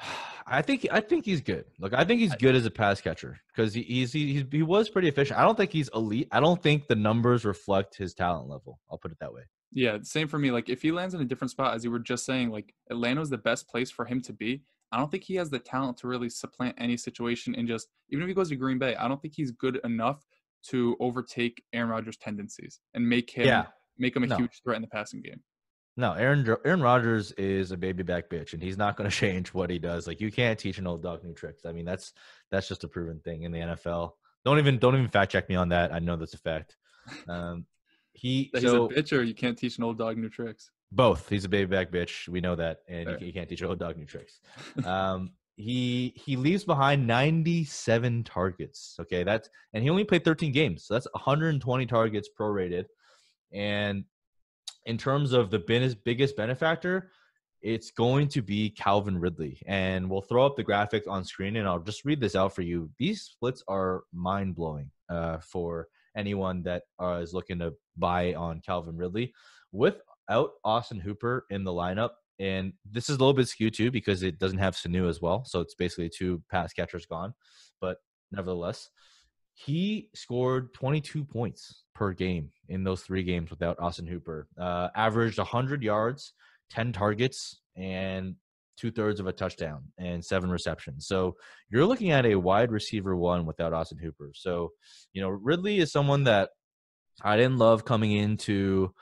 I 0.51 0.61
think 0.61 0.85
I 0.91 0.99
think 0.99 1.25
he's 1.25 1.41
good. 1.41 1.65
Look, 1.79 1.93
I 1.93 2.03
think 2.03 2.19
he's 2.19 2.35
good 2.35 2.55
as 2.55 2.65
a 2.65 2.71
pass 2.71 2.99
catcher 3.01 3.39
because 3.55 3.73
he, 3.73 3.83
he's 3.83 4.11
he, 4.11 4.45
he 4.51 4.63
was 4.63 4.89
pretty 4.89 5.07
efficient. 5.07 5.39
I 5.39 5.43
don't 5.43 5.55
think 5.57 5.71
he's 5.71 5.89
elite. 5.95 6.27
I 6.31 6.39
don't 6.39 6.61
think 6.61 6.87
the 6.87 6.95
numbers 6.95 7.45
reflect 7.45 7.95
his 7.95 8.13
talent 8.13 8.49
level. 8.49 8.79
I'll 8.91 8.97
put 8.97 9.11
it 9.11 9.17
that 9.19 9.33
way. 9.33 9.43
Yeah, 9.73 9.97
same 10.03 10.27
for 10.27 10.37
me. 10.37 10.51
Like 10.51 10.67
if 10.69 10.81
he 10.81 10.91
lands 10.91 11.13
in 11.13 11.21
a 11.21 11.25
different 11.25 11.51
spot, 11.51 11.73
as 11.73 11.83
you 11.85 11.91
were 11.91 11.99
just 11.99 12.25
saying, 12.25 12.49
like 12.51 12.73
Atlanta's 12.89 13.29
the 13.29 13.37
best 13.37 13.67
place 13.69 13.89
for 13.89 14.05
him 14.05 14.21
to 14.23 14.33
be. 14.33 14.63
I 14.91 14.97
don't 14.97 15.09
think 15.09 15.23
he 15.23 15.35
has 15.35 15.49
the 15.49 15.59
talent 15.59 15.97
to 15.99 16.07
really 16.09 16.29
supplant 16.29 16.75
any 16.77 16.97
situation 16.97 17.55
and 17.55 17.65
just 17.65 17.87
even 18.09 18.23
if 18.23 18.27
he 18.27 18.33
goes 18.33 18.49
to 18.49 18.57
Green 18.57 18.77
Bay, 18.77 18.93
I 18.97 19.07
don't 19.07 19.21
think 19.21 19.33
he's 19.33 19.51
good 19.51 19.79
enough 19.85 20.25
to 20.69 20.97
overtake 20.99 21.63
Aaron 21.71 21.89
Rodgers' 21.89 22.17
tendencies 22.17 22.81
and 22.93 23.07
make 23.07 23.29
him 23.31 23.45
Yeah. 23.47 23.67
make 23.97 24.15
him 24.17 24.23
a 24.23 24.27
No. 24.27 24.35
huge 24.35 24.61
threat 24.63 24.75
in 24.75 24.81
the 24.81 24.89
passing 24.89 25.21
game. 25.21 25.41
No, 26.01 26.13
Aaron 26.13 26.57
Aaron 26.65 26.81
Rodgers 26.81 27.31
is 27.33 27.71
a 27.71 27.77
baby 27.77 28.01
back 28.01 28.27
bitch, 28.27 28.53
and 28.53 28.61
he's 28.61 28.75
not 28.75 28.97
going 28.97 29.07
to 29.09 29.15
change 29.15 29.53
what 29.53 29.69
he 29.69 29.77
does. 29.77 30.07
Like 30.07 30.19
you 30.19 30.31
can't 30.31 30.57
teach 30.57 30.79
an 30.79 30.87
old 30.87 31.03
dog 31.03 31.23
new 31.23 31.33
tricks. 31.33 31.63
I 31.63 31.71
mean, 31.71 31.85
that's 31.85 32.13
that's 32.49 32.67
just 32.67 32.83
a 32.83 32.87
proven 32.87 33.19
thing 33.19 33.43
in 33.43 33.51
the 33.51 33.59
NFL. 33.59 34.13
Don't 34.43 34.57
even 34.57 34.79
don't 34.79 34.95
even 34.95 35.09
fact 35.09 35.31
check 35.31 35.47
me 35.47 35.55
on 35.55 35.69
that. 35.69 35.93
I 35.93 35.99
know 35.99 36.15
that's 36.15 36.33
a 36.33 36.39
fact. 36.39 36.75
Um, 37.27 37.67
he 38.13 38.49
he's 38.53 38.63
so 38.63 38.85
a 38.85 38.89
bitch 38.89 39.15
or 39.15 39.21
you 39.21 39.35
can't 39.35 39.55
teach 39.55 39.77
an 39.77 39.83
old 39.83 39.99
dog 39.99 40.17
new 40.17 40.29
tricks. 40.29 40.71
both. 40.91 41.29
He's 41.29 41.45
a 41.45 41.49
baby 41.49 41.69
back 41.69 41.91
bitch. 41.91 42.27
We 42.27 42.41
know 42.41 42.55
that, 42.55 42.79
and 42.87 43.07
you, 43.21 43.27
you 43.27 43.33
can't 43.33 43.47
teach 43.47 43.61
an 43.61 43.67
old 43.67 43.79
dog 43.79 43.95
new 43.95 44.05
tricks. 44.05 44.39
Um, 44.85 45.33
he 45.55 46.13
he 46.15 46.35
leaves 46.35 46.63
behind 46.63 47.05
97 47.05 48.23
targets. 48.23 48.95
Okay, 48.99 49.23
that's 49.23 49.49
and 49.73 49.83
he 49.83 49.91
only 49.91 50.03
played 50.03 50.25
13 50.25 50.51
games, 50.51 50.85
so 50.85 50.95
that's 50.95 51.07
120 51.11 51.85
targets 51.85 52.29
prorated. 52.35 52.85
And 53.53 54.05
in 54.85 54.97
terms 54.97 55.33
of 55.33 55.51
the 55.51 55.59
biggest 56.03 56.35
benefactor, 56.35 57.09
it's 57.61 57.91
going 57.91 58.27
to 58.29 58.41
be 58.41 58.69
Calvin 58.71 59.19
Ridley. 59.19 59.61
And 59.67 60.09
we'll 60.09 60.21
throw 60.21 60.45
up 60.45 60.55
the 60.55 60.63
graphic 60.63 61.03
on 61.07 61.23
screen, 61.23 61.57
and 61.57 61.67
I'll 61.67 61.79
just 61.79 62.05
read 62.05 62.19
this 62.19 62.35
out 62.35 62.55
for 62.55 62.63
you. 62.63 62.89
These 62.97 63.21
splits 63.21 63.63
are 63.67 64.03
mind 64.13 64.55
blowing 64.55 64.89
uh, 65.09 65.37
for 65.39 65.87
anyone 66.15 66.63
that 66.63 66.83
uh, 67.01 67.19
is 67.21 67.33
looking 67.33 67.59
to 67.59 67.73
buy 67.97 68.33
on 68.33 68.61
Calvin 68.61 68.97
Ridley. 68.97 69.33
Without 69.71 70.51
Austin 70.63 70.99
Hooper 70.99 71.45
in 71.49 71.63
the 71.63 71.71
lineup, 71.71 72.11
and 72.39 72.73
this 72.89 73.09
is 73.09 73.17
a 73.17 73.19
little 73.19 73.33
bit 73.33 73.47
skewed 73.47 73.75
too 73.75 73.91
because 73.91 74.23
it 74.23 74.39
doesn't 74.39 74.57
have 74.57 74.75
Sanu 74.75 75.07
as 75.07 75.21
well. 75.21 75.45
So 75.45 75.59
it's 75.59 75.75
basically 75.75 76.09
two 76.09 76.41
pass 76.49 76.73
catchers 76.73 77.05
gone. 77.05 77.35
But 77.79 77.97
nevertheless, 78.31 78.89
he 79.65 80.09
scored 80.15 80.73
22 80.73 81.23
points 81.23 81.83
per 81.93 82.13
game 82.13 82.49
in 82.69 82.83
those 82.83 83.01
three 83.01 83.23
games 83.23 83.49
without 83.49 83.79
Austin 83.79 84.07
Hooper. 84.07 84.47
Uh, 84.57 84.89
averaged 84.95 85.37
100 85.37 85.83
yards, 85.83 86.33
10 86.71 86.93
targets, 86.93 87.59
and 87.75 88.35
two 88.77 88.91
thirds 88.91 89.19
of 89.19 89.27
a 89.27 89.31
touchdown 89.31 89.83
and 89.99 90.23
seven 90.25 90.49
receptions. 90.49 91.05
So 91.05 91.35
you're 91.69 91.85
looking 91.85 92.11
at 92.11 92.25
a 92.25 92.35
wide 92.35 92.71
receiver 92.71 93.15
one 93.15 93.45
without 93.45 93.73
Austin 93.73 93.99
Hooper. 93.99 94.31
So, 94.33 94.71
you 95.13 95.21
know, 95.21 95.29
Ridley 95.29 95.79
is 95.79 95.91
someone 95.91 96.23
that 96.23 96.49
I 97.21 97.37
didn't 97.37 97.57
love 97.57 97.85
coming 97.85 98.13
into 98.13 98.93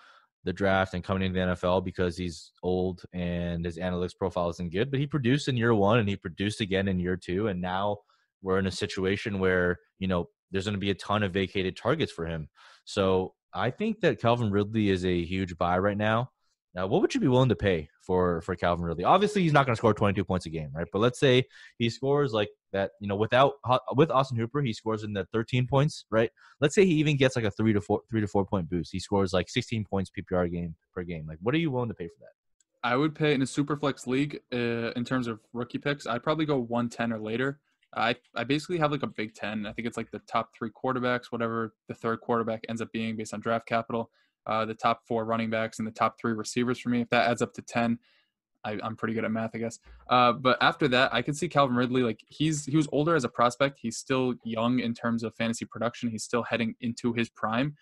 the 0.44 0.52
draft 0.52 0.94
and 0.94 1.04
coming 1.04 1.24
into 1.24 1.40
the 1.40 1.46
NFL 1.54 1.86
because 1.86 2.18
he's 2.18 2.52
old 2.64 3.04
and 3.14 3.64
his 3.64 3.78
analytics 3.78 4.18
profile 4.18 4.50
isn't 4.50 4.74
good, 4.74 4.92
but 4.92 5.00
he 5.00 5.08
produced 5.08 5.48
in 5.48 5.56
year 5.56 5.74
one 5.74 6.00
and 6.00 6.10
he 6.10 6.18
produced 6.18 6.60
again 6.60 6.88
in 6.88 7.00
year 7.00 7.16
two. 7.16 7.48
And 7.48 7.62
now 7.62 8.00
we're 8.42 8.60
in 8.60 8.68
a 8.68 8.72
situation 8.72 9.40
where, 9.40 9.78
you 10.00 10.08
know, 10.08 10.28
there's 10.52 10.66
going 10.66 10.74
to 10.74 10.80
be 10.80 10.92
a 10.92 10.96
ton 10.96 11.24
of 11.24 11.34
vacated 11.34 11.78
targets 11.78 12.12
for 12.12 12.26
him. 12.26 12.50
So 12.86 13.34
I 13.54 13.72
think 13.72 14.02
that 14.02 14.22
Calvin 14.22 14.52
Ridley 14.52 14.90
is 14.90 15.06
a 15.06 15.24
huge 15.24 15.58
buy 15.58 15.78
right 15.80 15.98
now. 15.98 16.32
Now, 16.76 16.86
what 16.86 17.02
would 17.02 17.16
you 17.16 17.20
be 17.20 17.28
willing 17.28 17.50
to 17.50 17.56
pay 17.56 17.90
for 18.02 18.42
for 18.42 18.56
Calvin 18.56 18.86
Ridley? 18.86 19.04
Obviously, 19.04 19.42
he's 19.42 19.54
not 19.54 19.66
going 19.66 19.74
to 19.74 19.78
score 19.78 19.94
22 19.94 20.24
points 20.24 20.46
a 20.46 20.50
game, 20.50 20.70
right? 20.74 20.88
But 20.94 21.00
let's 21.00 21.20
say 21.20 21.46
he 21.80 21.90
scores 21.90 22.32
like 22.32 22.50
that, 22.74 22.92
you 23.02 23.08
know, 23.08 23.16
without 23.16 23.54
with 23.96 24.12
Austin 24.12 24.38
Hooper, 24.38 24.62
he 24.62 24.72
scores 24.72 25.04
in 25.04 25.14
the 25.14 25.26
13 25.34 25.66
points, 25.66 26.06
right? 26.12 26.30
Let's 26.62 26.76
say 26.76 26.86
he 26.86 26.94
even 26.94 27.18
gets 27.18 27.36
like 27.36 27.46
a 27.46 27.52
three 27.52 27.74
to 27.74 27.82
four 27.82 28.02
three 28.10 28.22
to 28.22 28.28
four 28.28 28.46
point 28.46 28.70
boost. 28.70 28.92
He 28.92 29.00
scores 29.00 29.34
like 29.34 29.50
16 29.50 29.86
points 29.86 30.12
PPR 30.12 30.52
game 30.52 30.76
per 30.94 31.02
game. 31.04 31.26
Like, 31.28 31.40
what 31.42 31.56
are 31.56 31.60
you 31.60 31.72
willing 31.72 31.90
to 31.90 31.96
pay 31.96 32.08
for 32.08 32.20
that? 32.20 32.34
I 32.88 32.96
would 32.96 33.16
pay 33.16 33.34
in 33.34 33.42
a 33.42 33.48
super 33.48 33.76
flex 33.76 34.08
league 34.08 34.40
uh, 34.54 34.92
in 34.96 35.04
terms 35.04 35.28
of 35.28 35.40
rookie 35.54 35.80
picks. 35.80 36.08
I'd 36.08 36.24
probably 36.24 36.46
go 36.46 36.60
110 36.60 37.12
or 37.12 37.20
later. 37.20 37.60
I 37.96 38.16
I 38.36 38.44
basically 38.44 38.78
have 38.78 38.92
like 38.92 39.04
a 39.04 39.08
Big 39.08 39.34
Ten. 39.34 39.66
I 39.66 39.74
think 39.74 39.88
it's 39.88 39.98
like 39.98 40.12
the 40.12 40.22
top 40.28 40.50
three 40.56 40.70
quarterbacks, 40.72 41.32
whatever 41.32 41.74
the 41.88 41.96
third 41.96 42.22
quarterback 42.22 42.62
ends 42.70 42.82
up 42.82 42.92
being 42.92 43.16
based 43.16 43.34
on 43.34 43.40
draft 43.40 43.68
capital. 43.68 44.12
Uh, 44.46 44.66
the 44.66 44.74
top 44.74 45.02
four 45.08 45.26
running 45.26 45.50
backs 45.50 45.80
and 45.80 45.88
the 45.88 45.92
top 45.92 46.20
three 46.20 46.34
receivers 46.34 46.80
for 46.80 46.90
me. 46.90 47.02
If 47.02 47.10
that 47.10 47.30
adds 47.30 47.42
up 47.42 47.54
to 47.54 47.62
10, 47.62 48.00
I, 48.64 48.80
I'm 48.82 48.96
pretty 48.96 49.14
good 49.14 49.26
at 49.26 49.32
math, 49.32 49.52
I 49.54 49.60
guess. 49.60 49.80
Uh, 50.10 50.34
but 50.34 50.58
after 50.62 50.88
that, 50.88 51.14
I 51.14 51.22
could 51.22 51.38
see 51.38 51.48
Calvin 51.48 51.76
Ridley. 51.76 52.02
Like 52.02 52.20
he's 52.28 52.66
he 52.66 52.76
was 52.76 52.88
older 52.92 53.16
as 53.16 53.24
a 53.24 53.30
prospect. 53.30 53.80
He's 53.82 53.98
still 53.98 54.34
young 54.44 54.80
in 54.80 54.94
terms 54.94 55.24
of 55.24 55.36
fantasy 55.36 55.66
production. 55.66 56.10
He's 56.10 56.24
still 56.24 56.44
heading 56.44 56.76
into 56.82 57.14
his 57.14 57.30
prime. 57.30 57.76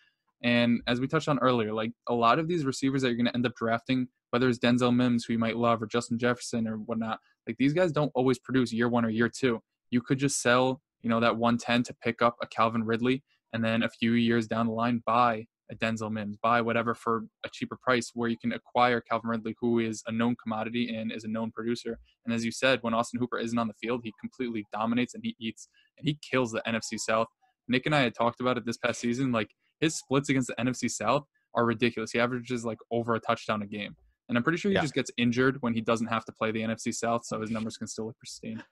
And 0.43 0.81
as 0.87 0.99
we 0.99 1.07
touched 1.07 1.29
on 1.29 1.39
earlier, 1.39 1.73
like 1.73 1.91
a 2.07 2.13
lot 2.13 2.37
of 2.37 2.47
these 2.47 2.63
receivers 2.63 3.01
that 3.01 3.07
you're 3.07 3.17
going 3.17 3.25
to 3.25 3.35
end 3.35 3.45
up 3.45 3.55
drafting, 3.55 4.07
whether 4.29 4.47
it's 4.47 4.59
Denzel 4.59 4.95
Mims, 4.95 5.25
who 5.25 5.33
you 5.33 5.39
might 5.39 5.57
love, 5.57 5.81
or 5.81 5.87
Justin 5.87 6.19
Jefferson 6.19 6.67
or 6.67 6.77
whatnot, 6.77 7.19
like 7.47 7.57
these 7.57 7.73
guys 7.73 7.91
don't 7.91 8.11
always 8.13 8.37
produce 8.37 8.71
year 8.71 8.87
one 8.87 9.03
or 9.03 9.09
year 9.09 9.29
two. 9.29 9.61
You 9.89 10.01
could 10.01 10.19
just 10.19 10.41
sell, 10.41 10.81
you 11.01 11.09
know, 11.09 11.19
that 11.19 11.37
110 11.37 11.83
to 11.83 11.93
pick 12.03 12.21
up 12.21 12.35
a 12.41 12.47
Calvin 12.47 12.83
Ridley, 12.83 13.23
and 13.53 13.63
then 13.63 13.83
a 13.83 13.89
few 13.89 14.13
years 14.13 14.47
down 14.47 14.67
the 14.67 14.73
line, 14.73 15.01
buy 15.05 15.45
a 15.69 15.75
Denzel 15.75 16.11
Mims, 16.11 16.37
buy 16.37 16.61
whatever 16.61 16.95
for 16.95 17.25
a 17.45 17.49
cheaper 17.49 17.77
price, 17.81 18.11
where 18.13 18.29
you 18.29 18.37
can 18.37 18.53
acquire 18.53 19.01
Calvin 19.01 19.29
Ridley, 19.29 19.55
who 19.59 19.79
is 19.79 20.01
a 20.07 20.11
known 20.11 20.35
commodity 20.41 20.95
and 20.95 21.11
is 21.11 21.25
a 21.25 21.27
known 21.27 21.51
producer. 21.51 21.99
And 22.25 22.33
as 22.33 22.45
you 22.45 22.51
said, 22.51 22.79
when 22.83 22.93
Austin 22.93 23.19
Hooper 23.19 23.37
isn't 23.37 23.57
on 23.57 23.67
the 23.67 23.73
field, 23.73 24.01
he 24.03 24.13
completely 24.19 24.65
dominates 24.71 25.13
and 25.13 25.23
he 25.23 25.35
eats 25.39 25.67
and 25.97 26.07
he 26.07 26.17
kills 26.29 26.51
the 26.51 26.61
NFC 26.65 26.97
South. 26.97 27.27
Nick 27.67 27.85
and 27.85 27.93
I 27.93 27.99
had 28.01 28.15
talked 28.15 28.39
about 28.39 28.57
it 28.57 28.65
this 28.65 28.77
past 28.77 29.01
season. 29.01 29.33
Like 29.33 29.49
his 29.81 29.97
splits 29.97 30.29
against 30.29 30.47
the 30.47 30.55
NFC 30.55 30.89
South 30.89 31.25
are 31.53 31.65
ridiculous. 31.65 32.11
He 32.11 32.19
averages 32.19 32.63
like 32.63 32.77
over 32.91 33.15
a 33.15 33.19
touchdown 33.19 33.61
a 33.61 33.67
game. 33.67 33.95
And 34.29 34.37
I'm 34.37 34.43
pretty 34.43 34.57
sure 34.57 34.71
he 34.71 34.75
Yeah. 34.75 34.81
just 34.81 34.93
gets 34.93 35.11
injured 35.17 35.57
when 35.61 35.73
he 35.73 35.81
doesn't 35.81 36.07
have 36.07 36.23
to 36.25 36.31
play 36.31 36.51
the 36.51 36.61
NFC 36.61 36.93
South, 36.93 37.25
so 37.25 37.41
his 37.41 37.49
numbers 37.51 37.75
can 37.77 37.87
still 37.87 38.07
look 38.07 38.17
pristine. 38.17 38.63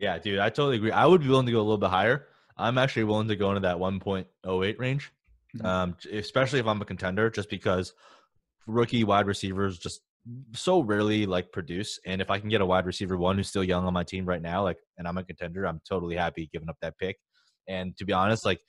Yeah, 0.00 0.18
dude, 0.18 0.38
I 0.38 0.48
totally 0.48 0.76
agree. 0.76 0.90
I 0.92 1.04
would 1.06 1.20
be 1.20 1.28
willing 1.28 1.46
to 1.46 1.52
go 1.52 1.58
a 1.58 1.62
little 1.62 1.78
bit 1.78 1.90
higher. 1.90 2.26
I'm 2.56 2.78
actually 2.78 3.04
willing 3.04 3.28
to 3.28 3.36
go 3.36 3.50
into 3.50 3.60
that 3.60 3.78
1.08 3.78 4.78
range, 4.78 5.12
Mhm. 5.56 5.64
um, 5.64 5.96
especially 6.10 6.58
if 6.58 6.66
I'm 6.66 6.80
a 6.80 6.84
contender, 6.86 7.28
just 7.30 7.50
because 7.50 7.92
rookie 8.66 9.04
wide 9.04 9.26
receivers 9.26 9.78
just 9.78 10.00
so 10.54 10.80
rarely 10.82 11.26
like 11.26 11.52
produce. 11.52 11.98
And 12.06 12.20
if 12.22 12.30
I 12.30 12.38
can 12.38 12.48
get 12.48 12.60
a 12.62 12.66
wide 12.66 12.86
receiver 12.86 13.16
one 13.16 13.36
who's 13.36 13.48
still 13.48 13.64
young 13.64 13.84
on 13.84 13.92
my 13.92 14.04
team 14.04 14.26
right 14.26 14.40
now, 14.42 14.62
like, 14.62 14.78
and 14.98 15.06
I'm 15.06 15.18
a 15.18 15.24
contender, 15.24 15.66
I'm 15.66 15.80
totally 15.88 16.16
happy 16.16 16.48
giving 16.52 16.68
up 16.68 16.76
that 16.80 16.98
pick. 16.98 17.18
And 17.68 17.96
to 17.98 18.04
be 18.04 18.12
honest, 18.12 18.44
like 18.44 18.60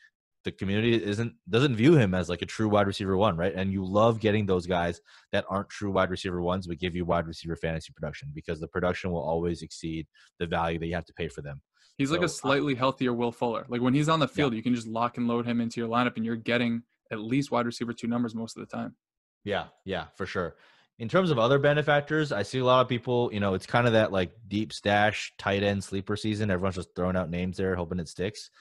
the 0.44 0.52
community 0.52 0.94
isn't 1.04 1.34
doesn't 1.50 1.76
view 1.76 1.96
him 1.96 2.14
as 2.14 2.30
like 2.30 2.42
a 2.42 2.46
true 2.46 2.68
wide 2.68 2.88
receiver 2.88 3.16
one, 3.16 3.38
right? 3.38 3.54
And 3.54 3.72
you 3.72 3.86
love 3.86 4.20
getting 4.20 4.46
those 4.46 4.66
guys 4.66 5.02
that 5.32 5.46
aren't 5.50 5.70
true 5.70 5.92
wide 5.92 6.10
receiver 6.10 6.42
ones, 6.42 6.68
but 6.68 6.80
give 6.80 6.96
you 6.96 7.06
wide 7.06 7.28
receiver 7.28 7.56
fantasy 7.56 7.94
production 7.94 8.32
because 8.34 8.60
the 8.60 8.68
production 8.68 9.12
will 9.12 9.22
always 9.22 9.62
exceed 9.62 10.08
the 10.40 10.48
value 10.48 10.80
that 10.80 10.88
you 10.88 10.96
have 10.96 11.06
to 11.06 11.14
pay 11.14 11.28
for 11.28 11.42
them. 11.42 11.62
He's 11.98 12.10
like 12.10 12.24
a 12.24 12.30
slightly 12.30 12.74
healthier 12.74 13.14
Will 13.14 13.32
Fuller. 13.32 13.66
Like 13.70 13.82
when 13.82 13.94
he's 13.94 14.10
on 14.10 14.20
the 14.20 14.28
field, 14.28 14.56
you 14.56 14.64
can 14.64 14.74
just 14.74 14.88
lock 14.88 15.18
and 15.18 15.28
load 15.28 15.46
him 15.46 15.62
into 15.62 15.80
your 15.80 15.90
lineup, 15.90 16.16
and 16.16 16.26
you're 16.26 16.36
getting 16.36 16.82
at 17.12 17.20
least 17.20 17.52
wide 17.52 17.68
receiver 17.68 17.94
two 17.94 18.08
numbers 18.08 18.34
most 18.34 18.58
of 18.58 18.62
the 18.62 18.76
time. 18.76 18.96
Yeah, 19.44 19.66
yeah, 19.86 20.06
for 20.16 20.26
sure. 20.26 20.56
in 21.02 21.10
terms 21.10 21.32
of 21.32 21.40
other 21.40 21.58
benefactors, 21.58 22.32
I 22.32 22.44
see 22.44 22.60
a 22.60 22.64
lot 22.64 22.82
of 22.82 22.88
people, 22.88 23.32
you 23.34 23.40
know, 23.40 23.56
it's 23.56 23.66
kind 23.66 23.88
of 23.88 23.94
that 23.94 24.12
like 24.12 24.34
deep 24.48 24.72
stash 24.72 25.34
tight 25.40 25.64
end 25.64 25.84
sleeper 25.84 26.16
season. 26.16 26.52
Everyone's 26.52 26.76
just 26.76 26.96
throwing 26.96 27.16
out 27.16 27.32
names 27.32 27.58
there, 27.58 27.76
hoping 27.76 27.98
it 27.98 28.08
sticks. 28.08 28.52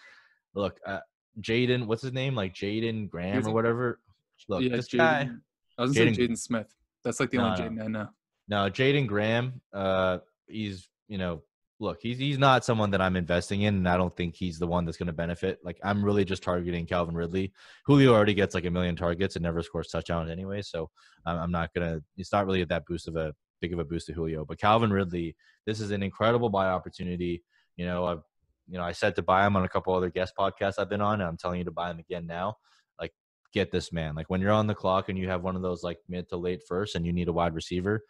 Look, 0.54 0.80
uh, 0.86 1.00
Jaden, 1.40 1.86
what's 1.86 2.02
his 2.02 2.12
name? 2.12 2.34
Like 2.34 2.54
Jaden 2.54 3.08
Graham 3.08 3.46
or 3.46 3.52
whatever. 3.52 4.00
Look, 4.48 4.62
yeah, 4.62 4.76
this 4.76 4.88
Jaden, 4.88 4.98
guy. 4.98 5.30
I 5.78 5.82
was 5.82 5.92
gonna 5.92 6.14
say 6.14 6.26
Jaden- 6.26 6.38
Smith. 6.38 6.74
That's 7.04 7.20
like 7.20 7.30
the 7.30 7.38
No, 7.38 7.44
only. 7.48 7.60
Jaden 7.62 7.84
I 7.84 7.86
know. 7.88 8.08
No, 8.48 8.56
Jaden 8.70 9.06
Graham. 9.06 9.60
Uh, 9.72 10.18
he's 10.48 10.88
you 11.08 11.18
know, 11.18 11.42
look, 11.78 11.98
he's 12.00 12.18
he's 12.18 12.38
not 12.38 12.64
someone 12.64 12.90
that 12.90 13.00
I'm 13.00 13.16
investing 13.16 13.62
in, 13.62 13.76
and 13.76 13.88
I 13.88 13.96
don't 13.96 14.14
think 14.16 14.34
he's 14.34 14.58
the 14.58 14.66
one 14.66 14.84
that's 14.84 14.96
going 14.96 15.06
to 15.06 15.12
benefit. 15.12 15.58
Like, 15.64 15.78
I'm 15.82 16.04
really 16.04 16.24
just 16.24 16.42
targeting 16.42 16.86
Calvin 16.86 17.14
Ridley. 17.14 17.52
Julio 17.86 18.12
already 18.12 18.34
gets 18.34 18.54
like 18.54 18.64
a 18.64 18.70
million 18.70 18.96
targets 18.96 19.36
and 19.36 19.42
never 19.42 19.62
scores 19.62 19.88
touchdowns 19.88 20.30
anyway, 20.30 20.62
so 20.62 20.90
I'm, 21.26 21.38
I'm 21.38 21.50
not 21.50 21.72
gonna. 21.74 22.00
It's 22.16 22.32
not 22.32 22.46
really 22.46 22.64
that 22.64 22.86
boost 22.86 23.08
of 23.08 23.16
a 23.16 23.32
big 23.60 23.72
of 23.72 23.78
a 23.78 23.84
boost 23.84 24.06
to 24.06 24.12
Julio, 24.12 24.44
but 24.44 24.58
Calvin 24.58 24.92
Ridley, 24.92 25.36
this 25.66 25.80
is 25.80 25.90
an 25.90 26.02
incredible 26.02 26.48
buy 26.48 26.66
opportunity. 26.68 27.42
You 27.76 27.86
know, 27.86 28.04
I've 28.04 28.22
you 28.70 28.78
know 28.78 28.84
I 28.84 28.92
said 28.92 29.16
to 29.16 29.22
buy 29.22 29.46
him 29.46 29.56
on 29.56 29.64
a 29.64 29.68
couple 29.68 29.94
other 29.94 30.10
guest 30.10 30.34
podcasts 30.38 30.78
I've 30.78 30.90
been 30.90 31.00
on, 31.00 31.20
and 31.20 31.28
I'm 31.28 31.36
telling 31.36 31.58
you 31.58 31.64
to 31.64 31.70
buy 31.70 31.90
him 31.90 31.98
again 31.98 32.26
now. 32.26 32.54
Like, 33.00 33.12
get 33.52 33.70
this 33.70 33.92
man. 33.92 34.14
Like 34.14 34.30
when 34.30 34.40
you're 34.40 34.52
on 34.52 34.66
the 34.66 34.74
clock 34.74 35.08
and 35.08 35.18
you 35.18 35.28
have 35.28 35.42
one 35.42 35.56
of 35.56 35.62
those 35.62 35.82
like 35.82 35.98
mid 36.08 36.28
to 36.30 36.36
late 36.36 36.62
first, 36.66 36.94
and 36.94 37.04
you 37.04 37.12
need 37.12 37.28
a 37.28 37.32
wide 37.32 37.54
receiver 37.54 38.02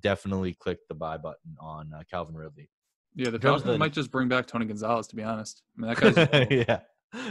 definitely 0.00 0.54
click 0.54 0.78
the 0.88 0.94
buy 0.94 1.16
button 1.16 1.56
on 1.60 1.92
uh, 1.94 2.02
Calvin 2.10 2.34
Ridley. 2.34 2.68
Yeah, 3.14 3.30
the 3.30 3.38
Falcons 3.38 3.64
the- 3.64 3.78
might 3.78 3.92
just 3.92 4.10
bring 4.10 4.28
back 4.28 4.46
Tony 4.46 4.66
Gonzalez. 4.66 5.06
To 5.08 5.16
be 5.16 5.22
honest, 5.22 5.62
I 5.78 5.80
mean 5.80 5.94
that 5.94 6.30
guy's 6.30 6.48
yeah, 6.68 6.80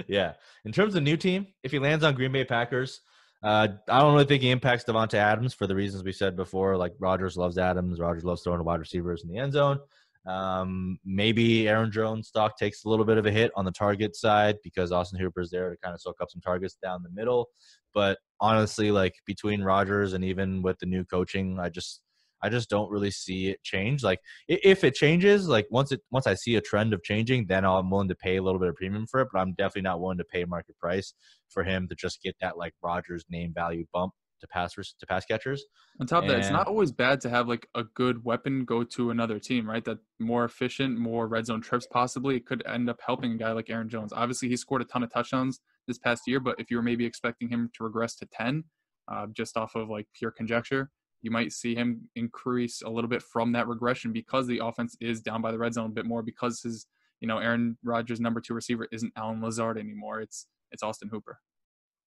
yeah. 0.08 0.34
In 0.66 0.72
terms 0.72 0.96
of 0.96 1.04
new 1.04 1.18
team, 1.18 1.48
if 1.64 1.72
he 1.72 1.80
lands 1.80 2.04
on 2.04 2.16
Green 2.16 2.32
Bay 2.32 2.46
Packers, 2.46 3.02
uh, 3.44 3.68
I 3.90 4.00
don't 4.00 4.14
really 4.14 4.26
think 4.26 4.44
he 4.44 4.50
impacts 4.50 4.86
Davante 4.86 5.16
Adams 5.16 5.54
for 5.54 5.68
the 5.68 5.76
reasons 5.76 6.04
we 6.04 6.14
said 6.14 6.38
before. 6.38 6.78
Like 6.78 6.94
Rodgers 7.00 7.36
loves 7.36 7.58
Adams, 7.58 8.00
Rodgers 8.00 8.24
loves 8.24 8.44
throwing 8.44 8.60
to 8.60 8.64
wide 8.64 8.80
receivers 8.80 9.24
in 9.24 9.30
the 9.30 9.38
end 9.38 9.54
zone. 9.54 9.80
Um, 10.26 10.98
maybe 11.04 11.68
Aaron 11.68 11.92
Jones' 11.92 12.30
stock 12.30 12.58
takes 12.58 12.86
a 12.86 12.90
little 12.90 13.06
bit 13.06 13.18
of 13.18 13.26
a 13.26 13.32
hit 13.32 13.52
on 13.56 13.66
the 13.66 13.72
target 13.72 14.16
side 14.16 14.58
because 14.64 14.92
Austin 14.92 15.20
Hooper's 15.20 15.50
there 15.50 15.70
to 15.70 15.78
kind 15.78 15.94
of 15.94 16.02
soak 16.02 16.22
up 16.22 16.32
some 16.32 16.42
targets 16.42 16.78
down 16.82 17.04
the 17.04 17.10
middle. 17.10 17.50
But 17.94 18.20
honestly, 18.40 18.92
like 18.92 19.16
between 19.26 19.62
Rodgers 19.62 20.14
and 20.14 20.24
even 20.24 20.62
with 20.62 20.80
the 20.80 20.86
new 20.86 21.04
coaching, 21.04 21.60
I 21.60 21.70
just 21.70 22.02
I 22.42 22.50
just 22.50 22.70
don't 22.70 22.92
really 22.92 23.12
see 23.12 23.48
it 23.48 23.64
change. 23.64 24.04
Like 24.04 24.20
if 24.50 24.84
it 24.84 24.96
changes, 24.96 25.48
like 25.48 25.66
once 25.72 25.92
it 25.92 26.02
once 26.12 26.28
I 26.28 26.34
see 26.34 26.56
a 26.56 26.62
trend 26.62 26.94
of 26.94 27.04
changing, 27.04 27.48
then 27.48 27.66
I'm 27.66 27.90
willing 27.90 28.10
to 28.10 28.16
pay 28.16 28.38
a 28.38 28.44
little 28.44 28.60
bit 28.60 28.70
of 28.70 28.76
premium 28.76 29.08
for 29.08 29.22
it. 29.22 29.30
But 29.32 29.40
I'm 29.40 29.54
definitely 29.54 29.84
not 29.84 30.02
willing 30.02 30.18
to 30.18 30.26
pay 30.26 30.44
market 30.46 30.78
price 30.78 31.14
for 31.50 31.64
him 31.64 31.88
to 31.88 31.96
just 31.96 32.22
get 32.22 32.36
that 32.42 32.58
like 32.58 32.74
Rodgers 32.82 33.24
name 33.30 33.54
value 33.54 33.86
bump 33.94 34.14
to 34.44 34.48
pass 34.48 34.74
to 34.74 35.06
pass 35.08 35.26
catchers. 35.26 35.64
On 36.00 36.06
top 36.06 36.24
of 36.24 36.30
that, 36.30 36.40
it's 36.40 36.50
not 36.50 36.68
always 36.68 36.92
bad 36.92 37.22
to 37.22 37.30
have 37.30 37.48
like 37.48 37.68
a 37.76 37.84
good 37.84 38.24
weapon 38.24 38.66
go 38.66 38.84
to 38.84 39.10
another 39.10 39.40
team, 39.40 39.68
right? 39.68 39.84
That 39.86 40.00
more 40.20 40.44
efficient, 40.44 41.00
more 41.00 41.28
red 41.28 41.46
zone 41.46 41.62
trips 41.62 41.88
possibly. 41.90 42.36
It 42.36 42.46
could 42.46 42.62
end 42.68 42.90
up 42.90 43.00
helping 43.06 43.32
a 43.32 43.38
guy 43.38 43.54
like 43.54 43.70
Aaron 43.70 43.90
Jones. 43.90 44.12
Obviously, 44.14 44.50
he 44.50 44.58
scored 44.58 44.82
a 44.82 44.86
ton 44.86 45.02
of 45.02 45.12
touchdowns 45.12 45.62
this 45.88 45.98
past 45.98 46.24
year, 46.28 46.42
but 46.42 46.60
if 46.60 46.70
you 46.70 46.78
were 46.78 46.84
maybe 46.84 47.06
expecting 47.06 47.48
him 47.48 47.72
to 47.76 47.84
regress 47.84 48.16
to 48.18 48.26
10, 48.26 48.66
uh, 49.12 49.28
just 49.34 49.56
off 49.56 49.76
of 49.76 49.90
like 49.90 50.08
pure 50.14 50.32
conjecture, 50.32 50.92
you 51.22 51.32
might 51.32 51.54
see 51.54 51.74
him 51.74 52.10
increase 52.18 52.82
a 52.82 52.90
little 52.90 53.10
bit 53.10 53.24
from 53.24 53.54
that 53.54 53.68
regression 53.68 54.12
because 54.12 54.46
the 54.46 54.60
offense 54.60 54.98
is 55.00 55.22
down 55.22 55.42
by 55.42 55.52
the 55.52 55.58
red 55.58 55.74
zone 55.74 55.86
a 55.86 55.94
bit 55.94 56.06
more 56.06 56.22
because 56.22 56.62
his, 56.62 56.86
you 57.22 57.28
know, 57.30 57.38
Aaron 57.38 57.78
Rodgers' 57.82 58.20
number 58.20 58.42
two 58.42 58.54
receiver 58.54 58.90
isn't 58.92 59.14
Allen 59.16 59.42
Lazard 59.42 59.78
anymore. 59.78 60.20
It's 60.20 60.48
it's 60.72 60.84
Austin 60.84 61.08
Hooper. 61.10 61.40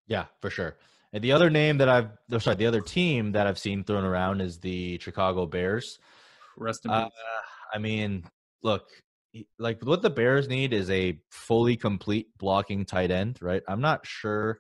Yeah, 0.07 0.27
for 0.43 0.51
sure. 0.51 0.77
And 1.17 1.25
the 1.25 1.33
other 1.33 1.49
name 1.49 1.79
that 1.79 1.89
I've 1.89 2.11
oh, 2.31 2.37
sorry, 2.37 2.57
the 2.57 2.67
other 2.67 2.83
team 2.83 3.33
that 3.33 3.47
I've 3.47 3.59
seen 3.59 3.85
thrown 3.85 4.05
around 4.05 4.43
is 4.43 4.59
the 4.59 4.99
Chicago 4.99 5.47
Bears. 5.47 5.99
Rest 6.59 6.85
in 6.85 6.91
Uh, 6.91 7.05
peace. 7.05 7.13
I 7.73 7.79
mean, 7.79 8.23
look, 8.63 8.85
like 9.59 9.83
what 9.83 10.03
the 10.03 10.11
Bears 10.11 10.47
need 10.47 10.75
is 10.75 10.91
a 10.91 11.19
fully 11.31 11.75
complete 11.75 12.27
blocking 12.37 12.85
tight 12.85 13.11
end, 13.11 13.39
right? 13.41 13.63
I'm 13.67 13.81
not 13.81 14.07
sure. 14.07 14.59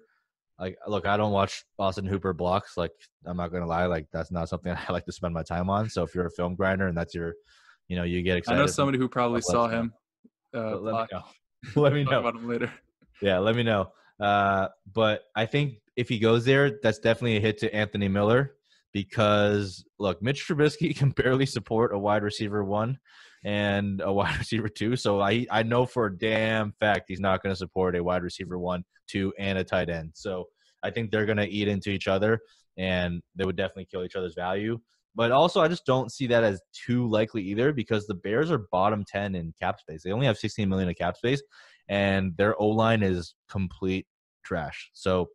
Like, 0.58 0.78
look, 0.86 1.06
I 1.06 1.18
don't 1.18 1.32
watch 1.32 1.62
Austin 1.78 2.06
Hooper 2.06 2.32
blocks. 2.32 2.78
Like, 2.78 2.92
I'm 3.26 3.36
not 3.36 3.52
gonna 3.52 3.66
lie, 3.66 3.84
like 3.84 4.06
that's 4.10 4.32
not 4.32 4.48
something 4.48 4.72
I 4.88 4.92
like 4.94 5.04
to 5.04 5.12
spend 5.12 5.34
my 5.34 5.42
time 5.42 5.68
on. 5.68 5.90
So 5.90 6.04
if 6.04 6.14
you're 6.14 6.24
a 6.24 6.30
film 6.30 6.54
grinder 6.54 6.88
and 6.88 6.96
that's 6.96 7.14
your, 7.14 7.34
you 7.88 7.96
know, 7.96 8.04
you 8.04 8.22
get 8.22 8.38
excited. 8.38 8.56
I 8.56 8.62
know 8.62 8.66
somebody 8.66 8.96
who 8.96 9.10
probably 9.10 9.42
saw 9.42 9.68
him. 9.68 9.92
Uh, 10.54 10.78
Let 10.78 10.94
me 10.94 11.06
know. 11.12 11.24
let 11.82 11.92
me 11.92 12.04
know. 12.04 12.20
about 12.20 12.36
him 12.36 12.48
later. 12.48 12.72
Yeah, 13.20 13.40
let 13.40 13.54
me 13.56 13.62
know. 13.62 13.92
Uh, 14.18 14.68
but 14.94 15.24
I 15.34 15.44
think 15.44 15.80
if 15.96 16.08
he 16.08 16.18
goes 16.18 16.44
there, 16.44 16.78
that's 16.82 16.98
definitely 16.98 17.36
a 17.36 17.40
hit 17.40 17.58
to 17.58 17.74
Anthony 17.74 18.08
Miller 18.08 18.54
because 18.92 19.84
look, 19.98 20.22
Mitch 20.22 20.46
Trubisky 20.46 20.96
can 20.96 21.10
barely 21.10 21.46
support 21.46 21.94
a 21.94 21.98
wide 21.98 22.22
receiver 22.22 22.64
one 22.64 22.98
and 23.44 24.00
a 24.00 24.12
wide 24.12 24.36
receiver 24.38 24.68
two. 24.68 24.96
So 24.96 25.20
I 25.20 25.46
I 25.50 25.62
know 25.62 25.86
for 25.86 26.06
a 26.06 26.18
damn 26.18 26.72
fact 26.80 27.06
he's 27.08 27.20
not 27.20 27.42
going 27.42 27.52
to 27.52 27.58
support 27.58 27.96
a 27.96 28.02
wide 28.02 28.22
receiver 28.22 28.58
one, 28.58 28.84
two, 29.08 29.32
and 29.38 29.58
a 29.58 29.64
tight 29.64 29.88
end. 29.88 30.12
So 30.14 30.46
I 30.82 30.90
think 30.90 31.10
they're 31.10 31.26
going 31.26 31.38
to 31.38 31.48
eat 31.48 31.68
into 31.68 31.90
each 31.90 32.08
other, 32.08 32.40
and 32.76 33.22
they 33.34 33.44
would 33.44 33.56
definitely 33.56 33.88
kill 33.90 34.04
each 34.04 34.16
other's 34.16 34.34
value. 34.34 34.78
But 35.14 35.32
also, 35.32 35.62
I 35.62 35.68
just 35.68 35.86
don't 35.86 36.12
see 36.12 36.26
that 36.26 36.44
as 36.44 36.60
too 36.74 37.08
likely 37.08 37.42
either 37.42 37.72
because 37.72 38.06
the 38.06 38.14
Bears 38.14 38.50
are 38.50 38.66
bottom 38.70 39.04
ten 39.04 39.34
in 39.34 39.54
cap 39.60 39.80
space. 39.80 40.02
They 40.02 40.12
only 40.12 40.26
have 40.26 40.36
16 40.36 40.68
million 40.68 40.88
in 40.88 40.94
cap 40.94 41.16
space, 41.16 41.42
and 41.88 42.36
their 42.36 42.60
O 42.60 42.68
line 42.68 43.02
is 43.02 43.34
complete 43.48 44.06
trash. 44.44 44.90
So 44.92 45.28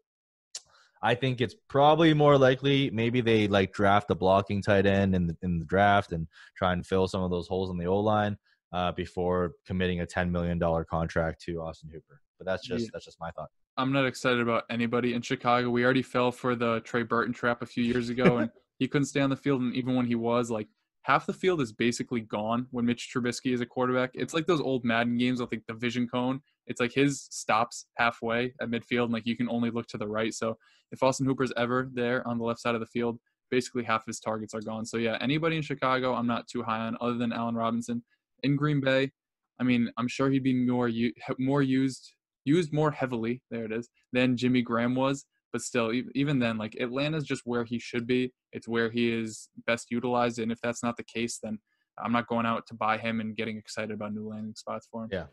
I 1.04 1.16
think 1.16 1.41
it's 1.41 1.56
probably 1.68 2.14
more 2.14 2.38
likely 2.38 2.89
maybe 2.91 3.22
they 3.22 3.47
like 3.47 3.74
draft 3.74 4.12
a 4.12 4.16
blocking 4.16 4.62
tight 4.62 4.86
end 4.86 5.16
in 5.16 5.28
the 5.28 5.38
in 5.41 5.60
the 5.60 5.66
draft 5.66 6.12
and 6.12 6.28
try 6.56 6.74
and 6.74 6.86
fill 6.86 7.08
some 7.08 7.24
of 7.24 7.32
those 7.32 7.47
holes 7.47 7.72
in 7.72 7.78
the 7.78 7.88
O 7.88 7.99
line 7.99 8.38
uh, 8.72 8.91
before 8.91 9.54
committing 9.66 10.02
a 10.02 10.06
10 10.06 10.32
million 10.32 10.60
dollar 10.60 10.84
contract 10.86 11.41
to 11.43 11.62
Austin 11.62 11.89
Hooper. 11.91 12.22
But 12.38 12.45
that's 12.45 12.68
just 12.68 12.86
Yeah. 12.86 12.89
that's 12.93 13.06
just 13.06 13.20
my 13.20 13.32
thought. 13.32 13.49
I'm 13.78 13.91
not 13.91 14.06
excited 14.06 14.41
about 14.41 14.64
anybody 14.70 15.14
in 15.14 15.22
Chicago. 15.22 15.70
We 15.70 15.84
already 15.84 16.02
fell 16.02 16.32
for 16.32 16.56
the 16.56 16.82
Trey 16.82 17.04
Burton 17.04 17.34
trap 17.34 17.62
a 17.62 17.66
few 17.66 17.84
years 17.84 18.10
ago, 18.10 18.38
and 18.38 18.52
he 18.80 18.88
couldn't 18.88 19.06
stay 19.06 19.22
on 19.22 19.30
the 19.30 19.36
field. 19.36 19.62
And 19.62 19.74
even 19.74 19.95
when 19.95 20.06
he 20.06 20.16
was, 20.16 20.52
like 20.52 20.68
half 21.04 21.26
the 21.26 21.34
field 21.34 21.62
is 21.62 21.74
basically 21.74 22.22
gone 22.22 22.68
when 22.72 22.86
Mitch 22.86 23.10
Trubisky 23.14 23.54
is 23.54 23.62
a 23.62 23.66
quarterback. 23.66 24.12
It's 24.14 24.34
like 24.34 24.45
those 24.45 24.62
old 24.62 24.86
Madden 24.86 25.18
games 25.18 25.39
with 25.39 25.52
like 25.52 25.64
the 25.68 25.74
vision 25.74 26.08
cone. 26.08 26.41
It's 26.68 26.80
like 26.80 26.93
his 26.93 27.28
stops 27.30 27.88
halfway 27.95 28.54
at 28.62 28.70
midfield, 28.70 29.06
and 29.06 29.14
like 29.14 29.26
you 29.26 29.36
can 29.36 29.49
only 29.49 29.72
look 29.72 29.88
to 29.88 29.97
the 29.97 30.08
right. 30.08 30.34
So 30.34 30.58
if 30.91 31.02
Austin 31.02 31.26
Hooper's 31.26 31.54
ever 31.58 31.89
there 31.93 32.26
on 32.28 32.38
the 32.38 32.43
left 32.43 32.60
side 32.60 32.76
of 32.76 32.82
the 32.82 32.88
field, 32.88 33.20
basically 33.49 33.84
half 33.84 34.06
his 34.06 34.20
targets 34.20 34.54
are 34.54 34.62
gone. 34.62 34.86
So 34.86 34.97
yeah, 34.97 35.18
anybody 35.22 35.58
in 35.58 35.62
Chicago, 35.62 36.14
I'm 36.14 36.28
not 36.28 36.47
too 36.47 36.64
high 36.64 36.80
on, 36.80 36.97
other 37.02 37.18
than 37.18 37.34
Allen 37.34 37.56
Robinson. 37.56 38.04
In 38.43 38.56
Green 38.56 38.80
Bay, 38.80 39.12
I 39.60 39.64
mean, 39.64 39.91
I'm 39.97 40.08
sure 40.08 40.30
he'd 40.30 40.43
be 40.43 40.54
more 40.54 40.89
more 41.38 41.62
used 41.62 42.14
used 42.45 42.74
more 42.74 42.91
heavily. 42.91 43.41
There 43.52 43.66
it 43.66 43.72
is 43.72 43.89
than 44.14 44.38
Jimmy 44.38 44.62
Graham 44.62 44.95
was. 44.95 45.26
But 45.52 45.62
still, 45.62 45.91
even 46.16 46.39
then, 46.39 46.58
like 46.58 46.78
Atlanta's 46.80 47.26
just 47.26 47.41
where 47.45 47.66
he 47.66 47.78
should 47.78 48.08
be. 48.08 48.32
It's 48.54 48.68
where 48.68 48.89
he 48.89 49.12
is 49.12 49.49
best 49.68 49.91
utilized. 49.91 50.39
And 50.39 50.52
if 50.52 50.60
that's 50.62 50.82
not 50.82 50.95
the 50.97 51.04
case, 51.04 51.39
then 51.43 51.60
I'm 52.02 52.12
not 52.12 52.28
going 52.28 52.45
out 52.45 52.66
to 52.68 52.74
buy 52.74 52.97
him 52.97 53.20
and 53.20 53.36
getting 53.36 53.58
excited 53.58 53.91
about 53.91 54.14
new 54.14 54.28
landing 54.28 54.56
spots 54.56 54.88
for 54.89 55.04
him. 55.04 55.10
Yeah. 55.12 55.26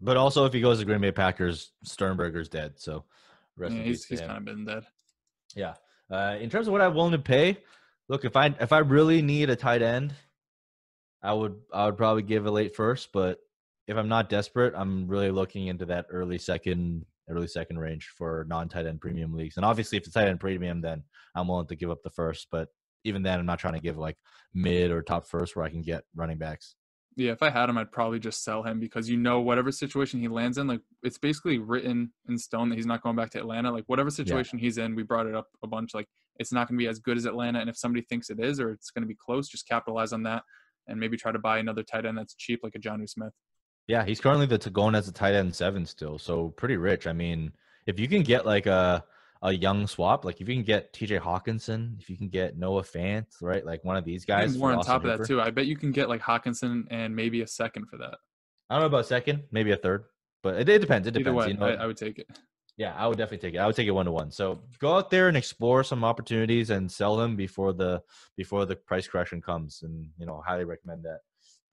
But 0.00 0.16
also, 0.16 0.44
if 0.44 0.52
he 0.52 0.60
goes 0.60 0.78
to 0.78 0.84
Green 0.84 1.00
Bay 1.00 1.12
Packers, 1.12 1.72
Sternberger's 1.84 2.48
dead. 2.48 2.74
So, 2.76 3.04
rest 3.56 3.74
Yeah, 3.74 3.82
he's, 3.82 4.04
he's 4.04 4.20
kind 4.20 4.38
of 4.38 4.44
been 4.44 4.64
dead. 4.64 4.84
Yeah. 5.54 5.74
Uh, 6.10 6.36
in 6.40 6.50
terms 6.50 6.66
of 6.66 6.72
what 6.72 6.80
I'm 6.80 6.94
willing 6.94 7.12
to 7.12 7.18
pay, 7.18 7.58
look 8.08 8.24
if 8.24 8.36
I 8.36 8.54
if 8.60 8.72
I 8.72 8.78
really 8.78 9.22
need 9.22 9.50
a 9.50 9.56
tight 9.56 9.82
end, 9.82 10.14
I 11.22 11.32
would 11.32 11.56
I 11.72 11.86
would 11.86 11.96
probably 11.96 12.22
give 12.22 12.46
a 12.46 12.50
late 12.50 12.76
first. 12.76 13.10
But 13.12 13.38
if 13.86 13.96
I'm 13.96 14.08
not 14.08 14.28
desperate, 14.28 14.74
I'm 14.76 15.08
really 15.08 15.30
looking 15.30 15.68
into 15.68 15.86
that 15.86 16.06
early 16.10 16.38
second 16.38 17.06
early 17.28 17.46
second 17.46 17.78
range 17.78 18.10
for 18.16 18.46
non 18.48 18.68
tight 18.68 18.86
end 18.86 18.96
mm-hmm. 18.96 18.98
premium 18.98 19.34
leagues. 19.34 19.56
And 19.56 19.64
obviously, 19.64 19.98
if 19.98 20.04
it's 20.04 20.14
tight 20.14 20.28
end 20.28 20.40
premium, 20.40 20.80
then 20.80 21.02
I'm 21.34 21.48
willing 21.48 21.66
to 21.68 21.76
give 21.76 21.90
up 21.90 22.02
the 22.02 22.10
first. 22.10 22.48
But 22.50 22.68
even 23.04 23.22
then, 23.22 23.38
I'm 23.38 23.46
not 23.46 23.58
trying 23.58 23.74
to 23.74 23.80
give 23.80 23.96
like 23.98 24.16
mid 24.52 24.90
or 24.90 25.02
top 25.02 25.26
first 25.26 25.56
where 25.56 25.64
I 25.64 25.70
can 25.70 25.82
get 25.82 26.04
running 26.14 26.38
backs. 26.38 26.74
Yeah, 27.16 27.30
if 27.30 27.44
I 27.44 27.50
had 27.50 27.68
him, 27.68 27.78
I'd 27.78 27.92
probably 27.92 28.18
just 28.18 28.42
sell 28.42 28.64
him 28.64 28.80
because 28.80 29.08
you 29.08 29.16
know 29.16 29.40
whatever 29.40 29.70
situation 29.70 30.18
he 30.18 30.26
lands 30.26 30.58
in, 30.58 30.66
like 30.66 30.80
it's 31.04 31.18
basically 31.18 31.58
written 31.58 32.12
in 32.28 32.36
stone 32.36 32.68
that 32.70 32.76
he's 32.76 32.86
not 32.86 33.02
going 33.02 33.14
back 33.14 33.30
to 33.30 33.38
Atlanta. 33.38 33.70
Like 33.70 33.84
whatever 33.86 34.10
situation 34.10 34.58
he's 34.58 34.78
in, 34.78 34.96
we 34.96 35.04
brought 35.04 35.26
it 35.26 35.34
up 35.34 35.46
a 35.62 35.68
bunch. 35.68 35.94
Like 35.94 36.08
it's 36.40 36.52
not 36.52 36.66
going 36.66 36.76
to 36.76 36.82
be 36.82 36.88
as 36.88 36.98
good 36.98 37.16
as 37.16 37.24
Atlanta, 37.24 37.60
and 37.60 37.70
if 37.70 37.76
somebody 37.76 38.04
thinks 38.08 38.30
it 38.30 38.40
is 38.40 38.58
or 38.58 38.72
it's 38.72 38.90
going 38.90 39.02
to 39.02 39.08
be 39.08 39.14
close, 39.14 39.48
just 39.48 39.68
capitalize 39.68 40.12
on 40.12 40.24
that 40.24 40.42
and 40.88 40.98
maybe 40.98 41.16
try 41.16 41.32
to 41.32 41.38
buy 41.38 41.58
another 41.58 41.82
tight 41.82 42.04
end 42.04 42.18
that's 42.18 42.34
cheap, 42.34 42.60
like 42.62 42.74
a 42.74 42.78
Jonnu 42.78 43.08
Smith. 43.08 43.32
Yeah, 43.86 44.04
he's 44.04 44.20
currently 44.20 44.46
the 44.46 44.58
going 44.70 44.94
as 44.94 45.08
a 45.08 45.12
tight 45.12 45.34
end 45.34 45.54
seven 45.54 45.84
still, 45.86 46.18
so 46.18 46.48
pretty 46.50 46.76
rich. 46.76 47.06
I 47.06 47.12
mean, 47.12 47.52
if 47.86 47.98
you 48.00 48.08
can 48.08 48.22
get 48.22 48.46
like 48.46 48.66
a 48.66 49.04
a 49.42 49.52
young 49.52 49.86
swap, 49.86 50.24
like 50.24 50.40
if 50.40 50.48
you 50.48 50.54
can 50.54 50.64
get 50.64 50.94
T.J. 50.94 51.18
Hockenson, 51.18 52.00
if 52.00 52.08
you 52.08 52.16
can 52.16 52.28
get 52.28 52.56
Noah 52.56 52.82
Fant, 52.82 53.26
right, 53.42 53.64
like 53.64 53.84
one 53.84 53.96
of 53.96 54.04
these 54.04 54.24
guys. 54.24 54.52
And 54.52 54.60
more 54.60 54.72
on 54.72 54.78
Austin 54.78 54.92
top 54.94 55.04
of 55.04 55.18
that 55.18 55.26
too. 55.26 55.40
I 55.40 55.50
bet 55.50 55.66
you 55.66 55.76
can 55.76 55.92
get 55.92 56.08
like 56.08 56.22
Hockenson 56.22 56.84
and 56.90 57.14
maybe 57.14 57.42
a 57.42 57.46
second 57.46 57.86
for 57.86 57.98
that. 57.98 58.16
I 58.70 58.74
don't 58.74 58.80
know 58.80 58.86
about 58.86 59.06
second, 59.06 59.42
maybe 59.50 59.70
a 59.72 59.76
third, 59.76 60.04
but 60.42 60.56
it, 60.56 60.68
it 60.70 60.80
depends. 60.80 61.06
It 61.06 61.10
Either 61.10 61.24
depends. 61.24 61.36
way, 61.36 61.48
you 61.48 61.58
know, 61.58 61.66
I, 61.66 61.84
I 61.84 61.86
would 61.86 61.98
take 61.98 62.18
it. 62.18 62.26
Yeah, 62.78 62.94
I 62.96 63.06
would 63.06 63.18
definitely 63.18 63.46
take 63.46 63.54
it. 63.54 63.58
I 63.58 63.66
would 63.66 63.76
take 63.76 63.86
it 63.86 63.92
one 63.92 64.06
to 64.06 64.12
one. 64.12 64.30
So 64.30 64.62
go 64.80 64.96
out 64.96 65.10
there 65.10 65.28
and 65.28 65.36
explore 65.36 65.84
some 65.84 66.04
opportunities 66.04 66.70
and 66.70 66.90
sell 66.90 67.14
them 67.16 67.36
before 67.36 67.74
the 67.74 68.02
before 68.36 68.64
the 68.64 68.76
price 68.76 69.06
correction 69.06 69.42
comes. 69.42 69.82
And 69.82 70.08
you 70.18 70.24
know, 70.24 70.42
highly 70.44 70.64
recommend 70.64 71.04
that. 71.04 71.20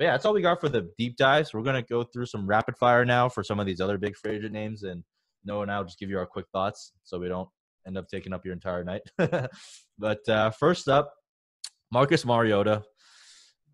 But 0.02 0.06
yeah, 0.06 0.12
that's 0.14 0.26
all 0.26 0.34
we 0.34 0.42
got 0.42 0.60
for 0.60 0.68
the 0.68 0.90
deep 0.98 1.16
dives. 1.16 1.54
We're 1.54 1.62
gonna 1.62 1.84
go 1.84 2.04
through 2.04 2.26
some 2.26 2.48
rapid 2.48 2.76
fire 2.76 3.06
now 3.06 3.30
for 3.30 3.44
some 3.44 3.60
of 3.60 3.68
these 3.68 3.80
other 3.80 4.00
big 4.00 4.16
free 4.16 4.38
agent 4.38 4.52
names, 4.52 4.82
and 4.82 5.04
Noah 5.46 5.62
and 5.62 5.72
I 5.72 5.78
will 5.78 5.86
just 5.86 6.00
give 6.00 6.10
you 6.10 6.18
our 6.18 6.26
quick 6.26 6.48
thoughts 6.52 6.94
so 7.04 7.20
we 7.20 7.28
don't 7.28 7.48
end 7.86 8.00
up 8.00 8.08
taking 8.08 8.34
up 8.34 8.44
your 8.44 8.56
entire 8.56 8.84
night. 8.84 9.04
but 10.00 10.28
uh, 10.28 10.50
first 10.50 10.88
up, 10.88 11.14
Marcus 11.92 12.26
Mariota. 12.26 12.82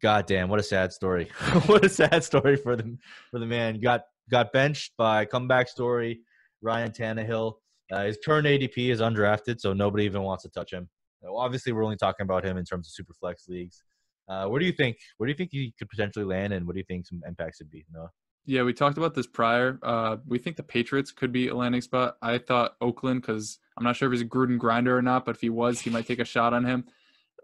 God 0.01 0.25
damn, 0.25 0.49
what 0.49 0.59
a 0.59 0.63
sad 0.63 0.91
story. 0.91 1.29
what 1.67 1.85
a 1.85 1.89
sad 1.89 2.25
story 2.25 2.57
for 2.57 2.75
the 2.75 2.97
for 3.31 3.39
the 3.39 3.45
man. 3.45 3.79
Got 3.79 4.01
got 4.29 4.51
benched 4.51 4.97
by 4.97 5.23
comeback 5.23 5.69
story 5.69 6.19
Ryan 6.61 6.91
Tannehill. 6.91 7.53
Uh, 7.89 8.03
his 8.03 8.17
current 8.25 8.45
ADP 8.45 8.89
is 8.89 8.99
undrafted, 8.99 9.61
so 9.61 9.71
nobody 9.71 10.03
even 10.03 10.23
wants 10.23 10.43
to 10.43 10.49
touch 10.49 10.73
him. 10.73 10.89
Now, 11.23 11.37
obviously, 11.37 11.71
we're 11.71 11.85
only 11.85 11.95
talking 11.95 12.25
about 12.25 12.43
him 12.43 12.57
in 12.57 12.65
terms 12.65 12.89
of 12.89 12.91
super 12.91 13.13
flex 13.13 13.47
leagues. 13.47 13.81
Uh, 14.29 14.45
where 14.47 14.59
do 14.59 14.65
you 14.65 14.71
think? 14.71 14.97
Where 15.17 15.27
do 15.27 15.31
you 15.31 15.37
think 15.37 15.51
he 15.51 15.73
could 15.79 15.89
potentially 15.89 16.25
land, 16.25 16.53
and 16.53 16.65
what 16.65 16.73
do 16.73 16.79
you 16.79 16.85
think 16.85 17.07
some 17.07 17.21
impacts 17.27 17.59
would 17.59 17.71
be? 17.71 17.85
No. 17.91 18.09
Yeah, 18.45 18.63
we 18.63 18.73
talked 18.73 18.97
about 18.97 19.13
this 19.13 19.27
prior. 19.27 19.77
Uh, 19.83 20.17
we 20.25 20.37
think 20.39 20.55
the 20.55 20.63
Patriots 20.63 21.11
could 21.11 21.33
be 21.33 21.49
a 21.49 21.55
landing 21.55 21.81
spot. 21.81 22.15
I 22.21 22.37
thought 22.37 22.75
Oakland 22.79 23.21
because 23.21 23.59
I'm 23.77 23.83
not 23.83 23.97
sure 23.97 24.07
if 24.07 24.13
he's 24.13 24.21
a 24.21 24.29
Gruden 24.29 24.57
grinder 24.57 24.97
or 24.97 25.01
not, 25.01 25.25
but 25.25 25.35
if 25.35 25.41
he 25.41 25.49
was, 25.49 25.81
he 25.81 25.89
might 25.89 26.07
take 26.07 26.19
a 26.19 26.25
shot 26.25 26.53
on 26.53 26.63
him. 26.63 26.85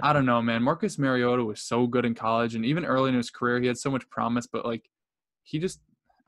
I 0.02 0.14
don't 0.14 0.26
know, 0.26 0.42
man. 0.42 0.64
Marcus 0.64 0.98
Mariota 0.98 1.44
was 1.44 1.62
so 1.62 1.88
good 1.88 2.06
in 2.06 2.16
college, 2.16 2.56
and 2.56 2.66
even 2.66 2.86
early 2.86 3.10
in 3.10 3.16
his 3.16 3.30
career, 3.30 3.60
he 3.60 3.68
had 3.68 3.78
so 3.78 3.92
much 3.92 4.10
promise, 4.10 4.48
but 4.48 4.66
like, 4.66 4.90
he 5.44 5.60
just, 5.60 5.82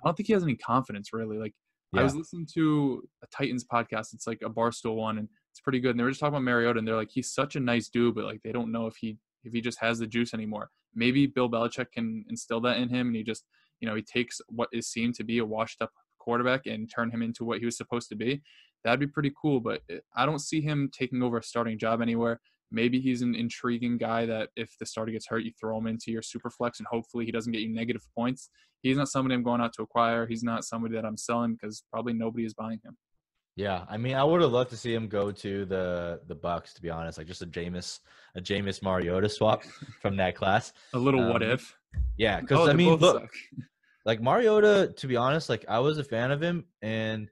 I 0.03 0.07
don't 0.07 0.15
think 0.15 0.27
he 0.27 0.33
has 0.33 0.43
any 0.43 0.55
confidence 0.55 1.13
really. 1.13 1.37
Like, 1.37 1.53
yeah. 1.93 2.01
I 2.01 2.03
was 2.03 2.15
listening 2.15 2.47
to 2.53 3.01
a 3.23 3.27
Titans 3.27 3.63
podcast. 3.63 4.13
It's 4.13 4.27
like 4.27 4.41
a 4.43 4.49
Barstool 4.49 4.95
one, 4.95 5.17
and 5.19 5.29
it's 5.51 5.61
pretty 5.61 5.79
good. 5.79 5.91
And 5.91 5.99
they 5.99 6.03
were 6.03 6.09
just 6.09 6.19
talking 6.19 6.33
about 6.33 6.43
Mariota, 6.43 6.79
and 6.79 6.87
they're 6.87 6.95
like, 6.95 7.11
he's 7.11 7.31
such 7.33 7.55
a 7.55 7.61
nice 7.61 7.87
dude, 7.87 8.13
but 8.13 8.25
like 8.25 8.41
they 8.43 8.51
don't 8.51 8.73
know 8.73 8.87
if 8.87 8.97
he 8.97 9.17
if 9.45 9.53
he 9.53 9.61
just 9.61 9.79
has 9.79 9.99
the 9.99 10.07
juice 10.07 10.33
anymore. 10.33 10.69
Maybe 10.93 11.27
Bill 11.27 11.49
Belichick 11.49 11.91
can 11.91 12.25
instill 12.29 12.61
that 12.61 12.77
in 12.77 12.89
him, 12.89 13.07
and 13.07 13.15
he 13.15 13.23
just 13.23 13.45
you 13.79 13.87
know 13.87 13.95
he 13.95 14.01
takes 14.01 14.41
what 14.49 14.69
is 14.71 14.87
seen 14.87 15.13
to 15.13 15.23
be 15.23 15.39
a 15.39 15.45
washed 15.45 15.81
up 15.81 15.91
quarterback 16.19 16.65
and 16.65 16.91
turn 16.93 17.11
him 17.11 17.21
into 17.21 17.45
what 17.45 17.59
he 17.59 17.65
was 17.65 17.77
supposed 17.77 18.09
to 18.09 18.15
be. 18.15 18.41
That'd 18.83 18.99
be 18.99 19.07
pretty 19.07 19.31
cool. 19.39 19.59
But 19.59 19.81
I 20.15 20.25
don't 20.25 20.39
see 20.39 20.61
him 20.61 20.89
taking 20.91 21.23
over 21.23 21.37
a 21.37 21.43
starting 21.43 21.77
job 21.77 22.01
anywhere. 22.01 22.41
Maybe 22.71 22.99
he's 22.99 23.21
an 23.21 23.35
intriguing 23.35 23.97
guy 23.97 24.25
that 24.25 24.49
if 24.55 24.75
the 24.79 24.85
starter 24.85 25.11
gets 25.11 25.27
hurt, 25.27 25.43
you 25.43 25.51
throw 25.59 25.77
him 25.77 25.87
into 25.87 26.11
your 26.11 26.23
super 26.23 26.49
flex 26.49 26.79
and 26.79 26.87
hopefully 26.87 27.25
he 27.25 27.31
doesn't 27.31 27.51
get 27.51 27.61
you 27.61 27.73
negative 27.73 28.01
points. 28.15 28.49
He's 28.81 28.97
not 28.97 29.07
somebody 29.07 29.35
I'm 29.35 29.43
going 29.43 29.61
out 29.61 29.73
to 29.73 29.83
acquire. 29.83 30.27
He's 30.27 30.43
not 30.43 30.65
somebody 30.65 30.95
that 30.95 31.05
I'm 31.05 31.17
selling 31.17 31.53
because 31.53 31.83
probably 31.91 32.13
nobody 32.13 32.45
is 32.45 32.53
buying 32.53 32.79
him. 32.83 32.97
Yeah, 33.55 33.85
I 33.87 33.95
mean, 33.97 34.15
I 34.15 34.23
would 34.23 34.41
have 34.41 34.51
loved 34.51 34.71
to 34.71 34.77
see 34.77 34.93
him 34.93 35.07
go 35.07 35.31
to 35.31 35.65
the 35.65 36.19
the 36.27 36.35
Bucks. 36.35 36.73
To 36.73 36.81
be 36.81 36.89
honest, 36.89 37.17
like 37.17 37.27
just 37.27 37.41
a 37.41 37.47
Jameis, 37.47 37.99
a 38.35 38.41
Jameis 38.41 38.81
Mariota 38.83 39.29
swap 39.29 39.63
from 40.01 40.17
that 40.17 40.35
class. 40.35 40.73
a 40.93 40.99
little 40.99 41.21
um, 41.21 41.29
what 41.29 41.41
if? 41.41 41.77
Yeah, 42.17 42.41
because 42.41 42.67
oh, 42.67 42.69
I 42.69 42.73
mean, 42.73 42.95
look, 42.95 43.21
suck. 43.21 43.31
like 44.05 44.21
Mariota. 44.21 44.93
To 44.97 45.07
be 45.07 45.15
honest, 45.15 45.47
like 45.47 45.63
I 45.69 45.79
was 45.79 45.97
a 45.97 46.03
fan 46.03 46.31
of 46.31 46.41
him, 46.41 46.65
and 46.81 47.29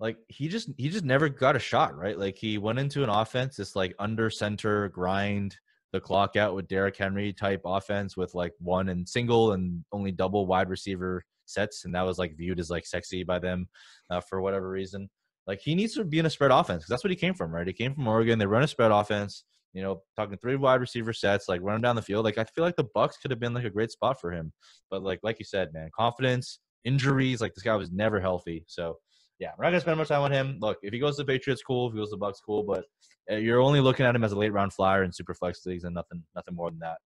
like 0.00 0.16
he 0.28 0.48
just 0.48 0.70
he 0.78 0.88
just 0.88 1.04
never 1.04 1.28
got 1.28 1.54
a 1.54 1.60
shot 1.60 1.94
right 1.94 2.18
like 2.18 2.36
he 2.36 2.58
went 2.58 2.78
into 2.78 3.04
an 3.04 3.10
offense 3.10 3.56
this 3.56 3.76
like 3.76 3.94
under 3.98 4.30
center 4.30 4.88
grind 4.88 5.56
the 5.92 6.00
clock 6.00 6.36
out 6.36 6.54
with 6.54 6.68
Derrick 6.68 6.96
Henry 6.96 7.32
type 7.32 7.62
offense 7.64 8.16
with 8.16 8.34
like 8.34 8.54
one 8.58 8.88
and 8.88 9.08
single 9.08 9.52
and 9.52 9.84
only 9.92 10.10
double 10.12 10.46
wide 10.46 10.70
receiver 10.70 11.24
sets 11.44 11.84
and 11.84 11.94
that 11.94 12.06
was 12.06 12.18
like 12.18 12.36
viewed 12.36 12.60
as 12.60 12.70
like 12.70 12.86
sexy 12.86 13.24
by 13.24 13.38
them 13.38 13.68
uh, 14.08 14.20
for 14.20 14.40
whatever 14.40 14.70
reason 14.70 15.10
like 15.46 15.60
he 15.60 15.74
needs 15.74 15.94
to 15.94 16.04
be 16.04 16.18
in 16.18 16.26
a 16.26 16.30
spread 16.30 16.50
offense 16.50 16.78
because 16.78 16.88
that's 16.90 17.04
what 17.04 17.10
he 17.10 17.16
came 17.16 17.34
from 17.34 17.50
right 17.50 17.66
he 17.66 17.72
came 17.72 17.94
from 17.94 18.06
Oregon 18.06 18.38
they 18.38 18.46
run 18.46 18.62
a 18.62 18.68
spread 18.68 18.90
offense 18.90 19.44
you 19.72 19.82
know 19.82 20.02
talking 20.16 20.36
three 20.38 20.56
wide 20.56 20.80
receiver 20.80 21.12
sets 21.12 21.48
like 21.48 21.60
running 21.62 21.82
down 21.82 21.96
the 21.96 22.02
field 22.02 22.24
like 22.24 22.38
I 22.38 22.44
feel 22.44 22.64
like 22.64 22.76
the 22.76 22.88
Bucks 22.94 23.16
could 23.18 23.30
have 23.30 23.40
been 23.40 23.54
like 23.54 23.64
a 23.64 23.70
great 23.70 23.90
spot 23.90 24.20
for 24.20 24.32
him 24.32 24.52
but 24.90 25.02
like 25.02 25.20
like 25.22 25.38
you 25.38 25.44
said 25.44 25.72
man 25.72 25.90
confidence 25.96 26.60
injuries 26.84 27.40
like 27.40 27.54
this 27.54 27.64
guy 27.64 27.76
was 27.76 27.90
never 27.90 28.20
healthy 28.20 28.64
so 28.66 28.96
yeah, 29.40 29.52
we're 29.56 29.64
not 29.64 29.70
gonna 29.70 29.80
spend 29.80 29.98
much 29.98 30.08
time 30.08 30.20
on 30.20 30.30
him. 30.30 30.58
Look, 30.60 30.78
if 30.82 30.92
he 30.92 30.98
goes 30.98 31.16
to 31.16 31.22
the 31.22 31.26
Patriots, 31.26 31.62
cool. 31.62 31.88
If 31.88 31.94
he 31.94 31.98
goes 31.98 32.10
to 32.10 32.16
the 32.16 32.18
Bucks, 32.18 32.40
cool. 32.44 32.62
But 32.62 32.84
uh, 33.30 33.36
you're 33.36 33.60
only 33.60 33.80
looking 33.80 34.04
at 34.04 34.14
him 34.14 34.22
as 34.22 34.32
a 34.32 34.38
late 34.38 34.52
round 34.52 34.72
flyer 34.72 35.02
in 35.02 35.12
super 35.12 35.34
flex 35.34 35.64
leagues 35.64 35.84
and 35.84 35.94
nothing, 35.94 36.22
nothing 36.36 36.54
more 36.54 36.70
than 36.70 36.80
that. 36.80 36.98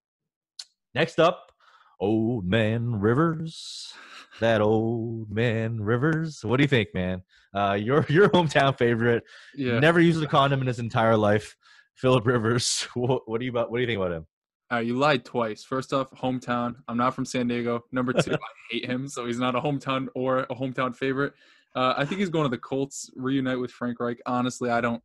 Next 0.95 1.20
up, 1.20 1.53
old 2.05 2.45
man 2.45 3.01
Rivers. 3.01 3.93
That 4.41 4.61
old 4.61 5.31
man 5.31 5.81
Rivers. 5.81 6.45
What 6.45 6.59
do 6.59 6.65
you 6.65 6.69
think, 6.69 6.89
man? 6.93 7.23
Uh, 7.55 7.79
your 7.81 8.05
your 8.11 8.29
hometown 8.29 8.77
favorite. 8.77 9.25
Yeah. 9.55 9.79
Never 9.79 10.01
used 10.01 10.23
a 10.23 10.27
condom 10.27 10.61
in 10.61 10.67
his 10.67 10.79
entire 10.79 11.17
life. 11.17 11.57
Philip 11.95 12.27
Rivers. 12.27 12.87
What, 12.95 13.29
what 13.29 13.39
do 13.39 13.47
you 13.47 13.53
about? 13.53 13.71
What 13.71 13.79
do 13.79 13.81
you 13.83 13.87
think 13.87 13.99
about 13.99 14.13
him? 14.13 14.27
Uh, 14.73 14.79
you 14.79 14.97
lied 14.99 15.25
twice. 15.25 15.65
First 15.65 15.93
off, 15.93 16.11
hometown. 16.11 16.75
I'm 16.89 16.97
not 16.97 17.15
from 17.15 17.25
San 17.25 17.49
Diego. 17.49 17.85
Number 17.93 18.13
two, 18.13 18.33
I 18.35 18.39
hate 18.71 18.87
him, 18.87 19.09
so 19.09 19.27
he's 19.27 19.39
not 19.39 19.55
a 19.55 19.61
hometown 19.61 20.09
or 20.15 20.41
a 20.41 20.55
hometown 20.55 20.95
favorite. 20.95 21.33
Uh, 21.75 21.95
I 21.97 22.05
think 22.05 22.21
he's 22.21 22.31
going 22.31 22.45
to 22.45 22.51
the 22.51 22.59
Colts, 22.59 23.11
reunite 23.17 23.59
with 23.59 23.71
Frank 23.71 24.01
Reich. 24.01 24.21
Honestly, 24.27 24.71
I 24.71 24.81
don't. 24.81 25.03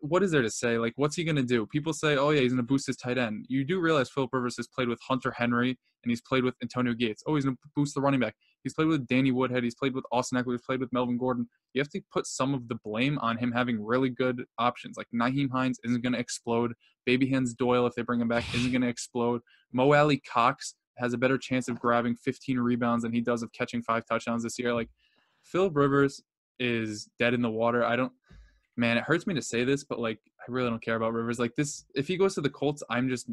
What 0.00 0.22
is 0.22 0.30
there 0.30 0.42
to 0.42 0.50
say? 0.50 0.78
Like, 0.78 0.92
what's 0.96 1.16
he 1.16 1.24
going 1.24 1.36
to 1.36 1.42
do? 1.42 1.66
People 1.66 1.92
say, 1.92 2.16
oh, 2.16 2.30
yeah, 2.30 2.40
he's 2.40 2.52
going 2.52 2.58
to 2.58 2.62
boost 2.62 2.86
his 2.86 2.96
tight 2.96 3.18
end. 3.18 3.46
You 3.48 3.64
do 3.64 3.80
realize 3.80 4.08
Philip 4.08 4.30
Rivers 4.32 4.56
has 4.56 4.68
played 4.68 4.88
with 4.88 5.00
Hunter 5.06 5.32
Henry 5.32 5.70
and 6.04 6.10
he's 6.10 6.20
played 6.20 6.44
with 6.44 6.54
Antonio 6.62 6.94
Gates. 6.94 7.22
Oh, 7.26 7.34
he's 7.34 7.44
going 7.44 7.56
to 7.56 7.62
boost 7.74 7.94
the 7.94 8.00
running 8.00 8.20
back. 8.20 8.36
He's 8.62 8.74
played 8.74 8.88
with 8.88 9.06
Danny 9.08 9.32
Woodhead. 9.32 9.64
He's 9.64 9.74
played 9.74 9.94
with 9.94 10.04
Austin 10.12 10.38
Ekeler. 10.38 10.52
He's 10.52 10.62
played 10.62 10.80
with 10.80 10.92
Melvin 10.92 11.18
Gordon. 11.18 11.48
You 11.74 11.80
have 11.80 11.88
to 11.90 12.00
put 12.12 12.26
some 12.26 12.54
of 12.54 12.68
the 12.68 12.76
blame 12.84 13.18
on 13.18 13.36
him 13.36 13.50
having 13.50 13.84
really 13.84 14.10
good 14.10 14.44
options. 14.58 14.96
Like, 14.96 15.08
Nyheim 15.14 15.50
Hines 15.50 15.80
isn't 15.84 16.02
going 16.02 16.12
to 16.12 16.18
explode. 16.18 16.74
Baby 17.04 17.28
Hands 17.28 17.52
Doyle, 17.54 17.86
if 17.86 17.94
they 17.94 18.02
bring 18.02 18.20
him 18.20 18.28
back, 18.28 18.44
isn't 18.54 18.70
going 18.70 18.82
to 18.82 18.88
explode. 18.88 19.40
Mo 19.72 19.92
Alie-Cox 19.92 20.74
has 20.98 21.12
a 21.12 21.18
better 21.18 21.38
chance 21.38 21.68
of 21.68 21.78
grabbing 21.78 22.16
15 22.16 22.58
rebounds 22.58 23.02
than 23.02 23.12
he 23.12 23.20
does 23.20 23.42
of 23.42 23.52
catching 23.52 23.82
five 23.82 24.04
touchdowns 24.06 24.42
this 24.42 24.58
year. 24.58 24.74
Like, 24.74 24.90
Phil 25.42 25.70
Rivers 25.70 26.22
is 26.58 27.08
dead 27.18 27.34
in 27.34 27.42
the 27.42 27.50
water. 27.50 27.84
I 27.84 27.96
don't 27.96 28.12
man, 28.78 28.96
it 28.96 29.04
hurts 29.04 29.26
me 29.26 29.34
to 29.34 29.42
say 29.42 29.64
this, 29.64 29.84
but 29.84 29.98
like 29.98 30.20
I 30.40 30.50
really 30.50 30.70
don't 30.70 30.82
care 30.82 30.96
about 30.96 31.12
Rivers. 31.12 31.38
Like 31.38 31.54
this 31.56 31.84
if 31.94 32.06
he 32.06 32.16
goes 32.16 32.34
to 32.36 32.40
the 32.40 32.48
Colts, 32.48 32.82
I'm 32.88 33.08
just 33.08 33.28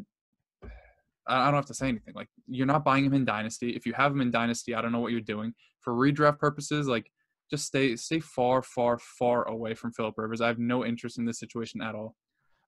I 1.28 1.46
don't 1.46 1.54
have 1.54 1.66
to 1.66 1.74
say 1.74 1.88
anything. 1.88 2.14
Like 2.14 2.28
you're 2.46 2.66
not 2.66 2.84
buying 2.84 3.04
him 3.04 3.14
in 3.14 3.24
dynasty. 3.24 3.70
If 3.70 3.86
you 3.86 3.92
have 3.94 4.12
him 4.12 4.20
in 4.20 4.30
dynasty, 4.30 4.74
I 4.74 4.82
don't 4.82 4.92
know 4.92 5.00
what 5.00 5.12
you're 5.12 5.20
doing. 5.20 5.54
For 5.80 5.92
redraft 5.94 6.38
purposes, 6.38 6.86
like 6.86 7.10
just 7.48 7.66
stay 7.66 7.96
stay 7.96 8.20
far, 8.20 8.62
far, 8.62 8.98
far 8.98 9.48
away 9.48 9.74
from 9.74 9.92
Philip 9.92 10.14
Rivers. 10.18 10.40
I 10.40 10.48
have 10.48 10.58
no 10.58 10.84
interest 10.84 11.18
in 11.18 11.24
this 11.24 11.38
situation 11.38 11.80
at 11.80 11.94
all. 11.94 12.16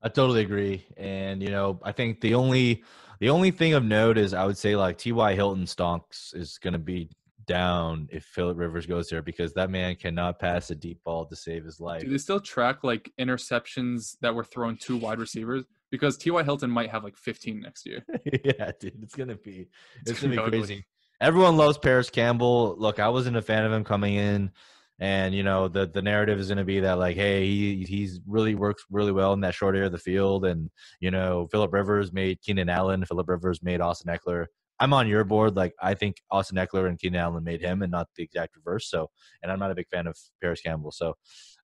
I 0.00 0.08
totally 0.08 0.42
agree. 0.42 0.86
And 0.96 1.42
you 1.42 1.50
know, 1.50 1.80
I 1.82 1.92
think 1.92 2.20
the 2.20 2.34
only 2.34 2.84
the 3.20 3.30
only 3.30 3.50
thing 3.50 3.74
of 3.74 3.84
note 3.84 4.16
is 4.18 4.32
I 4.32 4.46
would 4.46 4.58
say 4.58 4.76
like 4.76 4.98
T.Y. 4.98 5.34
Hilton 5.34 5.64
stonks 5.64 6.34
is 6.34 6.58
gonna 6.58 6.78
be 6.78 7.10
down 7.48 8.08
if 8.12 8.24
Philip 8.24 8.56
Rivers 8.56 8.86
goes 8.86 9.08
there 9.08 9.22
because 9.22 9.52
that 9.54 9.70
man 9.70 9.96
cannot 9.96 10.38
pass 10.38 10.70
a 10.70 10.74
deep 10.76 11.02
ball 11.02 11.26
to 11.26 11.34
save 11.34 11.64
his 11.64 11.80
life. 11.80 12.02
Do 12.02 12.10
they 12.10 12.18
still 12.18 12.38
track 12.38 12.84
like 12.84 13.10
interceptions 13.18 14.16
that 14.20 14.32
were 14.32 14.44
thrown 14.44 14.76
to 14.82 14.96
wide 14.96 15.18
receivers? 15.18 15.64
Because 15.90 16.16
T.Y. 16.16 16.42
Hilton 16.44 16.70
might 16.70 16.90
have 16.90 17.02
like 17.02 17.16
15 17.16 17.60
next 17.60 17.86
year. 17.86 18.04
yeah, 18.44 18.70
dude, 18.78 19.02
it's 19.02 19.16
gonna 19.16 19.34
be 19.34 19.68
it's, 20.02 20.12
it's 20.12 20.22
gonna, 20.22 20.36
gonna, 20.36 20.50
be 20.50 20.58
crazy. 20.58 20.84
Everyone 21.20 21.56
loves 21.56 21.78
Parris 21.78 22.10
Campbell. 22.10 22.76
Look, 22.78 23.00
I 23.00 23.08
wasn't 23.08 23.36
a 23.36 23.42
fan 23.42 23.64
of 23.64 23.72
him 23.72 23.82
coming 23.82 24.14
in, 24.14 24.52
and 25.00 25.34
you 25.34 25.42
know 25.42 25.66
the 25.66 25.86
the 25.86 26.02
narrative 26.02 26.38
is 26.38 26.48
gonna 26.48 26.64
be 26.64 26.80
that 26.80 26.98
like, 26.98 27.16
hey, 27.16 27.46
he 27.46 27.84
he's 27.88 28.20
really 28.26 28.54
works 28.54 28.84
really 28.90 29.12
well 29.12 29.32
in 29.32 29.40
that 29.40 29.54
short 29.54 29.74
area 29.74 29.86
of 29.86 29.92
the 29.92 29.98
field, 29.98 30.44
and 30.44 30.70
you 31.00 31.10
know 31.10 31.48
Philip 31.50 31.72
Rivers 31.72 32.12
made 32.12 32.40
Keenan 32.42 32.68
Allen, 32.68 33.04
Philip 33.04 33.28
Rivers 33.28 33.62
made 33.62 33.80
Austin 33.80 34.14
Ekeler. 34.14 34.46
I'm 34.80 34.92
on 34.92 35.08
your 35.08 35.24
board. 35.24 35.56
Like 35.56 35.74
I 35.80 35.94
think 35.94 36.16
Austin 36.30 36.58
Ekeler 36.58 36.88
and 36.88 36.98
Keenan 36.98 37.20
Allen 37.20 37.44
made 37.44 37.60
him, 37.60 37.82
and 37.82 37.90
not 37.90 38.08
the 38.16 38.22
exact 38.22 38.56
reverse. 38.56 38.88
So, 38.90 39.10
and 39.42 39.50
I'm 39.50 39.58
not 39.58 39.70
a 39.70 39.74
big 39.74 39.88
fan 39.88 40.06
of 40.06 40.16
Parris 40.40 40.60
Campbell. 40.60 40.92
So, 40.92 41.14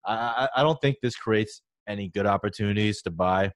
I, 0.04 0.48
I 0.56 0.62
don't 0.62 0.80
think 0.80 0.96
this 1.02 1.16
creates 1.16 1.62
any 1.88 2.08
good 2.08 2.26
opportunities 2.26 3.02
to 3.02 3.10
buy. 3.10 3.52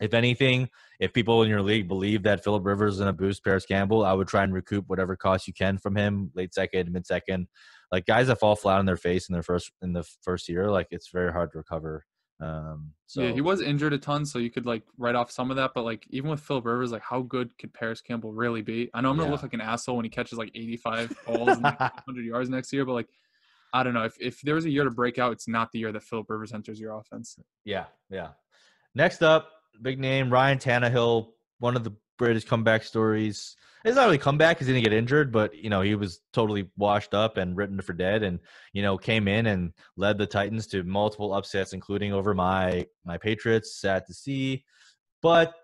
If 0.00 0.14
anything, 0.14 0.70
if 0.98 1.12
people 1.12 1.42
in 1.42 1.50
your 1.50 1.60
league 1.60 1.86
believe 1.86 2.22
that 2.22 2.42
Philip 2.42 2.64
Rivers 2.64 2.94
is 2.94 3.00
going 3.00 3.08
to 3.08 3.12
boost 3.12 3.44
Parris 3.44 3.66
Campbell, 3.66 4.02
I 4.02 4.14
would 4.14 4.28
try 4.28 4.42
and 4.44 4.52
recoup 4.52 4.88
whatever 4.88 5.14
cost 5.14 5.46
you 5.46 5.52
can 5.52 5.76
from 5.76 5.94
him, 5.94 6.30
late 6.34 6.54
second, 6.54 6.90
mid 6.90 7.06
second. 7.06 7.48
Like 7.92 8.06
guys 8.06 8.28
that 8.28 8.40
fall 8.40 8.56
flat 8.56 8.78
on 8.78 8.86
their 8.86 8.96
face 8.96 9.28
in 9.28 9.34
their 9.34 9.42
first 9.42 9.70
in 9.82 9.92
the 9.92 10.04
first 10.22 10.48
year, 10.48 10.70
like 10.70 10.86
it's 10.90 11.10
very 11.12 11.32
hard 11.32 11.52
to 11.52 11.58
recover 11.58 12.04
um, 12.40 12.92
so 13.06 13.22
yeah, 13.22 13.32
he 13.32 13.40
was 13.40 13.60
injured 13.60 13.92
a 13.92 13.98
ton, 13.98 14.24
so 14.24 14.38
you 14.38 14.50
could 14.50 14.66
like 14.66 14.82
write 14.96 15.14
off 15.14 15.30
some 15.30 15.50
of 15.50 15.56
that. 15.56 15.72
But 15.74 15.84
like 15.84 16.06
even 16.10 16.30
with 16.30 16.40
Philip 16.40 16.64
Rivers, 16.64 16.92
like 16.92 17.02
how 17.02 17.20
good 17.22 17.56
could 17.58 17.74
Parris 17.74 18.00
Campbell 18.00 18.32
really 18.32 18.62
be? 18.62 18.88
I 18.94 19.00
know 19.00 19.10
I'm 19.10 19.16
gonna 19.16 19.28
yeah. 19.28 19.32
look 19.32 19.42
like 19.42 19.54
an 19.54 19.60
asshole 19.60 19.96
when 19.96 20.04
he 20.04 20.10
catches 20.10 20.38
like 20.38 20.50
85 20.54 21.14
balls 21.26 21.48
and 21.48 21.62
like 21.62 21.78
100 21.78 22.24
yards 22.24 22.48
next 22.48 22.72
year, 22.72 22.84
but 22.84 22.92
like 22.92 23.08
I 23.74 23.82
don't 23.82 23.94
know 23.94 24.04
if 24.04 24.16
if 24.20 24.40
there 24.40 24.54
was 24.54 24.64
a 24.64 24.70
year 24.70 24.84
to 24.84 24.90
break 24.90 25.18
out, 25.18 25.32
it's 25.32 25.48
not 25.48 25.70
the 25.72 25.78
year 25.78 25.92
that 25.92 26.02
Philip 26.02 26.30
Rivers 26.30 26.52
enters 26.52 26.80
your 26.80 26.96
offense. 26.98 27.36
Yeah, 27.64 27.84
yeah. 28.08 28.28
Next 28.94 29.22
up, 29.22 29.50
big 29.82 29.98
name 29.98 30.30
Ryan 30.30 30.58
Tannehill, 30.58 31.28
one 31.58 31.76
of 31.76 31.84
the 31.84 31.92
Brady's 32.20 32.44
comeback 32.44 32.84
stories. 32.84 33.56
It's 33.84 33.96
not 33.96 34.04
really 34.04 34.18
comeback 34.18 34.56
because 34.56 34.66
he 34.66 34.74
didn't 34.74 34.84
get 34.84 34.92
injured, 34.92 35.32
but 35.32 35.54
you 35.56 35.70
know 35.70 35.80
he 35.80 35.94
was 35.94 36.20
totally 36.32 36.70
washed 36.76 37.14
up 37.14 37.38
and 37.38 37.56
written 37.56 37.80
for 37.80 37.94
dead, 37.94 38.22
and 38.22 38.38
you 38.72 38.82
know 38.82 38.98
came 38.98 39.26
in 39.26 39.46
and 39.46 39.72
led 39.96 40.18
the 40.18 40.26
Titans 40.26 40.66
to 40.68 40.82
multiple 40.84 41.32
upsets, 41.32 41.72
including 41.72 42.12
over 42.12 42.34
my 42.34 42.86
my 43.04 43.16
Patriots. 43.18 43.80
Sad 43.80 44.06
to 44.06 44.14
see, 44.14 44.64
but 45.22 45.54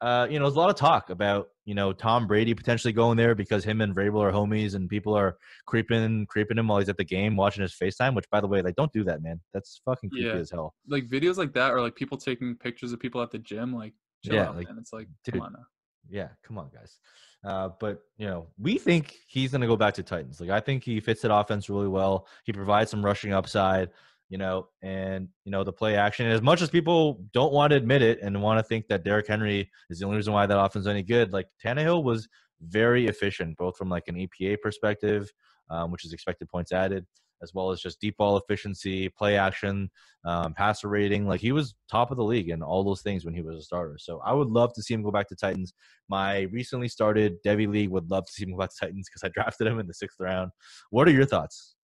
uh, 0.00 0.26
you 0.30 0.38
know, 0.38 0.44
there's 0.44 0.56
a 0.56 0.58
lot 0.60 0.70
of 0.70 0.76
talk 0.76 1.10
about 1.10 1.48
you 1.64 1.74
know 1.74 1.92
Tom 1.92 2.26
Brady 2.26 2.54
potentially 2.54 2.92
going 2.92 3.16
there 3.16 3.34
because 3.34 3.64
him 3.64 3.80
and 3.80 3.94
Vrabel 3.94 4.20
are 4.22 4.30
homies, 4.32 4.74
and 4.74 4.88
people 4.88 5.14
are 5.16 5.36
creeping 5.66 6.26
creeping 6.26 6.58
him 6.58 6.68
while 6.68 6.78
he's 6.78 6.88
at 6.88 6.96
the 6.96 7.04
game 7.04 7.36
watching 7.36 7.62
his 7.62 7.74
FaceTime. 7.74 8.14
Which, 8.14 8.28
by 8.30 8.40
the 8.40 8.46
way, 8.46 8.62
like 8.62 8.76
don't 8.76 8.92
do 8.92 9.02
that, 9.04 9.22
man. 9.22 9.40
That's 9.52 9.80
fucking 9.84 10.10
creepy 10.10 10.26
Yeah. 10.26 10.36
as 10.36 10.50
hell. 10.50 10.74
Like 10.86 11.08
videos 11.08 11.38
like 11.38 11.54
that, 11.54 11.72
or 11.72 11.80
like 11.80 11.94
people 11.96 12.18
taking 12.18 12.54
pictures 12.54 12.92
of 12.92 13.00
people 13.00 13.22
at 13.22 13.30
the 13.30 13.38
gym. 13.38 13.74
Like, 13.74 13.94
chill 14.24 14.34
Yeah, 14.34 14.48
out, 14.48 14.56
like, 14.56 14.68
man. 14.68 14.78
It's 14.78 14.92
like, 14.92 15.08
dude, 15.24 15.34
come 15.34 15.42
on 15.42 15.52
now. 15.54 15.64
Yeah, 16.08 16.28
come 16.46 16.58
on, 16.58 16.70
guys. 16.72 16.98
Uh, 17.44 17.70
but 17.78 18.00
you 18.16 18.26
know, 18.26 18.46
we 18.58 18.78
think 18.78 19.16
he's 19.26 19.50
going 19.50 19.60
to 19.60 19.66
go 19.66 19.76
back 19.76 19.94
to 19.94 20.02
Titans. 20.02 20.40
Like, 20.40 20.50
I 20.50 20.60
think 20.60 20.82
he 20.82 21.00
fits 21.00 21.22
that 21.22 21.34
offense 21.34 21.68
really 21.68 21.88
well. 21.88 22.26
He 22.44 22.52
provides 22.52 22.90
some 22.90 23.04
rushing 23.04 23.32
upside, 23.32 23.90
you 24.30 24.38
know, 24.38 24.68
and 24.82 25.28
you 25.44 25.52
know 25.52 25.62
the 25.62 25.72
play 25.72 25.96
action. 25.96 26.26
And 26.26 26.34
as 26.34 26.42
much 26.42 26.62
as 26.62 26.70
people 26.70 27.22
don't 27.32 27.52
want 27.52 27.70
to 27.70 27.76
admit 27.76 28.02
it 28.02 28.20
and 28.22 28.40
want 28.42 28.58
to 28.58 28.62
think 28.62 28.88
that 28.88 29.04
Derrick 29.04 29.26
Henry 29.26 29.70
is 29.90 29.98
the 29.98 30.06
only 30.06 30.16
reason 30.16 30.32
why 30.32 30.46
that 30.46 30.58
offense 30.58 30.84
is 30.84 30.88
any 30.88 31.02
good, 31.02 31.32
like 31.32 31.48
Tannehill 31.62 32.02
was 32.02 32.28
very 32.62 33.06
efficient, 33.06 33.56
both 33.58 33.76
from 33.76 33.90
like 33.90 34.08
an 34.08 34.16
EPA 34.16 34.60
perspective, 34.62 35.30
um, 35.70 35.90
which 35.90 36.04
is 36.04 36.12
expected 36.12 36.48
points 36.48 36.72
added, 36.72 37.06
as 37.44 37.54
well 37.54 37.70
as 37.70 37.80
just 37.80 38.00
deep 38.00 38.16
ball 38.16 38.36
efficiency, 38.36 39.08
play 39.08 39.36
action, 39.36 39.88
um, 40.24 40.54
passer 40.54 40.88
rating. 40.88 41.28
Like 41.28 41.40
he 41.40 41.52
was 41.52 41.74
top 41.88 42.10
of 42.10 42.16
the 42.16 42.24
league 42.24 42.48
in 42.48 42.62
all 42.62 42.82
those 42.82 43.02
things 43.02 43.24
when 43.24 43.34
he 43.34 43.42
was 43.42 43.56
a 43.56 43.62
starter. 43.62 43.96
So 43.98 44.20
I 44.24 44.32
would 44.32 44.48
love 44.48 44.72
to 44.74 44.82
see 44.82 44.94
him 44.94 45.04
go 45.04 45.12
back 45.12 45.28
to 45.28 45.36
Titans. 45.36 45.72
My 46.08 46.40
recently 46.52 46.88
started 46.88 47.36
Devy 47.46 47.68
League 47.68 47.90
would 47.90 48.10
love 48.10 48.26
to 48.26 48.32
see 48.32 48.42
him 48.42 48.50
go 48.52 48.58
back 48.58 48.70
to 48.70 48.86
Titans 48.86 49.08
because 49.08 49.22
I 49.22 49.28
drafted 49.34 49.68
him 49.68 49.78
in 49.78 49.86
the 49.86 49.94
sixth 49.94 50.18
round. 50.18 50.50
What 50.90 51.06
are 51.06 51.12
your 51.12 51.26
thoughts? 51.26 51.76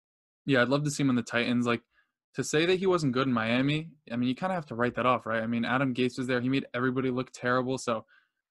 Yeah, 0.47 0.63
I'd 0.63 0.69
love 0.69 0.85
to 0.85 0.91
see 0.91 1.03
him 1.03 1.11
in 1.11 1.17
the 1.17 1.23
Titans. 1.23 1.67
Like 1.67 1.83
to 2.35 2.45
say 2.45 2.65
that 2.67 2.79
he 2.79 2.87
wasn't 2.87 3.13
good 3.13 3.27
in 3.27 3.33
Miami, 3.33 3.91
I 4.11 4.17
mean, 4.17 4.29
you 4.29 4.35
kind 4.35 4.53
of 4.53 4.55
have 4.55 4.67
to 4.67 4.75
write 4.75 4.95
that 4.95 5.07
off, 5.07 5.27
right? 5.27 5.43
I 5.43 5.47
mean, 5.47 5.65
Adam 5.65 5.93
Gase 5.93 6.17
was 6.19 6.27
there; 6.27 6.41
he 6.41 6.49
made 6.49 6.67
everybody 6.73 7.11
look 7.11 7.31
terrible. 7.33 7.79
So, 7.79 8.05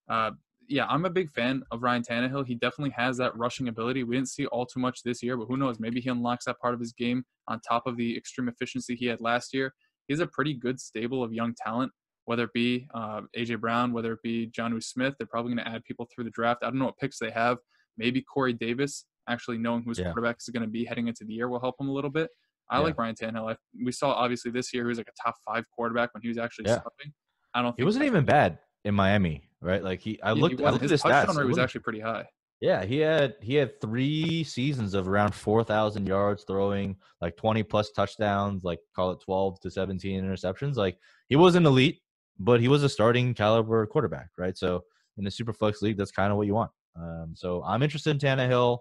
uh, 0.10 0.32
yeah, 0.68 0.86
I'm 0.88 1.06
a 1.06 1.10
big 1.10 1.32
fan 1.32 1.64
of 1.72 1.82
Ryan 1.84 2.04
Tannehill. 2.04 2.46
He 2.46 2.56
definitely 2.56 2.92
has 2.92 3.18
that 3.18 3.36
rushing 3.38 3.68
ability. 3.70 4.04
We 4.04 4.16
didn't 4.16 4.30
see 4.30 4.46
all 4.48 4.66
too 4.66 4.80
much 4.80 5.04
this 5.04 5.24
year, 5.24 5.38
but 5.38 5.46
who 5.46 5.58
knows? 5.58 5.80
Maybe 5.80 6.02
he 6.02 6.10
unlocks 6.10 6.46
that 6.46 6.60
part 6.60 6.74
of 6.74 6.80
his 6.80 6.94
game 6.94 7.24
on 7.48 7.60
top 7.62 7.88
of 7.88 7.96
the 7.98 8.18
extreme 8.18 8.50
efficiency 8.50 8.96
he 8.96 9.06
had 9.06 9.22
last 9.22 9.54
year. 9.54 9.74
He 10.08 10.14
has 10.14 10.20
a 10.20 10.28
pretty 10.28 10.54
good 10.54 10.80
stable 10.80 11.24
of 11.24 11.32
young 11.34 11.54
talent, 11.56 11.92
whether 12.26 12.44
it 12.44 12.54
be 12.54 12.88
uh, 12.94 13.22
AJ 13.38 13.60
Brown, 13.62 13.94
whether 13.94 14.14
it 14.14 14.22
be 14.24 14.48
Jonnu 14.48 14.84
Smith. 14.84 15.16
They're 15.18 15.28
probably 15.28 15.54
going 15.54 15.66
to 15.66 15.72
add 15.72 15.84
people 15.86 16.08
through 16.14 16.26
the 16.26 16.32
draft. 16.32 16.64
I 16.64 16.68
don't 16.68 16.80
know 16.80 16.86
what 16.86 16.98
picks 16.98 17.20
they 17.20 17.32
have. 17.32 17.58
Maybe 17.98 18.22
Corey 18.22 18.54
Davis, 18.54 19.06
actually 19.30 19.58
knowing 19.58 19.84
whose 19.84 20.00
Yeah. 20.00 20.06
quarterback 20.06 20.38
is 20.40 20.50
going 20.50 20.64
to 20.64 20.70
be 20.70 20.86
heading 20.86 21.08
into 21.08 21.24
the 21.26 21.34
year, 21.34 21.48
will 21.50 21.60
help 21.60 21.76
him 21.80 21.88
a 21.90 21.94
little 21.94 22.10
bit. 22.12 22.30
I 22.70 22.78
Yeah. 22.78 22.84
like 22.84 22.98
Ryan 22.98 23.16
Tannehill. 23.16 23.54
I, 23.54 23.58
we 23.84 23.92
saw 23.94 24.12
obviously 24.12 24.52
this 24.52 24.74
year 24.74 24.84
he 24.84 24.88
was 24.90 24.98
like 24.98 25.08
a 25.10 25.22
top 25.24 25.36
five 25.46 25.64
quarterback 25.72 26.14
when 26.14 26.22
he 26.22 26.28
was 26.28 26.38
actually 26.38 26.66
Yeah. 26.68 26.80
starting. 26.80 27.14
I 27.54 27.62
don't. 27.62 27.76
He 27.78 27.84
wasn't 27.84 28.06
even 28.06 28.26
bad 28.26 28.60
in 28.88 28.96
Miami, 28.96 29.50
right? 29.62 29.84
Like 29.84 30.00
he, 30.00 30.20
I 30.22 30.30
Yeah, 30.30 30.36
he 30.36 30.42
looked, 30.42 30.62
I 30.62 30.70
looked 30.72 30.84
at 30.86 30.92
His 30.92 31.04
stats. 31.04 31.38
rate 31.38 31.48
was 31.48 31.58
actually 31.60 31.82
pretty 31.82 32.00
high. 32.00 32.26
Yeah, 32.60 32.84
he 32.86 32.98
had 32.98 33.36
he 33.40 33.54
had 33.54 33.80
three 33.80 34.44
seasons 34.44 34.96
of 34.96 35.08
around 35.08 35.36
four 35.36 35.64
thousand 35.64 36.08
yards 36.08 36.44
throwing, 36.48 36.96
like 37.22 37.38
twenty 37.38 37.62
plus 37.62 37.92
touchdowns, 37.92 38.64
like 38.64 38.80
call 38.96 39.12
it 39.12 39.20
twelve 39.24 39.60
to 39.60 39.70
seventeen 39.70 40.24
interceptions. 40.24 40.76
Like 40.76 40.98
he 41.30 41.36
wasn't 41.36 41.68
elite, 41.68 42.00
but 42.40 42.60
he 42.60 42.68
was 42.68 42.84
a 42.84 42.90
starting 42.90 43.36
caliber 43.36 43.86
quarterback, 43.86 44.30
right? 44.40 44.58
So 44.58 44.84
in 45.18 45.28
a 45.28 45.32
super 45.32 45.54
flex 45.54 45.84
league, 45.84 45.98
that's 45.98 46.12
kind 46.12 46.32
of 46.32 46.38
what 46.38 46.48
you 46.48 46.56
want. 46.56 46.72
Um, 46.96 47.34
so 47.36 47.64
I'm 47.64 47.84
interested 47.84 48.10
in 48.12 48.18
Tannehill. 48.18 48.80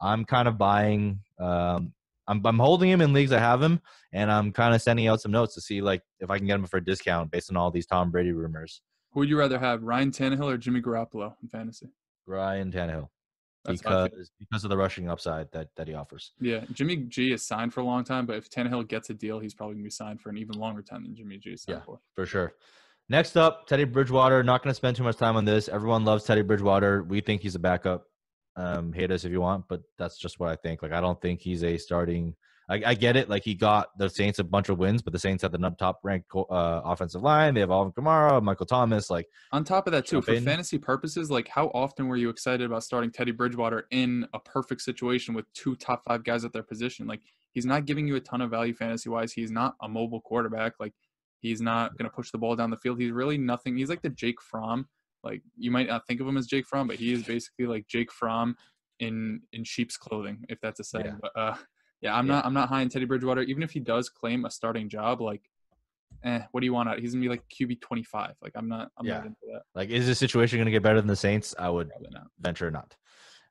I'm 0.00 0.24
kind 0.24 0.48
of 0.48 0.56
buying. 0.56 1.20
Um, 1.38 1.92
I'm 2.28 2.40
I'm 2.46 2.58
holding 2.58 2.88
him 2.88 3.02
in 3.02 3.12
leagues 3.12 3.32
I 3.32 3.40
have 3.40 3.60
him, 3.62 3.80
and 4.12 4.32
I'm 4.32 4.52
kind 4.52 4.74
of 4.74 4.80
sending 4.80 5.06
out 5.06 5.20
some 5.20 5.32
notes 5.32 5.54
to 5.56 5.60
see 5.60 5.82
like 5.82 6.02
if 6.20 6.30
I 6.30 6.38
can 6.38 6.46
get 6.46 6.54
him 6.54 6.66
for 6.66 6.78
a 6.78 6.84
discount 6.84 7.30
based 7.30 7.50
on 7.50 7.58
all 7.58 7.70
these 7.70 7.86
Tom 7.86 8.10
Brady 8.10 8.32
rumors. 8.32 8.80
Who 9.12 9.20
would 9.20 9.28
you 9.28 9.38
rather 9.38 9.58
have, 9.58 9.82
Ryan 9.82 10.10
Tannehill 10.10 10.44
or 10.52 10.56
Jimmy 10.58 10.80
Garoppolo 10.80 11.34
in 11.42 11.48
fantasy? 11.48 11.88
Ryan 12.26 12.70
Tannehill 12.70 13.08
That's 13.64 13.82
how 13.82 13.90
I 13.90 14.08
feel. 14.08 14.08
because 14.10 14.30
because 14.38 14.64
of 14.64 14.70
the 14.70 14.76
rushing 14.76 15.08
upside 15.08 15.50
that 15.52 15.68
that 15.76 15.88
he 15.88 15.94
offers. 15.94 16.32
Yeah, 16.40 16.64
Jimmy 16.72 16.96
G 16.96 17.32
is 17.32 17.46
signed 17.46 17.72
for 17.72 17.80
a 17.80 17.84
long 17.84 18.04
time, 18.04 18.26
but 18.26 18.36
if 18.36 18.50
Tannehill 18.50 18.86
gets 18.88 19.08
a 19.10 19.14
deal, 19.14 19.38
he's 19.38 19.54
probably 19.54 19.74
gonna 19.76 19.84
be 19.84 19.90
signed 19.90 20.20
for 20.20 20.28
an 20.30 20.36
even 20.38 20.58
longer 20.58 20.82
time 20.82 21.02
than 21.04 21.14
Jimmy 21.16 21.38
G 21.38 21.50
is 21.50 21.62
signed 21.62 21.78
Yeah. 21.78 21.84
for. 21.84 22.00
for 22.14 22.26
sure. 22.26 22.52
Next 23.10 23.38
up, 23.38 23.66
Teddy 23.66 23.84
Bridgewater. 23.84 24.42
Not 24.42 24.62
going 24.62 24.70
to 24.70 24.74
spend 24.74 24.94
too 24.94 25.02
much 25.02 25.16
time 25.16 25.34
on 25.36 25.46
this. 25.46 25.66
Everyone 25.70 26.04
loves 26.04 26.24
Teddy 26.24 26.42
Bridgewater. 26.42 27.02
We 27.04 27.22
think 27.22 27.40
he's 27.40 27.54
a 27.54 27.58
backup. 27.58 28.04
Um, 28.54 28.92
hate 28.92 29.10
us 29.10 29.24
if 29.24 29.32
you 29.32 29.40
want, 29.40 29.64
but 29.66 29.80
that's 29.96 30.18
just 30.18 30.38
what 30.38 30.50
I 30.50 30.56
think. 30.56 30.82
Like, 30.82 30.92
I 30.92 31.00
don't 31.00 31.18
think 31.22 31.40
he's 31.40 31.64
a 31.64 31.78
starting. 31.78 32.34
I, 32.68 32.82
I 32.86 32.94
get 32.94 33.16
it. 33.16 33.28
Like, 33.28 33.44
he 33.44 33.54
got 33.54 33.96
the 33.98 34.08
Saints 34.08 34.38
a 34.38 34.44
bunch 34.44 34.68
of 34.68 34.78
wins, 34.78 35.00
but 35.00 35.12
the 35.12 35.18
Saints 35.18 35.42
have 35.42 35.52
the 35.52 35.70
top 35.78 36.00
ranked 36.02 36.30
uh, 36.34 36.42
offensive 36.84 37.22
line. 37.22 37.54
They 37.54 37.60
have 37.60 37.70
Alvin 37.70 37.92
Kamara, 37.92 38.42
Michael 38.42 38.66
Thomas. 38.66 39.08
Like, 39.10 39.26
On 39.52 39.64
top 39.64 39.86
of 39.86 39.92
that, 39.92 40.06
too, 40.06 40.20
for 40.20 40.32
in. 40.32 40.44
fantasy 40.44 40.78
purposes, 40.78 41.30
like 41.30 41.48
how 41.48 41.68
often 41.68 42.08
were 42.08 42.16
you 42.16 42.28
excited 42.28 42.64
about 42.66 42.84
starting 42.84 43.10
Teddy 43.10 43.32
Bridgewater 43.32 43.86
in 43.90 44.26
a 44.34 44.38
perfect 44.38 44.82
situation 44.82 45.34
with 45.34 45.50
two 45.54 45.76
top 45.76 46.02
five 46.06 46.24
guys 46.24 46.44
at 46.44 46.52
their 46.52 46.62
position? 46.62 47.06
Like 47.06 47.22
he's 47.52 47.66
not 47.66 47.86
giving 47.86 48.06
you 48.06 48.16
a 48.16 48.20
ton 48.20 48.40
of 48.40 48.50
value 48.50 48.74
fantasy 48.74 49.08
wise. 49.08 49.32
He's 49.32 49.50
not 49.50 49.74
a 49.82 49.88
mobile 49.88 50.20
quarterback. 50.20 50.74
Like 50.78 50.92
he's 51.40 51.60
not 51.60 51.96
going 51.96 52.08
to 52.08 52.14
push 52.14 52.30
the 52.30 52.38
ball 52.38 52.56
down 52.56 52.70
the 52.70 52.76
field. 52.76 53.00
He's 53.00 53.12
really 53.12 53.38
nothing. 53.38 53.76
He's 53.76 53.88
like 53.88 54.02
the 54.02 54.10
Jake 54.10 54.40
Fromm. 54.40 54.86
Like 55.24 55.42
you 55.56 55.70
might 55.70 55.88
not 55.88 56.06
think 56.06 56.20
of 56.20 56.28
him 56.28 56.36
as 56.36 56.46
Jake 56.46 56.66
Fromm, 56.66 56.86
but 56.86 56.96
he 56.96 57.12
is 57.12 57.24
basically 57.24 57.66
like 57.66 57.86
Jake 57.88 58.12
Fromm 58.12 58.56
in 59.00 59.40
in 59.52 59.64
sheep's 59.64 59.96
clothing, 59.96 60.44
if 60.48 60.60
that's 60.60 60.80
a 60.80 60.84
saying. 60.84 61.06
Yeah. 61.06 61.16
But 61.20 61.32
uh, 61.36 61.56
yeah, 62.00 62.16
I'm 62.16 62.26
Yeah. 62.26 62.34
not 62.34 62.46
I'm 62.46 62.54
not 62.54 62.68
high 62.68 62.82
in 62.82 62.88
Teddy 62.88 63.04
Bridgewater. 63.04 63.42
Even 63.42 63.62
if 63.62 63.70
he 63.72 63.80
does 63.80 64.08
claim 64.08 64.44
a 64.44 64.50
starting 64.50 64.88
job, 64.88 65.20
like. 65.20 65.42
Eh, 66.24 66.40
what 66.50 66.60
do 66.60 66.66
you 66.66 66.72
want 66.72 66.88
out? 66.88 66.98
He's 66.98 67.12
gonna 67.12 67.22
be 67.22 67.28
like 67.28 67.44
QB 67.48 67.80
twenty 67.80 68.02
five. 68.02 68.34
Like 68.42 68.52
I'm 68.56 68.68
not. 68.68 68.90
I'm 68.96 69.06
Yeah. 69.06 69.18
not 69.18 69.26
into 69.26 69.36
that. 69.52 69.62
like 69.76 69.90
is 69.90 70.04
this 70.06 70.18
situation 70.18 70.58
going 70.58 70.64
to 70.66 70.72
get 70.72 70.82
better 70.82 71.00
than 71.00 71.06
the 71.06 71.14
Saints? 71.14 71.54
I 71.58 71.68
would 71.70 71.92
not. 72.10 72.26
venture 72.40 72.70
not. 72.72 72.96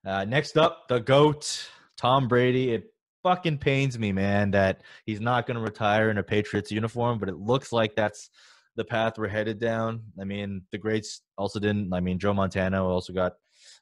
Uh, 0.06 0.26
next 0.26 0.58
up, 0.58 0.88
the 0.89 1.00
GOAT, 1.00 1.70
Tom 1.95 2.28
Brady. 2.28 2.72
It 2.74 2.93
fucking 3.24 3.60
pains 3.60 3.98
me, 3.98 4.12
man, 4.12 4.52
that 4.52 4.82
he's 5.06 5.22
not 5.22 5.45
going 5.48 5.56
to 5.56 5.64
retire 5.64 6.10
in 6.10 6.18
a 6.18 6.24
Patriots 6.24 6.70
uniform, 6.72 7.20
but 7.20 7.30
it 7.30 7.38
looks 7.38 7.72
like 7.72 7.95
that's 7.95 8.30
the 8.76 8.84
path 8.84 9.18
we're 9.18 9.28
headed 9.30 9.60
down. 9.60 10.02
I 10.20 10.24
mean, 10.26 10.64
the 10.72 10.78
greats 10.78 11.22
also 11.38 11.60
didn't. 11.60 11.93
I 11.93 12.00
mean, 12.02 12.20
Joe 12.20 12.34
Montana 12.34 12.86
also 12.86 13.14
got 13.14 13.34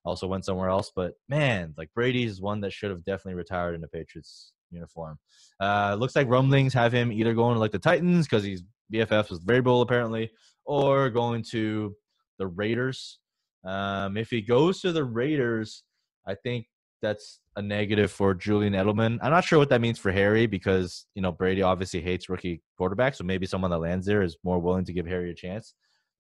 also 0.04 0.28
went 0.28 0.46
somewhere 0.46 0.70
else, 0.70 0.92
but 0.96 1.14
man, 1.28 1.74
like 1.78 1.92
Brady 1.96 2.24
is 2.26 2.40
one 2.40 2.62
that 2.62 2.72
should 2.74 2.92
have 2.92 3.04
definitely 3.04 3.34
retired 3.36 3.74
in 3.74 3.84
a 3.84 3.88
Patriots 3.88 4.52
uniform. 4.72 5.18
Uh, 5.60 5.96
looks 6.00 6.16
like 6.16 6.30
rumblings 6.30 6.74
have 6.74 6.92
him 6.92 7.12
either 7.12 7.34
going 7.34 7.56
to 7.56 7.60
like 7.60 7.72
the 7.72 7.80
Titans 7.80 8.28
because 8.28 8.44
he's 8.44 8.64
BFF 8.94 9.30
with 9.30 9.46
Vrabel 9.46 9.82
apparently, 9.82 10.32
or 10.66 11.10
going 11.10 11.44
to 11.52 11.96
the 12.38 12.48
Raiders. 12.48 13.20
Um, 13.66 14.18
if 14.18 14.30
he 14.30 14.42
goes 14.42 14.82
to 14.82 14.92
the 14.92 15.04
Raiders, 15.04 15.84
I 16.28 16.36
think 16.36 16.68
that's 17.02 17.40
a 17.56 17.62
negative 17.62 18.12
for 18.12 18.34
Julian 18.34 18.74
Edelman. 18.74 19.20
I'm 19.22 19.32
not 19.32 19.44
sure 19.44 19.60
what 19.60 19.70
that 19.70 19.82
means 19.82 20.00
for 20.00 20.12
Harry 20.12 20.46
because 20.46 21.06
you 21.16 21.22
know 21.22 21.32
Brady 21.32 21.62
obviously 21.62 22.02
hates 22.02 22.30
rookie 22.30 22.62
quarterbacks, 22.80 23.16
so 23.16 23.24
maybe 23.24 23.46
someone 23.46 23.72
that 23.72 23.80
lands 23.80 24.06
there 24.06 24.22
is 24.22 24.38
more 24.44 24.60
willing 24.60 24.86
to 24.86 24.94
give 24.94 25.08
Harry 25.08 25.32
a 25.32 25.36
chance. 25.36 25.74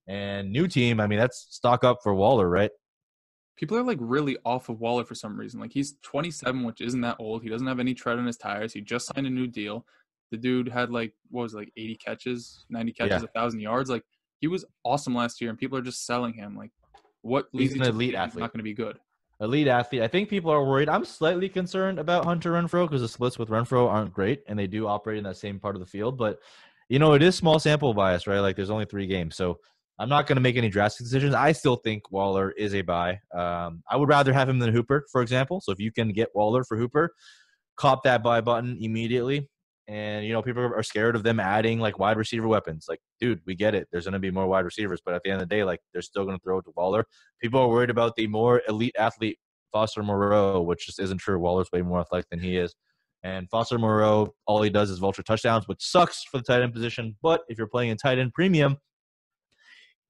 And 0.07 0.51
new 0.51 0.67
team, 0.67 0.99
I 0.99 1.07
mean, 1.07 1.19
that's 1.19 1.47
stock 1.49 1.83
up 1.83 1.99
for 2.03 2.13
Waller, 2.13 2.47
right? 2.47 2.69
People 3.55 3.77
are 3.77 3.83
like 3.83 3.97
really 4.01 4.37
off 4.45 4.69
of 4.69 4.79
Waller 4.79 5.05
for 5.05 5.15
some 5.15 5.39
reason. 5.39 5.59
Like 5.59 5.71
he's 5.71 5.95
27, 6.01 6.63
which 6.63 6.81
isn't 6.81 7.01
that 7.01 7.17
old. 7.19 7.43
He 7.43 7.49
doesn't 7.49 7.67
have 7.67 7.79
any 7.79 7.93
tread 7.93 8.17
on 8.19 8.25
his 8.25 8.37
tires. 8.37 8.73
He 8.73 8.81
just 8.81 9.07
signed 9.07 9.27
a 9.27 9.29
new 9.29 9.47
deal. 9.47 9.85
The 10.31 10.37
dude 10.37 10.67
had 10.67 10.89
like 10.91 11.13
what 11.29 11.43
was 11.43 11.53
it, 11.53 11.57
like 11.57 11.73
80 11.77 11.95
catches, 11.95 12.65
90 12.69 12.91
catches, 12.93 13.23
a 13.23 13.27
thousand 13.27 13.61
yards. 13.61 13.89
Like 13.89 14.03
he 14.39 14.47
was 14.47 14.65
awesome 14.83 15.15
last 15.15 15.39
year, 15.39 15.49
and 15.49 15.57
people 15.59 15.77
are 15.77 15.81
just 15.81 16.05
selling 16.05 16.33
him. 16.33 16.55
Like 16.57 16.71
what 17.21 17.47
He's 17.51 17.59
leads 17.59 17.75
you 17.75 17.81
an 17.81 17.87
elite 17.87 17.93
believe 17.93 18.09
he's 18.09 18.15
athlete. 18.17 18.41
not 18.41 18.51
going 18.53 18.59
to 18.59 18.63
be 18.63 18.73
good? 18.73 18.99
elite 19.41 19.67
athlete. 19.67 20.01
I 20.01 20.07
think 20.07 20.29
people 20.29 20.51
are 20.51 20.63
worried. 20.63 20.87
I'm 20.89 21.03
slightly 21.05 21.49
concerned 21.49 21.99
about 21.99 22.25
Hunter 22.25 22.53
Renfrow 22.53 22.87
because 22.87 23.01
the 23.01 23.09
splits 23.09 23.37
with 23.37 23.49
Renfrow 23.49 23.89
aren't 23.89 24.13
great, 24.13 24.43
and 24.47 24.57
they 24.57 24.67
do 24.67 24.87
operate 24.87 25.17
in 25.17 25.23
that 25.25 25.37
same 25.37 25.59
part 25.59 25.75
of 25.75 25.79
the 25.81 25.85
field. 25.85 26.17
But 26.17 26.39
you 26.89 26.99
know, 26.99 27.13
it 27.13 27.23
is 27.23 27.35
small 27.35 27.59
sample 27.59 27.93
bias, 27.93 28.27
right? 28.27 28.39
Like 28.39 28.55
there's 28.55 28.69
only 28.69 28.85
three 28.85 29.07
games, 29.07 29.35
so 29.35 29.59
I'm 29.97 30.09
not 30.09 30.27
going 30.27 30.35
to 30.35 30.41
make 30.41 30.57
any 30.57 30.69
drastic 30.69 31.05
decisions. 31.05 31.33
I 31.33 31.53
still 31.53 31.77
think 31.77 32.11
Waller 32.11 32.51
is 32.51 32.75
a 32.75 32.81
buy. 32.81 33.19
Um, 33.33 33.81
I 33.89 33.95
would 33.95 34.09
rather 34.09 34.33
have 34.33 34.49
him 34.49 34.59
than 34.59 34.73
Hooper, 34.73 35.05
for 35.11 35.21
example. 35.21 35.61
So 35.61 35.71
if 35.71 35.79
you 35.79 35.91
can 35.91 36.11
get 36.11 36.29
Waller 36.35 36.63
for 36.63 36.77
Hooper, 36.77 37.11
cop 37.77 38.03
that 38.03 38.21
buy 38.21 38.41
button 38.41 38.77
immediately. 38.79 39.49
And 39.87 40.25
you 40.25 40.33
know, 40.33 40.41
people 40.41 40.63
are 40.63 40.83
scared 40.83 41.15
of 41.15 41.23
them 41.23 41.39
adding 41.39 41.79
like 41.79 41.99
wide 41.99 42.17
receiver 42.17 42.47
weapons. 42.47 42.87
Like, 42.89 42.99
dude, 43.19 43.39
we 43.45 43.55
get 43.55 43.75
it. 43.75 43.87
There's 43.91 44.05
going 44.05 44.13
to 44.13 44.19
be 44.19 44.31
more 44.31 44.47
wide 44.47 44.65
receivers, 44.65 44.99
but 45.05 45.13
at 45.13 45.21
the 45.23 45.29
end 45.29 45.41
of 45.41 45.47
the 45.47 45.55
day, 45.55 45.63
like 45.63 45.79
they're 45.93 46.01
still 46.01 46.25
going 46.25 46.37
to 46.37 46.43
throw 46.43 46.57
it 46.57 46.63
to 46.63 46.71
Waller. 46.75 47.05
People 47.41 47.61
are 47.61 47.67
worried 47.67 47.91
about 47.91 48.15
the 48.15 48.27
more 48.27 48.63
elite 48.67 48.95
athlete 48.97 49.37
Foster 49.71 50.01
Moreau, 50.01 50.61
which 50.61 50.87
just 50.87 50.99
isn't 50.99 51.19
true. 51.19 51.37
Waller's 51.37 51.71
way 51.71 51.81
more 51.81 51.99
athletic 51.99 52.29
than 52.29 52.39
he 52.39 52.57
is. 52.57 52.73
And 53.23 53.49
Foster 53.49 53.77
Moreau, 53.77 54.33
all 54.47 54.61
he 54.61 54.69
does 54.69 54.89
is 54.89 54.99
vulture 54.99 55.23
touchdowns, 55.23 55.67
which 55.67 55.83
sucks 55.83 56.23
for 56.23 56.37
the 56.37 56.43
tight 56.43 56.61
end 56.61 56.73
position. 56.73 57.15
But 57.21 57.41
if 57.49 57.57
you're 57.57 57.67
playing 57.67 57.89
in 57.89 57.97
tight 57.97 58.17
end 58.17 58.33
premium, 58.33 58.77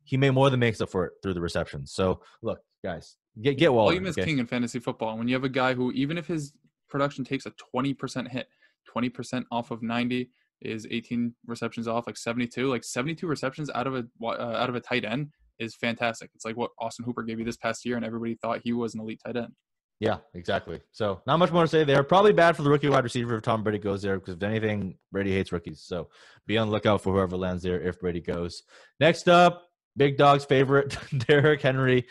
he 0.05 0.17
may 0.17 0.29
more 0.29 0.49
than 0.49 0.59
makes 0.59 0.79
up 0.81 0.89
for 0.89 1.05
it 1.05 1.13
through 1.21 1.33
the 1.33 1.41
receptions. 1.41 1.91
So 1.93 2.21
look, 2.41 2.59
guys. 2.83 3.17
Get 3.41 3.57
get 3.57 3.73
Waller. 3.73 3.91
Volume 3.91 4.05
is 4.05 4.17
okay? 4.17 4.25
king 4.25 4.39
in 4.39 4.47
fantasy 4.47 4.79
football. 4.79 5.17
When 5.17 5.27
you 5.27 5.35
have 5.35 5.43
a 5.43 5.49
guy 5.49 5.73
who, 5.73 5.91
even 5.91 6.17
if 6.17 6.27
his 6.27 6.53
production 6.89 7.25
takes 7.25 7.45
a 7.45 7.51
20% 7.75 8.29
hit, 8.29 8.47
20% 8.95 9.43
off 9.51 9.71
of 9.71 9.83
90 9.83 10.29
is 10.61 10.87
18 10.89 11.33
receptions 11.45 11.87
off, 11.87 12.07
like 12.07 12.15
72. 12.15 12.69
Like 12.69 12.83
72 12.83 13.27
receptions 13.27 13.69
out 13.75 13.87
of 13.87 13.95
a 13.95 14.05
uh, 14.23 14.27
out 14.29 14.69
of 14.69 14.75
a 14.75 14.79
tight 14.79 15.03
end 15.03 15.31
is 15.59 15.75
fantastic. 15.75 16.29
It's 16.33 16.45
like 16.45 16.55
what 16.55 16.71
Austin 16.79 17.05
Hooper 17.05 17.23
gave 17.23 17.39
you 17.39 17.45
this 17.45 17.57
past 17.57 17.85
year, 17.85 17.97
and 17.97 18.05
everybody 18.05 18.35
thought 18.35 18.61
he 18.63 18.71
was 18.71 18.93
an 18.93 19.01
elite 19.01 19.19
tight 19.25 19.35
end. 19.35 19.53
Yeah, 19.99 20.17
exactly. 20.33 20.81
So 20.91 21.21
not 21.25 21.37
much 21.37 21.51
more 21.51 21.63
to 21.63 21.67
say 21.67 21.85
there. 21.85 22.03
Probably 22.03 22.33
bad 22.33 22.57
for 22.57 22.63
the 22.63 22.69
rookie 22.69 22.89
wide 22.89 23.05
receiver 23.05 23.35
if 23.35 23.43
Tom 23.43 23.63
Brady 23.63 23.79
goes 23.79 24.01
there 24.01 24.19
because 24.19 24.35
if 24.35 24.43
anything, 24.43 24.97
Brady 25.11 25.31
hates 25.31 25.53
rookies. 25.53 25.81
So 25.81 26.09
be 26.47 26.57
on 26.57 26.67
the 26.67 26.73
lookout 26.73 27.01
for 27.01 27.13
whoever 27.13 27.37
lands 27.37 27.63
there 27.63 27.79
if 27.79 27.99
Brady 27.99 28.19
goes. 28.19 28.63
Next 28.99 29.29
up, 29.29 29.63
Big 29.97 30.17
Dog's 30.17 30.45
favorite, 30.45 30.97
Derrick 31.27 31.61
Henry. 31.61 32.05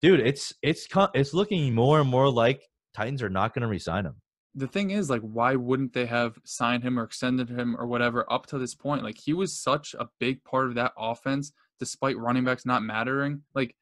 Dude, 0.00 0.20
it's 0.20 0.52
it's 0.62 0.88
it's 1.14 1.32
looking 1.32 1.74
more 1.74 2.00
and 2.00 2.08
more 2.08 2.28
like 2.28 2.68
Titans 2.94 3.22
are 3.22 3.30
not 3.30 3.54
going 3.54 3.62
to 3.62 3.68
resign 3.68 4.04
him. 4.04 4.16
The 4.54 4.66
thing 4.66 4.90
is, 4.90 5.08
like, 5.08 5.22
why 5.22 5.54
wouldn't 5.54 5.94
they 5.94 6.04
have 6.06 6.36
signed 6.44 6.82
him 6.82 6.98
or 6.98 7.04
extended 7.04 7.48
him 7.48 7.74
or 7.78 7.86
whatever 7.86 8.30
up 8.30 8.46
to 8.46 8.58
this 8.58 8.74
point? 8.74 9.02
Like, 9.02 9.16
he 9.18 9.32
was 9.32 9.58
such 9.58 9.94
a 9.98 10.08
big 10.20 10.44
part 10.44 10.66
of 10.66 10.74
that 10.74 10.92
offense, 10.98 11.52
despite 11.78 12.18
running 12.18 12.44
backs 12.44 12.66
not 12.66 12.82
mattering. 12.82 13.42
Like, 13.54 13.74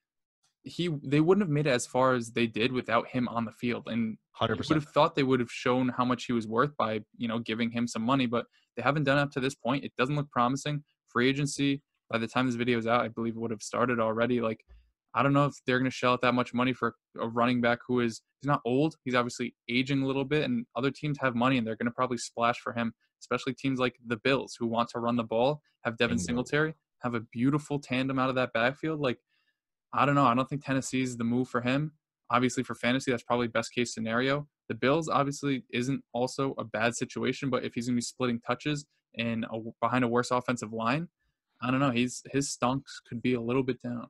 he 0.63 0.91
they 1.03 1.21
wouldn't 1.21 1.43
have 1.43 1.51
made 1.51 1.67
it 1.67 1.71
as 1.71 1.87
far 1.87 2.15
as 2.15 2.33
they 2.33 2.47
did 2.47 2.71
without 2.71 3.09
him 3.09 3.27
on 3.29 3.47
the 3.47 3.53
field. 3.53 3.89
And 3.89 4.19
100%. 4.41 4.69
would 4.69 4.77
have 4.77 4.93
thought 4.93 5.17
they 5.17 5.23
would 5.23 5.41
have 5.41 5.51
shown 5.51 5.89
how 5.89 6.05
much 6.05 6.27
he 6.27 6.33
was 6.33 6.47
worth 6.47 6.77
by 6.77 7.01
you 7.17 7.29
know 7.29 7.39
giving 7.39 7.71
him 7.71 7.89
some 7.89 8.03
money, 8.03 8.27
but 8.27 8.45
they 8.77 8.83
haven't 8.83 9.05
done 9.05 9.19
it 9.19 9.23
up 9.23 9.31
to 9.33 9.41
this 9.41 9.55
point. 9.55 9.85
It 9.85 9.93
doesn't 9.99 10.17
look 10.17 10.31
promising. 10.31 10.85
Free 11.09 11.29
agency 11.29 11.83
by 12.11 12.19
the 12.19 12.27
time 12.27 12.47
this 12.47 12.57
video 12.57 12.79
is 12.79 12.87
out, 12.87 13.03
I 13.03 13.09
believe 13.09 13.37
it 13.37 13.39
would 13.39 13.51
have 13.51 13.63
started 13.63 14.01
already. 14.01 14.41
Like 14.41 14.65
I 15.15 15.23
don't 15.23 15.33
know 15.33 15.47
if 15.47 15.55
they're 15.67 15.79
going 15.79 15.91
to 15.91 15.97
shell 15.97 16.13
out 16.13 16.23
that 16.23 16.35
much 16.35 16.55
money 16.55 16.73
for 16.73 16.95
a 17.19 17.29
running 17.29 17.61
back 17.61 17.81
who 17.87 18.01
is 18.01 18.23
he's 18.41 18.49
not 18.49 18.61
old. 18.65 18.97
He's 19.05 19.15
obviously 19.15 19.55
aging 19.69 20.03
a 20.03 20.07
little 20.07 20.25
bit, 20.25 20.45
and 20.45 20.67
other 20.77 20.91
teams 20.91 21.19
have 21.21 21.35
money 21.35 21.59
and 21.59 21.67
they're 21.67 21.77
going 21.77 21.87
to 21.87 21.93
probably 21.93 22.19
splash 22.19 22.59
for 22.61 22.73
him. 22.73 22.93
Especially 23.21 23.53
teams 23.53 23.79
like 23.79 23.97
the 24.07 24.17
Bills 24.17 24.57
who 24.59 24.67
want 24.67 24.89
to 24.91 24.99
run 24.99 25.17
the 25.17 25.25
ball, 25.25 25.61
have 25.85 25.99
Devin 25.99 26.19
Singletary, 26.19 26.75
have 27.01 27.15
a 27.15 27.21
beautiful 27.21 27.79
tandem 27.79 28.19
out 28.19 28.31
of 28.31 28.35
that 28.35 28.53
backfield. 28.55 29.01
Like 29.01 29.19
I 29.93 30.07
don't 30.07 30.15
know. 30.15 30.25
I 30.25 30.35
don't 30.35 30.49
think 30.49 30.65
Tennessee 30.65 31.03
is 31.03 31.17
the 31.17 31.25
move 31.25 31.49
for 31.49 31.61
him. 31.61 31.93
Obviously, 32.31 32.63
for 32.63 32.75
fantasy, 32.75 33.11
that's 33.11 33.25
probably 33.25 33.49
best 33.49 33.75
case 33.75 33.93
scenario. 33.93 34.47
The 34.69 34.75
Bills 34.75 35.09
obviously 35.09 35.65
isn't 35.73 36.03
also 36.13 36.55
a 36.59 36.65
bad 36.65 36.95
situation, 36.95 37.51
but 37.51 37.65
if 37.65 37.75
he's 37.75 37.87
going 37.87 37.95
to 37.95 37.99
be 37.99 38.03
splitting 38.03 38.41
touches 38.41 38.87
and 39.19 39.45
a, 39.53 39.59
behind 39.83 40.05
a 40.05 40.09
worse 40.09 40.31
offensive 40.31 40.73
line, 40.73 41.09
I 41.63 41.71
don't 41.71 41.81
know. 41.81 41.91
He's 41.91 42.23
his 42.33 42.51
stunks 42.51 43.01
could 43.09 43.23
be 43.23 43.35
a 43.35 43.41
little 43.41 43.63
bit 43.63 43.81
down. 43.83 44.07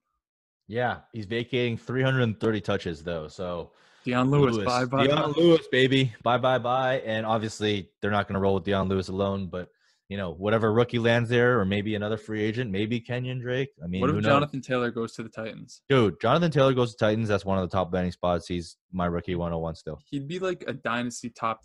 Yeah, 0.69 0.99
he's 1.13 1.27
vacating 1.27 1.77
330 1.77 2.61
touches 2.61 3.03
though. 3.03 3.29
So 3.29 3.73
Dion 4.05 4.31
Lewis, 4.31 4.55
Lewis. 4.55 4.67
bye 4.67 4.85
bye. 4.85 5.07
Bye. 5.07 5.33
Lewis, 5.37 5.67
baby, 5.71 6.15
bye 6.23 6.39
bye 6.39 6.59
bye. 6.59 7.01
And 7.01 7.27
obviously, 7.27 7.91
they're 8.01 8.11
not 8.11 8.29
going 8.29 8.35
to 8.35 8.41
roll 8.41 8.55
with 8.55 8.65
Dion 8.65 8.89
Lewis 8.89 9.09
alone, 9.09 9.49
but 9.51 9.69
you 10.09 10.17
know, 10.17 10.33
whatever 10.33 10.73
rookie 10.73 10.99
lands 10.99 11.31
there, 11.31 11.61
or 11.61 11.65
maybe 11.65 11.95
another 11.95 12.17
free 12.17 12.43
agent, 12.43 12.71
maybe 12.71 13.01
Kenyan 13.01 13.41
Drake. 13.41 13.71
I 13.83 13.87
mean, 13.87 14.01
what 14.01 14.11
if 14.11 14.25
Jonathan 14.25 14.61
Taylor 14.61 14.91
goes 14.91 15.13
to 15.13 15.23
the 15.23 15.29
Titans? 15.29 15.83
Dude, 15.89 16.21
Jonathan 16.21 16.51
Taylor 16.51 16.75
goes 16.75 16.91
to 16.93 16.97
Titans. 16.97 17.29
That's 17.29 17.45
one 17.45 17.59
of 17.59 17.69
the 17.69 17.73
top 17.77 17.93
landing 17.93 18.11
spots. 18.11 18.49
He's 18.49 18.77
my 18.93 19.07
rookie 19.07 19.37
101 19.37 19.77
still. 19.77 20.01
He'd 20.11 20.27
be 20.27 20.41
like 20.41 20.65
a 20.67 20.73
dynasty 20.73 21.31
top 21.31 21.61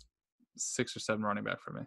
six 0.56 0.96
or 0.96 1.00
seven 1.00 1.22
running 1.22 1.42
back 1.42 1.60
for 1.60 1.72
me. 1.72 1.82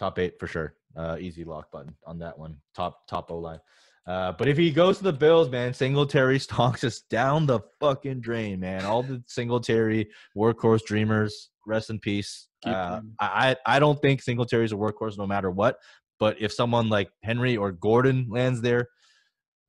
Top 0.00 0.18
eight 0.18 0.40
for 0.40 0.46
sure. 0.46 0.74
Uh, 0.96 1.18
easy 1.20 1.44
lock 1.44 1.70
button 1.70 1.94
on 2.06 2.18
that 2.20 2.38
one. 2.38 2.56
Top 2.74 3.06
top 3.06 3.30
O 3.30 3.36
line. 3.36 3.60
Uh, 4.06 4.32
but 4.32 4.48
if 4.48 4.56
he 4.56 4.70
goes 4.70 4.96
to 4.96 5.04
the 5.04 5.12
Bills, 5.12 5.50
man, 5.50 5.74
Singletary 5.74 6.38
stalks 6.38 6.82
us 6.84 7.02
down 7.10 7.44
the 7.44 7.60
fucking 7.80 8.20
drain, 8.20 8.60
man. 8.60 8.86
All 8.86 9.02
the 9.02 9.22
Singletary 9.26 10.08
workhorse 10.34 10.82
dreamers, 10.84 11.50
rest 11.66 11.90
in 11.90 11.98
peace. 11.98 12.48
Uh, 12.64 13.02
I 13.20 13.56
I 13.66 13.78
don't 13.78 14.00
think 14.00 14.22
Singletary 14.22 14.64
is 14.64 14.72
a 14.72 14.76
workhorse 14.76 15.18
no 15.18 15.26
matter 15.26 15.50
what. 15.50 15.76
But 16.18 16.40
if 16.40 16.50
someone 16.50 16.88
like 16.88 17.10
Henry 17.22 17.58
or 17.58 17.70
Gordon 17.70 18.26
lands 18.30 18.62
there, 18.62 18.88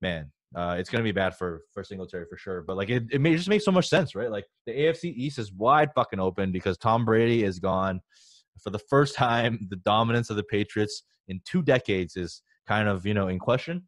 man, 0.02 0.32
uh, 0.56 0.78
it's 0.80 0.90
gonna 0.90 1.04
be 1.04 1.12
bad 1.12 1.36
for 1.36 1.64
for 1.74 1.84
Singletary 1.84 2.26
for 2.30 2.38
sure. 2.38 2.62
But 2.62 2.78
like 2.78 2.90
it, 2.90 3.04
it 3.12 3.20
may 3.20 3.36
just 3.36 3.50
makes 3.50 3.66
so 3.66 3.72
much 3.74 3.90
sense, 3.90 4.16
right? 4.16 4.32
Like 4.32 4.46
the 4.66 4.72
AFC 4.72 5.14
East 5.14 5.40
is 5.40 5.52
wide 5.52 5.90
fucking 5.94 6.22
open 6.22 6.54
because 6.54 6.78
Tom 6.78 7.04
Brady 7.04 7.44
is 7.44 7.60
gone. 7.60 8.00
For 8.62 8.70
the 8.70 8.80
first 8.80 9.16
time, 9.16 9.68
the 9.70 9.78
dominance 9.78 10.30
of 10.30 10.36
the 10.36 10.44
Patriots 10.44 11.04
in 11.28 11.42
two 11.46 11.62
decades 11.62 12.16
is 12.16 12.42
kind 12.68 12.88
of 12.88 13.06
you 13.06 13.14
know 13.14 13.28
in 13.28 13.40
question. 13.40 13.88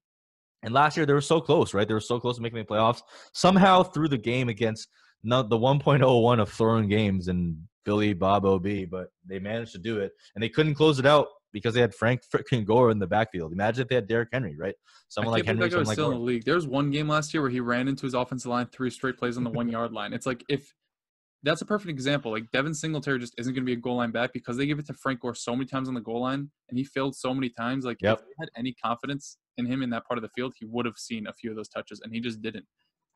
And 0.63 0.73
last 0.73 0.95
year 0.95 1.05
they 1.05 1.13
were 1.13 1.21
so 1.21 1.41
close, 1.41 1.73
right? 1.73 1.87
They 1.87 1.93
were 1.93 1.99
so 1.99 2.19
close 2.19 2.37
to 2.37 2.41
making 2.41 2.59
the 2.59 2.65
playoffs. 2.65 3.01
Somehow 3.33 3.83
through 3.83 4.07
the 4.07 4.17
game 4.17 4.47
against 4.47 4.87
not 5.23 5.49
the 5.49 5.57
1.01 5.57 6.41
of 6.41 6.49
throwing 6.49 6.87
games 6.87 7.27
and 7.27 7.57
Billy 7.85 8.13
Bob 8.13 8.45
OB, 8.45 8.67
but 8.89 9.07
they 9.27 9.39
managed 9.39 9.73
to 9.73 9.77
do 9.77 9.99
it, 9.99 10.11
and 10.35 10.43
they 10.43 10.49
couldn't 10.49 10.75
close 10.75 10.99
it 10.99 11.05
out 11.05 11.27
because 11.51 11.73
they 11.73 11.81
had 11.81 11.93
Frank 11.93 12.21
freaking 12.33 12.65
Gore 12.65 12.89
in 12.91 12.99
the 12.99 13.07
backfield. 13.07 13.51
Imagine 13.53 13.83
if 13.83 13.87
they 13.87 13.95
had 13.95 14.07
Derrick 14.07 14.29
Henry, 14.33 14.55
right? 14.57 14.73
Someone 15.09 15.33
like 15.33 15.45
Henry. 15.45 15.63
That 15.63 15.71
guy 15.71 15.79
was 15.79 15.87
like 15.87 15.95
still 15.95 16.07
Gore. 16.07 16.13
in 16.13 16.19
the 16.19 16.25
league. 16.25 16.45
There 16.45 16.55
was 16.55 16.67
one 16.67 16.91
game 16.91 17.07
last 17.07 17.33
year 17.33 17.41
where 17.41 17.51
he 17.51 17.59
ran 17.59 17.87
into 17.87 18.05
his 18.05 18.13
offensive 18.13 18.49
line 18.49 18.67
three 18.67 18.89
straight 18.89 19.17
plays 19.17 19.37
on 19.37 19.43
the 19.43 19.49
one 19.49 19.69
yard 19.69 19.91
line. 19.91 20.13
It's 20.13 20.25
like 20.25 20.43
if 20.49 20.73
that's 21.43 21.61
a 21.61 21.65
perfect 21.65 21.89
example. 21.89 22.31
Like 22.31 22.49
Devin 22.51 22.73
Singletary 22.73 23.19
just 23.19 23.33
isn't 23.37 23.53
going 23.53 23.63
to 23.63 23.65
be 23.65 23.73
a 23.73 23.81
goal 23.81 23.97
line 23.97 24.11
back 24.11 24.31
because 24.33 24.55
they 24.55 24.65
give 24.65 24.79
it 24.79 24.87
to 24.87 24.93
Frank 24.93 25.19
Gore 25.19 25.35
so 25.35 25.53
many 25.55 25.65
times 25.65 25.89
on 25.89 25.93
the 25.93 26.01
goal 26.01 26.21
line, 26.21 26.49
and 26.69 26.77
he 26.77 26.85
failed 26.85 27.15
so 27.15 27.33
many 27.33 27.49
times. 27.49 27.83
Like 27.83 27.97
yep. 28.01 28.19
if 28.19 28.25
they 28.25 28.31
had 28.39 28.49
any 28.57 28.73
confidence 28.73 29.37
in 29.57 29.65
him 29.65 29.83
in 29.83 29.89
that 29.89 30.05
part 30.05 30.17
of 30.17 30.21
the 30.21 30.29
field, 30.29 30.53
he 30.57 30.65
would 30.65 30.85
have 30.85 30.97
seen 30.97 31.27
a 31.27 31.33
few 31.33 31.49
of 31.49 31.57
those 31.57 31.67
touches, 31.67 31.99
and 32.01 32.13
he 32.13 32.21
just 32.21 32.41
didn't. 32.41 32.65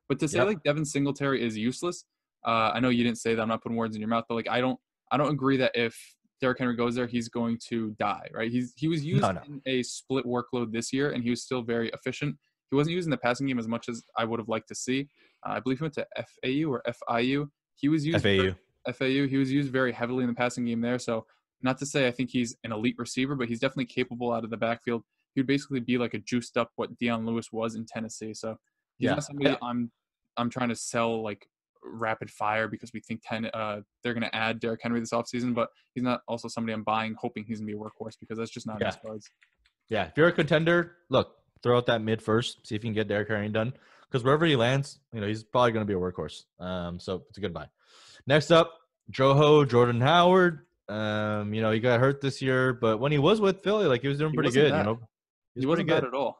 But 0.09 0.19
to 0.19 0.27
say 0.27 0.39
yep. 0.39 0.47
like 0.47 0.63
Devin 0.63 0.85
Singletary 0.85 1.41
is 1.43 1.57
useless, 1.57 2.03
uh, 2.45 2.71
I 2.73 2.81
know 2.81 2.89
you 2.89 3.03
didn't 3.03 3.17
say 3.17 3.33
that. 3.33 3.41
I'm 3.41 3.47
not 3.47 3.63
putting 3.63 3.77
words 3.77 3.95
in 3.95 4.01
your 4.01 4.09
mouth, 4.09 4.25
but 4.27 4.35
like 4.35 4.49
I 4.49 4.59
don't, 4.59 4.79
I 5.11 5.17
don't 5.17 5.31
agree 5.31 5.57
that 5.57 5.71
if 5.73 5.97
Derrick 6.41 6.59
Henry 6.59 6.75
goes 6.75 6.95
there, 6.95 7.07
he's 7.07 7.29
going 7.29 7.57
to 7.69 7.95
die. 7.97 8.29
Right? 8.33 8.51
He's 8.51 8.73
he 8.75 8.89
was 8.89 9.05
used 9.05 9.21
no, 9.21 9.31
no. 9.31 9.41
in 9.47 9.61
a 9.65 9.83
split 9.83 10.25
workload 10.25 10.73
this 10.73 10.91
year, 10.91 11.11
and 11.11 11.23
he 11.23 11.29
was 11.29 11.43
still 11.43 11.61
very 11.61 11.89
efficient. 11.89 12.35
He 12.71 12.75
wasn't 12.75 12.95
using 12.95 13.11
the 13.11 13.17
passing 13.17 13.47
game 13.47 13.59
as 13.59 13.67
much 13.69 13.87
as 13.87 14.03
I 14.17 14.25
would 14.25 14.39
have 14.39 14.49
liked 14.49 14.67
to 14.67 14.75
see. 14.75 15.07
Uh, 15.45 15.53
I 15.53 15.59
believe 15.61 15.79
he 15.79 15.83
went 15.83 15.93
to 15.93 16.07
FAU 16.17 16.69
or 16.69 16.83
FIU. 16.85 17.47
He 17.77 17.89
was 17.89 18.05
used 18.05 18.23
FAU. 18.23 18.55
FAU. 18.91 19.27
He 19.27 19.37
was 19.37 19.51
used 19.51 19.71
very 19.71 19.91
heavily 19.91 20.23
in 20.23 20.29
the 20.29 20.35
passing 20.35 20.65
game 20.65 20.81
there. 20.81 20.99
So 20.99 21.25
not 21.61 21.77
to 21.79 21.85
say 21.85 22.07
I 22.07 22.11
think 22.11 22.29
he's 22.31 22.55
an 22.63 22.71
elite 22.71 22.95
receiver, 22.97 23.35
but 23.35 23.47
he's 23.47 23.59
definitely 23.59 23.85
capable 23.85 24.31
out 24.31 24.43
of 24.43 24.49
the 24.49 24.57
backfield. 24.57 25.03
He 25.33 25.41
would 25.41 25.47
basically 25.47 25.79
be 25.79 25.97
like 25.97 26.13
a 26.13 26.19
juiced 26.19 26.57
up 26.57 26.71
what 26.75 26.97
Dion 26.97 27.25
Lewis 27.25 27.51
was 27.51 27.75
in 27.75 27.85
Tennessee. 27.85 28.33
So 28.33 28.57
he's 28.97 29.05
yeah. 29.05 29.13
not 29.13 29.23
somebody 29.23 29.55
I'm 29.61 29.91
I'm 30.35 30.49
trying 30.49 30.69
to 30.69 30.75
sell 30.75 31.23
like 31.23 31.47
rapid 31.83 32.29
fire 32.29 32.67
because 32.67 32.91
we 32.93 32.99
think 32.99 33.21
ten 33.23 33.45
uh, 33.45 33.81
they're 34.03 34.13
going 34.13 34.23
to 34.23 34.35
add 34.35 34.59
Derrick 34.59 34.81
Henry 34.81 34.99
this 34.99 35.11
offseason, 35.11 35.53
but 35.53 35.69
he's 35.93 36.03
not 36.03 36.21
also 36.27 36.47
somebody 36.47 36.73
I'm 36.73 36.83
buying 36.83 37.15
hoping 37.19 37.45
he's 37.45 37.59
going 37.59 37.67
to 37.67 37.73
be 37.75 37.79
a 37.79 37.81
workhorse 37.81 38.15
because 38.19 38.37
that's 38.37 38.51
just 38.51 38.67
not 38.67 38.77
yeah. 38.81 38.87
his 38.87 38.97
cards. 38.97 39.29
Yeah, 39.89 40.05
if 40.05 40.17
you're 40.17 40.27
a 40.27 40.33
contender, 40.33 40.97
look, 41.09 41.35
throw 41.63 41.77
out 41.77 41.85
that 41.85 42.01
mid 42.01 42.21
first, 42.21 42.67
see 42.67 42.75
if 42.75 42.83
you 42.83 42.89
can 42.89 42.93
get 42.93 43.07
Derrick 43.07 43.29
Henry 43.29 43.49
done 43.49 43.73
because 44.09 44.23
wherever 44.23 44.45
he 44.45 44.55
lands, 44.55 44.99
you 45.13 45.21
know, 45.21 45.27
he's 45.27 45.43
probably 45.43 45.71
going 45.71 45.85
to 45.85 45.87
be 45.87 45.93
a 45.93 45.99
workhorse. 45.99 46.43
Um, 46.59 46.99
so 46.99 47.23
it's 47.29 47.37
a 47.37 47.41
good 47.41 47.53
buy. 47.53 47.67
Next 48.25 48.51
up, 48.51 48.73
Joho 49.11 49.67
Jordan 49.67 50.01
Howard. 50.01 50.65
Um, 50.89 51.53
you 51.53 51.61
know, 51.61 51.71
he 51.71 51.79
got 51.79 51.99
hurt 51.99 52.21
this 52.21 52.41
year, 52.41 52.73
but 52.73 52.99
when 52.99 53.11
he 53.11 53.17
was 53.17 53.41
with 53.41 53.61
Philly, 53.61 53.85
like 53.85 54.01
he 54.01 54.07
was 54.07 54.17
doing 54.17 54.33
pretty 54.33 54.51
good. 54.51 54.71
Bad. 54.71 54.79
You 54.79 54.83
know, 54.83 54.99
he, 55.55 55.61
he 55.61 55.65
wasn't 55.65 55.89
bad 55.89 56.05
at 56.05 56.13
all. 56.13 56.37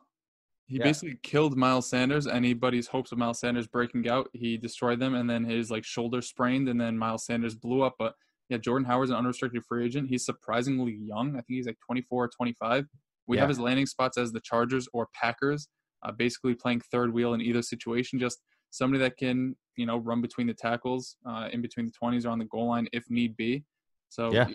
He 0.67 0.77
yeah. 0.77 0.83
basically 0.83 1.17
killed 1.23 1.57
Miles 1.57 1.89
Sanders. 1.89 2.27
Anybody's 2.27 2.87
hopes 2.87 3.11
of 3.11 3.17
Miles 3.17 3.39
Sanders 3.39 3.67
breaking 3.67 4.07
out, 4.09 4.29
he 4.33 4.57
destroyed 4.57 4.99
them, 4.99 5.15
and 5.15 5.29
then 5.29 5.45
his 5.45 5.71
like 5.71 5.85
shoulder 5.85 6.21
sprained, 6.21 6.67
and 6.67 6.79
then 6.79 6.97
Miles 6.97 7.25
Sanders 7.25 7.55
blew 7.55 7.81
up. 7.83 7.95
But 7.97 8.13
yeah, 8.49 8.57
Jordan 8.57 8.85
Howard's 8.85 9.11
an 9.11 9.17
unrestricted 9.17 9.63
free 9.65 9.85
agent. 9.85 10.09
He's 10.09 10.25
surprisingly 10.25 10.93
young. 10.93 11.31
I 11.31 11.39
think 11.41 11.45
he's 11.49 11.67
like 11.67 11.77
24 11.85 12.25
or 12.25 12.29
25. 12.29 12.85
We 13.27 13.35
yeah. 13.35 13.41
have 13.41 13.49
his 13.49 13.59
landing 13.59 13.85
spots 13.85 14.17
as 14.17 14.31
the 14.31 14.41
Chargers 14.41 14.87
or 14.93 15.07
Packers, 15.13 15.67
uh, 16.03 16.11
basically 16.11 16.55
playing 16.55 16.81
third 16.81 17.13
wheel 17.13 17.33
in 17.33 17.41
either 17.41 17.61
situation. 17.61 18.19
Just 18.19 18.39
somebody 18.71 18.99
that 19.03 19.17
can, 19.17 19.55
you 19.75 19.85
know, 19.85 19.97
run 19.97 20.21
between 20.21 20.47
the 20.47 20.53
tackles, 20.53 21.17
uh, 21.25 21.49
in 21.51 21.61
between 21.61 21.85
the 21.85 21.91
20s 21.91 22.25
or 22.25 22.29
on 22.29 22.39
the 22.39 22.45
goal 22.45 22.67
line 22.67 22.87
if 22.93 23.09
need 23.09 23.35
be. 23.37 23.63
So 24.09 24.31
yeah. 24.31 24.47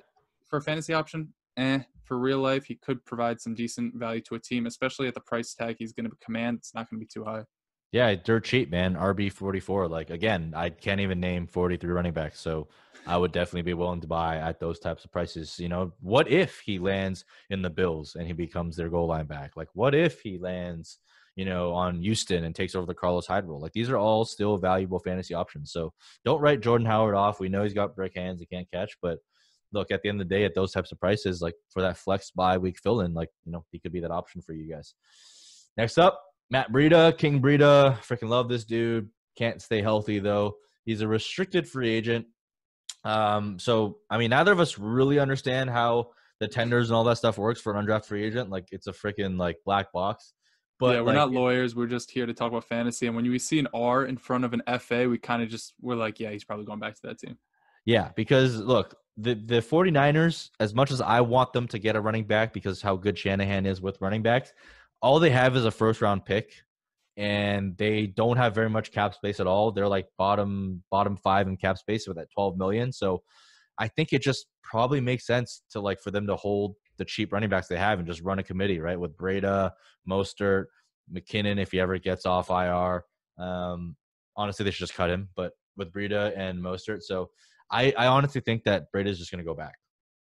for 0.49 0.59
a 0.59 0.63
fantasy 0.63 0.93
option, 0.93 1.33
eh. 1.57 1.81
For 2.05 2.19
real 2.19 2.41
life, 2.41 2.65
he 2.65 2.75
could 2.75 3.03
provide 3.07 3.41
some 3.41 3.55
decent 3.55 3.95
value 3.95 4.21
to 4.23 4.35
a 4.35 4.39
team, 4.39 4.67
especially 4.67 5.09
at 5.09 5.15
the 5.15 5.21
price 5.21 5.55
tag 5.55 5.77
he's 5.79 5.93
going 5.93 6.11
to 6.11 6.17
command. 6.23 6.59
It's 6.59 6.75
not 6.75 6.91
going 6.91 7.01
to 7.01 7.07
be 7.07 7.09
too 7.11 7.25
high. 7.25 7.45
Yeah, 7.93 8.15
dirt 8.15 8.45
cheap, 8.45 8.71
man. 8.71 8.95
RB 8.95 9.31
forty 9.31 9.61
four. 9.61 9.87
Like 9.87 10.09
again, 10.09 10.55
I 10.57 10.71
can't 10.71 11.01
even 11.01 11.21
name 11.21 11.47
forty 11.47 11.77
three 11.77 11.93
running 11.93 12.15
backs, 12.15 12.41
so 12.41 12.69
I 13.07 13.19
would 13.19 13.33
definitely 13.33 13.63
be 13.63 13.75
willing 13.75 14.01
to 14.01 14.07
buy 14.07 14.39
at 14.39 14.59
those 14.59 14.79
types 14.79 15.05
of 15.05 15.13
prices. 15.13 15.59
You 15.59 15.69
know, 15.69 15.93
what 16.01 16.31
if 16.31 16.61
he 16.61 16.79
lands 16.79 17.27
in 17.51 17.61
the 17.61 17.69
Bills 17.69 18.17
and 18.17 18.27
he 18.27 18.33
becomes 18.33 18.77
their 18.77 18.89
goal 18.89 19.09
line 19.09 19.27
back? 19.27 19.57
Like, 19.57 19.69
what 19.75 19.95
if 19.95 20.23
he 20.23 20.39
lands, 20.39 20.99
you 21.37 21.45
know, 21.45 21.73
on 21.73 22.01
Houston 22.03 22.45
and 22.45 22.55
takes 22.55 22.75
over 22.75 22.87
the 22.87 22.95
Carlos 22.95 23.27
Hyde 23.27 23.47
role? 23.47 23.61
Like, 23.61 23.73
these 23.73 23.91
are 23.91 23.97
all 23.97 24.25
still 24.25 24.57
valuable 24.57 24.99
fantasy 24.99 25.35
options. 25.35 25.73
So 25.73 25.93
don't 26.25 26.41
write 26.41 26.61
Jordan 26.61 26.87
Howard 26.87 27.15
off. 27.15 27.41
We 27.41 27.49
know 27.49 27.63
he's 27.63 27.75
got 27.75 27.97
brick 27.97 28.15
hands, 28.17 28.41
he 28.41 28.47
can't 28.47 28.71
catch, 28.71 28.97
but 29.01 29.19
look 29.73 29.91
at 29.91 30.03
the 30.03 30.09
end 30.09 30.21
of 30.21 30.29
the 30.29 30.35
day 30.35 30.45
at 30.45 30.55
those 30.55 30.71
types 30.71 30.93
of 30.93 31.01
prices 31.01 31.41
like 31.41 31.55
for 31.71 31.81
that 31.81 31.97
flex 31.97 32.31
bye 32.31 32.59
week 32.59 32.79
fill 32.79 33.01
in 33.01 33.15
like 33.15 33.31
you 33.47 33.53
know 33.53 33.65
he 33.73 33.79
could 33.79 33.91
be 33.91 34.01
that 34.01 34.11
option 34.11 34.43
for 34.43 34.53
you 34.53 34.71
guys 34.71 34.93
next 35.79 35.97
up 35.97 36.23
matt 36.51 36.71
breida 36.71 37.17
king 37.17 37.41
breida 37.41 37.97
freaking 38.01 38.29
love 38.29 38.51
this 38.51 38.67
dude 38.67 39.09
can't 39.37 39.63
stay 39.63 39.83
healthy 39.83 40.19
though. 40.19 40.57
He's 40.85 41.01
a 41.01 41.09
restricted 41.09 41.69
free 41.69 41.91
agent. 41.91 42.27
Um, 43.05 43.59
so 43.59 43.99
I 44.11 44.19
mean, 44.19 44.31
neither 44.31 44.53
of 44.53 44.61
us 44.61 44.79
really 44.79 45.19
understand 45.19 45.71
how 45.71 46.11
the 46.41 46.49
tenders 46.49 46.91
and 46.91 46.97
all 46.97 47.05
that 47.05 47.19
stuff 47.19 47.39
works 47.39 47.61
for 47.61 47.75
an 47.75 47.85
undrafted 47.85 48.07
free 48.07 48.25
agent. 48.25 48.51
Like 48.51 48.69
it's 48.73 48.87
a 48.87 48.93
freaking 48.93 49.39
like 49.39 49.59
black 49.65 49.93
box. 49.93 50.35
But 50.83 50.97
yeah, 50.97 51.01
we're 51.03 51.07
like, 51.07 51.15
not 51.15 51.31
lawyers. 51.31 51.77
We're 51.77 51.87
just 51.87 52.11
here 52.11 52.27
to 52.27 52.35
talk 52.35 52.51
about 52.51 52.65
fantasy. 52.65 53.07
And 53.07 53.15
when 53.15 53.25
we 53.25 53.39
see 53.39 53.61
an 53.61 53.69
R 53.73 54.05
in 54.05 54.17
front 54.17 54.45
of 54.45 54.53
an 54.53 54.63
FA, 54.81 55.09
we 55.09 55.17
kind 55.17 55.41
of 55.41 55.49
just 55.49 55.75
we're 55.81 55.95
like, 55.95 56.19
yeah, 56.19 56.33
he's 56.33 56.43
probably 56.43 56.65
going 56.65 56.81
back 56.81 56.97
to 56.97 57.03
that 57.05 57.21
team. 57.21 57.39
Yeah, 57.85 58.11
because 58.17 58.57
look, 58.57 58.97
the 59.17 59.35
the 59.35 59.61
49ers, 59.61 60.51
as 60.59 60.75
much 60.75 60.91
as 60.91 61.01
I 61.01 61.21
want 61.21 61.53
them 61.53 61.69
to 61.69 61.79
get 61.79 61.95
a 61.95 62.01
running 62.01 62.25
back 62.25 62.53
because 62.53 62.83
how 62.83 62.97
good 62.97 63.17
Shanahan 63.17 63.65
is 63.65 63.81
with 63.81 64.01
running 64.01 64.23
backs, 64.23 64.53
all 65.01 65.21
they 65.21 65.31
have 65.31 65.55
is 65.55 65.65
a 65.65 65.71
first 65.71 66.03
round 66.03 66.25
pick 66.25 66.53
and 67.17 67.77
they 67.77 68.09
don't 68.09 68.37
have 68.37 68.53
very 68.53 68.71
much 68.71 68.91
cap 68.91 69.15
space 69.15 69.39
at 69.39 69.47
all. 69.47 69.71
They're 69.71 69.87
like 69.87 70.09
bottom 70.19 70.83
bottom 70.91 71.17
5 71.17 71.47
in 71.47 71.57
cap 71.59 71.79
space 71.79 72.09
with 72.09 72.17
that 72.17 72.33
12 72.35 72.57
million. 72.57 72.91
So 72.91 73.23
I 73.79 73.87
think 73.87 74.13
it 74.13 74.21
just 74.21 74.47
probably 74.65 75.01
makes 75.01 75.27
sense 75.27 75.63
to 75.71 75.81
like 75.81 76.01
for 76.01 76.11
them 76.11 76.27
to 76.27 76.35
hold 76.35 76.75
the 77.03 77.07
cheap 77.07 77.33
running 77.33 77.51
backs 77.51 77.67
they 77.67 77.77
have 77.77 77.99
and 77.99 78.07
just 78.07 78.23
run 78.23 78.39
a 78.39 78.43
committee, 78.45 78.79
right? 78.79 78.99
With 78.99 79.17
Breida, 79.17 79.73
Mostert, 80.09 80.67
McKinnon 81.13 81.61
if 81.61 81.73
he 81.73 81.81
ever 81.81 81.99
gets 81.99 82.27
off 82.27 82.49
IR. 82.49 83.05
Um, 83.45 83.97
honestly, 84.37 84.65
they 84.65 84.71
should 84.71 84.87
just 84.87 84.95
cut 84.95 85.11
him, 85.11 85.29
but 85.35 85.53
with 85.77 85.93
Breida 85.93 86.33
and 86.37 86.63
Mostert. 86.63 87.03
So 87.03 87.31
I, 87.73 87.93
I 87.99 88.07
honestly 88.07 88.41
think 88.41 88.63
that 88.65 88.93
Breida 88.95 89.09
is 89.09 89.19
just 89.19 89.33
going 89.33 89.41
to 89.41 89.45
go 89.45 89.55
back. 89.55 89.75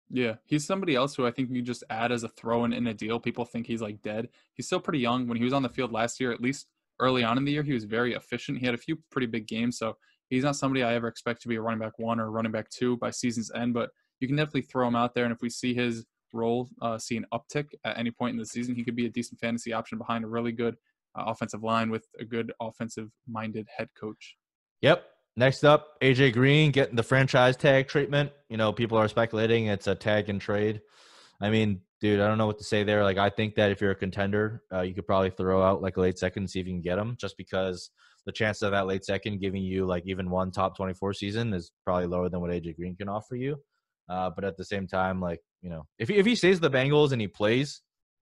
Yeah, 0.08 0.36
he's 0.46 0.66
somebody 0.66 0.96
else 0.96 1.14
who 1.14 1.26
I 1.26 1.30
think 1.30 1.50
you 1.50 1.62
just 1.62 1.84
add 1.90 2.10
as 2.10 2.24
a 2.24 2.28
throw 2.28 2.64
in 2.64 2.72
in 2.72 2.86
a 2.86 2.94
deal. 2.94 3.20
People 3.20 3.44
think 3.44 3.66
he's 3.66 3.82
like 3.82 4.02
dead. 4.02 4.28
He's 4.54 4.66
still 4.66 4.80
pretty 4.80 4.98
young. 4.98 5.28
When 5.28 5.36
he 5.36 5.44
was 5.44 5.52
on 5.52 5.62
the 5.62 5.68
field 5.68 5.92
last 5.92 6.18
year, 6.18 6.32
at 6.32 6.40
least 6.40 6.66
early 6.98 7.22
on 7.22 7.36
in 7.36 7.44
the 7.44 7.52
year, 7.52 7.62
he 7.62 7.74
was 7.74 7.84
very 7.84 8.14
efficient. 8.14 8.58
He 8.58 8.66
had 8.66 8.74
a 8.74 8.78
few 8.78 8.98
pretty 9.10 9.26
big 9.26 9.46
games, 9.46 9.78
so 9.78 9.96
he's 10.28 10.42
not 10.42 10.56
somebody 10.56 10.82
I 10.82 10.94
ever 10.94 11.06
expect 11.06 11.42
to 11.42 11.48
be 11.48 11.56
a 11.56 11.60
running 11.60 11.78
back 11.78 11.98
one 11.98 12.18
or 12.18 12.30
running 12.30 12.50
back 12.50 12.70
two 12.70 12.96
by 12.96 13.10
season's 13.10 13.52
end. 13.52 13.72
But 13.72 13.90
you 14.18 14.26
can 14.26 14.36
definitely 14.36 14.62
throw 14.62 14.88
him 14.88 14.96
out 14.96 15.14
there, 15.14 15.24
and 15.24 15.32
if 15.32 15.42
we 15.42 15.50
see 15.50 15.74
his 15.74 16.04
role 16.32 16.68
uh, 16.82 16.98
see 16.98 17.16
an 17.16 17.26
uptick 17.32 17.66
at 17.84 17.98
any 17.98 18.10
point 18.10 18.32
in 18.32 18.38
the 18.38 18.46
season, 18.46 18.74
he 18.74 18.84
could 18.84 18.96
be 18.96 19.06
a 19.06 19.10
decent 19.10 19.40
fantasy 19.40 19.72
option 19.72 19.98
behind 19.98 20.24
a 20.24 20.28
really 20.28 20.52
good 20.52 20.76
uh, 21.18 21.24
offensive 21.26 21.62
line 21.62 21.90
with 21.90 22.06
a 22.18 22.24
good 22.24 22.52
offensive 22.60 23.10
minded 23.28 23.66
head 23.76 23.88
coach. 23.98 24.36
Yep, 24.82 25.04
Next 25.36 25.64
up, 25.64 25.98
AJ 26.02 26.32
Green 26.32 26.70
getting 26.70 26.96
the 26.96 27.02
franchise 27.02 27.56
tag 27.56 27.88
treatment. 27.88 28.32
You 28.48 28.56
know, 28.56 28.72
people 28.72 28.98
are 28.98 29.08
speculating 29.08 29.66
it's 29.66 29.86
a 29.86 29.94
tag 29.94 30.28
and 30.28 30.40
trade. 30.40 30.80
I 31.40 31.50
mean, 31.50 31.80
dude, 32.00 32.20
I 32.20 32.26
don't 32.26 32.36
know 32.36 32.46
what 32.46 32.58
to 32.58 32.64
say 32.64 32.82
there. 32.82 33.04
Like, 33.04 33.16
I 33.16 33.30
think 33.30 33.54
that 33.54 33.70
if 33.70 33.80
you're 33.80 33.92
a 33.92 33.96
contender, 33.96 34.62
uh, 34.72 34.82
you 34.82 34.92
could 34.92 35.06
probably 35.06 35.30
throw 35.30 35.62
out 35.62 35.82
like 35.82 35.96
a 35.96 36.00
late 36.00 36.18
second 36.18 36.42
and 36.42 36.50
see 36.50 36.60
if 36.60 36.66
you 36.66 36.72
can 36.72 36.82
get 36.82 36.98
him, 36.98 37.16
just 37.18 37.36
because 37.36 37.90
the 38.26 38.32
chance 38.32 38.60
of 38.62 38.72
that 38.72 38.86
late 38.86 39.04
second 39.04 39.40
giving 39.40 39.62
you 39.62 39.86
like 39.86 40.02
even 40.04 40.28
one 40.28 40.50
top 40.50 40.76
24 40.76 41.14
season 41.14 41.54
is 41.54 41.72
probably 41.84 42.06
lower 42.06 42.28
than 42.28 42.40
what 42.40 42.50
AJ 42.50 42.76
Green 42.76 42.96
can 42.96 43.08
offer 43.08 43.36
you. 43.36 43.56
Uh, 44.08 44.28
but 44.28 44.44
at 44.44 44.56
the 44.56 44.64
same 44.64 44.86
time, 44.86 45.20
like, 45.20 45.40
you 45.62 45.70
know, 45.70 45.86
if 45.98 46.08
he, 46.08 46.16
if 46.16 46.26
he 46.26 46.34
stays 46.34 46.60
the 46.60 46.70
Bengals 46.70 47.12
and 47.12 47.20
he 47.20 47.28
plays 47.28 47.82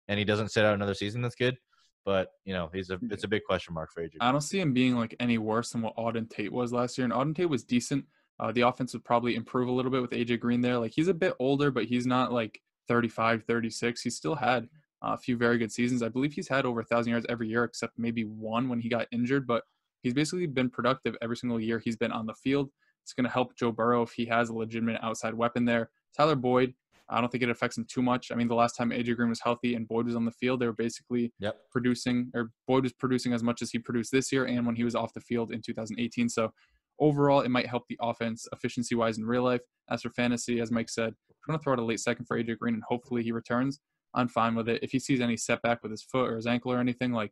and 0.07 0.17
he 0.17 0.25
doesn't 0.25 0.51
sit 0.51 0.65
out 0.65 0.73
another 0.73 0.93
season, 0.93 1.21
that's 1.21 1.35
good. 1.35 1.57
But 2.05 2.29
you 2.45 2.53
know, 2.53 2.69
he's 2.71 2.91
a 2.91 2.99
it's 3.09 3.23
a 3.23 3.27
big 3.27 3.43
question 3.43 3.73
mark 3.73 3.91
for 3.91 4.03
AJ. 4.03 4.17
I 4.21 4.31
don't 4.31 4.41
see 4.41 4.59
him 4.59 4.73
being 4.73 4.95
like 4.95 5.15
any 5.19 5.39
worse 5.39 5.71
than 5.71 5.81
what 5.81 5.95
Auden 5.97 6.29
Tate 6.29 6.53
was 6.53 6.71
last 6.71 6.97
year. 6.97 7.05
And 7.05 7.13
Auden 7.13 7.35
Tate 7.35 7.49
was 7.49 7.63
decent. 7.63 8.05
Uh, 8.39 8.51
the 8.51 8.61
offense 8.61 8.93
would 8.93 9.03
probably 9.03 9.35
improve 9.35 9.67
a 9.67 9.71
little 9.71 9.91
bit 9.91 10.01
with 10.01 10.11
AJ 10.11 10.39
Green 10.39 10.61
there. 10.61 10.77
Like 10.77 10.91
he's 10.93 11.07
a 11.07 11.13
bit 11.13 11.33
older, 11.39 11.71
but 11.71 11.85
he's 11.85 12.05
not 12.05 12.31
like 12.31 12.61
35, 12.87 13.43
36. 13.45 14.01
He 14.01 14.09
still 14.11 14.35
had 14.35 14.67
a 15.01 15.17
few 15.17 15.35
very 15.35 15.57
good 15.57 15.71
seasons. 15.71 16.03
I 16.03 16.09
believe 16.09 16.33
he's 16.33 16.47
had 16.47 16.65
over 16.65 16.81
a 16.81 16.85
thousand 16.85 17.11
yards 17.11 17.25
every 17.27 17.47
year, 17.47 17.63
except 17.63 17.97
maybe 17.97 18.23
one 18.23 18.69
when 18.69 18.79
he 18.79 18.89
got 18.89 19.07
injured. 19.11 19.47
But 19.47 19.63
he's 20.03 20.13
basically 20.13 20.45
been 20.45 20.69
productive 20.69 21.15
every 21.21 21.37
single 21.37 21.59
year 21.59 21.79
he's 21.79 21.97
been 21.97 22.11
on 22.11 22.27
the 22.27 22.35
field. 22.35 22.69
It's 23.03 23.13
going 23.13 23.25
to 23.25 23.31
help 23.31 23.55
Joe 23.55 23.71
Burrow 23.71 24.03
if 24.03 24.11
he 24.11 24.25
has 24.25 24.49
a 24.49 24.53
legitimate 24.53 24.99
outside 25.01 25.33
weapon 25.33 25.65
there. 25.65 25.89
Tyler 26.15 26.35
Boyd, 26.35 26.73
I 27.09 27.21
don't 27.21 27.31
think 27.31 27.43
it 27.43 27.49
affects 27.49 27.77
him 27.77 27.85
too 27.87 28.01
much. 28.01 28.31
I 28.31 28.35
mean, 28.35 28.47
the 28.47 28.55
last 28.55 28.75
time 28.75 28.89
AJ 28.89 29.15
Green 29.15 29.29
was 29.29 29.41
healthy 29.41 29.75
and 29.75 29.87
Boyd 29.87 30.07
was 30.07 30.15
on 30.15 30.25
the 30.25 30.31
field, 30.31 30.59
they 30.59 30.65
were 30.65 30.73
basically 30.73 31.31
yep. 31.39 31.55
producing, 31.71 32.31
or 32.33 32.51
Boyd 32.67 32.83
was 32.83 32.93
producing 32.93 33.33
as 33.33 33.43
much 33.43 33.61
as 33.61 33.69
he 33.69 33.77
produced 33.77 34.11
this 34.11 34.31
year 34.31 34.45
and 34.45 34.65
when 34.65 34.75
he 34.75 34.83
was 34.83 34.95
off 34.95 35.13
the 35.13 35.21
field 35.21 35.51
in 35.51 35.61
2018. 35.61 36.29
So 36.29 36.51
overall, 36.99 37.41
it 37.41 37.49
might 37.49 37.67
help 37.67 37.83
the 37.87 37.97
offense 38.01 38.47
efficiency 38.51 38.95
wise 38.95 39.17
in 39.17 39.25
real 39.25 39.43
life. 39.43 39.61
As 39.89 40.01
for 40.01 40.09
fantasy, 40.09 40.59
as 40.59 40.71
Mike 40.71 40.89
said, 40.89 41.13
we're 41.29 41.51
going 41.51 41.59
to 41.59 41.63
throw 41.63 41.73
out 41.73 41.79
a 41.79 41.85
late 41.85 41.99
second 41.99 42.25
for 42.25 42.41
AJ 42.41 42.57
Green 42.57 42.73
and 42.73 42.83
hopefully 42.87 43.21
he 43.21 43.31
returns. 43.31 43.79
I'm 44.15 44.27
fine 44.27 44.55
with 44.55 44.67
it. 44.67 44.81
If 44.81 44.91
he 44.91 44.99
sees 44.99 45.21
any 45.21 45.37
setback 45.37 45.83
with 45.83 45.91
his 45.91 46.01
foot 46.01 46.29
or 46.29 46.37
his 46.37 46.47
ankle 46.47 46.71
or 46.71 46.79
anything, 46.79 47.11
like 47.11 47.31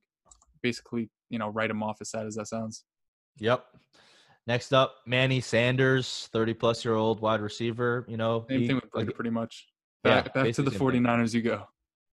basically, 0.61 1.09
you 1.29 1.39
know, 1.39 1.47
write 1.47 1.71
him 1.71 1.81
off 1.81 1.97
as 2.01 2.11
sad 2.11 2.27
as 2.27 2.35
that 2.35 2.47
sounds. 2.47 2.83
Yep. 3.39 3.65
Next 4.45 4.73
up, 4.73 4.95
Manny 5.05 5.39
Sanders, 5.39 6.29
30 6.33 6.53
plus 6.55 6.83
year 6.83 6.95
old 6.95 7.21
wide 7.21 7.41
receiver. 7.41 8.05
You 8.09 8.17
know, 8.17 8.45
same 8.49 8.61
he, 8.61 8.67
thing 8.67 8.75
with 8.75 8.89
like, 8.93 9.15
pretty 9.15 9.29
much. 9.29 9.67
Back, 10.03 10.31
yeah, 10.35 10.43
back 10.43 10.53
to 10.55 10.61
the 10.61 10.71
49ers 10.71 11.31
thing. 11.31 11.41
you 11.43 11.49
go. 11.49 11.63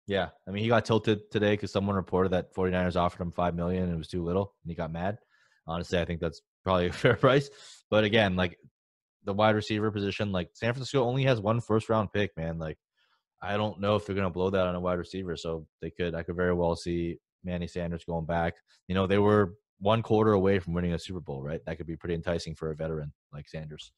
Yeah. 0.06 0.28
I 0.46 0.50
mean, 0.50 0.62
he 0.62 0.68
got 0.68 0.84
tilted 0.84 1.30
today 1.30 1.52
because 1.52 1.72
someone 1.72 1.96
reported 1.96 2.30
that 2.32 2.54
49ers 2.54 2.96
offered 2.96 3.20
him 3.20 3.32
5 3.32 3.54
million 3.54 3.84
and 3.84 3.94
it 3.94 3.98
was 3.98 4.08
too 4.08 4.24
little 4.24 4.54
and 4.62 4.70
he 4.70 4.76
got 4.76 4.92
mad. 4.92 5.18
Honestly, 5.66 5.98
I 5.98 6.04
think 6.04 6.20
that's 6.20 6.40
probably 6.64 6.86
a 6.88 6.92
fair 6.92 7.16
price. 7.16 7.50
But 7.90 8.04
again, 8.04 8.36
like 8.36 8.58
the 9.24 9.32
wide 9.32 9.54
receiver 9.56 9.90
position, 9.90 10.32
like 10.32 10.50
San 10.54 10.72
Francisco 10.72 11.04
only 11.04 11.24
has 11.24 11.40
one 11.40 11.60
first 11.60 11.88
round 11.88 12.12
pick, 12.12 12.36
man. 12.36 12.58
Like, 12.58 12.78
I 13.42 13.56
don't 13.56 13.80
know 13.80 13.96
if 13.96 14.06
they're 14.06 14.14
going 14.14 14.26
to 14.26 14.32
blow 14.32 14.50
that 14.50 14.66
on 14.66 14.74
a 14.74 14.80
wide 14.80 14.98
receiver. 14.98 15.36
So 15.36 15.66
they 15.80 15.90
could, 15.90 16.14
I 16.14 16.22
could 16.22 16.36
very 16.36 16.54
well 16.54 16.76
see 16.76 17.18
Manny 17.42 17.66
Sanders 17.66 18.04
going 18.04 18.26
back. 18.26 18.54
You 18.86 18.94
know, 18.94 19.06
they 19.06 19.18
were 19.18 19.54
one 19.80 20.02
quarter 20.02 20.32
away 20.32 20.58
from 20.58 20.74
winning 20.74 20.92
a 20.92 20.98
Super 20.98 21.20
Bowl, 21.20 21.42
right? 21.42 21.60
That 21.66 21.76
could 21.76 21.86
be 21.86 21.96
pretty 21.96 22.14
enticing 22.14 22.54
for 22.54 22.70
a 22.70 22.76
veteran 22.76 23.12
like 23.32 23.48
Sanders. 23.48 23.92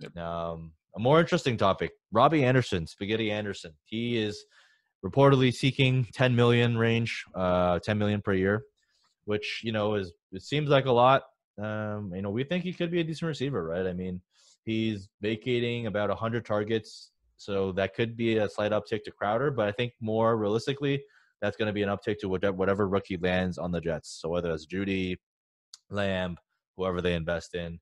Yep. 0.00 0.16
Um, 0.16 0.72
a 0.96 1.00
more 1.00 1.20
interesting 1.20 1.56
topic: 1.56 1.92
Robbie 2.12 2.44
Anderson, 2.44 2.86
Spaghetti 2.86 3.30
Anderson. 3.30 3.72
He 3.84 4.16
is 4.16 4.44
reportedly 5.04 5.52
seeking 5.52 6.06
10 6.12 6.34
million 6.34 6.76
range, 6.76 7.24
uh, 7.34 7.78
10 7.78 7.98
million 7.98 8.22
per 8.22 8.32
year, 8.32 8.64
which 9.24 9.60
you 9.62 9.72
know 9.72 9.94
is 9.94 10.12
it 10.32 10.42
seems 10.42 10.68
like 10.68 10.86
a 10.86 10.92
lot. 10.92 11.22
Um, 11.62 12.12
you 12.14 12.22
know, 12.22 12.30
we 12.30 12.44
think 12.44 12.64
he 12.64 12.72
could 12.72 12.90
be 12.90 13.00
a 13.00 13.04
decent 13.04 13.28
receiver, 13.28 13.64
right? 13.64 13.86
I 13.86 13.92
mean, 13.92 14.20
he's 14.64 15.08
vacating 15.22 15.86
about 15.86 16.10
100 16.10 16.44
targets, 16.44 17.12
so 17.36 17.72
that 17.72 17.94
could 17.94 18.16
be 18.16 18.38
a 18.38 18.48
slight 18.48 18.72
uptick 18.72 19.04
to 19.04 19.10
Crowder. 19.10 19.50
But 19.50 19.68
I 19.68 19.72
think 19.72 19.92
more 20.00 20.36
realistically, 20.36 21.02
that's 21.40 21.56
going 21.56 21.66
to 21.66 21.72
be 21.72 21.82
an 21.82 21.88
uptick 21.88 22.18
to 22.20 22.28
whatever 22.28 22.88
rookie 22.88 23.16
lands 23.16 23.58
on 23.58 23.70
the 23.70 23.80
Jets. 23.80 24.18
So 24.20 24.28
whether 24.28 24.52
it's 24.52 24.66
Jeudy, 24.66 25.16
Lamb, 25.90 26.36
whoever 26.76 27.00
they 27.00 27.14
invest 27.14 27.54
in. 27.54 27.78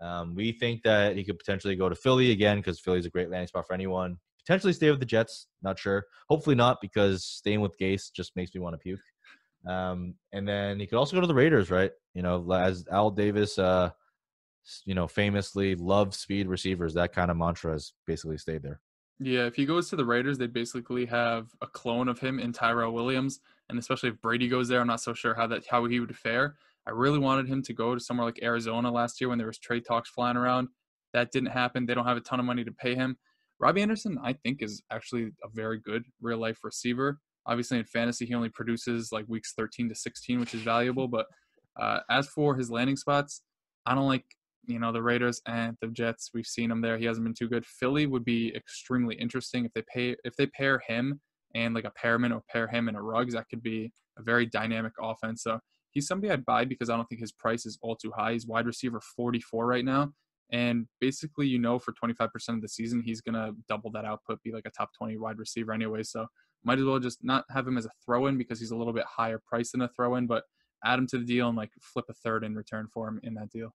Um, 0.00 0.34
we 0.34 0.52
think 0.52 0.82
that 0.84 1.16
he 1.16 1.24
could 1.24 1.38
potentially 1.38 1.76
go 1.76 1.88
to 1.88 1.94
Philly 1.94 2.30
again 2.30 2.58
because 2.58 2.78
Philly's 2.78 3.06
a 3.06 3.10
great 3.10 3.30
landing 3.30 3.48
spot 3.48 3.66
for 3.66 3.74
anyone. 3.74 4.18
Potentially 4.46 4.72
stay 4.72 4.90
with 4.90 5.00
the 5.00 5.06
Jets, 5.06 5.46
not 5.62 5.78
sure. 5.78 6.04
Hopefully 6.28 6.56
not 6.56 6.78
because 6.80 7.24
staying 7.24 7.60
with 7.60 7.78
Gase 7.78 8.12
just 8.12 8.34
makes 8.36 8.54
me 8.54 8.60
want 8.60 8.74
to 8.74 8.78
puke. 8.78 9.00
Um, 9.66 10.14
and 10.32 10.48
then 10.48 10.78
he 10.78 10.86
could 10.86 10.98
also 10.98 11.16
go 11.16 11.20
to 11.20 11.26
the 11.26 11.34
Raiders, 11.34 11.70
right? 11.70 11.90
You 12.14 12.22
know, 12.22 12.50
as 12.52 12.86
Al 12.90 13.10
Davis, 13.10 13.58
uh, 13.58 13.90
you 14.84 14.94
know, 14.94 15.08
famously 15.08 15.74
loves 15.74 16.18
speed 16.18 16.46
receivers. 16.46 16.94
That 16.94 17.12
kind 17.12 17.30
of 17.30 17.36
mantra 17.36 17.72
has 17.72 17.92
basically 18.06 18.38
stayed 18.38 18.62
there. 18.62 18.80
Yeah, 19.20 19.46
if 19.46 19.56
he 19.56 19.66
goes 19.66 19.90
to 19.90 19.96
the 19.96 20.04
Raiders, 20.04 20.38
they 20.38 20.46
basically 20.46 21.04
have 21.06 21.48
a 21.60 21.66
clone 21.66 22.08
of 22.08 22.20
him 22.20 22.38
in 22.38 22.52
Tyrell 22.52 22.92
Williams, 22.92 23.40
and 23.68 23.78
especially 23.78 24.10
if 24.10 24.20
Brady 24.20 24.48
goes 24.48 24.68
there, 24.68 24.80
I'm 24.80 24.86
not 24.86 25.00
so 25.00 25.12
sure 25.12 25.34
how 25.34 25.46
that 25.48 25.64
how 25.68 25.84
he 25.86 25.98
would 25.98 26.16
fare. 26.16 26.56
I 26.86 26.90
really 26.90 27.18
wanted 27.18 27.48
him 27.48 27.62
to 27.64 27.72
go 27.72 27.94
to 27.94 28.00
somewhere 28.00 28.26
like 28.26 28.42
Arizona 28.42 28.90
last 28.90 29.20
year 29.20 29.28
when 29.28 29.38
there 29.38 29.46
was 29.46 29.58
trade 29.58 29.84
talks 29.86 30.08
flying 30.08 30.36
around. 30.36 30.68
That 31.12 31.32
didn't 31.32 31.50
happen. 31.50 31.84
They 31.84 31.94
don't 31.94 32.06
have 32.06 32.16
a 32.16 32.20
ton 32.20 32.38
of 32.38 32.46
money 32.46 32.64
to 32.64 32.72
pay 32.72 32.94
him. 32.94 33.16
Robbie 33.58 33.82
Anderson, 33.82 34.18
I 34.22 34.34
think, 34.34 34.62
is 34.62 34.82
actually 34.90 35.32
a 35.42 35.48
very 35.52 35.80
good 35.80 36.04
real 36.20 36.38
life 36.38 36.58
receiver. 36.62 37.18
Obviously, 37.44 37.78
in 37.78 37.84
fantasy, 37.84 38.24
he 38.24 38.34
only 38.34 38.50
produces 38.50 39.10
like 39.10 39.24
weeks 39.26 39.52
13 39.54 39.88
to 39.88 39.94
16, 39.94 40.38
which 40.38 40.54
is 40.54 40.62
valuable. 40.62 41.08
But 41.08 41.26
uh, 41.78 42.00
as 42.08 42.28
for 42.28 42.56
his 42.56 42.70
landing 42.70 42.96
spots, 42.96 43.42
I 43.84 43.94
don't 43.94 44.06
like 44.06 44.24
you 44.68 44.78
know 44.78 44.92
the 44.92 45.02
Raiders 45.02 45.40
and 45.46 45.76
the 45.80 45.88
Jets. 45.88 46.30
We've 46.32 46.46
seen 46.46 46.70
him 46.70 46.80
there. 46.80 46.98
He 46.98 47.06
hasn't 47.06 47.24
been 47.24 47.34
too 47.34 47.48
good. 47.48 47.66
Philly 47.66 48.06
would 48.06 48.24
be 48.24 48.54
extremely 48.54 49.16
interesting 49.16 49.64
if 49.64 49.72
they 49.72 49.82
pay 49.92 50.16
if 50.24 50.36
they 50.36 50.46
pair 50.46 50.80
him 50.86 51.20
and 51.54 51.74
like 51.74 51.84
a 51.84 51.92
Perriman 51.92 52.32
or 52.32 52.42
pair 52.48 52.68
him 52.68 52.88
and 52.88 52.96
a 52.96 53.00
Ruggs. 53.00 53.34
That 53.34 53.48
could 53.48 53.62
be 53.62 53.92
a 54.18 54.22
very 54.22 54.46
dynamic 54.46 54.92
offense. 55.00 55.42
So 55.42 55.58
he's 55.90 56.06
somebody 56.06 56.32
I'd 56.32 56.44
buy 56.44 56.64
because 56.64 56.90
I 56.90 56.96
don't 56.96 57.08
think 57.08 57.20
his 57.20 57.32
price 57.32 57.66
is 57.66 57.78
all 57.82 57.96
too 57.96 58.12
high. 58.16 58.34
He's 58.34 58.46
wide 58.46 58.66
receiver 58.66 59.00
44 59.00 59.66
right 59.66 59.84
now. 59.84 60.12
And 60.50 60.86
basically, 61.00 61.46
you 61.46 61.58
know, 61.58 61.78
for 61.78 61.92
25% 61.92 62.30
of 62.48 62.62
the 62.62 62.68
season, 62.68 63.02
he's 63.02 63.20
going 63.20 63.34
to 63.34 63.54
double 63.68 63.90
that 63.92 64.06
output, 64.06 64.42
be 64.42 64.52
like 64.52 64.64
a 64.66 64.70
top 64.70 64.90
20 64.96 65.18
wide 65.18 65.38
receiver 65.38 65.72
anyway. 65.72 66.02
So 66.02 66.26
might 66.64 66.78
as 66.78 66.84
well 66.84 66.98
just 66.98 67.22
not 67.22 67.44
have 67.50 67.66
him 67.66 67.76
as 67.76 67.84
a 67.84 67.90
throw 68.04 68.26
in 68.26 68.38
because 68.38 68.58
he's 68.58 68.70
a 68.70 68.76
little 68.76 68.92
bit 68.92 69.04
higher 69.04 69.40
price 69.46 69.72
than 69.72 69.82
a 69.82 69.88
throw 69.88 70.16
in, 70.16 70.26
but 70.26 70.44
add 70.84 70.98
him 70.98 71.06
to 71.08 71.18
the 71.18 71.24
deal 71.24 71.48
and 71.48 71.56
like 71.56 71.70
flip 71.80 72.06
a 72.08 72.14
third 72.14 72.44
in 72.44 72.54
return 72.54 72.88
for 72.92 73.08
him 73.08 73.20
in 73.22 73.34
that 73.34 73.50
deal. 73.50 73.74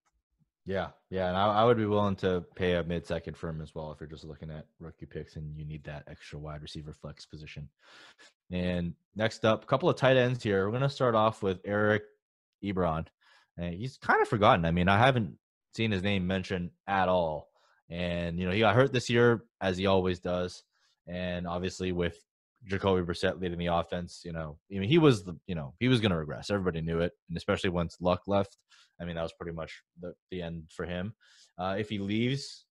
Yeah, 0.65 0.89
yeah, 1.09 1.27
and 1.27 1.37
I, 1.37 1.47
I, 1.47 1.63
would 1.65 1.75
be 1.75 1.85
willing 1.85 2.15
to 2.17 2.45
pay 2.55 2.75
a 2.75 2.83
mid 2.83 3.05
second 3.05 3.35
for 3.35 3.49
him 3.49 3.59
as 3.59 3.75
well 3.75 3.91
if 3.91 3.99
you're 3.99 4.07
just 4.07 4.23
looking 4.23 4.49
at 4.49 4.65
rookie 4.79 5.05
picks 5.05 5.35
and 5.35 5.57
you 5.57 5.65
need 5.65 5.83
that 5.83 6.03
extra 6.07 6.39
wide 6.39 6.61
receiver 6.61 6.93
flex 6.93 7.25
position. 7.25 7.67
And 8.49 8.93
next 9.13 9.43
up, 9.43 9.63
a 9.63 9.67
couple 9.67 9.89
of 9.89 9.97
tight 9.97 10.15
ends 10.15 10.41
here. 10.41 10.65
We're 10.65 10.71
gonna 10.71 10.89
start 10.89 11.15
off 11.15 11.43
with 11.43 11.59
Eric 11.65 12.03
Ebron. 12.63 13.07
and 13.57 13.73
he's 13.73 13.97
kind 13.97 14.21
of 14.21 14.29
forgotten. 14.29 14.63
I 14.63 14.71
mean, 14.71 14.87
I 14.87 14.97
haven't 14.97 15.37
seen 15.75 15.91
his 15.91 16.01
name 16.01 16.27
mentioned 16.27 16.71
at 16.87 17.09
all. 17.09 17.49
And 17.89 18.39
you 18.39 18.45
know, 18.45 18.53
he 18.53 18.59
got 18.59 18.75
hurt 18.75 18.93
this 18.93 19.09
year 19.09 19.43
as 19.59 19.77
he 19.77 19.85
always 19.85 20.19
does, 20.19 20.63
and 21.07 21.45
obviously 21.45 21.91
with 21.91 22.17
Jacoby 22.65 23.01
Brissett 23.05 23.41
leading 23.41 23.59
the 23.59 23.67
offense, 23.67 24.21
you 24.23 24.31
know, 24.31 24.57
I 24.73 24.79
mean, 24.79 24.89
he 24.89 24.97
was 24.97 25.23
the, 25.23 25.37
you 25.47 25.55
know, 25.55 25.73
he 25.79 25.89
was 25.89 25.99
going 25.99 26.11
to 26.11 26.17
regress. 26.17 26.49
Everybody 26.49 26.81
knew 26.81 26.99
it, 26.99 27.11
and 27.27 27.37
especially 27.37 27.69
once 27.69 27.97
Luck 27.99 28.21
left, 28.27 28.57
I 29.01 29.05
mean, 29.05 29.15
that 29.15 29.23
was 29.23 29.33
pretty 29.33 29.55
much 29.55 29.81
the, 29.99 30.13
the 30.31 30.41
end 30.41 30.63
for 30.75 30.85
him. 30.85 31.13
Uh, 31.59 31.75
if 31.77 31.89
he 31.89 31.99
leaves, 31.99 32.65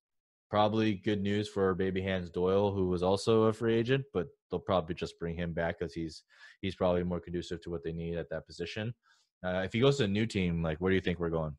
probably 0.53 0.95
good 0.95 1.23
news 1.23 1.49
for 1.49 1.75
Baby 1.75 2.03
Hands 2.03 2.29
Doyle, 2.29 2.73
who 2.73 2.89
was 2.89 3.03
also 3.03 3.45
a 3.45 3.53
free 3.53 3.75
agent, 3.75 4.05
but 4.13 4.27
they'll 4.51 4.61
probably 4.61 4.95
just 4.95 5.19
bring 5.19 5.35
him 5.35 5.55
back 5.55 5.79
because 5.79 5.95
he's 5.95 6.25
he's 6.61 6.75
probably 6.75 7.03
more 7.03 7.21
conducive 7.21 7.63
to 7.63 7.71
what 7.71 7.83
they 7.83 7.93
need 7.93 8.17
at 8.19 8.29
that 8.29 8.47
position. 8.47 8.95
Uh, 9.45 9.63
if 9.65 9.73
he 9.73 9.81
goes 9.81 9.97
to 9.97 10.05
a 10.05 10.09
new 10.09 10.27
team, 10.27 10.63
like 10.63 10.79
where 10.79 10.91
do 10.91 10.95
you 10.95 11.01
think 11.01 11.19
we're 11.19 11.31
going? 11.31 11.57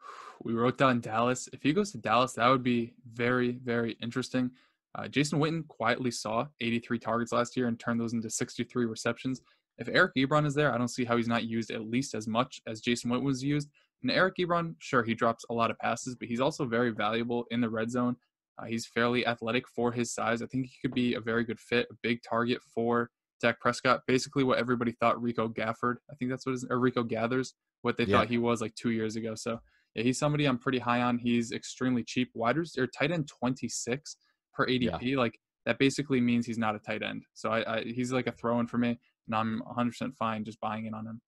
We 0.44 0.52
wrote 0.52 0.76
down 0.76 1.00
Dallas. 1.00 1.48
If 1.54 1.62
he 1.62 1.72
goes 1.72 1.92
to 1.92 1.98
Dallas, 1.98 2.34
that 2.34 2.46
would 2.48 2.62
be 2.62 2.92
very, 3.10 3.52
very 3.64 3.96
interesting. 4.02 4.50
Uh, 4.94 5.08
Jason 5.08 5.38
Witten 5.38 5.66
quietly 5.66 6.10
saw 6.10 6.46
83 6.60 6.98
targets 6.98 7.32
last 7.32 7.56
year 7.56 7.68
and 7.68 7.80
turned 7.80 7.98
those 7.98 8.12
into 8.12 8.28
63 8.28 8.84
receptions. 8.84 9.40
If 9.78 9.88
Eric 9.88 10.12
Ebron 10.14 10.46
is 10.46 10.54
there, 10.54 10.74
I 10.74 10.78
don't 10.78 10.88
see 10.88 11.06
how 11.06 11.16
he's 11.16 11.26
not 11.26 11.44
used 11.44 11.70
at 11.70 11.86
least 11.86 12.14
as 12.14 12.28
much 12.28 12.60
as 12.66 12.82
Jason 12.82 13.10
Witten 13.10 13.22
was 13.22 13.42
used. 13.42 13.70
And 14.02 14.10
Eric 14.10 14.34
Ebron, 14.38 14.74
sure, 14.78 15.02
he 15.02 15.14
drops 15.14 15.44
a 15.50 15.54
lot 15.54 15.70
of 15.70 15.78
passes, 15.78 16.14
but 16.14 16.28
he's 16.28 16.40
also 16.40 16.64
very 16.66 16.90
valuable 16.90 17.46
in 17.50 17.60
the 17.60 17.70
red 17.70 17.90
zone. 17.90 18.16
Uh, 18.58 18.66
he's 18.66 18.86
fairly 18.86 19.26
athletic 19.26 19.68
for 19.68 19.92
his 19.92 20.12
size. 20.12 20.42
I 20.42 20.46
think 20.46 20.66
he 20.66 20.76
could 20.82 20.94
be 20.94 21.14
a 21.14 21.20
very 21.20 21.44
good 21.44 21.60
fit, 21.60 21.88
a 21.90 21.94
big 22.02 22.20
target 22.28 22.58
for 22.74 23.10
Dak 23.40 23.60
Prescott. 23.60 24.00
Basically, 24.06 24.44
what 24.44 24.58
everybody 24.58 24.92
thought 24.92 25.20
Rico 25.20 25.48
Gafford, 25.48 25.96
I 26.10 26.14
think 26.18 26.30
that's 26.30 26.46
what 26.46 26.52
it 26.52 26.56
is, 26.56 26.66
or 26.70 26.78
Rico 26.78 27.02
Gathers, 27.02 27.54
what 27.82 27.96
they 27.96 28.04
yeah. 28.04 28.18
thought 28.18 28.28
he 28.28 28.38
was 28.38 28.60
like 28.60 28.74
two 28.74 28.90
years 28.90 29.16
ago. 29.16 29.34
So 29.34 29.58
yeah, 29.94 30.02
he's 30.02 30.18
somebody 30.18 30.46
I'm 30.46 30.58
pretty 30.58 30.78
high 30.78 31.02
on. 31.02 31.18
He's 31.18 31.52
extremely 31.52 32.04
cheap. 32.04 32.30
Wide 32.34 32.56
or 32.56 32.86
tight 32.86 33.12
end 33.12 33.28
26 33.28 34.16
per 34.54 34.66
ADP. 34.66 34.98
Yeah. 35.02 35.18
Like 35.18 35.38
that 35.66 35.78
basically 35.78 36.20
means 36.20 36.46
he's 36.46 36.58
not 36.58 36.74
a 36.74 36.78
tight 36.78 37.02
end. 37.02 37.24
So 37.34 37.50
I, 37.50 37.78
I 37.78 37.82
he's 37.82 38.12
like 38.12 38.26
a 38.26 38.32
throw 38.32 38.60
in 38.60 38.66
for 38.66 38.78
me, 38.78 38.98
and 39.26 39.34
I'm 39.34 39.62
100% 39.76 40.14
fine 40.16 40.44
just 40.44 40.60
buying 40.60 40.86
in 40.86 40.94
on 40.94 41.06
him. 41.06 41.20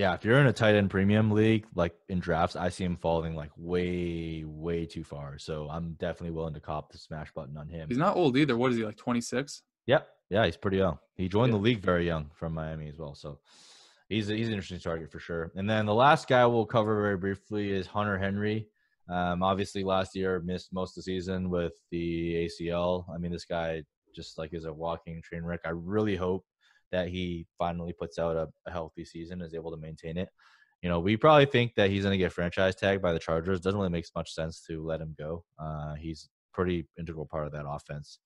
Yeah, 0.00 0.14
if 0.14 0.24
you're 0.24 0.40
in 0.40 0.46
a 0.46 0.52
tight 0.54 0.76
end 0.76 0.88
premium 0.88 1.30
league, 1.30 1.66
like 1.74 1.94
in 2.08 2.20
drafts, 2.20 2.56
I 2.56 2.70
see 2.70 2.84
him 2.84 2.96
falling 2.96 3.36
like 3.36 3.50
way, 3.58 4.44
way 4.46 4.86
too 4.86 5.04
far. 5.04 5.36
So 5.36 5.68
I'm 5.70 5.92
definitely 6.00 6.30
willing 6.30 6.54
to 6.54 6.60
cop 6.60 6.90
the 6.90 6.96
smash 6.96 7.30
button 7.32 7.54
on 7.58 7.68
him. 7.68 7.86
He's 7.86 7.98
not 7.98 8.16
old 8.16 8.38
either. 8.38 8.56
What 8.56 8.70
is 8.70 8.78
he 8.78 8.84
like, 8.86 8.96
26? 8.96 9.60
Yep. 9.88 10.08
Yeah, 10.30 10.46
he's 10.46 10.56
pretty 10.56 10.78
young. 10.78 10.96
He 11.16 11.28
joined 11.28 11.52
yeah. 11.52 11.58
the 11.58 11.62
league 11.62 11.82
very 11.82 12.06
young 12.06 12.30
from 12.32 12.54
Miami 12.54 12.88
as 12.88 12.96
well. 12.96 13.14
So 13.14 13.40
he's 14.08 14.30
a, 14.30 14.34
he's 14.34 14.46
an 14.46 14.54
interesting 14.54 14.80
target 14.80 15.12
for 15.12 15.18
sure. 15.18 15.52
And 15.54 15.68
then 15.68 15.84
the 15.84 15.92
last 15.92 16.28
guy 16.28 16.46
we'll 16.46 16.64
cover 16.64 17.02
very 17.02 17.18
briefly 17.18 17.70
is 17.70 17.86
Hunter 17.86 18.16
Henry. 18.16 18.68
Um, 19.10 19.42
obviously, 19.42 19.84
last 19.84 20.16
year 20.16 20.40
missed 20.40 20.72
most 20.72 20.92
of 20.92 21.04
the 21.04 21.12
season 21.12 21.50
with 21.50 21.74
the 21.90 22.48
ACL. 22.48 23.04
I 23.14 23.18
mean, 23.18 23.32
this 23.32 23.44
guy 23.44 23.82
just 24.16 24.38
like 24.38 24.54
is 24.54 24.64
a 24.64 24.72
walking 24.72 25.20
train 25.20 25.42
wreck. 25.42 25.60
I 25.66 25.72
really 25.74 26.16
hope 26.16 26.46
that 26.92 27.08
he 27.08 27.46
finally 27.58 27.92
puts 27.92 28.18
out 28.18 28.36
a, 28.36 28.48
a 28.66 28.70
healthy 28.70 29.04
season, 29.04 29.40
is 29.40 29.54
able 29.54 29.70
to 29.70 29.76
maintain 29.76 30.16
it. 30.16 30.28
You 30.82 30.88
know, 30.88 30.98
we 30.98 31.16
probably 31.16 31.46
think 31.46 31.74
that 31.76 31.90
he's 31.90 32.04
going 32.04 32.12
to 32.12 32.18
get 32.18 32.32
franchise 32.32 32.74
tagged 32.74 33.02
by 33.02 33.12
the 33.12 33.18
Chargers. 33.18 33.60
Doesn't 33.60 33.78
really 33.78 33.90
make 33.90 34.06
much 34.14 34.32
sense 34.34 34.62
to 34.66 34.84
let 34.84 35.00
him 35.00 35.14
go. 35.18 35.44
Uh, 35.58 35.94
he's 35.94 36.28
pretty 36.54 36.86
integral 36.98 37.26
part 37.26 37.46
of 37.46 37.52
that 37.52 37.66
offense. 37.68 38.18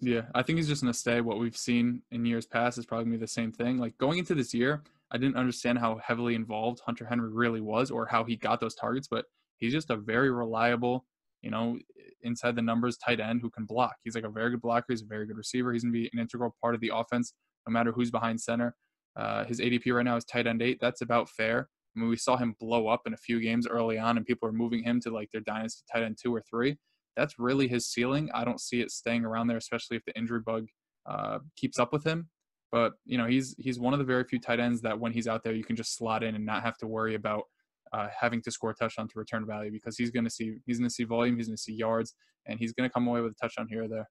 Yeah, 0.00 0.22
I 0.34 0.42
think 0.42 0.56
he's 0.56 0.66
just 0.66 0.82
going 0.82 0.92
to 0.92 0.98
stay. 0.98 1.20
What 1.20 1.38
we've 1.38 1.56
seen 1.56 2.02
in 2.10 2.26
years 2.26 2.44
past 2.44 2.76
is 2.76 2.86
probably 2.86 3.16
the 3.16 3.28
same 3.28 3.52
thing. 3.52 3.78
Like 3.78 3.96
going 3.98 4.18
into 4.18 4.34
this 4.34 4.52
year, 4.52 4.82
I 5.12 5.18
didn't 5.18 5.36
understand 5.36 5.78
how 5.78 6.00
heavily 6.04 6.34
involved 6.34 6.80
Hunter 6.84 7.06
Henry 7.06 7.30
really 7.30 7.60
was 7.60 7.90
or 7.90 8.06
how 8.06 8.24
he 8.24 8.34
got 8.34 8.60
those 8.60 8.74
targets, 8.74 9.06
but 9.08 9.26
he's 9.58 9.72
just 9.72 9.90
a 9.90 9.96
very 9.96 10.32
reliable, 10.32 11.04
you 11.40 11.50
know, 11.50 11.78
inside 12.22 12.56
the 12.56 12.62
numbers 12.62 12.96
tight 12.96 13.20
end 13.20 13.42
who 13.42 13.50
can 13.50 13.64
block. 13.64 13.94
He's 14.02 14.16
like 14.16 14.24
a 14.24 14.28
very 14.28 14.50
good 14.50 14.62
blocker. 14.62 14.86
He's 14.88 15.02
a 15.02 15.06
very 15.06 15.26
good 15.26 15.36
receiver. 15.36 15.72
He's 15.72 15.84
going 15.84 15.92
to 15.92 15.98
be 16.00 16.10
an 16.12 16.18
integral 16.18 16.56
part 16.60 16.74
of 16.74 16.80
the 16.80 16.90
offense 16.92 17.34
no 17.66 17.72
matter 17.72 17.92
who's 17.92 18.10
behind 18.10 18.40
center. 18.40 18.74
Uh, 19.16 19.44
his 19.44 19.60
ADP 19.60 19.92
right 19.94 20.04
now 20.04 20.16
is 20.16 20.24
tight 20.24 20.46
end 20.46 20.62
eight. 20.62 20.78
That's 20.80 21.02
about 21.02 21.28
fair. 21.28 21.68
I 21.94 22.00
mean, 22.00 22.08
we 22.08 22.16
saw 22.16 22.36
him 22.36 22.56
blow 22.58 22.88
up 22.88 23.02
in 23.06 23.12
a 23.12 23.18
few 23.18 23.40
games 23.40 23.66
early 23.66 23.98
on, 23.98 24.16
and 24.16 24.24
people 24.24 24.48
are 24.48 24.52
moving 24.52 24.82
him 24.82 25.00
to 25.00 25.10
like 25.10 25.30
their 25.30 25.42
dynasty 25.42 25.84
tight 25.92 26.02
end 26.02 26.18
two 26.20 26.34
or 26.34 26.42
three. 26.48 26.78
That's 27.16 27.38
really 27.38 27.68
his 27.68 27.86
ceiling. 27.86 28.30
I 28.32 28.44
don't 28.44 28.60
see 28.60 28.80
it 28.80 28.90
staying 28.90 29.24
around 29.24 29.48
there, 29.48 29.58
especially 29.58 29.98
if 29.98 30.04
the 30.06 30.16
injury 30.16 30.40
bug 30.40 30.68
uh, 31.06 31.40
keeps 31.56 31.78
up 31.78 31.92
with 31.92 32.04
him. 32.04 32.28
But 32.70 32.92
you 33.04 33.18
know, 33.18 33.26
he's 33.26 33.54
he's 33.58 33.78
one 33.78 33.92
of 33.92 33.98
the 33.98 34.04
very 34.04 34.24
few 34.24 34.40
tight 34.40 34.60
ends 34.60 34.80
that 34.80 34.98
when 34.98 35.12
he's 35.12 35.28
out 35.28 35.44
there, 35.44 35.54
you 35.54 35.64
can 35.64 35.76
just 35.76 35.96
slot 35.96 36.22
in 36.22 36.34
and 36.34 36.46
not 36.46 36.62
have 36.62 36.78
to 36.78 36.86
worry 36.86 37.14
about 37.14 37.44
uh, 37.92 38.08
having 38.18 38.40
to 38.42 38.50
score 38.50 38.70
a 38.70 38.74
touchdown 38.74 39.08
to 39.08 39.18
return 39.18 39.46
value 39.46 39.70
because 39.70 39.98
he's 39.98 40.10
going 40.10 40.24
to 40.24 40.30
see 40.30 40.54
he's 40.64 40.78
going 40.78 40.88
to 40.88 40.94
see 40.94 41.04
volume, 41.04 41.36
he's 41.36 41.48
going 41.48 41.56
to 41.56 41.62
see 41.62 41.74
yards, 41.74 42.14
and 42.46 42.58
he's 42.58 42.72
going 42.72 42.88
to 42.88 42.92
come 42.92 43.06
away 43.06 43.20
with 43.20 43.32
a 43.32 43.34
touchdown 43.34 43.66
here 43.68 43.84
or 43.84 43.88
there. 43.88 44.08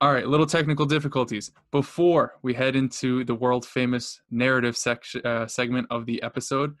All 0.00 0.12
right, 0.12 0.26
little 0.26 0.46
technical 0.46 0.86
difficulties. 0.86 1.52
Before 1.70 2.34
we 2.42 2.52
head 2.52 2.74
into 2.74 3.24
the 3.24 3.34
world 3.34 3.64
famous 3.64 4.20
narrative 4.30 4.76
section 4.76 5.24
uh, 5.24 5.46
segment 5.46 5.86
of 5.88 6.04
the 6.04 6.20
episode, 6.22 6.74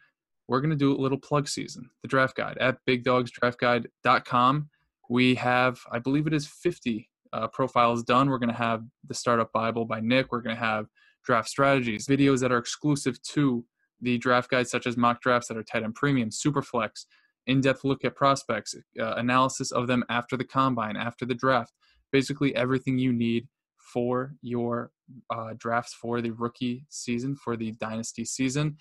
we're 0.48 0.60
going 0.60 0.70
to 0.70 0.76
do 0.76 0.92
a 0.92 1.00
little 1.00 1.18
plug 1.18 1.48
season, 1.48 1.88
the 2.02 2.08
draft 2.08 2.36
guide 2.36 2.58
at 2.58 2.78
bigdogsdraftguide.com. 2.88 4.68
We 5.08 5.34
have, 5.36 5.78
I 5.92 6.00
believe 6.00 6.26
it 6.26 6.34
is 6.34 6.46
50 6.46 7.08
uh, 7.32 7.46
profiles 7.48 8.02
done. 8.02 8.28
We're 8.28 8.38
going 8.38 8.50
to 8.50 8.56
have 8.56 8.82
the 9.06 9.14
Startup 9.14 9.50
Bible 9.52 9.84
by 9.84 10.00
Nick. 10.00 10.32
We're 10.32 10.42
going 10.42 10.56
to 10.56 10.62
have 10.62 10.86
draft 11.24 11.48
strategies, 11.48 12.06
videos 12.06 12.40
that 12.40 12.52
are 12.52 12.58
exclusive 12.58 13.22
to 13.22 13.64
the 14.00 14.18
draft 14.18 14.50
guide, 14.50 14.68
such 14.68 14.86
as 14.86 14.96
mock 14.96 15.22
drafts 15.22 15.48
that 15.48 15.56
are 15.56 15.62
tight 15.62 15.84
end 15.84 15.94
premium, 15.94 16.30
super 16.30 16.62
flex, 16.62 17.06
in 17.46 17.60
depth 17.60 17.84
look 17.84 18.04
at 18.04 18.16
prospects, 18.16 18.74
uh, 19.00 19.14
analysis 19.14 19.70
of 19.70 19.86
them 19.86 20.04
after 20.08 20.36
the 20.36 20.44
combine, 20.44 20.96
after 20.96 21.24
the 21.24 21.34
draft, 21.34 21.72
basically 22.14 22.54
everything 22.54 22.96
you 22.96 23.12
need 23.12 23.48
for 23.92 24.36
your 24.40 24.92
uh, 25.34 25.52
drafts 25.58 25.92
for 25.92 26.20
the 26.20 26.30
rookie 26.30 26.86
season, 26.88 27.34
for 27.34 27.56
the 27.56 27.72
dynasty 27.72 28.24
season. 28.24 28.76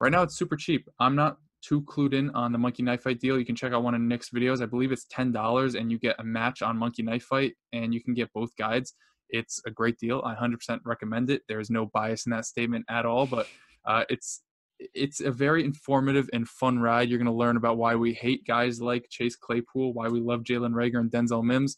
Right 0.00 0.10
now, 0.10 0.22
it's 0.22 0.36
super 0.36 0.56
cheap. 0.56 0.88
I'm 0.98 1.14
not 1.14 1.36
too 1.62 1.82
clued 1.82 2.14
in 2.14 2.30
on 2.30 2.50
the 2.50 2.58
Monkey 2.58 2.82
Knife 2.82 3.02
Fight 3.02 3.20
deal. 3.20 3.38
You 3.38 3.46
can 3.46 3.54
check 3.54 3.72
out 3.72 3.84
one 3.84 3.94
of 3.94 4.00
Nick's 4.00 4.30
videos. 4.30 4.60
I 4.60 4.66
believe 4.66 4.90
it's 4.90 5.06
ten 5.08 5.30
dollars, 5.30 5.76
and 5.76 5.88
you 5.92 6.00
get 6.00 6.16
a 6.18 6.24
match 6.24 6.60
on 6.60 6.76
Monkey 6.76 7.04
Knife 7.04 7.22
Fight, 7.22 7.54
and 7.72 7.94
you 7.94 8.02
can 8.02 8.12
get 8.12 8.32
both 8.34 8.50
guides. 8.56 8.92
It's 9.30 9.60
a 9.64 9.70
great 9.70 9.98
deal. 9.98 10.20
I 10.24 10.34
100% 10.34 10.80
recommend 10.84 11.30
it. 11.30 11.42
There 11.48 11.60
is 11.60 11.70
no 11.70 11.86
bias 11.86 12.26
in 12.26 12.30
that 12.30 12.46
statement 12.46 12.86
at 12.90 13.06
all, 13.06 13.26
but 13.26 13.46
uh, 13.84 14.02
it's 14.08 14.42
it's 14.80 15.20
a 15.20 15.30
very 15.30 15.64
informative 15.64 16.28
and 16.32 16.48
fun 16.48 16.80
ride. 16.80 17.08
You're 17.08 17.18
going 17.18 17.26
to 17.26 17.32
learn 17.32 17.56
about 17.56 17.78
why 17.78 17.94
we 17.94 18.14
hate 18.14 18.44
guys 18.46 18.80
like 18.80 19.06
Chase 19.10 19.36
Claypool, 19.36 19.92
why 19.92 20.08
we 20.08 20.20
love 20.20 20.42
Jalen 20.42 20.72
Reagor 20.72 20.98
and 20.98 21.10
Denzel 21.10 21.44
Mims. 21.44 21.76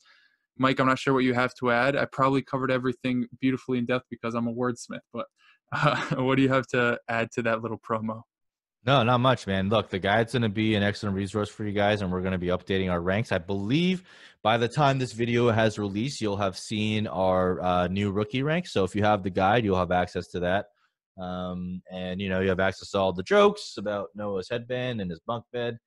Mike, 0.61 0.79
I'm 0.79 0.87
not 0.87 0.99
sure 0.99 1.15
what 1.15 1.25
you 1.25 1.33
have 1.33 1.55
to 1.55 1.71
add. 1.71 1.97
I 1.97 2.05
probably 2.05 2.43
covered 2.43 2.71
everything 2.71 3.27
beautifully 3.41 3.79
in 3.79 3.87
depth 3.87 4.05
because 4.11 4.35
I'm 4.35 4.47
a 4.47 4.53
wordsmith, 4.53 5.01
but 5.11 5.27
uh, 5.73 5.97
what 6.17 6.37
do 6.37 6.43
you 6.43 6.51
have 6.51 6.67
to 6.69 6.99
add 7.09 7.31
to 7.33 7.43
that 7.43 7.63
little 7.63 7.79
promo? 7.79 8.23
No, 8.85 9.03
not 9.03 9.19
much, 9.19 9.47
man. 9.47 9.71
Look, 9.71 9.89
the 9.89 9.99
guide's 9.99 10.33
going 10.33 10.43
to 10.43 10.51
be 10.51 10.75
an 10.75 10.83
excellent 10.83 11.17
resource 11.17 11.49
for 11.49 11.65
you 11.65 11.73
guys, 11.73 12.03
and 12.03 12.13
we're 12.13 12.21
going 12.21 12.33
to 12.33 12.39
be 12.39 12.49
updating 12.49 12.91
our 12.91 13.01
ranks. 13.01 13.33
I 13.33 13.39
believe 13.39 14.05
by 14.43 14.59
the 14.59 14.69
time 14.69 14.99
this 14.99 15.13
video 15.13 15.51
has 15.51 15.79
released, 15.79 16.21
you'll 16.21 16.37
have 16.37 16.59
seen 16.59 17.07
our 17.07 17.63
uh, 17.63 17.89
new 17.89 18.11
rookie 18.11 18.43
ranks. 18.43 18.73
So 18.73 18.85
if 18.85 18.95
you 18.95 19.03
have 19.03 19.23
the 19.23 19.31
guide, 19.31 19.65
you'll 19.65 19.79
have 19.79 19.93
access 19.93 20.29
to 20.29 20.41
that. 20.41 20.67
Um, 21.23 21.83
and, 21.91 22.21
you 22.21 22.29
know, 22.29 22.41
you 22.41 22.51
have 22.51 22.61
access 22.61 22.91
to 22.91 22.99
all 22.99 23.13
the 23.15 23.23
jokes 23.23 23.75
about 23.79 24.09
Noah's 24.15 24.49
headband 24.51 25.01
and 25.01 25.11
his 25.11 25.21
bunk 25.27 25.45
bed 25.53 25.79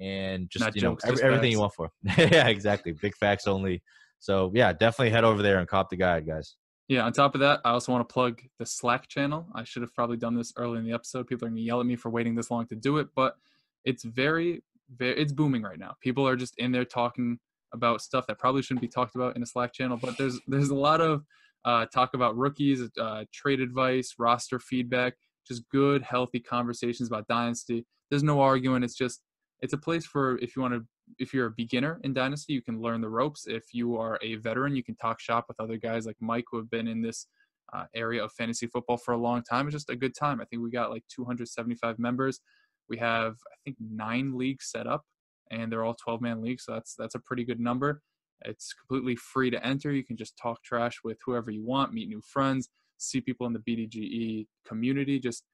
and 0.00 0.48
just, 0.50 0.64
Not 0.64 0.74
you 0.74 0.82
jokes, 0.82 1.04
know, 1.04 1.12
every, 1.12 1.24
everything 1.24 1.52
you 1.52 1.60
want 1.60 1.74
for 1.74 1.90
yeah, 2.18 2.48
exactly. 2.48 2.92
Big 2.92 3.16
facts 3.16 3.46
only. 3.46 3.82
So, 4.24 4.50
yeah, 4.54 4.72
definitely 4.72 5.10
head 5.10 5.24
over 5.24 5.42
there 5.42 5.58
and 5.58 5.68
cop 5.68 5.90
the 5.90 5.96
guide, 5.96 6.26
guys. 6.26 6.56
Yeah, 6.88 7.04
on 7.04 7.12
top 7.12 7.34
of 7.34 7.42
that, 7.42 7.60
I 7.62 7.72
also 7.72 7.92
want 7.92 8.08
to 8.08 8.10
plug 8.10 8.40
the 8.58 8.64
Slack 8.64 9.06
channel. 9.06 9.46
I 9.54 9.64
should 9.64 9.82
have 9.82 9.92
probably 9.92 10.16
done 10.16 10.34
this 10.34 10.50
early 10.56 10.78
in 10.78 10.84
the 10.86 10.94
episode. 10.94 11.26
People 11.26 11.44
are 11.44 11.50
going 11.50 11.56
to 11.58 11.62
yell 11.62 11.78
at 11.78 11.84
me 11.84 11.94
for 11.94 12.08
waiting 12.08 12.34
this 12.34 12.50
long 12.50 12.66
to 12.68 12.74
do 12.74 12.96
it, 12.96 13.08
but 13.14 13.36
it's 13.84 14.02
very, 14.02 14.62
very, 14.96 15.20
it's 15.20 15.30
booming 15.30 15.60
right 15.60 15.78
now. 15.78 15.94
People 16.00 16.26
are 16.26 16.36
just 16.36 16.54
in 16.56 16.72
there 16.72 16.86
talking 16.86 17.38
about 17.74 18.00
stuff 18.00 18.26
that 18.28 18.38
probably 18.38 18.62
shouldn't 18.62 18.80
be 18.80 18.88
talked 18.88 19.14
about 19.14 19.36
in 19.36 19.42
a 19.42 19.46
Slack 19.46 19.74
channel, 19.74 19.98
but 20.00 20.16
there's 20.16 20.40
there's 20.46 20.70
a 20.70 20.74
lot 20.74 21.02
of 21.02 21.26
uh, 21.66 21.84
talk 21.92 22.14
about 22.14 22.34
rookies, 22.34 22.80
uh, 22.98 23.24
trade 23.30 23.60
advice, 23.60 24.14
roster 24.18 24.58
feedback, 24.58 25.16
just 25.46 25.68
good, 25.68 26.00
healthy 26.00 26.40
conversations 26.40 27.08
about 27.08 27.28
dynasty. 27.28 27.84
There's 28.08 28.22
no 28.22 28.40
arguing. 28.40 28.84
It's 28.84 28.94
just 28.94 29.20
it's 29.60 29.74
a 29.74 29.78
place 29.78 30.06
for 30.06 30.38
if 30.38 30.56
you 30.56 30.62
want 30.62 30.72
to 30.72 30.86
if 31.18 31.34
you're 31.34 31.46
a 31.46 31.54
beginner 31.56 32.00
in 32.04 32.14
dynasty 32.14 32.52
you 32.52 32.62
can 32.62 32.80
learn 32.80 33.00
the 33.00 33.08
ropes. 33.08 33.46
If 33.46 33.72
you 33.72 33.96
are 33.96 34.18
a 34.22 34.36
veteran 34.36 34.76
you 34.76 34.82
can 34.82 34.96
talk 34.96 35.20
shop 35.20 35.46
with 35.48 35.60
other 35.60 35.76
guys 35.76 36.06
like 36.06 36.16
mike 36.20 36.44
who 36.50 36.56
have 36.58 36.70
been 36.70 36.88
in 36.88 37.02
this 37.02 37.26
uh, 37.72 37.84
area 37.94 38.22
of 38.22 38.32
fantasy 38.32 38.66
football 38.66 38.96
for 38.96 39.12
a 39.14 39.18
long 39.18 39.42
time. 39.42 39.66
It's 39.66 39.74
just 39.74 39.90
a 39.90 39.96
good 39.96 40.14
time. 40.14 40.40
I 40.40 40.44
think 40.44 40.62
we 40.62 40.70
got 40.70 40.90
like 40.90 41.04
275 41.08 41.98
members. 41.98 42.40
We 42.88 42.98
have 42.98 43.34
i 43.52 43.56
think 43.64 43.76
nine 43.80 44.36
leagues 44.36 44.70
set 44.70 44.86
up 44.86 45.04
and 45.50 45.72
they're 45.72 45.84
all 45.84 45.96
12 46.02 46.20
man 46.20 46.42
leagues 46.42 46.64
so 46.64 46.72
that's 46.72 46.94
that's 46.94 47.14
a 47.14 47.20
pretty 47.20 47.44
good 47.44 47.60
number. 47.60 48.02
It's 48.44 48.74
completely 48.74 49.16
free 49.16 49.50
to 49.50 49.64
enter. 49.64 49.92
You 49.92 50.04
can 50.04 50.16
just 50.16 50.36
talk 50.36 50.62
trash 50.62 50.98
with 51.02 51.18
whoever 51.24 51.50
you 51.50 51.64
want 51.64 51.92
meet 51.92 52.08
new 52.08 52.20
friends 52.20 52.68
see 52.98 53.20
people 53.20 53.46
in 53.46 53.52
the 53.52 53.58
bdge 53.58 54.46
community 54.66 55.18
just 55.18 55.44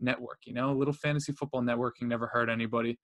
network. 0.00 0.38
You 0.44 0.54
know, 0.54 0.70
a 0.70 0.76
little 0.76 0.94
fantasy 0.94 1.32
football 1.32 1.62
networking 1.62 2.02
never 2.02 2.26
hurt 2.26 2.48
anybody. 2.48 2.98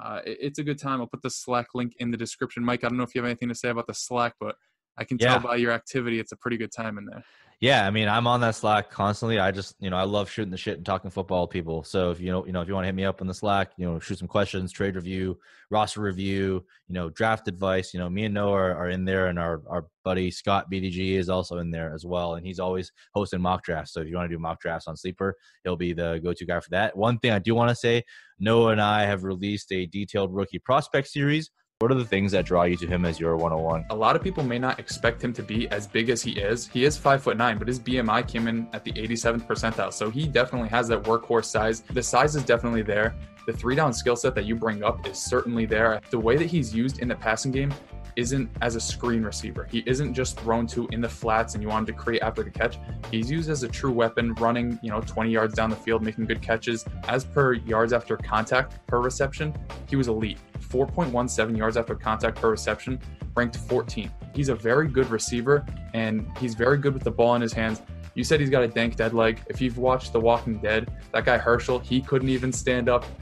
Uh, 0.00 0.20
it, 0.26 0.38
it's 0.40 0.58
a 0.58 0.64
good 0.64 0.78
time. 0.78 1.00
I'll 1.00 1.06
put 1.06 1.22
the 1.22 1.30
Slack 1.30 1.68
link 1.74 1.94
in 1.98 2.10
the 2.10 2.16
description. 2.16 2.64
Mike, 2.64 2.84
I 2.84 2.88
don't 2.88 2.98
know 2.98 3.04
if 3.04 3.14
you 3.14 3.20
have 3.20 3.26
anything 3.26 3.48
to 3.48 3.54
say 3.54 3.68
about 3.70 3.86
the 3.86 3.94
Slack, 3.94 4.34
but 4.40 4.56
I 4.98 5.04
can 5.04 5.18
Yeah. 5.20 5.32
tell 5.32 5.40
by 5.40 5.56
your 5.56 5.72
activity 5.72 6.18
it's 6.20 6.32
a 6.32 6.36
pretty 6.36 6.56
good 6.56 6.72
time 6.72 6.98
in 6.98 7.06
there. 7.06 7.24
Yeah, 7.58 7.86
I 7.86 7.90
mean, 7.90 8.06
I'm 8.06 8.26
on 8.26 8.42
that 8.42 8.54
Slack 8.54 8.90
constantly. 8.90 9.38
I 9.38 9.50
just, 9.50 9.76
you 9.80 9.88
know, 9.88 9.96
I 9.96 10.02
love 10.02 10.28
shooting 10.28 10.50
the 10.50 10.58
shit 10.58 10.76
and 10.76 10.84
talking 10.84 11.10
football 11.10 11.46
people. 11.46 11.84
So 11.84 12.10
if 12.10 12.20
you 12.20 12.30
know, 12.30 12.44
you 12.44 12.52
know, 12.52 12.60
if 12.60 12.68
you 12.68 12.74
want 12.74 12.84
to 12.84 12.88
hit 12.88 12.94
me 12.94 13.06
up 13.06 13.22
on 13.22 13.26
the 13.26 13.32
Slack, 13.32 13.72
you 13.78 13.86
know, 13.86 13.98
shoot 13.98 14.18
some 14.18 14.28
questions, 14.28 14.70
trade 14.70 14.94
review, 14.94 15.38
roster 15.70 16.02
review, 16.02 16.66
you 16.86 16.94
know, 16.94 17.08
draft 17.08 17.48
advice. 17.48 17.94
You 17.94 18.00
know, 18.00 18.10
me 18.10 18.24
and 18.26 18.34
Noah 18.34 18.52
are, 18.52 18.76
are 18.76 18.90
in 18.90 19.06
there, 19.06 19.28
and 19.28 19.38
our 19.38 19.62
our 19.70 19.86
buddy 20.04 20.30
Scott 20.30 20.66
BDG 20.70 21.16
is 21.16 21.30
also 21.30 21.56
in 21.56 21.70
there 21.70 21.94
as 21.94 22.04
well, 22.04 22.34
and 22.34 22.46
he's 22.46 22.58
always 22.58 22.92
hosting 23.14 23.40
mock 23.40 23.64
drafts. 23.64 23.94
So 23.94 24.02
if 24.02 24.08
you 24.08 24.16
want 24.16 24.28
to 24.28 24.36
do 24.36 24.38
mock 24.38 24.60
drafts 24.60 24.86
on 24.86 24.94
Sleeper, 24.94 25.34
he'll 25.64 25.76
be 25.76 25.94
the 25.94 26.20
go-to 26.22 26.44
guy 26.44 26.60
for 26.60 26.70
that. 26.70 26.94
One 26.94 27.18
thing 27.18 27.30
I 27.30 27.38
do 27.38 27.54
want 27.54 27.70
to 27.70 27.74
say, 27.74 28.04
Noah 28.38 28.72
and 28.72 28.82
I 28.82 29.04
have 29.04 29.24
released 29.24 29.72
a 29.72 29.86
detailed 29.86 30.34
rookie 30.34 30.58
prospect 30.58 31.08
series. 31.08 31.50
What 31.80 31.90
are 31.90 31.94
the 31.94 32.06
things 32.06 32.32
that 32.32 32.46
draw 32.46 32.62
you 32.62 32.74
to 32.78 32.86
him 32.86 33.04
as 33.04 33.20
your 33.20 33.36
101? 33.36 33.84
A 33.90 33.94
lot 33.94 34.16
of 34.16 34.22
people 34.22 34.42
may 34.42 34.58
not 34.58 34.78
expect 34.78 35.22
him 35.22 35.34
to 35.34 35.42
be 35.42 35.68
as 35.68 35.86
big 35.86 36.08
as 36.08 36.22
he 36.22 36.30
is. 36.30 36.66
He 36.66 36.86
is 36.86 36.96
five 36.96 37.22
foot 37.22 37.36
nine, 37.36 37.58
but 37.58 37.68
his 37.68 37.78
BMI 37.78 38.26
came 38.26 38.48
in 38.48 38.66
at 38.72 38.82
the 38.82 38.92
87th 38.92 39.46
percentile, 39.46 39.92
so 39.92 40.08
he 40.10 40.26
definitely 40.26 40.70
has 40.70 40.88
that 40.88 41.02
workhorse 41.02 41.44
size. 41.44 41.82
The 41.92 42.02
size 42.02 42.34
is 42.34 42.44
definitely 42.44 42.80
there. 42.80 43.14
The 43.46 43.52
three 43.52 43.74
down 43.74 43.92
skill 43.92 44.16
set 44.16 44.34
that 44.36 44.46
you 44.46 44.56
bring 44.56 44.82
up 44.82 45.06
is 45.06 45.18
certainly 45.18 45.66
there. 45.66 46.00
The 46.08 46.18
way 46.18 46.38
that 46.38 46.46
he's 46.46 46.74
used 46.74 47.00
in 47.00 47.08
the 47.08 47.14
passing 47.14 47.52
game 47.52 47.74
isn't 48.16 48.50
as 48.62 48.74
a 48.74 48.80
screen 48.80 49.22
receiver. 49.22 49.68
He 49.70 49.82
isn't 49.86 50.14
just 50.14 50.40
thrown 50.40 50.66
to 50.68 50.88
in 50.92 51.02
the 51.02 51.08
flats 51.08 51.52
and 51.52 51.62
you 51.62 51.68
want 51.68 51.86
him 51.86 51.94
to 51.94 52.02
create 52.02 52.22
after 52.22 52.42
the 52.42 52.50
catch. 52.50 52.78
He's 53.10 53.30
used 53.30 53.50
as 53.50 53.62
a 53.62 53.68
true 53.68 53.92
weapon, 53.92 54.32
running, 54.34 54.78
you 54.82 54.90
know, 54.90 55.02
20 55.02 55.30
yards 55.30 55.54
down 55.54 55.70
the 55.70 55.76
field, 55.76 56.02
making 56.02 56.24
good 56.24 56.40
catches. 56.40 56.86
As 57.06 57.24
per 57.24 57.52
yards 57.52 57.92
after 57.92 58.16
contact 58.16 58.86
per 58.86 59.00
reception, 59.00 59.54
he 59.88 59.96
was 59.96 60.08
elite. 60.08 60.38
4.17 60.68 61.56
yards 61.56 61.76
after 61.76 61.94
contact 61.94 62.40
per 62.40 62.50
reception, 62.50 63.00
ranked 63.34 63.56
14. 63.56 64.10
He's 64.34 64.48
a 64.48 64.54
very 64.54 64.88
good 64.88 65.10
receiver 65.10 65.64
and 65.94 66.26
he's 66.38 66.54
very 66.54 66.78
good 66.78 66.94
with 66.94 67.04
the 67.04 67.10
ball 67.10 67.34
in 67.34 67.42
his 67.42 67.52
hands. 67.52 67.82
You 68.14 68.24
said 68.24 68.40
he's 68.40 68.50
got 68.50 68.62
a 68.62 68.68
dank 68.68 68.96
dead 68.96 69.12
leg. 69.12 69.42
If 69.48 69.60
you've 69.60 69.78
watched 69.78 70.12
The 70.12 70.20
Walking 70.20 70.58
Dead, 70.58 70.90
that 71.12 71.26
guy 71.26 71.38
Hershel, 71.38 71.84
he 71.84 72.00
couldn't 72.00 72.30
even 72.30 72.52
stand 72.52 72.88
up. 72.88 73.04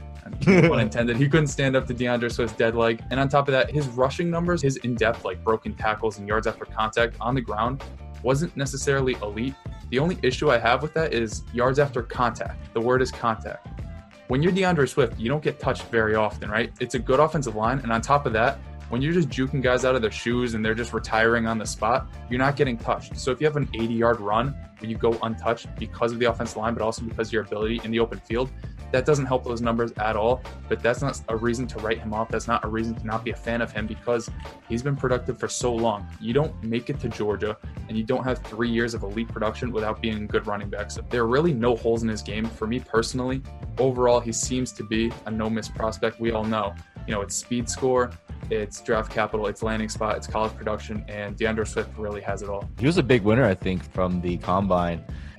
No 0.47 0.69
pun 0.69 0.79
intended. 0.79 1.17
He 1.17 1.29
couldn't 1.29 1.49
stand 1.49 1.75
up 1.75 1.85
to 1.85 1.93
DeAndre 1.93 2.31
Swift's 2.31 2.57
dead 2.57 2.75
leg. 2.75 3.03
And 3.11 3.19
on 3.19 3.29
top 3.29 3.47
of 3.47 3.51
that, 3.51 3.69
his 3.69 3.87
rushing 3.89 4.31
numbers, 4.31 4.59
his 4.59 4.77
in-depth 4.77 5.23
like 5.23 5.43
broken 5.43 5.75
tackles 5.75 6.17
and 6.17 6.27
yards 6.27 6.47
after 6.47 6.65
contact 6.65 7.15
on 7.21 7.35
the 7.35 7.41
ground 7.41 7.83
wasn't 8.23 8.57
necessarily 8.57 9.13
elite. 9.21 9.53
The 9.91 9.99
only 9.99 10.17
issue 10.23 10.49
I 10.49 10.57
have 10.57 10.81
with 10.81 10.95
that 10.95 11.13
is 11.13 11.43
yards 11.53 11.77
after 11.77 12.01
contact. 12.01 12.73
The 12.73 12.81
word 12.81 13.03
is 13.03 13.11
contact. 13.11 13.67
When 14.27 14.41
you're 14.41 14.51
DeAndre 14.51 14.89
Swift, 14.89 15.19
you 15.19 15.29
don't 15.29 15.43
get 15.43 15.59
touched 15.59 15.83
very 15.83 16.15
often, 16.15 16.49
right? 16.49 16.73
It's 16.79 16.95
a 16.95 16.99
good 16.99 17.19
offensive 17.19 17.55
line. 17.55 17.79
And 17.79 17.91
on 17.91 18.01
top 18.01 18.25
of 18.25 18.33
that, 18.33 18.57
when 18.89 19.01
you're 19.01 19.13
just 19.13 19.29
juking 19.29 19.61
guys 19.61 19.85
out 19.85 19.95
of 19.95 20.01
their 20.01 20.11
shoes 20.11 20.55
and 20.55 20.65
they're 20.65 20.73
just 20.73 20.93
retiring 20.93 21.45
on 21.45 21.59
the 21.59 21.65
spot, 21.65 22.07
you're 22.29 22.39
not 22.39 22.55
getting 22.55 22.75
touched. 22.75 23.17
So 23.17 23.29
if 23.31 23.39
you 23.39 23.45
have 23.45 23.55
an 23.55 23.69
80 23.75 23.93
yard 23.93 24.19
run 24.19 24.55
you 24.89 24.97
go 24.97 25.17
untouched 25.23 25.67
because 25.77 26.11
of 26.11 26.19
the 26.19 26.25
offensive 26.25 26.57
line, 26.57 26.73
but 26.73 26.83
also 26.83 27.03
because 27.03 27.27
of 27.27 27.33
your 27.33 27.43
ability 27.43 27.81
in 27.83 27.91
the 27.91 27.99
open 27.99 28.19
field, 28.19 28.51
that 28.91 29.05
doesn't 29.05 29.25
help 29.25 29.43
those 29.43 29.61
numbers 29.61 29.91
at 29.97 30.15
all. 30.15 30.41
But 30.69 30.81
that's 30.81 31.01
not 31.01 31.21
a 31.27 31.35
reason 31.35 31.67
to 31.67 31.79
write 31.79 31.99
him 31.99 32.13
off. 32.13 32.29
That's 32.29 32.47
not 32.47 32.63
a 32.63 32.67
reason 32.67 32.95
to 32.95 33.05
not 33.05 33.25
be 33.25 33.31
a 33.31 33.35
fan 33.35 33.61
of 33.61 33.71
him 33.71 33.87
because 33.87 34.29
he's 34.69 34.81
been 34.83 34.95
productive 34.95 35.37
for 35.37 35.47
so 35.47 35.73
long. 35.73 36.07
You 36.21 36.33
don't 36.33 36.63
make 36.63 36.89
it 36.89 36.99
to 37.01 37.09
Georgia 37.09 37.57
and 37.87 37.97
you 37.97 38.03
don't 38.03 38.23
have 38.23 38.39
three 38.39 38.69
years 38.69 38.93
of 38.93 39.03
elite 39.03 39.27
production 39.27 39.71
without 39.71 40.01
being 40.01 40.23
a 40.23 40.27
good 40.27 40.47
running 40.47 40.69
back. 40.69 40.91
So 40.91 41.01
there 41.09 41.21
are 41.21 41.27
really 41.27 41.53
no 41.53 41.75
holes 41.75 42.03
in 42.03 42.09
his 42.09 42.21
game. 42.21 42.45
For 42.45 42.67
me 42.67 42.79
personally, 42.79 43.41
overall, 43.79 44.19
he 44.19 44.31
seems 44.31 44.71
to 44.73 44.83
be 44.83 45.11
a 45.25 45.31
no 45.31 45.49
miss 45.49 45.67
prospect. 45.67 46.19
We 46.19 46.31
all 46.31 46.45
know, 46.45 46.73
you 47.07 47.13
know, 47.13 47.21
it's 47.21 47.35
speed 47.35 47.69
score, 47.69 48.11
it's 48.49 48.81
draft 48.81 49.11
capital, 49.11 49.47
it's 49.47 49.63
landing 49.63 49.89
spot, 49.89 50.17
it's 50.17 50.27
college 50.27 50.55
production, 50.55 51.03
and 51.07 51.35
DeAndre 51.35 51.67
Swift 51.67 51.89
really 51.97 52.21
has 52.21 52.41
it 52.41 52.49
all. 52.49 52.69
He 52.79 52.85
was 52.85 52.97
a 52.97 53.03
big 53.03 53.23
winner, 53.23 53.43
I 53.43 53.55
think, 53.55 53.83
from 53.91 54.21
the 54.21 54.37
combine. 54.37 54.74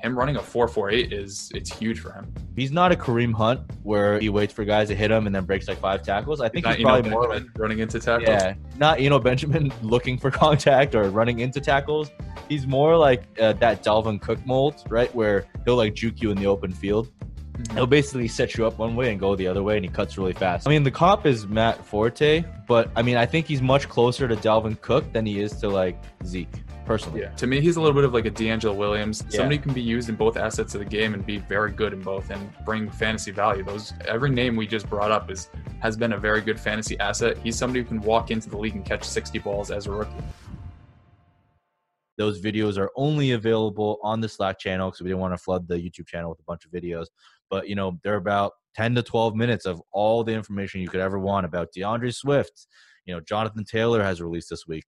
Him 0.02 0.16
running 0.16 0.36
a 0.36 0.40
4.48 0.40 1.12
is 1.12 1.50
it's 1.54 1.72
huge 1.72 2.00
for 2.00 2.12
him. 2.12 2.32
He's 2.54 2.70
not 2.70 2.92
a 2.92 2.96
Kareem 2.96 3.34
Hunt 3.34 3.60
where 3.82 4.20
he 4.20 4.28
waits 4.28 4.52
for 4.52 4.64
guys 4.64 4.88
to 4.88 4.94
hit 4.94 5.10
him 5.10 5.26
and 5.26 5.34
then 5.34 5.44
breaks 5.44 5.66
like 5.66 5.78
five 5.78 6.02
tackles. 6.02 6.40
I 6.40 6.48
think 6.48 6.66
he's 6.66 6.78
know, 6.78 6.84
probably 6.84 7.10
more 7.10 7.28
like 7.28 7.44
running 7.56 7.80
into 7.80 7.98
tackles. 7.98 8.28
yeah, 8.28 8.54
not 8.76 9.00
you 9.00 9.10
know 9.10 9.18
Benjamin 9.18 9.72
looking 9.82 10.18
for 10.18 10.30
contact 10.44 10.94
or 10.94 11.10
running 11.10 11.40
into 11.40 11.60
tackles. 11.60 12.10
He's 12.48 12.66
more 12.66 12.96
like 12.96 13.24
uh, 13.40 13.54
that 13.54 13.82
Dalvin 13.82 14.20
Cook 14.20 14.44
mold, 14.46 14.84
right? 14.88 15.12
Where 15.14 15.46
he'll 15.64 15.76
like 15.76 15.94
juke 15.94 16.20
you 16.20 16.30
in 16.30 16.36
the 16.36 16.46
open 16.46 16.72
field. 16.72 17.10
Mhm. 17.56 17.72
He'll 17.72 17.86
basically 17.86 18.28
set 18.28 18.54
you 18.54 18.66
up 18.66 18.78
one 18.78 18.96
way 18.96 19.10
and 19.10 19.18
go 19.18 19.34
the 19.34 19.46
other 19.48 19.62
way, 19.62 19.76
and 19.76 19.84
he 19.84 19.90
cuts 19.90 20.18
really 20.18 20.34
fast. 20.34 20.68
I 20.68 20.70
mean, 20.70 20.82
the 20.82 20.90
cop 20.90 21.24
is 21.26 21.46
Matt 21.46 21.84
Forte, 21.84 22.44
but 22.68 22.90
I 22.94 23.02
mean, 23.02 23.16
I 23.16 23.24
think 23.24 23.46
he's 23.46 23.62
much 23.62 23.88
closer 23.88 24.28
to 24.28 24.36
Dalvin 24.36 24.78
Cook 24.82 25.10
than 25.12 25.24
he 25.24 25.40
is 25.40 25.52
to 25.60 25.68
like 25.68 25.96
Zeke, 26.24 26.48
personally. 26.86 27.20
Yeah. 27.20 27.30
To 27.30 27.46
me, 27.46 27.60
he's 27.60 27.76
a 27.76 27.80
little 27.80 27.94
bit 27.94 28.04
of 28.04 28.14
like 28.14 28.24
a 28.24 28.30
DeAngelo 28.30 28.74
Williams. 28.74 29.24
Yeah. 29.28 29.38
Somebody 29.38 29.56
who 29.56 29.62
can 29.64 29.74
be 29.74 29.82
used 29.82 30.08
in 30.08 30.14
both 30.14 30.36
assets 30.36 30.74
of 30.74 30.80
the 30.80 30.86
game 30.86 31.12
and 31.14 31.26
be 31.26 31.38
very 31.38 31.72
good 31.72 31.92
in 31.92 32.00
both 32.00 32.30
and 32.30 32.50
bring 32.64 32.90
fantasy 32.90 33.32
value. 33.32 33.62
Those 33.64 33.92
every 34.06 34.30
name 34.30 34.56
we 34.56 34.66
just 34.66 34.88
brought 34.88 35.10
up 35.10 35.30
is 35.30 35.50
has 35.80 35.96
been 35.96 36.12
a 36.12 36.18
very 36.18 36.40
good 36.40 36.58
fantasy 36.58 36.98
asset. 37.00 37.36
He's 37.38 37.56
somebody 37.56 37.82
who 37.82 37.86
can 37.86 38.00
walk 38.00 38.30
into 38.30 38.48
the 38.48 38.56
league 38.56 38.76
and 38.76 38.84
catch 38.84 39.04
60 39.04 39.38
balls 39.40 39.70
as 39.70 39.86
a 39.86 39.90
rookie. 39.90 40.12
Those 42.16 42.40
videos 42.40 42.78
are 42.78 42.90
only 42.96 43.32
available 43.32 43.98
on 44.02 44.20
the 44.20 44.28
Slack 44.28 44.58
channel 44.58 44.90
because 44.90 45.02
we 45.02 45.08
didn't 45.08 45.20
want 45.20 45.34
to 45.34 45.38
flood 45.38 45.68
the 45.68 45.76
YouTube 45.76 46.06
channel 46.06 46.30
with 46.30 46.40
a 46.40 46.44
bunch 46.44 46.64
of 46.64 46.70
videos. 46.70 47.06
But 47.50 47.68
you 47.68 47.74
know, 47.74 47.98
they're 48.02 48.16
about 48.16 48.52
10 48.76 48.94
to 48.94 49.02
12 49.02 49.34
minutes 49.34 49.66
of 49.66 49.82
all 49.92 50.24
the 50.24 50.32
information 50.32 50.80
you 50.80 50.88
could 50.88 51.00
ever 51.00 51.18
want 51.18 51.44
about 51.44 51.68
DeAndre 51.76 52.14
Swift. 52.14 52.66
You 53.04 53.14
know, 53.14 53.20
Jonathan 53.20 53.64
Taylor 53.64 54.02
has 54.02 54.20
released 54.20 54.50
this 54.50 54.66
week. 54.66 54.84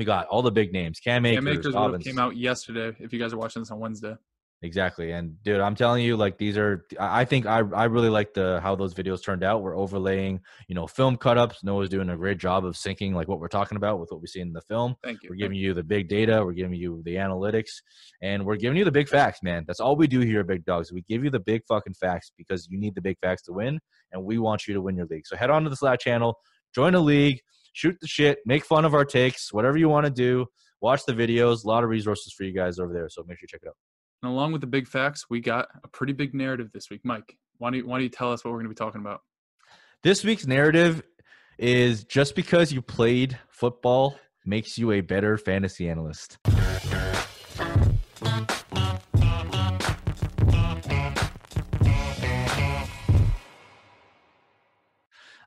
We 0.00 0.06
got 0.06 0.28
all 0.28 0.40
the 0.40 0.50
big 0.50 0.72
names: 0.72 0.98
Cam 0.98 1.26
Akers, 1.26 1.44
Cam 1.44 1.52
Akers 1.52 1.74
have 1.74 2.00
came 2.00 2.18
out 2.18 2.34
yesterday 2.34 2.96
if 3.00 3.12
you 3.12 3.18
guys 3.18 3.34
are 3.34 3.36
watching 3.36 3.60
this 3.60 3.70
on 3.70 3.80
Wednesday. 3.80 4.16
Exactly. 4.62 5.12
And 5.12 5.36
dude, 5.42 5.60
I'm 5.60 5.74
telling 5.74 6.02
you, 6.02 6.16
like 6.16 6.38
these 6.38 6.56
are 6.56 6.86
I 6.98 7.26
think 7.26 7.44
I 7.44 7.58
I 7.58 7.84
really 7.84 8.08
like 8.08 8.32
the 8.32 8.60
how 8.62 8.76
those 8.76 8.94
videos 8.94 9.22
turned 9.22 9.44
out. 9.44 9.60
We're 9.60 9.76
overlaying, 9.76 10.40
you 10.68 10.74
know, 10.74 10.86
film 10.86 11.18
cut 11.18 11.36
ups. 11.36 11.62
Noah's 11.62 11.90
doing 11.90 12.08
a 12.08 12.16
great 12.16 12.38
job 12.38 12.64
of 12.64 12.76
syncing 12.76 13.12
like 13.12 13.28
what 13.28 13.40
we're 13.40 13.48
talking 13.48 13.76
about 13.76 14.00
with 14.00 14.10
what 14.10 14.22
we 14.22 14.26
see 14.26 14.40
in 14.40 14.54
the 14.54 14.62
film. 14.62 14.94
Thank 15.04 15.22
you. 15.22 15.28
We're 15.28 15.36
giving 15.36 15.58
you 15.58 15.74
the 15.74 15.82
big 15.82 16.08
data, 16.08 16.42
we're 16.42 16.54
giving 16.54 16.72
you 16.72 17.02
the 17.04 17.16
analytics, 17.16 17.82
and 18.22 18.46
we're 18.46 18.56
giving 18.56 18.78
you 18.78 18.86
the 18.86 18.90
big 18.90 19.10
facts, 19.10 19.42
man. 19.42 19.64
That's 19.66 19.80
all 19.80 19.96
we 19.96 20.06
do 20.06 20.20
here 20.20 20.40
at 20.40 20.46
Big 20.46 20.64
Dogs. 20.64 20.90
We 20.90 21.04
give 21.10 21.24
you 21.24 21.30
the 21.30 21.40
big 21.40 21.60
fucking 21.68 21.96
facts 22.00 22.32
because 22.38 22.66
you 22.70 22.80
need 22.80 22.94
the 22.94 23.02
big 23.02 23.18
facts 23.20 23.42
to 23.42 23.52
win, 23.52 23.78
and 24.12 24.24
we 24.24 24.38
want 24.38 24.66
you 24.66 24.72
to 24.72 24.80
win 24.80 24.96
your 24.96 25.06
league. 25.10 25.26
So 25.26 25.36
head 25.36 25.50
on 25.50 25.64
to 25.64 25.68
the 25.68 25.76
Slack 25.76 26.00
channel, 26.00 26.38
join 26.74 26.94
a 26.94 27.00
league, 27.00 27.40
shoot 27.72 27.96
the 28.00 28.06
shit, 28.08 28.38
make 28.46 28.64
fun 28.64 28.84
of 28.84 28.94
our 28.94 29.04
takes, 29.04 29.52
whatever 29.52 29.78
you 29.78 29.88
want 29.88 30.06
to 30.06 30.10
do. 30.10 30.46
Watch 30.80 31.04
the 31.04 31.12
videos. 31.12 31.64
A 31.64 31.68
lot 31.68 31.84
of 31.84 31.90
resources 31.90 32.32
for 32.32 32.44
you 32.44 32.52
guys 32.52 32.78
over 32.78 32.92
there. 32.92 33.08
So 33.08 33.22
make 33.26 33.38
sure 33.38 33.44
you 33.44 33.48
check 33.48 33.60
it 33.62 33.68
out. 33.68 33.76
And 34.22 34.32
along 34.32 34.52
with 34.52 34.60
the 34.60 34.66
big 34.66 34.86
facts, 34.86 35.26
we 35.28 35.40
got 35.40 35.68
a 35.84 35.88
pretty 35.88 36.12
big 36.12 36.34
narrative 36.34 36.70
this 36.72 36.90
week. 36.90 37.00
Mike, 37.04 37.36
why 37.58 37.68
don't 37.68 37.78
you, 37.78 37.86
why 37.86 37.96
don't 37.96 38.02
you 38.02 38.08
tell 38.08 38.32
us 38.32 38.44
what 38.44 38.50
we're 38.50 38.58
going 38.58 38.66
to 38.66 38.70
be 38.70 38.74
talking 38.74 39.00
about? 39.00 39.20
This 40.02 40.24
week's 40.24 40.46
narrative 40.46 41.02
is 41.58 42.04
just 42.04 42.34
because 42.34 42.72
you 42.72 42.80
played 42.80 43.38
football 43.50 44.18
makes 44.46 44.78
you 44.78 44.92
a 44.92 45.02
better 45.02 45.36
fantasy 45.36 45.88
analyst. 45.88 46.38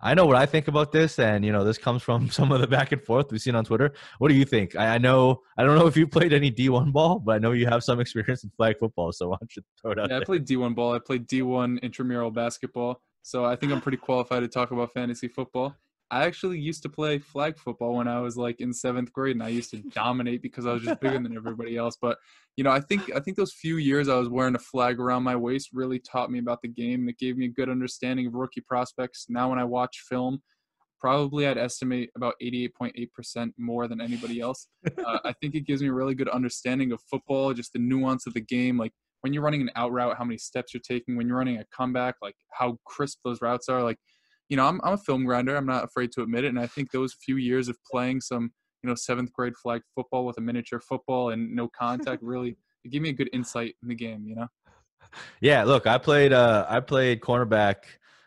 I 0.05 0.13
know 0.13 0.25
what 0.25 0.35
I 0.35 0.45
think 0.45 0.67
about 0.67 0.91
this, 0.91 1.17
and 1.17 1.45
you 1.45 1.53
know 1.53 1.63
this 1.63 1.77
comes 1.77 2.03
from 2.03 2.29
some 2.37 2.51
of 2.51 2.59
the 2.59 2.67
back 2.67 2.91
and 2.91 3.01
forth 3.01 3.31
we've 3.31 3.41
seen 3.41 3.55
on 3.55 3.63
Twitter. 3.63 3.93
What 4.19 4.27
do 4.27 4.35
you 4.35 4.43
think? 4.43 4.75
I, 4.75 4.95
I 4.95 4.97
know 4.97 5.41
I 5.57 5.63
don't 5.63 5.79
know 5.79 5.87
if 5.87 5.95
you 5.95 6.05
played 6.05 6.33
any 6.33 6.49
D 6.49 6.67
one 6.67 6.91
ball, 6.91 7.19
but 7.19 7.35
I 7.35 7.39
know 7.39 7.53
you 7.53 7.65
have 7.67 7.83
some 7.83 8.01
experience 8.01 8.43
in 8.43 8.51
flag 8.57 8.77
football, 8.77 9.13
so 9.13 9.29
why 9.29 9.37
don't 9.39 9.55
you 9.55 9.63
throw 9.81 9.91
it 9.93 9.99
out 9.99 10.09
Yeah, 10.09 10.17
I 10.17 10.23
played 10.23 10.45
D1 10.45 10.75
ball. 10.75 10.93
I 10.93 10.99
played 10.99 11.27
D1 11.27 11.81
intramural 11.81 12.31
basketball. 12.31 13.01
So 13.21 13.45
I 13.45 13.55
think 13.55 13.71
I'm 13.71 13.79
pretty 13.79 13.97
qualified 13.97 14.41
to 14.41 14.49
talk 14.49 14.71
about 14.71 14.91
fantasy 14.91 15.29
football. 15.29 15.73
I 16.13 16.25
actually 16.25 16.59
used 16.59 16.83
to 16.83 16.89
play 16.89 17.17
flag 17.17 17.57
football 17.57 17.95
when 17.95 18.07
I 18.07 18.19
was 18.19 18.37
like 18.37 18.61
in 18.61 18.71
seventh 18.71 19.11
grade, 19.11 19.35
and 19.35 19.43
I 19.43 19.47
used 19.47 19.71
to 19.71 19.77
dominate 19.95 20.43
because 20.43 20.67
I 20.67 20.73
was 20.73 20.83
just 20.83 21.01
bigger 21.01 21.17
than 21.17 21.35
everybody 21.35 21.75
else. 21.83 21.97
But 21.99 22.19
you 22.55 22.63
know, 22.63 22.69
I 22.69 22.81
think 22.81 23.11
I 23.15 23.19
think 23.19 23.35
those 23.35 23.51
few 23.51 23.77
years 23.77 24.07
I 24.07 24.15
was 24.15 24.29
wearing 24.29 24.53
a 24.53 24.59
flag 24.59 24.99
around 24.99 25.23
my 25.23 25.35
waist 25.35 25.69
really 25.73 25.97
taught 25.97 26.29
me 26.29 26.37
about 26.37 26.61
the 26.61 26.67
game, 26.67 27.01
and 27.01 27.09
it 27.09 27.17
gave 27.17 27.35
me 27.35 27.45
a 27.45 27.49
good 27.49 27.67
understanding 27.67 28.27
of 28.27 28.35
rookie 28.35 28.61
prospects. 28.61 29.25
Now, 29.27 29.49
when 29.49 29.57
I 29.57 29.63
watch 29.63 30.03
film, 30.07 30.43
probably 30.99 31.47
I'd 31.47 31.57
estimate 31.57 32.11
about 32.15 32.35
88.8% 32.41 33.51
more 33.57 33.87
than 33.87 33.99
anybody 33.99 34.39
else. 34.39 34.67
Uh, 34.85 35.17
I 35.25 35.33
think 35.41 35.55
it 35.55 35.65
gives 35.65 35.81
me 35.81 35.89
a 35.89 35.93
really 35.93 36.15
good 36.15 36.29
understanding 36.29 36.91
of 36.91 37.01
football, 37.09 37.53
just 37.55 37.73
the 37.73 37.79
nuance 37.79 38.27
of 38.27 38.35
the 38.35 38.41
game, 38.41 38.77
like 38.77 38.93
when 39.21 39.33
you're 39.33 39.43
running 39.43 39.61
an 39.61 39.71
out 39.75 39.91
route, 39.91 40.15
how 40.17 40.23
many 40.23 40.37
steps 40.37 40.73
you're 40.73 40.81
taking, 40.87 41.17
when 41.17 41.27
you're 41.27 41.37
running 41.37 41.57
a 41.57 41.65
comeback, 41.75 42.15
like 42.21 42.35
how 42.51 42.77
crisp 42.85 43.19
those 43.25 43.41
routes 43.41 43.67
are. 43.67 43.81
Like, 43.81 43.97
you 44.49 44.57
know, 44.57 44.65
I'm, 44.67 44.79
I'm 44.83 44.93
a 44.93 44.97
film 44.97 45.25
grinder. 45.25 45.55
I'm 45.55 45.65
not 45.65 45.83
afraid 45.83 46.11
to 46.13 46.21
admit 46.21 46.43
it. 46.43 46.49
And 46.49 46.59
I 46.59 46.67
think 46.67 46.91
those 46.91 47.13
few 47.13 47.37
years 47.37 47.69
of 47.69 47.77
playing 47.89 48.21
some, 48.21 48.51
you 48.83 48.89
know, 48.89 48.95
seventh 48.95 49.31
grade 49.33 49.55
flag 49.55 49.81
football 49.95 50.25
with 50.25 50.37
a 50.37 50.41
miniature 50.41 50.79
football 50.79 51.29
and 51.29 51.55
no 51.55 51.67
contact 51.67 52.21
really 52.23 52.57
it 52.83 52.89
gave 52.91 53.01
me 53.01 53.09
a 53.09 53.13
good 53.13 53.29
insight 53.33 53.75
in 53.81 53.89
the 53.89 53.95
game, 53.95 54.25
you 54.25 54.35
know? 54.35 54.47
Yeah, 55.41 55.63
look, 55.63 55.87
I 55.87 55.97
played 55.97 56.33
uh 56.33 56.65
I 56.67 56.79
played 56.79 57.21
cornerback 57.21 57.75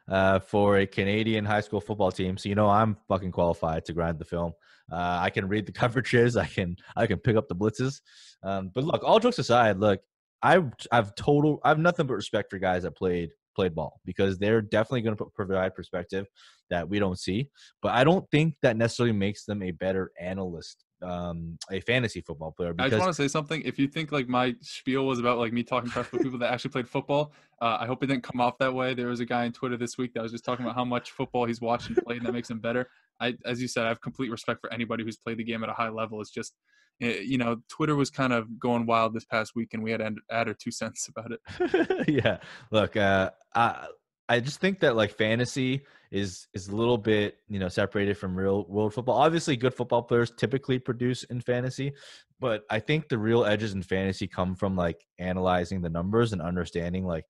uh 0.09 0.38
for 0.38 0.78
a 0.78 0.86
Canadian 0.86 1.44
high 1.44 1.60
school 1.60 1.80
football 1.80 2.12
team. 2.12 2.38
So 2.38 2.48
you 2.48 2.55
know 2.55 2.68
I'm 2.68 2.97
fucking 3.09 3.32
qualified 3.32 3.84
to 3.86 3.93
grind 3.93 4.18
the 4.18 4.24
film. 4.24 4.52
Uh, 4.90 5.18
I 5.20 5.30
can 5.30 5.48
read 5.48 5.66
the 5.66 5.72
coverages. 5.80 6.40
I 6.40 6.47
can 6.47 6.76
I 6.97 7.06
can 7.06 7.18
pick 7.18 7.36
up 7.36 7.48
the 7.48 7.56
blitzes. 7.56 8.01
Um, 8.43 8.70
but 8.74 8.84
look, 8.84 9.02
all 9.05 9.18
jokes 9.18 9.38
aside, 9.38 9.78
look, 9.78 10.01
I've, 10.43 10.70
I've 10.93 11.14
total 11.16 11.60
I 11.64 11.68
have 11.68 11.78
nothing 11.78 12.06
but 12.06 12.14
respect 12.14 12.51
for 12.51 12.59
guys 12.59 12.84
that 12.84 12.97
played 12.97 13.30
played 13.57 13.74
ball 13.74 14.01
because 14.05 14.39
they're 14.39 14.62
definitely 14.62 15.03
going 15.03 15.16
to 15.16 15.24
provide 15.35 15.74
perspective 15.74 16.27
that 16.70 16.89
we 16.89 16.99
don't 17.01 17.19
see. 17.19 17.49
But 17.83 17.95
I 17.95 18.05
don't 18.05 18.31
think 18.31 18.55
that 18.62 18.77
necessarily 18.77 19.12
makes 19.12 19.45
them 19.45 19.62
a 19.62 19.73
better 19.73 20.12
analyst 20.20 20.85
um 21.03 21.59
a 21.70 21.78
fantasy 21.81 22.23
football 22.23 22.53
player 22.57 22.73
because 22.73 22.91
I 22.91 22.97
just 22.97 23.05
want 23.05 23.15
to 23.15 23.23
say 23.23 23.28
something. 23.28 23.61
If 23.66 23.78
you 23.78 23.87
think 23.87 24.12
like 24.12 24.28
my 24.28 24.55
spiel 24.62 25.07
was 25.07 25.19
about 25.19 25.37
like 25.37 25.53
me 25.53 25.62
talking 25.62 25.91
trash 25.91 26.11
with 26.11 26.23
people 26.23 26.39
that 26.39 26.51
actually 26.51 26.70
played 26.70 26.89
football, 26.89 27.33
uh, 27.61 27.77
I 27.81 27.87
hope 27.87 28.03
it 28.03 28.07
didn't 28.07 28.23
come 28.23 28.41
off 28.41 28.57
that 28.59 28.73
way. 28.73 28.95
There 28.95 29.09
was 29.09 29.20
a 29.20 29.27
guy 29.27 29.45
on 29.45 29.53
Twitter 29.53 29.77
this 29.77 29.99
week 29.99 30.15
that 30.15 30.23
was 30.23 30.33
just 30.33 30.45
talking 30.45 30.65
about 30.65 30.74
how 30.74 30.87
much 30.87 31.11
football 31.11 31.45
he's 31.45 31.61
watched 31.61 31.89
and 31.89 31.97
played, 31.99 32.19
and 32.19 32.27
that 32.27 32.33
makes 32.33 32.51
him 32.51 32.61
better. 32.61 32.89
I, 33.20 33.35
as 33.45 33.61
you 33.61 33.69
said, 33.69 33.85
I 33.85 33.89
have 33.89 34.01
complete 34.01 34.31
respect 34.31 34.61
for 34.62 34.73
anybody 34.73 35.05
who's 35.05 35.19
played 35.19 35.37
the 35.37 35.45
game 35.45 35.62
at 35.62 35.69
a 35.69 35.74
high 35.74 35.91
level. 35.91 36.20
It's 36.23 36.31
just, 36.31 36.55
you 37.01 37.39
know, 37.39 37.56
Twitter 37.68 37.94
was 37.94 38.10
kind 38.10 38.32
of 38.32 38.59
going 38.59 38.86
wild 38.86 39.14
this 39.14 39.24
past 39.24 39.52
week, 39.55 39.74
and 39.74 39.82
we 39.82 39.90
had 39.90 39.98
to 39.98 40.14
add 40.31 40.48
our 40.48 40.55
two 40.55 40.70
cents 40.70 41.09
about 41.09 41.32
it. 41.32 42.09
yeah, 42.24 42.39
look, 42.70 42.97
uh, 42.97 43.31
I 43.55 43.89
I 44.28 44.40
just 44.40 44.60
think 44.60 44.81
that 44.81 44.97
like 44.97 45.12
fantasy 45.12 45.82
is 46.10 46.47
is 46.55 46.68
a 46.68 46.77
little 46.77 46.98
bit 46.98 47.39
you 47.48 47.59
know 47.59 47.68
separated 47.68 48.16
from 48.16 48.36
real 48.36 48.64
world 48.68 48.94
football. 48.94 49.18
Obviously, 49.18 49.56
good 49.56 49.74
football 49.74 50.02
players 50.02 50.32
typically 50.36 50.78
produce 50.78 51.24
in 51.24 51.40
fantasy, 51.40 51.93
but 52.40 52.64
I 52.70 52.81
think 52.81 53.09
the 53.09 53.18
real 53.18 53.44
edges 53.44 53.74
in 53.74 53.82
fantasy 53.82 54.27
come 54.27 54.55
from 54.55 54.77
like 54.77 55.05
analyzing 55.18 55.81
the 55.81 55.90
numbers 55.90 56.32
and 56.32 56.43
understanding 56.43 57.05
like 57.06 57.24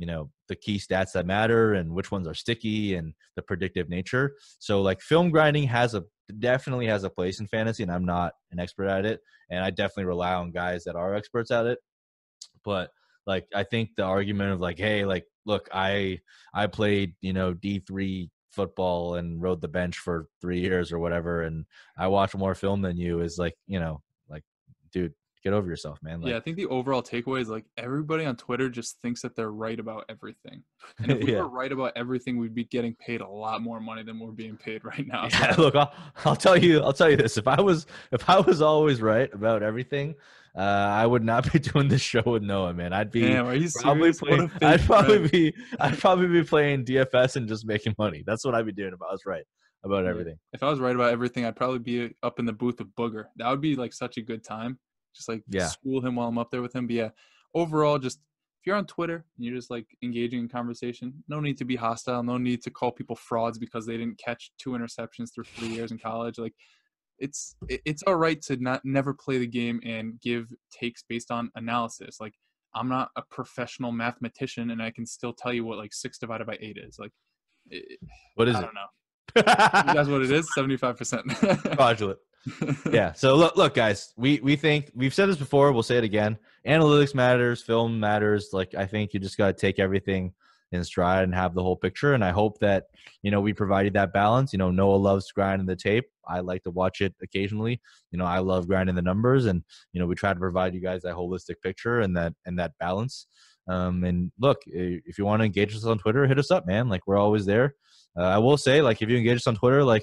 you 0.00 0.06
know 0.06 0.30
the 0.48 0.56
key 0.56 0.78
stats 0.78 1.12
that 1.12 1.26
matter 1.26 1.74
and 1.74 1.92
which 1.92 2.10
ones 2.10 2.26
are 2.26 2.34
sticky 2.34 2.94
and 2.94 3.14
the 3.36 3.42
predictive 3.42 3.88
nature. 3.88 4.32
So 4.58 4.82
like 4.82 5.00
film 5.00 5.30
grinding 5.30 5.64
has 5.68 5.94
a 5.94 6.02
definitely 6.38 6.86
has 6.86 7.04
a 7.04 7.10
place 7.10 7.38
in 7.38 7.46
fantasy, 7.46 7.84
and 7.84 7.92
I'm 7.92 8.06
not 8.06 8.32
an 8.50 8.58
expert 8.58 8.88
at 8.88 9.04
it, 9.04 9.20
and 9.50 9.62
I 9.62 9.70
definitely 9.70 10.06
rely 10.06 10.34
on 10.34 10.50
guys 10.50 10.84
that 10.84 10.96
are 10.96 11.14
experts 11.14 11.50
at 11.52 11.66
it, 11.66 11.78
but 12.64 12.90
like 13.26 13.46
i 13.54 13.62
think 13.62 13.90
the 13.96 14.02
argument 14.02 14.50
of 14.52 14.60
like 14.60 14.78
hey 14.78 15.04
like 15.04 15.24
look 15.46 15.68
i 15.72 16.18
i 16.54 16.66
played 16.66 17.14
you 17.20 17.32
know 17.32 17.54
d3 17.54 18.28
football 18.50 19.14
and 19.14 19.40
rode 19.40 19.60
the 19.60 19.68
bench 19.68 19.98
for 19.98 20.26
three 20.40 20.60
years 20.60 20.92
or 20.92 20.98
whatever 20.98 21.42
and 21.42 21.64
i 21.96 22.08
watch 22.08 22.34
more 22.34 22.54
film 22.54 22.82
than 22.82 22.96
you 22.96 23.20
is 23.20 23.38
like 23.38 23.54
you 23.66 23.78
know 23.78 24.02
like 24.28 24.42
dude 24.92 25.14
get 25.42 25.52
over 25.52 25.68
yourself 25.68 25.98
man 26.02 26.20
like, 26.20 26.30
yeah 26.30 26.36
i 26.36 26.40
think 26.40 26.56
the 26.56 26.66
overall 26.66 27.02
takeaway 27.02 27.40
is 27.40 27.48
like 27.48 27.64
everybody 27.76 28.24
on 28.24 28.36
twitter 28.36 28.68
just 28.68 29.00
thinks 29.00 29.22
that 29.22 29.34
they're 29.36 29.52
right 29.52 29.80
about 29.80 30.04
everything 30.08 30.62
and 30.98 31.10
if 31.12 31.24
we 31.24 31.32
yeah. 31.32 31.38
were 31.38 31.48
right 31.48 31.72
about 31.72 31.92
everything 31.96 32.36
we'd 32.38 32.54
be 32.54 32.64
getting 32.64 32.94
paid 32.96 33.20
a 33.20 33.28
lot 33.28 33.62
more 33.62 33.80
money 33.80 34.02
than 34.02 34.18
we're 34.18 34.30
being 34.30 34.56
paid 34.56 34.84
right 34.84 35.06
now 35.06 35.28
yeah, 35.30 35.54
look 35.58 35.74
I'll, 35.74 35.92
I'll 36.24 36.36
tell 36.36 36.56
you 36.56 36.80
i'll 36.82 36.92
tell 36.92 37.10
you 37.10 37.16
this 37.16 37.36
if 37.36 37.48
i 37.48 37.60
was 37.60 37.86
if 38.12 38.28
i 38.28 38.38
was 38.38 38.62
always 38.62 39.00
right 39.00 39.32
about 39.32 39.62
everything 39.62 40.14
uh, 40.56 40.60
I 40.60 41.06
would 41.06 41.22
not 41.22 41.50
be 41.52 41.58
doing 41.58 41.88
this 41.88 42.00
show 42.00 42.22
with 42.26 42.42
Noah, 42.42 42.74
man. 42.74 42.92
I'd 42.92 43.10
be 43.10 43.22
Damn, 43.22 43.44
probably 43.80 44.12
playing. 44.12 44.50
I'd 44.62 44.80
probably 44.80 45.28
be. 45.28 45.54
I'd 45.78 45.98
probably 45.98 46.26
be 46.26 46.42
playing 46.42 46.84
DFS 46.84 47.36
and 47.36 47.48
just 47.48 47.66
making 47.66 47.94
money. 47.98 48.24
That's 48.26 48.44
what 48.44 48.54
I'd 48.54 48.66
be 48.66 48.72
doing 48.72 48.92
if 48.92 49.00
I 49.00 49.12
was 49.12 49.22
right 49.26 49.44
about 49.84 50.06
everything. 50.06 50.36
If 50.52 50.62
I 50.62 50.68
was 50.68 50.80
right 50.80 50.94
about 50.94 51.12
everything, 51.12 51.44
I'd 51.44 51.56
probably 51.56 51.78
be 51.78 52.14
up 52.22 52.38
in 52.38 52.44
the 52.44 52.52
booth 52.52 52.78
with 52.78 52.94
Booger. 52.94 53.26
That 53.36 53.48
would 53.48 53.60
be 53.60 53.76
like 53.76 53.92
such 53.92 54.16
a 54.16 54.22
good 54.22 54.44
time. 54.44 54.78
Just 55.14 55.28
like 55.28 55.42
yeah. 55.48 55.66
school 55.66 56.04
him 56.04 56.16
while 56.16 56.28
I'm 56.28 56.38
up 56.38 56.50
there 56.50 56.62
with 56.62 56.74
him. 56.74 56.86
But 56.86 56.96
yeah, 56.96 57.08
overall, 57.54 57.98
just 57.98 58.18
if 58.18 58.66
you're 58.66 58.76
on 58.76 58.86
Twitter 58.86 59.24
and 59.36 59.44
you're 59.44 59.56
just 59.56 59.70
like 59.70 59.86
engaging 60.02 60.40
in 60.40 60.48
conversation, 60.48 61.24
no 61.28 61.40
need 61.40 61.56
to 61.58 61.64
be 61.64 61.76
hostile. 61.76 62.22
No 62.22 62.38
need 62.38 62.62
to 62.62 62.70
call 62.70 62.92
people 62.92 63.16
frauds 63.16 63.58
because 63.58 63.86
they 63.86 63.96
didn't 63.96 64.18
catch 64.18 64.52
two 64.58 64.70
interceptions 64.70 65.34
through 65.34 65.44
three 65.44 65.68
years 65.68 65.92
in 65.92 65.98
college. 65.98 66.38
Like 66.38 66.54
it's 67.18 67.56
it's 67.68 68.02
all 68.04 68.16
right 68.16 68.40
to 68.42 68.56
not 68.56 68.82
never 68.84 69.14
play 69.14 69.38
the 69.38 69.46
game 69.46 69.80
and 69.84 70.20
give 70.20 70.52
takes 70.70 71.02
based 71.02 71.30
on 71.30 71.50
analysis. 71.54 72.18
Like 72.20 72.34
I'm 72.74 72.88
not 72.88 73.10
a 73.16 73.22
professional 73.22 73.92
mathematician, 73.92 74.70
and 74.70 74.82
I 74.82 74.90
can 74.90 75.06
still 75.06 75.32
tell 75.32 75.52
you 75.52 75.64
what 75.64 75.78
like 75.78 75.92
six 75.92 76.18
divided 76.18 76.46
by 76.46 76.56
eight 76.60 76.78
is. 76.78 76.98
Like, 76.98 77.12
it, 77.68 77.98
what 78.36 78.48
is 78.48 78.56
I 78.56 78.60
it? 78.60 78.62
I 78.62 78.64
don't 78.64 78.74
know. 78.74 79.92
That's 79.94 80.08
what 80.08 80.22
it 80.22 80.30
is. 80.30 80.48
Seventy 80.54 80.76
five 80.76 80.96
percent. 80.96 81.30
Fraudulent. 81.76 82.18
yeah. 82.92 83.12
So 83.12 83.36
look, 83.36 83.56
look, 83.56 83.74
guys. 83.74 84.12
We 84.16 84.40
we 84.40 84.56
think 84.56 84.90
we've 84.94 85.14
said 85.14 85.28
this 85.28 85.36
before. 85.36 85.72
We'll 85.72 85.82
say 85.82 85.98
it 85.98 86.04
again. 86.04 86.38
Analytics 86.66 87.14
matters. 87.14 87.62
Film 87.62 88.00
matters. 88.00 88.50
Like 88.52 88.74
I 88.74 88.86
think 88.86 89.12
you 89.12 89.20
just 89.20 89.36
got 89.36 89.46
to 89.48 89.52
take 89.52 89.78
everything 89.78 90.32
in 90.72 90.84
stride 90.84 91.24
and 91.24 91.34
have 91.34 91.54
the 91.54 91.62
whole 91.62 91.76
picture. 91.76 92.14
And 92.14 92.24
I 92.24 92.30
hope 92.30 92.58
that, 92.60 92.84
you 93.22 93.30
know, 93.30 93.40
we 93.40 93.52
provided 93.52 93.92
that 93.94 94.12
balance. 94.12 94.52
You 94.52 94.58
know, 94.58 94.70
Noah 94.70 94.96
loves 94.96 95.30
grinding 95.32 95.66
the 95.66 95.76
tape. 95.76 96.04
I 96.28 96.40
like 96.40 96.62
to 96.62 96.70
watch 96.70 97.00
it 97.00 97.14
occasionally. 97.22 97.80
You 98.12 98.18
know, 98.18 98.24
I 98.24 98.38
love 98.38 98.68
grinding 98.68 98.94
the 98.94 99.02
numbers 99.02 99.46
and, 99.46 99.64
you 99.92 100.00
know, 100.00 100.06
we 100.06 100.14
try 100.14 100.32
to 100.32 100.38
provide 100.38 100.74
you 100.74 100.80
guys 100.80 101.02
that 101.02 101.16
holistic 101.16 101.56
picture 101.62 102.00
and 102.00 102.16
that 102.16 102.34
and 102.46 102.58
that 102.58 102.72
balance. 102.78 103.26
Um, 103.68 104.04
and 104.04 104.32
look, 104.38 104.62
if 104.66 105.18
you 105.18 105.24
want 105.24 105.40
to 105.40 105.46
engage 105.46 105.74
us 105.74 105.84
on 105.84 105.98
Twitter, 105.98 106.26
hit 106.26 106.38
us 106.38 106.50
up, 106.50 106.66
man. 106.66 106.88
Like 106.88 107.06
we're 107.06 107.18
always 107.18 107.46
there. 107.46 107.74
Uh, 108.16 108.22
I 108.22 108.38
will 108.38 108.56
say, 108.56 108.82
like, 108.82 109.02
if 109.02 109.08
you 109.08 109.16
engage 109.16 109.36
us 109.36 109.46
on 109.46 109.54
Twitter, 109.54 109.84
like 109.84 110.02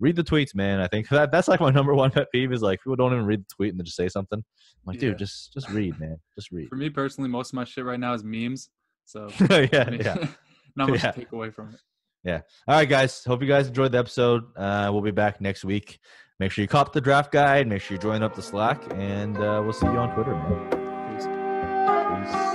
read 0.00 0.16
the 0.16 0.24
tweets, 0.24 0.54
man. 0.54 0.80
I 0.80 0.88
think 0.88 1.08
that 1.10 1.30
that's 1.32 1.48
like 1.48 1.60
my 1.60 1.70
number 1.70 1.94
one 1.94 2.10
pet 2.10 2.28
peeve 2.32 2.52
is 2.52 2.62
like 2.62 2.80
people 2.80 2.96
don't 2.96 3.12
even 3.12 3.24
read 3.24 3.40
the 3.40 3.54
tweet 3.54 3.70
and 3.70 3.78
then 3.78 3.84
just 3.84 3.96
say 3.96 4.08
something. 4.08 4.38
I'm 4.38 4.44
like, 4.86 4.96
yeah. 4.96 5.10
dude, 5.10 5.18
just 5.18 5.52
just 5.52 5.68
read, 5.70 5.98
man. 6.00 6.18
Just 6.34 6.50
read. 6.50 6.68
For 6.68 6.76
me 6.76 6.90
personally, 6.90 7.30
most 7.30 7.50
of 7.50 7.54
my 7.54 7.64
shit 7.64 7.84
right 7.84 8.00
now 8.00 8.14
is 8.14 8.24
memes. 8.24 8.70
So 9.04 9.28
yeah, 9.50 9.90
yeah. 9.90 10.26
not 10.76 10.88
much 10.88 11.02
yeah. 11.02 11.10
to 11.10 11.20
take 11.20 11.32
away 11.32 11.50
from 11.50 11.70
it. 11.70 11.80
Yeah. 12.24 12.40
All 12.68 12.76
right, 12.76 12.88
guys. 12.88 13.24
Hope 13.24 13.42
you 13.42 13.48
guys 13.48 13.68
enjoyed 13.68 13.92
the 13.92 13.98
episode. 13.98 14.44
Uh, 14.56 14.90
we'll 14.92 15.02
be 15.02 15.10
back 15.10 15.40
next 15.40 15.64
week. 15.64 15.98
Make 16.38 16.52
sure 16.52 16.62
you 16.62 16.68
cop 16.68 16.92
the 16.92 17.00
draft 17.00 17.32
guide. 17.32 17.66
Make 17.66 17.82
sure 17.82 17.96
you 17.96 18.00
join 18.00 18.22
up 18.22 18.34
the 18.34 18.42
Slack, 18.42 18.82
and 18.94 19.36
uh, 19.38 19.60
we'll 19.62 19.72
see 19.72 19.86
you 19.86 19.98
on 19.98 20.14
Twitter, 20.14 20.34
man. 20.34 21.16
Peace. 21.16 21.26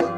Peace. 0.02 0.17